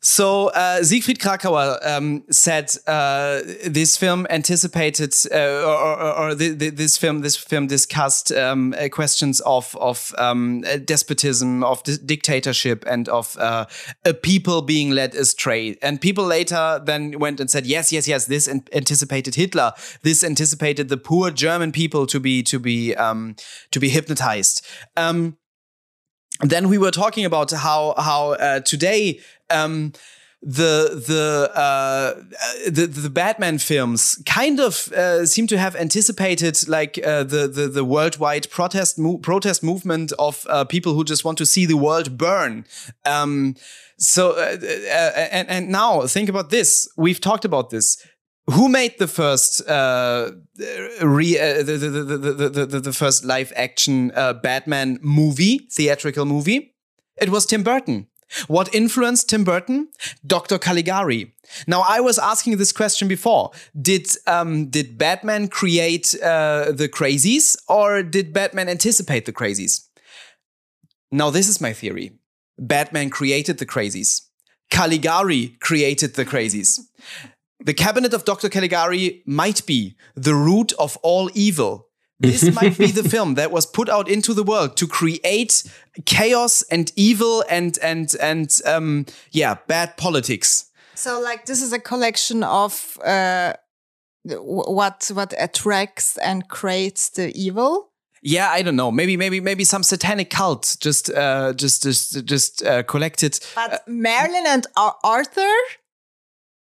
So 0.01 0.47
uh, 0.47 0.81
Siegfried 0.81 1.19
Kracauer 1.19 1.85
um, 1.85 2.23
said 2.29 2.71
uh, 2.87 3.41
this 3.65 3.97
film 3.97 4.25
anticipated, 4.29 5.13
uh, 5.31 5.37
or, 5.37 5.99
or, 6.01 6.13
or 6.17 6.35
the, 6.35 6.49
the, 6.49 6.69
this 6.69 6.97
film, 6.97 7.19
this 7.19 7.35
film 7.35 7.67
discussed 7.67 8.31
um, 8.31 8.73
uh, 8.77 8.87
questions 8.89 9.41
of 9.41 9.75
of 9.75 10.13
um, 10.17 10.63
uh, 10.65 10.77
despotism, 10.77 11.63
of 11.63 11.83
di- 11.83 11.97
dictatorship, 11.97 12.85
and 12.87 13.09
of 13.09 13.37
uh, 13.37 13.65
a 14.05 14.13
people 14.13 14.61
being 14.61 14.91
led 14.91 15.15
astray. 15.15 15.77
And 15.81 15.99
people 15.99 16.23
later 16.23 16.81
then 16.85 17.19
went 17.19 17.39
and 17.39 17.49
said, 17.49 17.65
yes, 17.65 17.91
yes, 17.91 18.07
yes, 18.07 18.25
this 18.25 18.47
an- 18.47 18.63
anticipated 18.71 19.35
Hitler. 19.35 19.73
This 20.01 20.23
anticipated 20.23 20.87
the 20.87 20.97
poor 20.97 21.29
German 21.29 21.71
people 21.73 22.05
to 22.07 22.19
be 22.19 22.41
to 22.43 22.59
be 22.59 22.95
um, 22.95 23.35
to 23.71 23.79
be 23.79 23.89
hypnotized. 23.89 24.65
Um, 24.95 25.37
then 26.41 26.69
we 26.69 26.77
were 26.77 26.91
talking 26.91 27.25
about 27.25 27.51
how 27.51 27.95
how 27.97 28.31
uh, 28.31 28.61
today 28.61 29.19
um, 29.49 29.93
the 30.41 31.03
the 31.05 31.51
uh, 31.53 32.13
the 32.69 32.87
the 32.87 33.09
Batman 33.09 33.57
films 33.57 34.21
kind 34.25 34.59
of 34.59 34.91
uh, 34.93 35.25
seem 35.25 35.47
to 35.47 35.57
have 35.57 35.75
anticipated 35.75 36.67
like 36.67 36.97
uh, 37.05 37.23
the, 37.23 37.47
the 37.47 37.67
the 37.67 37.83
worldwide 37.83 38.49
protest 38.49 38.97
mo- 38.97 39.17
protest 39.17 39.63
movement 39.63 40.13
of 40.17 40.45
uh, 40.49 40.63
people 40.63 40.93
who 40.93 41.03
just 41.03 41.25
want 41.25 41.37
to 41.39 41.45
see 41.45 41.65
the 41.65 41.75
world 41.75 42.17
burn. 42.17 42.65
Um, 43.05 43.55
so 43.97 44.31
uh, 44.31 44.57
uh, 44.61 45.27
and 45.31 45.49
and 45.49 45.69
now 45.69 46.07
think 46.07 46.29
about 46.29 46.51
this. 46.51 46.87
We've 46.95 47.19
talked 47.19 47.43
about 47.43 47.69
this. 47.69 47.97
Who 48.51 48.67
made 48.67 48.97
the 48.97 49.07
first 49.07 49.67
uh, 49.69 50.31
re, 51.03 51.37
uh, 51.37 51.61
the, 51.61 51.77
the, 51.77 51.89
the, 51.89 52.65
the, 52.65 52.79
the, 52.79 52.93
first 52.93 53.23
live 53.23 53.53
action 53.55 54.11
uh, 54.15 54.33
Batman 54.33 54.97
movie, 55.03 55.67
theatrical 55.71 56.25
movie? 56.25 56.73
It 57.21 57.29
was 57.29 57.45
Tim 57.45 57.61
Burton. 57.61 58.07
What 58.47 58.73
influenced 58.73 59.29
Tim 59.29 59.43
Burton? 59.43 59.89
Dr. 60.25 60.59
Caligari. 60.59 61.33
Now, 61.67 61.83
I 61.87 61.99
was 61.99 62.19
asking 62.19 62.57
this 62.57 62.71
question 62.71 63.07
before. 63.07 63.51
Did 63.79 64.07
um, 64.27 64.69
did 64.69 64.97
Batman 64.97 65.47
create 65.47 66.15
uh, 66.21 66.71
the 66.71 66.87
crazies, 66.87 67.57
or 67.67 68.03
did 68.03 68.33
Batman 68.33 68.69
anticipate 68.69 69.25
the 69.25 69.33
crazies? 69.33 69.87
Now, 71.11 71.29
this 71.29 71.47
is 71.47 71.59
my 71.59 71.73
theory. 71.73 72.11
Batman 72.59 73.09
created 73.09 73.57
the 73.57 73.65
crazies. 73.65 74.21
Caligari 74.69 75.57
created 75.59 76.13
the 76.13 76.25
crazies. 76.25 76.79
The 77.59 77.73
cabinet 77.73 78.13
of 78.13 78.25
Dr. 78.25 78.47
Caligari 78.47 79.23
might 79.25 79.65
be 79.65 79.95
the 80.15 80.35
root 80.35 80.71
of 80.79 80.97
all 80.97 81.29
evil. 81.33 81.88
This 82.19 82.53
might 82.61 82.77
be 82.77 82.91
the 82.91 83.07
film 83.07 83.35
that 83.35 83.51
was 83.51 83.65
put 83.65 83.89
out 83.89 84.09
into 84.09 84.33
the 84.33 84.43
world 84.43 84.75
to 84.77 84.87
create 84.87 85.63
chaos 86.05 86.63
and 86.63 86.91
evil 86.95 87.43
and 87.49 87.77
and 87.81 88.13
and 88.21 88.61
um 88.65 89.05
yeah, 89.31 89.57
bad 89.67 89.97
politics. 89.97 90.65
So, 90.95 91.21
like, 91.21 91.45
this 91.45 91.61
is 91.61 91.71
a 91.71 91.79
collection 91.79 92.43
of 92.43 92.97
uh, 93.05 93.53
what 94.25 95.09
what 95.13 95.33
attracts 95.37 96.17
and 96.17 96.47
creates 96.49 97.09
the 97.09 97.31
evil. 97.33 97.89
Yeah, 98.21 98.49
I 98.49 98.63
don't 98.63 98.75
know. 98.75 98.91
Maybe 98.91 99.15
maybe 99.15 99.39
maybe 99.39 99.63
some 99.63 99.83
satanic 99.83 100.29
cult 100.29 100.75
just 100.81 101.09
uh 101.09 101.53
just 101.53 101.83
just 101.83 102.25
just 102.25 102.65
uh, 102.65 102.83
collected 102.83 103.39
But 103.55 103.87
Merlin 103.87 104.45
and 104.45 104.67
Arthur. 104.75 105.55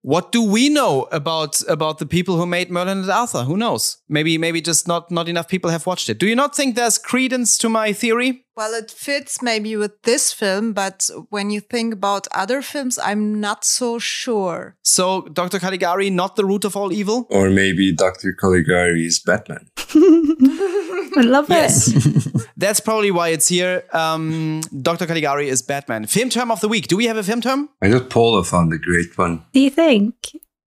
What 0.03 0.33
do 0.33 0.43
we 0.43 0.69
know 0.69 1.07
about 1.13 1.63
about 1.69 1.99
the 1.99 2.07
people 2.07 2.37
who 2.37 2.45
made 2.45 2.71
Merlin 2.71 2.99
and 2.99 3.11
Arthur? 3.11 3.45
Who 3.45 3.57
knows? 3.57 3.99
Maybe 4.09 4.37
maybe 4.37 4.61
just 4.61 4.89
not 4.89 5.13
not 5.13 5.29
enough 5.29 5.49
people 5.49 5.71
have 5.71 5.87
watched 5.87 6.09
it. 6.09 6.19
Do 6.19 6.27
you 6.27 6.35
not 6.35 6.57
think 6.57 6.75
there's 6.75 6.99
credence 6.99 7.57
to 7.59 7.69
my 7.69 7.93
theory? 7.93 8.45
Well, 8.55 8.75
it 8.75 8.91
fits 8.91 9.41
maybe 9.43 9.77
with 9.77 10.03
this 10.03 10.33
film, 10.33 10.75
but 10.75 11.09
when 11.31 11.51
you 11.51 11.61
think 11.61 11.95
about 11.95 12.27
other 12.35 12.61
films, 12.61 12.99
I'm 12.99 13.41
not 13.41 13.65
so 13.65 13.99
sure. 13.99 14.77
So 14.83 15.23
Dr. 15.23 15.59
Caligari 15.59 16.11
not 16.11 16.37
the 16.37 16.45
root 16.45 16.65
of 16.67 16.77
all 16.77 16.93
evil? 16.93 17.27
Or 17.31 17.49
maybe 17.49 17.93
Dr. 17.95 18.35
Caligari 18.39 19.07
is 19.07 19.21
Batman. 19.21 19.69
I 19.79 21.21
love 21.23 21.49
Yes. 21.49 21.89
it. 21.89 22.47
That's 22.57 22.81
probably 22.81 23.11
why 23.11 23.29
it's 23.31 23.49
here. 23.49 23.85
Um, 23.93 24.61
Dr. 24.83 25.07
Caligari 25.07 25.49
is 25.49 25.63
Batman. 25.63 26.07
Film 26.07 26.29
term 26.29 26.51
of 26.51 26.61
the 26.61 26.69
week. 26.69 26.89
Do 26.89 26.97
we 26.97 27.07
have 27.07 27.17
a 27.17 27.23
film 27.23 27.41
term? 27.41 27.69
I 27.83 27.91
thought 27.91 28.11
Paula 28.11 28.45
found 28.45 28.73
a 28.73 28.79
great 28.79 29.17
one. 29.17 29.45
Do 29.53 29.61
you 29.61 29.71
think? 29.71 30.15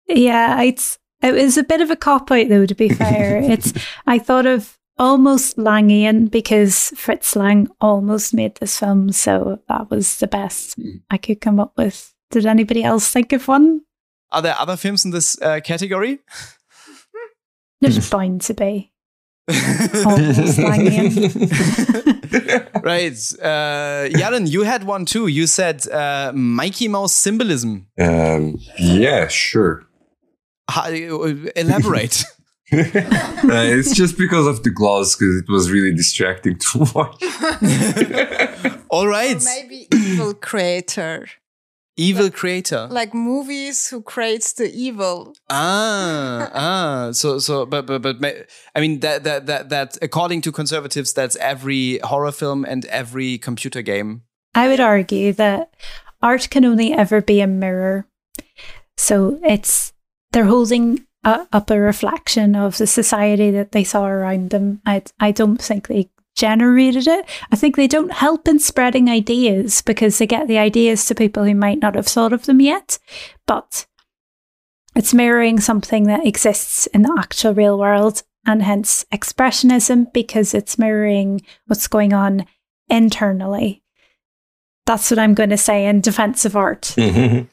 Yeah, 0.08 0.62
it's 0.62 0.98
it 1.22 1.34
was 1.34 1.58
a 1.58 1.64
bit 1.64 1.82
of 1.82 1.90
a 1.90 1.96
cop 1.96 2.32
out 2.32 2.50
though. 2.50 2.66
To 2.66 2.76
be 2.76 2.90
fair, 2.90 3.38
it's 3.44 3.74
I 4.06 4.20
thought 4.20 4.46
of 4.46 4.78
almost 4.98 5.58
Langian 5.58 6.30
because 6.30 6.94
Fritz 6.96 7.36
Lang 7.36 7.68
almost 7.82 8.34
made 8.34 8.56
this 8.56 8.80
film, 8.80 9.12
so 9.12 9.60
that 9.70 9.90
was 9.90 10.18
the 10.18 10.28
best 10.28 10.80
I 11.10 11.18
could 11.18 11.42
come 11.42 11.60
up 11.60 11.74
with. 11.78 12.14
Did 12.32 12.46
anybody 12.46 12.84
else 12.84 13.12
think 13.12 13.34
of 13.34 13.48
one? 13.48 13.82
Are 14.32 14.42
there 14.42 14.56
other 14.58 14.76
films 14.76 15.06
in 15.06 15.12
this 15.12 15.40
uh, 15.42 15.60
category? 15.64 16.20
There's 17.82 18.10
bound 18.10 18.42
to 18.42 18.54
be 18.54 18.92
almost 19.50 20.58
Langian. 20.58 21.14
right. 22.84 23.12
Uh, 23.42 24.08
Jaren, 24.10 24.50
you 24.50 24.64
had 24.64 24.86
one 24.86 25.06
too. 25.06 25.28
You 25.28 25.48
said 25.48 25.88
uh, 25.90 26.32
Mickey 26.34 26.88
Mouse 26.88 27.14
symbolism. 27.14 27.88
Um, 28.00 28.58
yeah, 28.80 29.28
sure. 29.28 29.86
How, 30.70 30.86
elaborate. 30.88 32.24
Uh, 33.44 33.62
it's 33.62 33.94
just 33.94 34.18
because 34.18 34.48
of 34.48 34.64
the 34.64 34.70
gloss, 34.70 35.16
because 35.16 35.36
it 35.42 35.50
was 35.50 35.70
really 35.70 35.94
distracting 35.94 36.58
to 36.58 36.80
watch. 36.96 37.22
All 38.90 39.06
right. 39.06 39.36
Or 39.36 39.44
maybe 39.44 39.88
evil 39.94 40.34
creator, 40.34 41.28
Evil 41.98 42.32
creator. 42.32 42.88
like 42.90 43.14
movies 43.14 43.90
who 43.90 44.02
creates 44.02 44.54
the 44.54 44.72
evil. 44.74 45.36
Ah, 45.50 46.50
ah. 46.54 47.12
So, 47.12 47.38
so, 47.40 47.66
but, 47.66 47.86
but, 47.86 48.02
but, 48.02 48.48
I 48.74 48.80
mean 48.80 49.02
that, 49.02 49.24
that, 49.26 49.46
that, 49.48 49.70
that. 49.70 49.98
According 50.02 50.42
to 50.44 50.52
conservatives, 50.52 51.12
that's 51.14 51.36
every 51.36 52.00
horror 52.00 52.32
film 52.32 52.64
and 52.66 52.86
every 52.86 53.38
computer 53.38 53.82
game. 53.82 54.22
I 54.56 54.70
would 54.70 54.80
argue 54.80 55.34
that 55.34 55.74
art 56.22 56.48
can 56.50 56.64
only 56.64 56.94
ever 56.94 57.22
be 57.22 57.42
a 57.42 57.48
mirror. 57.48 58.08
So 58.98 59.40
it's 59.44 59.92
they're 60.32 60.46
holding 60.46 61.06
a, 61.24 61.48
up 61.52 61.70
a 61.70 61.80
reflection 61.80 62.56
of 62.56 62.78
the 62.78 62.88
society 62.88 63.52
that 63.52 63.72
they 63.72 63.84
saw 63.84 64.06
around 64.06 64.50
them. 64.50 64.82
I 64.86 65.04
I 65.20 65.32
don't 65.32 65.62
think 65.62 65.88
they 65.88 66.10
generated 66.36 67.08
it. 67.08 67.26
I 67.52 67.56
think 67.56 67.76
they 67.76 67.88
don't 67.88 68.12
help 68.12 68.48
in 68.48 68.60
spreading 68.60 69.10
ideas 69.10 69.82
because 69.82 70.18
they 70.18 70.28
get 70.28 70.48
the 70.48 70.58
ideas 70.58 71.06
to 71.06 71.16
people 71.16 71.44
who 71.44 71.56
might 71.56 71.80
not 71.80 71.96
have 71.96 72.08
thought 72.08 72.34
of 72.34 72.46
them 72.46 72.60
yet. 72.60 72.98
But 73.46 73.86
it's 74.96 75.14
mirroring 75.14 75.60
something 75.60 76.06
that 76.06 76.26
exists 76.26 76.88
in 76.88 77.04
the 77.04 77.16
actual 77.20 77.54
real 77.54 77.78
world 77.78 78.24
and 78.46 78.62
hence 78.64 79.06
expressionism 79.14 80.12
because 80.12 80.54
it's 80.54 80.78
mirroring 80.78 81.42
what's 81.68 81.88
going 81.88 82.14
on 82.14 82.46
internally. 82.90 83.83
That's 84.86 85.10
what 85.10 85.20
I'm 85.20 85.34
going 85.34 85.50
to 85.50 85.58
say 85.58 85.86
in 85.86 86.02
defense 86.02 86.44
of 86.44 86.58
art. 86.58 86.94
do 86.98 87.48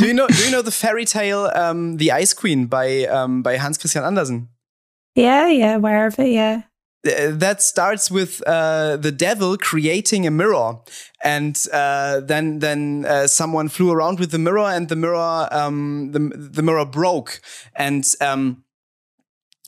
you 0.00 0.14
know? 0.14 0.26
Do 0.26 0.44
you 0.44 0.50
know 0.50 0.62
the 0.62 0.72
fairy 0.72 1.04
tale, 1.04 1.50
um, 1.54 1.98
"The 1.98 2.10
Ice 2.10 2.32
Queen" 2.32 2.66
by 2.66 3.04
um, 3.04 3.42
by 3.42 3.56
Hans 3.56 3.78
Christian 3.78 4.02
Andersen? 4.02 4.48
Yeah, 5.14 5.48
yeah, 5.48 5.76
aware 5.76 6.06
of 6.06 6.18
it, 6.18 6.30
yeah. 6.30 6.62
Uh, 7.06 7.30
that 7.30 7.62
starts 7.62 8.10
with 8.10 8.42
uh, 8.46 8.96
the 8.96 9.12
devil 9.12 9.56
creating 9.56 10.26
a 10.26 10.30
mirror, 10.32 10.78
and 11.22 11.64
uh, 11.72 12.20
then 12.20 12.58
then 12.58 13.04
uh, 13.06 13.28
someone 13.28 13.68
flew 13.68 13.92
around 13.92 14.18
with 14.18 14.32
the 14.32 14.38
mirror, 14.38 14.68
and 14.68 14.88
the 14.88 14.96
mirror 14.96 15.48
um, 15.52 16.10
the 16.10 16.18
the 16.36 16.62
mirror 16.62 16.84
broke, 16.84 17.40
and 17.76 18.04
um, 18.20 18.64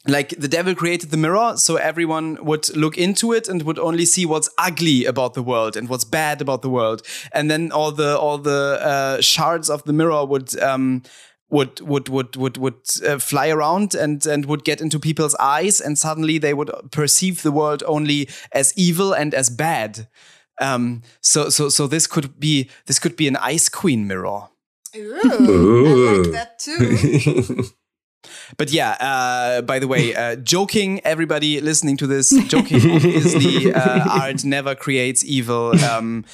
like 0.06 0.30
the 0.30 0.48
devil 0.48 0.74
created 0.74 1.10
the 1.10 1.16
mirror, 1.16 1.56
so 1.56 1.76
everyone 1.76 2.42
would 2.44 2.74
look 2.74 2.96
into 2.96 3.32
it 3.32 3.48
and 3.48 3.62
would 3.62 3.78
only 3.78 4.06
see 4.06 4.24
what's 4.24 4.48
ugly 4.56 5.04
about 5.04 5.34
the 5.34 5.42
world 5.42 5.76
and 5.76 5.88
what's 5.88 6.04
bad 6.04 6.40
about 6.40 6.62
the 6.62 6.70
world, 6.70 7.02
and 7.32 7.50
then 7.50 7.70
all 7.70 7.92
the 7.92 8.18
all 8.18 8.38
the 8.38 8.78
uh, 8.80 9.20
shards 9.20 9.68
of 9.68 9.84
the 9.84 9.92
mirror 9.92 10.24
would. 10.24 10.58
Um, 10.60 11.02
would 11.52 11.80
would 11.80 12.08
would 12.08 12.36
would 12.36 12.56
would 12.58 12.80
uh, 13.04 13.18
fly 13.18 13.48
around 13.48 13.92
and 13.92 14.24
and 14.24 14.46
would 14.46 14.64
get 14.64 14.80
into 14.80 15.00
people's 15.00 15.34
eyes 15.40 15.80
and 15.80 15.98
suddenly 15.98 16.38
they 16.38 16.54
would 16.54 16.70
perceive 16.92 17.42
the 17.42 17.50
world 17.50 17.82
only 17.88 18.28
as 18.52 18.72
evil 18.76 19.12
and 19.12 19.34
as 19.34 19.50
bad 19.50 20.06
um 20.60 21.02
so 21.20 21.48
so 21.48 21.68
so 21.68 21.88
this 21.88 22.06
could 22.06 22.38
be 22.38 22.70
this 22.86 23.00
could 23.00 23.16
be 23.16 23.26
an 23.26 23.34
ice 23.34 23.68
queen 23.68 24.06
mirror 24.06 24.42
Ooh, 24.96 26.08
I 26.08 26.12
like 26.18 26.32
that 26.32 26.58
too. 26.58 27.64
but 28.56 28.70
yeah 28.70 28.96
uh 29.00 29.62
by 29.62 29.78
the 29.78 29.88
way 29.88 30.14
uh 30.14 30.36
joking 30.36 31.00
everybody 31.04 31.60
listening 31.60 31.96
to 31.96 32.06
this 32.06 32.30
joking 32.48 32.90
obviously 32.90 33.72
uh, 33.72 34.04
art 34.22 34.44
never 34.44 34.74
creates 34.74 35.24
evil 35.24 35.72
um 35.84 36.24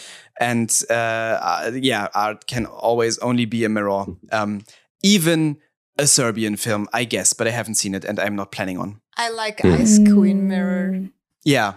and 0.40 0.82
uh, 0.90 0.92
uh 0.92 1.70
yeah 1.74 2.08
art 2.14 2.46
can 2.46 2.66
always 2.66 3.18
only 3.18 3.44
be 3.44 3.64
a 3.64 3.68
mirror 3.68 4.04
um 4.32 4.64
even 5.02 5.56
a 5.98 6.06
serbian 6.06 6.56
film 6.56 6.88
i 6.92 7.04
guess 7.04 7.32
but 7.32 7.46
i 7.46 7.50
haven't 7.50 7.74
seen 7.76 7.94
it 7.94 8.04
and 8.04 8.18
i'm 8.18 8.36
not 8.36 8.50
planning 8.50 8.78
on 8.78 9.00
I 9.18 9.30
like 9.30 9.64
Ice 9.64 9.98
Queen 9.98 10.46
Mirror. 10.46 11.08
Yeah 11.42 11.74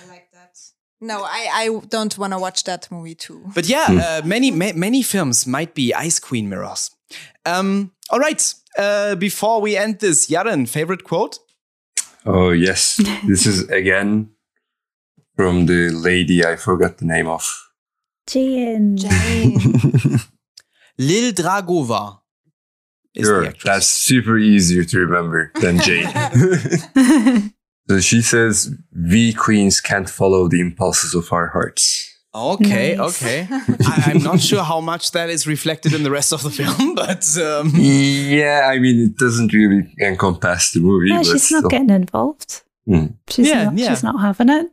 I 0.00 0.06
like 0.08 0.30
that. 0.32 0.56
No, 1.00 1.22
I, 1.24 1.48
I 1.52 1.80
don't 1.88 2.16
want 2.16 2.32
to 2.34 2.38
watch 2.38 2.62
that 2.64 2.88
movie 2.90 3.16
too. 3.16 3.42
But 3.52 3.68
yeah, 3.68 3.86
uh, 4.22 4.26
many 4.26 4.50
ma- 4.52 4.74
many 4.76 5.02
films 5.02 5.44
might 5.46 5.74
be 5.74 5.92
Ice 5.92 6.20
Queen 6.20 6.48
mirrors. 6.48 6.90
Um, 7.44 7.90
all 8.10 8.18
right. 8.18 8.54
Uh, 8.76 9.14
before 9.16 9.60
we 9.60 9.76
end 9.76 9.98
this, 10.00 10.28
Jaren, 10.30 10.68
favorite 10.68 11.04
quote? 11.04 11.38
oh, 12.26 12.50
yes. 12.50 13.00
This 13.26 13.46
is 13.46 13.68
again 13.70 14.30
from 15.36 15.66
the 15.66 15.90
lady 15.90 16.44
I 16.44 16.56
forgot 16.56 16.98
the 16.98 17.06
name 17.06 17.26
of. 17.28 17.44
Jane. 18.26 18.96
Jane. 18.96 19.58
Lil 20.98 21.32
Dagover 21.32 22.18
is 23.14 23.26
Sure, 23.26 23.44
the 23.44 23.54
that's 23.64 23.86
super 23.86 24.36
easier 24.38 24.84
to 24.84 24.98
remember 24.98 25.52
than 25.60 25.78
Jane. 25.80 26.08
so 27.88 28.00
she 28.00 28.20
says, 28.20 28.74
We 28.92 29.32
queens 29.32 29.80
can't 29.80 30.10
follow 30.10 30.48
the 30.48 30.60
impulses 30.60 31.14
of 31.14 31.32
our 31.32 31.48
hearts. 31.48 32.07
Okay, 32.38 32.96
Nice. 32.96 33.22
okay. 33.22 33.46
I, 33.50 34.02
I'm 34.14 34.22
not 34.22 34.40
sure 34.40 34.62
how 34.62 34.80
much 34.80 35.12
that 35.12 35.28
is 35.30 35.46
reflected 35.46 35.92
in 35.92 36.02
the 36.02 36.10
rest 36.10 36.32
of 36.32 36.42
the 36.42 36.50
film, 36.58 36.94
but 36.94 37.26
um, 37.38 37.72
Yeah, 37.74 38.68
I 38.72 38.78
mean, 38.78 39.00
it 39.06 39.16
doesn't 39.18 39.52
really 39.52 39.92
encompass 40.00 40.72
the 40.72 40.80
movie. 40.80 41.08
yeah, 41.08 41.18
but 41.18 41.26
she's 41.26 41.50
not 41.50 41.70
getting 41.70 41.90
involved. 41.90 42.62
Mm. 42.88 43.14
She's 43.28 43.48
Yeah, 43.48 43.64
not 43.64 43.78
yeah. 43.78 43.88
she's 43.90 44.02
not 44.02 44.20
having 44.20 44.48
it. 44.48 44.66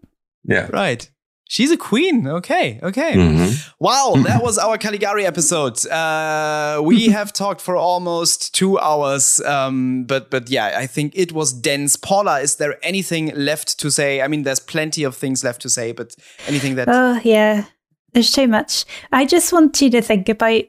Yeah. 0.45 0.67
right. 0.71 1.09
She's 1.47 1.71
a 1.71 1.77
queen. 1.77 2.27
Okay, 2.27 2.79
okay. 2.81 3.13
Mhm. 3.13 3.71
Wow, 3.79 4.15
that 4.25 4.41
was 4.41 4.57
our 4.57 4.77
Caligari 4.79 5.25
episode. 5.25 5.85
Uh, 5.87 6.81
we 6.83 7.09
have 7.17 7.31
talked 7.31 7.61
for 7.61 7.75
almost 7.77 8.53
two 8.55 8.79
hours, 8.79 9.39
um, 9.41 10.05
but 10.05 10.31
but 10.31 10.49
yeah, 10.49 10.73
I 10.77 10.87
think 10.87 11.13
it 11.15 11.31
was 11.31 11.53
dense. 11.53 11.95
Paula, 11.95 12.39
is 12.41 12.55
there 12.55 12.77
anything 12.81 13.31
left 13.35 13.79
to 13.79 13.91
say? 13.91 14.21
I 14.21 14.27
mean, 14.27 14.43
there's 14.43 14.59
plenty 14.59 15.03
of 15.03 15.15
things 15.15 15.43
left 15.43 15.61
to 15.61 15.69
say, 15.69 15.91
but 15.91 16.15
anything 16.47 16.75
that 16.75 16.87
Oh 16.89 17.19
yeah. 17.23 17.65
There's 18.13 18.31
too 18.31 18.47
much. 18.47 18.85
I 19.11 19.25
just 19.25 19.51
want 19.51 19.81
you 19.81 19.89
to 19.91 20.01
think 20.01 20.29
about 20.29 20.63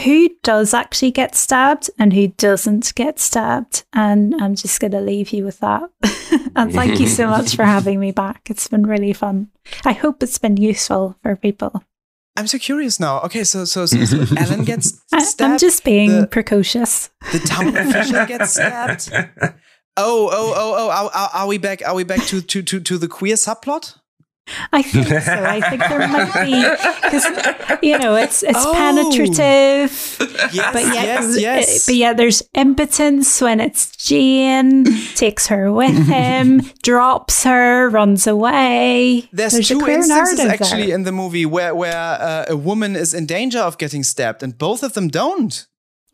who 0.00 0.30
does 0.42 0.72
actually 0.72 1.10
get 1.10 1.34
stabbed 1.34 1.90
and 1.98 2.12
who 2.12 2.28
doesn't 2.28 2.94
get 2.94 3.18
stabbed. 3.18 3.84
And 3.92 4.34
I'm 4.40 4.54
just 4.54 4.80
going 4.80 4.92
to 4.92 5.00
leave 5.00 5.30
you 5.30 5.44
with 5.44 5.60
that. 5.60 5.82
and 6.56 6.72
thank 6.72 6.98
you 6.98 7.06
so 7.06 7.28
much 7.28 7.56
for 7.56 7.64
having 7.64 8.00
me 8.00 8.10
back. 8.10 8.48
It's 8.48 8.68
been 8.68 8.86
really 8.86 9.12
fun. 9.12 9.50
I 9.84 9.92
hope 9.92 10.22
it's 10.22 10.38
been 10.38 10.56
useful 10.56 11.16
for 11.22 11.36
people. 11.36 11.84
I'm 12.36 12.46
so 12.46 12.58
curious 12.58 12.98
now. 12.98 13.20
Okay, 13.20 13.44
so 13.44 13.66
so, 13.66 13.84
so, 13.84 14.04
so 14.06 14.24
Alan 14.38 14.64
gets 14.64 14.98
stabbed. 15.06 15.42
I, 15.42 15.52
am 15.52 15.58
just 15.58 15.84
being 15.84 16.22
the, 16.22 16.26
precocious. 16.26 17.10
The 17.30 17.40
town 17.40 17.76
official 17.76 18.24
gets 18.26 18.54
stabbed. 18.54 19.12
Oh, 19.94 20.30
oh, 20.32 20.54
oh, 20.56 20.74
oh! 20.74 21.10
Are, 21.12 21.30
are, 21.34 21.46
we 21.46 21.58
back? 21.58 21.86
Are 21.86 21.94
we 21.94 22.02
back 22.02 22.24
to 22.28 22.40
to 22.40 22.62
to, 22.62 22.80
to 22.80 22.96
the 22.96 23.08
queer 23.08 23.34
subplot? 23.34 23.98
I 24.72 24.82
think 24.82 25.06
so. 25.06 25.32
I 25.32 25.60
think 25.60 25.82
there 25.88 26.08
might 26.08 26.44
be 26.44 26.62
because 27.02 27.24
you 27.82 27.96
know 27.96 28.16
it's 28.16 28.42
it's 28.42 28.58
oh. 28.58 28.72
penetrative, 28.72 30.16
yes, 30.52 30.72
but 30.72 30.82
yeah, 30.82 31.02
yes, 31.02 31.40
yes. 31.40 31.86
but 31.86 31.94
yeah, 31.94 32.12
there's 32.12 32.42
impotence 32.54 33.40
when 33.40 33.60
it's 33.60 33.96
Jane 33.96 34.84
takes 35.14 35.46
her 35.46 35.72
with 35.72 36.06
him, 36.08 36.60
drops 36.82 37.44
her, 37.44 37.88
runs 37.88 38.26
away. 38.26 39.28
There's, 39.32 39.52
there's 39.52 39.68
two 39.68 39.86
instances 39.86 40.40
actually 40.40 40.86
there. 40.86 40.96
in 40.96 41.04
the 41.04 41.12
movie 41.12 41.46
where 41.46 41.74
where 41.74 41.96
uh, 41.96 42.46
a 42.48 42.56
woman 42.56 42.96
is 42.96 43.14
in 43.14 43.26
danger 43.26 43.60
of 43.60 43.78
getting 43.78 44.02
stabbed, 44.02 44.42
and 44.42 44.58
both 44.58 44.82
of 44.82 44.94
them 44.94 45.08
don't, 45.08 45.66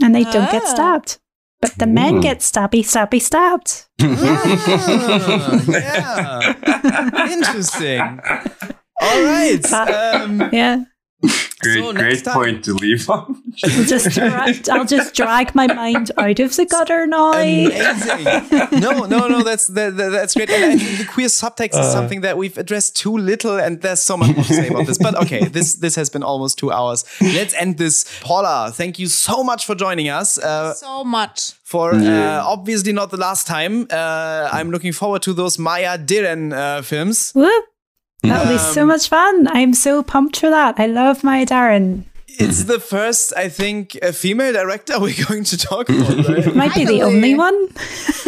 and 0.03 0.15
they 0.15 0.25
don't 0.25 0.51
get 0.53 0.65
ah. 0.65 0.75
stabbed. 0.75 1.19
But 1.61 1.75
the 1.79 1.87
men 1.87 2.21
get 2.21 2.39
stabby, 2.39 2.85
stabby, 2.85 3.21
stabbed. 3.21 3.87
ah, 4.01 5.63
yeah. 5.69 7.27
Interesting. 7.33 8.21
All 9.01 9.23
right. 9.23 9.73
Um, 9.73 10.51
yeah. 10.53 10.85
Great, 11.61 11.83
so 11.83 11.93
great 11.93 12.25
time, 12.25 12.35
point 12.35 12.65
to 12.65 12.73
leave 12.73 13.11
on. 13.11 13.43
I'll 13.65 13.85
just, 13.85 14.11
dra- 14.11 14.55
I'll 14.71 14.85
just 14.85 15.13
drag 15.13 15.57
my 15.57 15.67
mind 15.67 16.13
out 16.17 16.39
of 16.39 16.55
the 16.55 16.65
gutter 16.67 17.05
now. 17.05 17.33
Amazing. 17.33 18.81
no, 18.81 19.07
no, 19.07 19.27
no. 19.27 19.43
That's 19.43 19.67
that, 19.67 19.97
that's 19.97 20.35
great. 20.35 20.51
And 20.51 20.65
I 20.65 20.79
think 20.79 20.99
the 20.99 21.05
queer 21.05 21.27
subtext 21.27 21.75
uh, 21.75 21.81
is 21.81 21.91
something 21.91 22.21
that 22.21 22.39
we've 22.39 22.57
addressed 22.57 22.97
too 22.97 23.17
little, 23.17 23.59
and 23.59 23.83
there's 23.83 24.01
so 24.01 24.17
much 24.17 24.37
more 24.37 24.45
to 24.45 24.55
say 24.55 24.69
about 24.69 24.87
this. 24.87 24.99
But 24.99 25.17
okay, 25.25 25.47
this 25.47 25.75
this 25.75 25.97
has 25.97 26.09
been 26.09 26.23
almost 26.23 26.59
two 26.59 26.71
hours. 26.71 27.05
Let's 27.21 27.55
end 27.55 27.77
this. 27.79 28.05
Paula, 28.21 28.71
thank 28.73 29.01
you 29.01 29.09
so 29.09 29.43
much 29.43 29.67
for 29.67 29.75
joining 29.75 30.09
us. 30.11 30.39
Uh, 30.39 30.75
so 30.75 31.03
much. 31.03 31.55
For 31.65 31.93
uh, 31.93 32.43
obviously 32.47 32.93
not 32.93 33.11
the 33.11 33.17
last 33.17 33.49
time. 33.49 33.89
Uh, 33.91 34.49
I'm 34.53 34.71
looking 34.71 34.93
forward 34.93 35.23
to 35.23 35.33
those 35.33 35.59
Maya 35.59 35.99
Deren 35.99 36.53
uh, 36.53 36.83
films. 36.83 37.33
Whoop. 37.35 37.65
That'll 38.23 38.49
um, 38.49 38.55
be 38.55 38.59
so 38.59 38.85
much 38.85 39.09
fun. 39.09 39.49
I'm 39.49 39.75
so 39.75 40.03
pumped 40.03 40.39
for 40.39 40.51
that. 40.51 40.79
I 40.79 40.87
love 40.87 41.23
Maya 41.23 41.47
Deren. 41.47 42.05
It's 42.27 42.65
the 42.65 42.79
first, 42.79 43.33
I 43.37 43.49
think, 43.49 43.97
a 43.97 44.13
female 44.13 44.53
director 44.53 44.95
we're 45.01 45.25
going 45.27 45.45
to 45.45 45.57
talk 45.57 45.89
about. 45.89 46.29
Right? 46.29 46.55
might 46.55 46.75
be 46.75 46.85
the 46.85 47.03
only 47.03 47.35
one. 47.35 47.69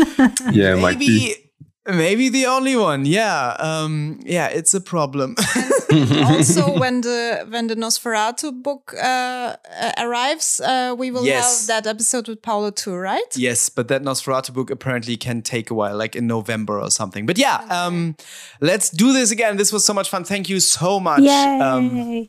yeah, 0.53 0.75
maybe, 0.75 0.81
might 0.81 0.99
be. 0.99 1.37
Maybe 1.87 2.29
the 2.29 2.47
only 2.47 2.77
one. 2.77 3.07
Yeah. 3.07 3.57
Um, 3.59 4.21
yeah, 4.25 4.49
it's 4.49 4.75
a 4.75 4.81
problem. 4.81 5.35
also, 6.27 6.79
when 6.79 7.01
the 7.01 7.47
when 7.49 7.69
the 7.69 7.75
Nosferatu 7.75 8.63
book 8.63 8.95
uh, 8.97 9.57
uh, 9.81 9.93
arrives, 9.99 10.61
uh, 10.61 10.95
we 10.97 11.11
will 11.11 11.25
yes. 11.25 11.67
have 11.67 11.85
that 11.85 11.91
episode 11.91 12.29
with 12.29 12.43
Paula 12.43 12.71
too, 12.71 12.95
right? 12.95 13.35
Yes, 13.35 13.71
but 13.71 13.89
that 13.89 14.03
Nosferatu 14.03 14.53
book 14.53 14.71
apparently 14.71 15.17
can 15.17 15.41
take 15.41 15.71
a 15.71 15.75
while, 15.75 15.97
like 15.97 16.15
in 16.15 16.27
November 16.27 16.79
or 16.79 16.91
something. 16.91 17.25
But 17.25 17.39
yeah, 17.39 17.61
okay. 17.65 17.75
um, 17.75 18.17
let's 18.61 18.91
do 18.91 19.13
this 19.15 19.31
again. 19.31 19.57
This 19.57 19.73
was 19.73 19.85
so 19.85 19.95
much 19.95 20.11
fun. 20.11 20.25
Thank 20.25 20.51
you 20.51 20.61
so 20.61 21.01
much. 21.01 21.23
Um, 21.23 22.29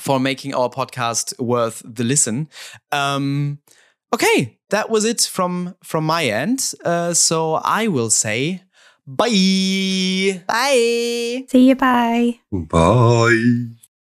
for 0.00 0.20
making 0.20 0.54
our 0.54 0.68
podcast 0.68 1.38
worth 1.40 1.82
the 1.84 2.04
listen. 2.04 2.48
Um, 2.92 3.60
okay, 4.12 4.55
that 4.70 4.90
was 4.90 5.04
it 5.04 5.20
from 5.20 5.74
from 5.82 6.04
my 6.04 6.24
end. 6.24 6.72
Uh, 6.84 7.14
so 7.14 7.54
I 7.54 7.88
will 7.88 8.10
say 8.10 8.62
Bye. 9.06 10.42
Bye. 10.48 11.44
See 11.48 11.68
you. 11.68 11.76
Bye. 11.76 12.40
Bye. 12.50 13.66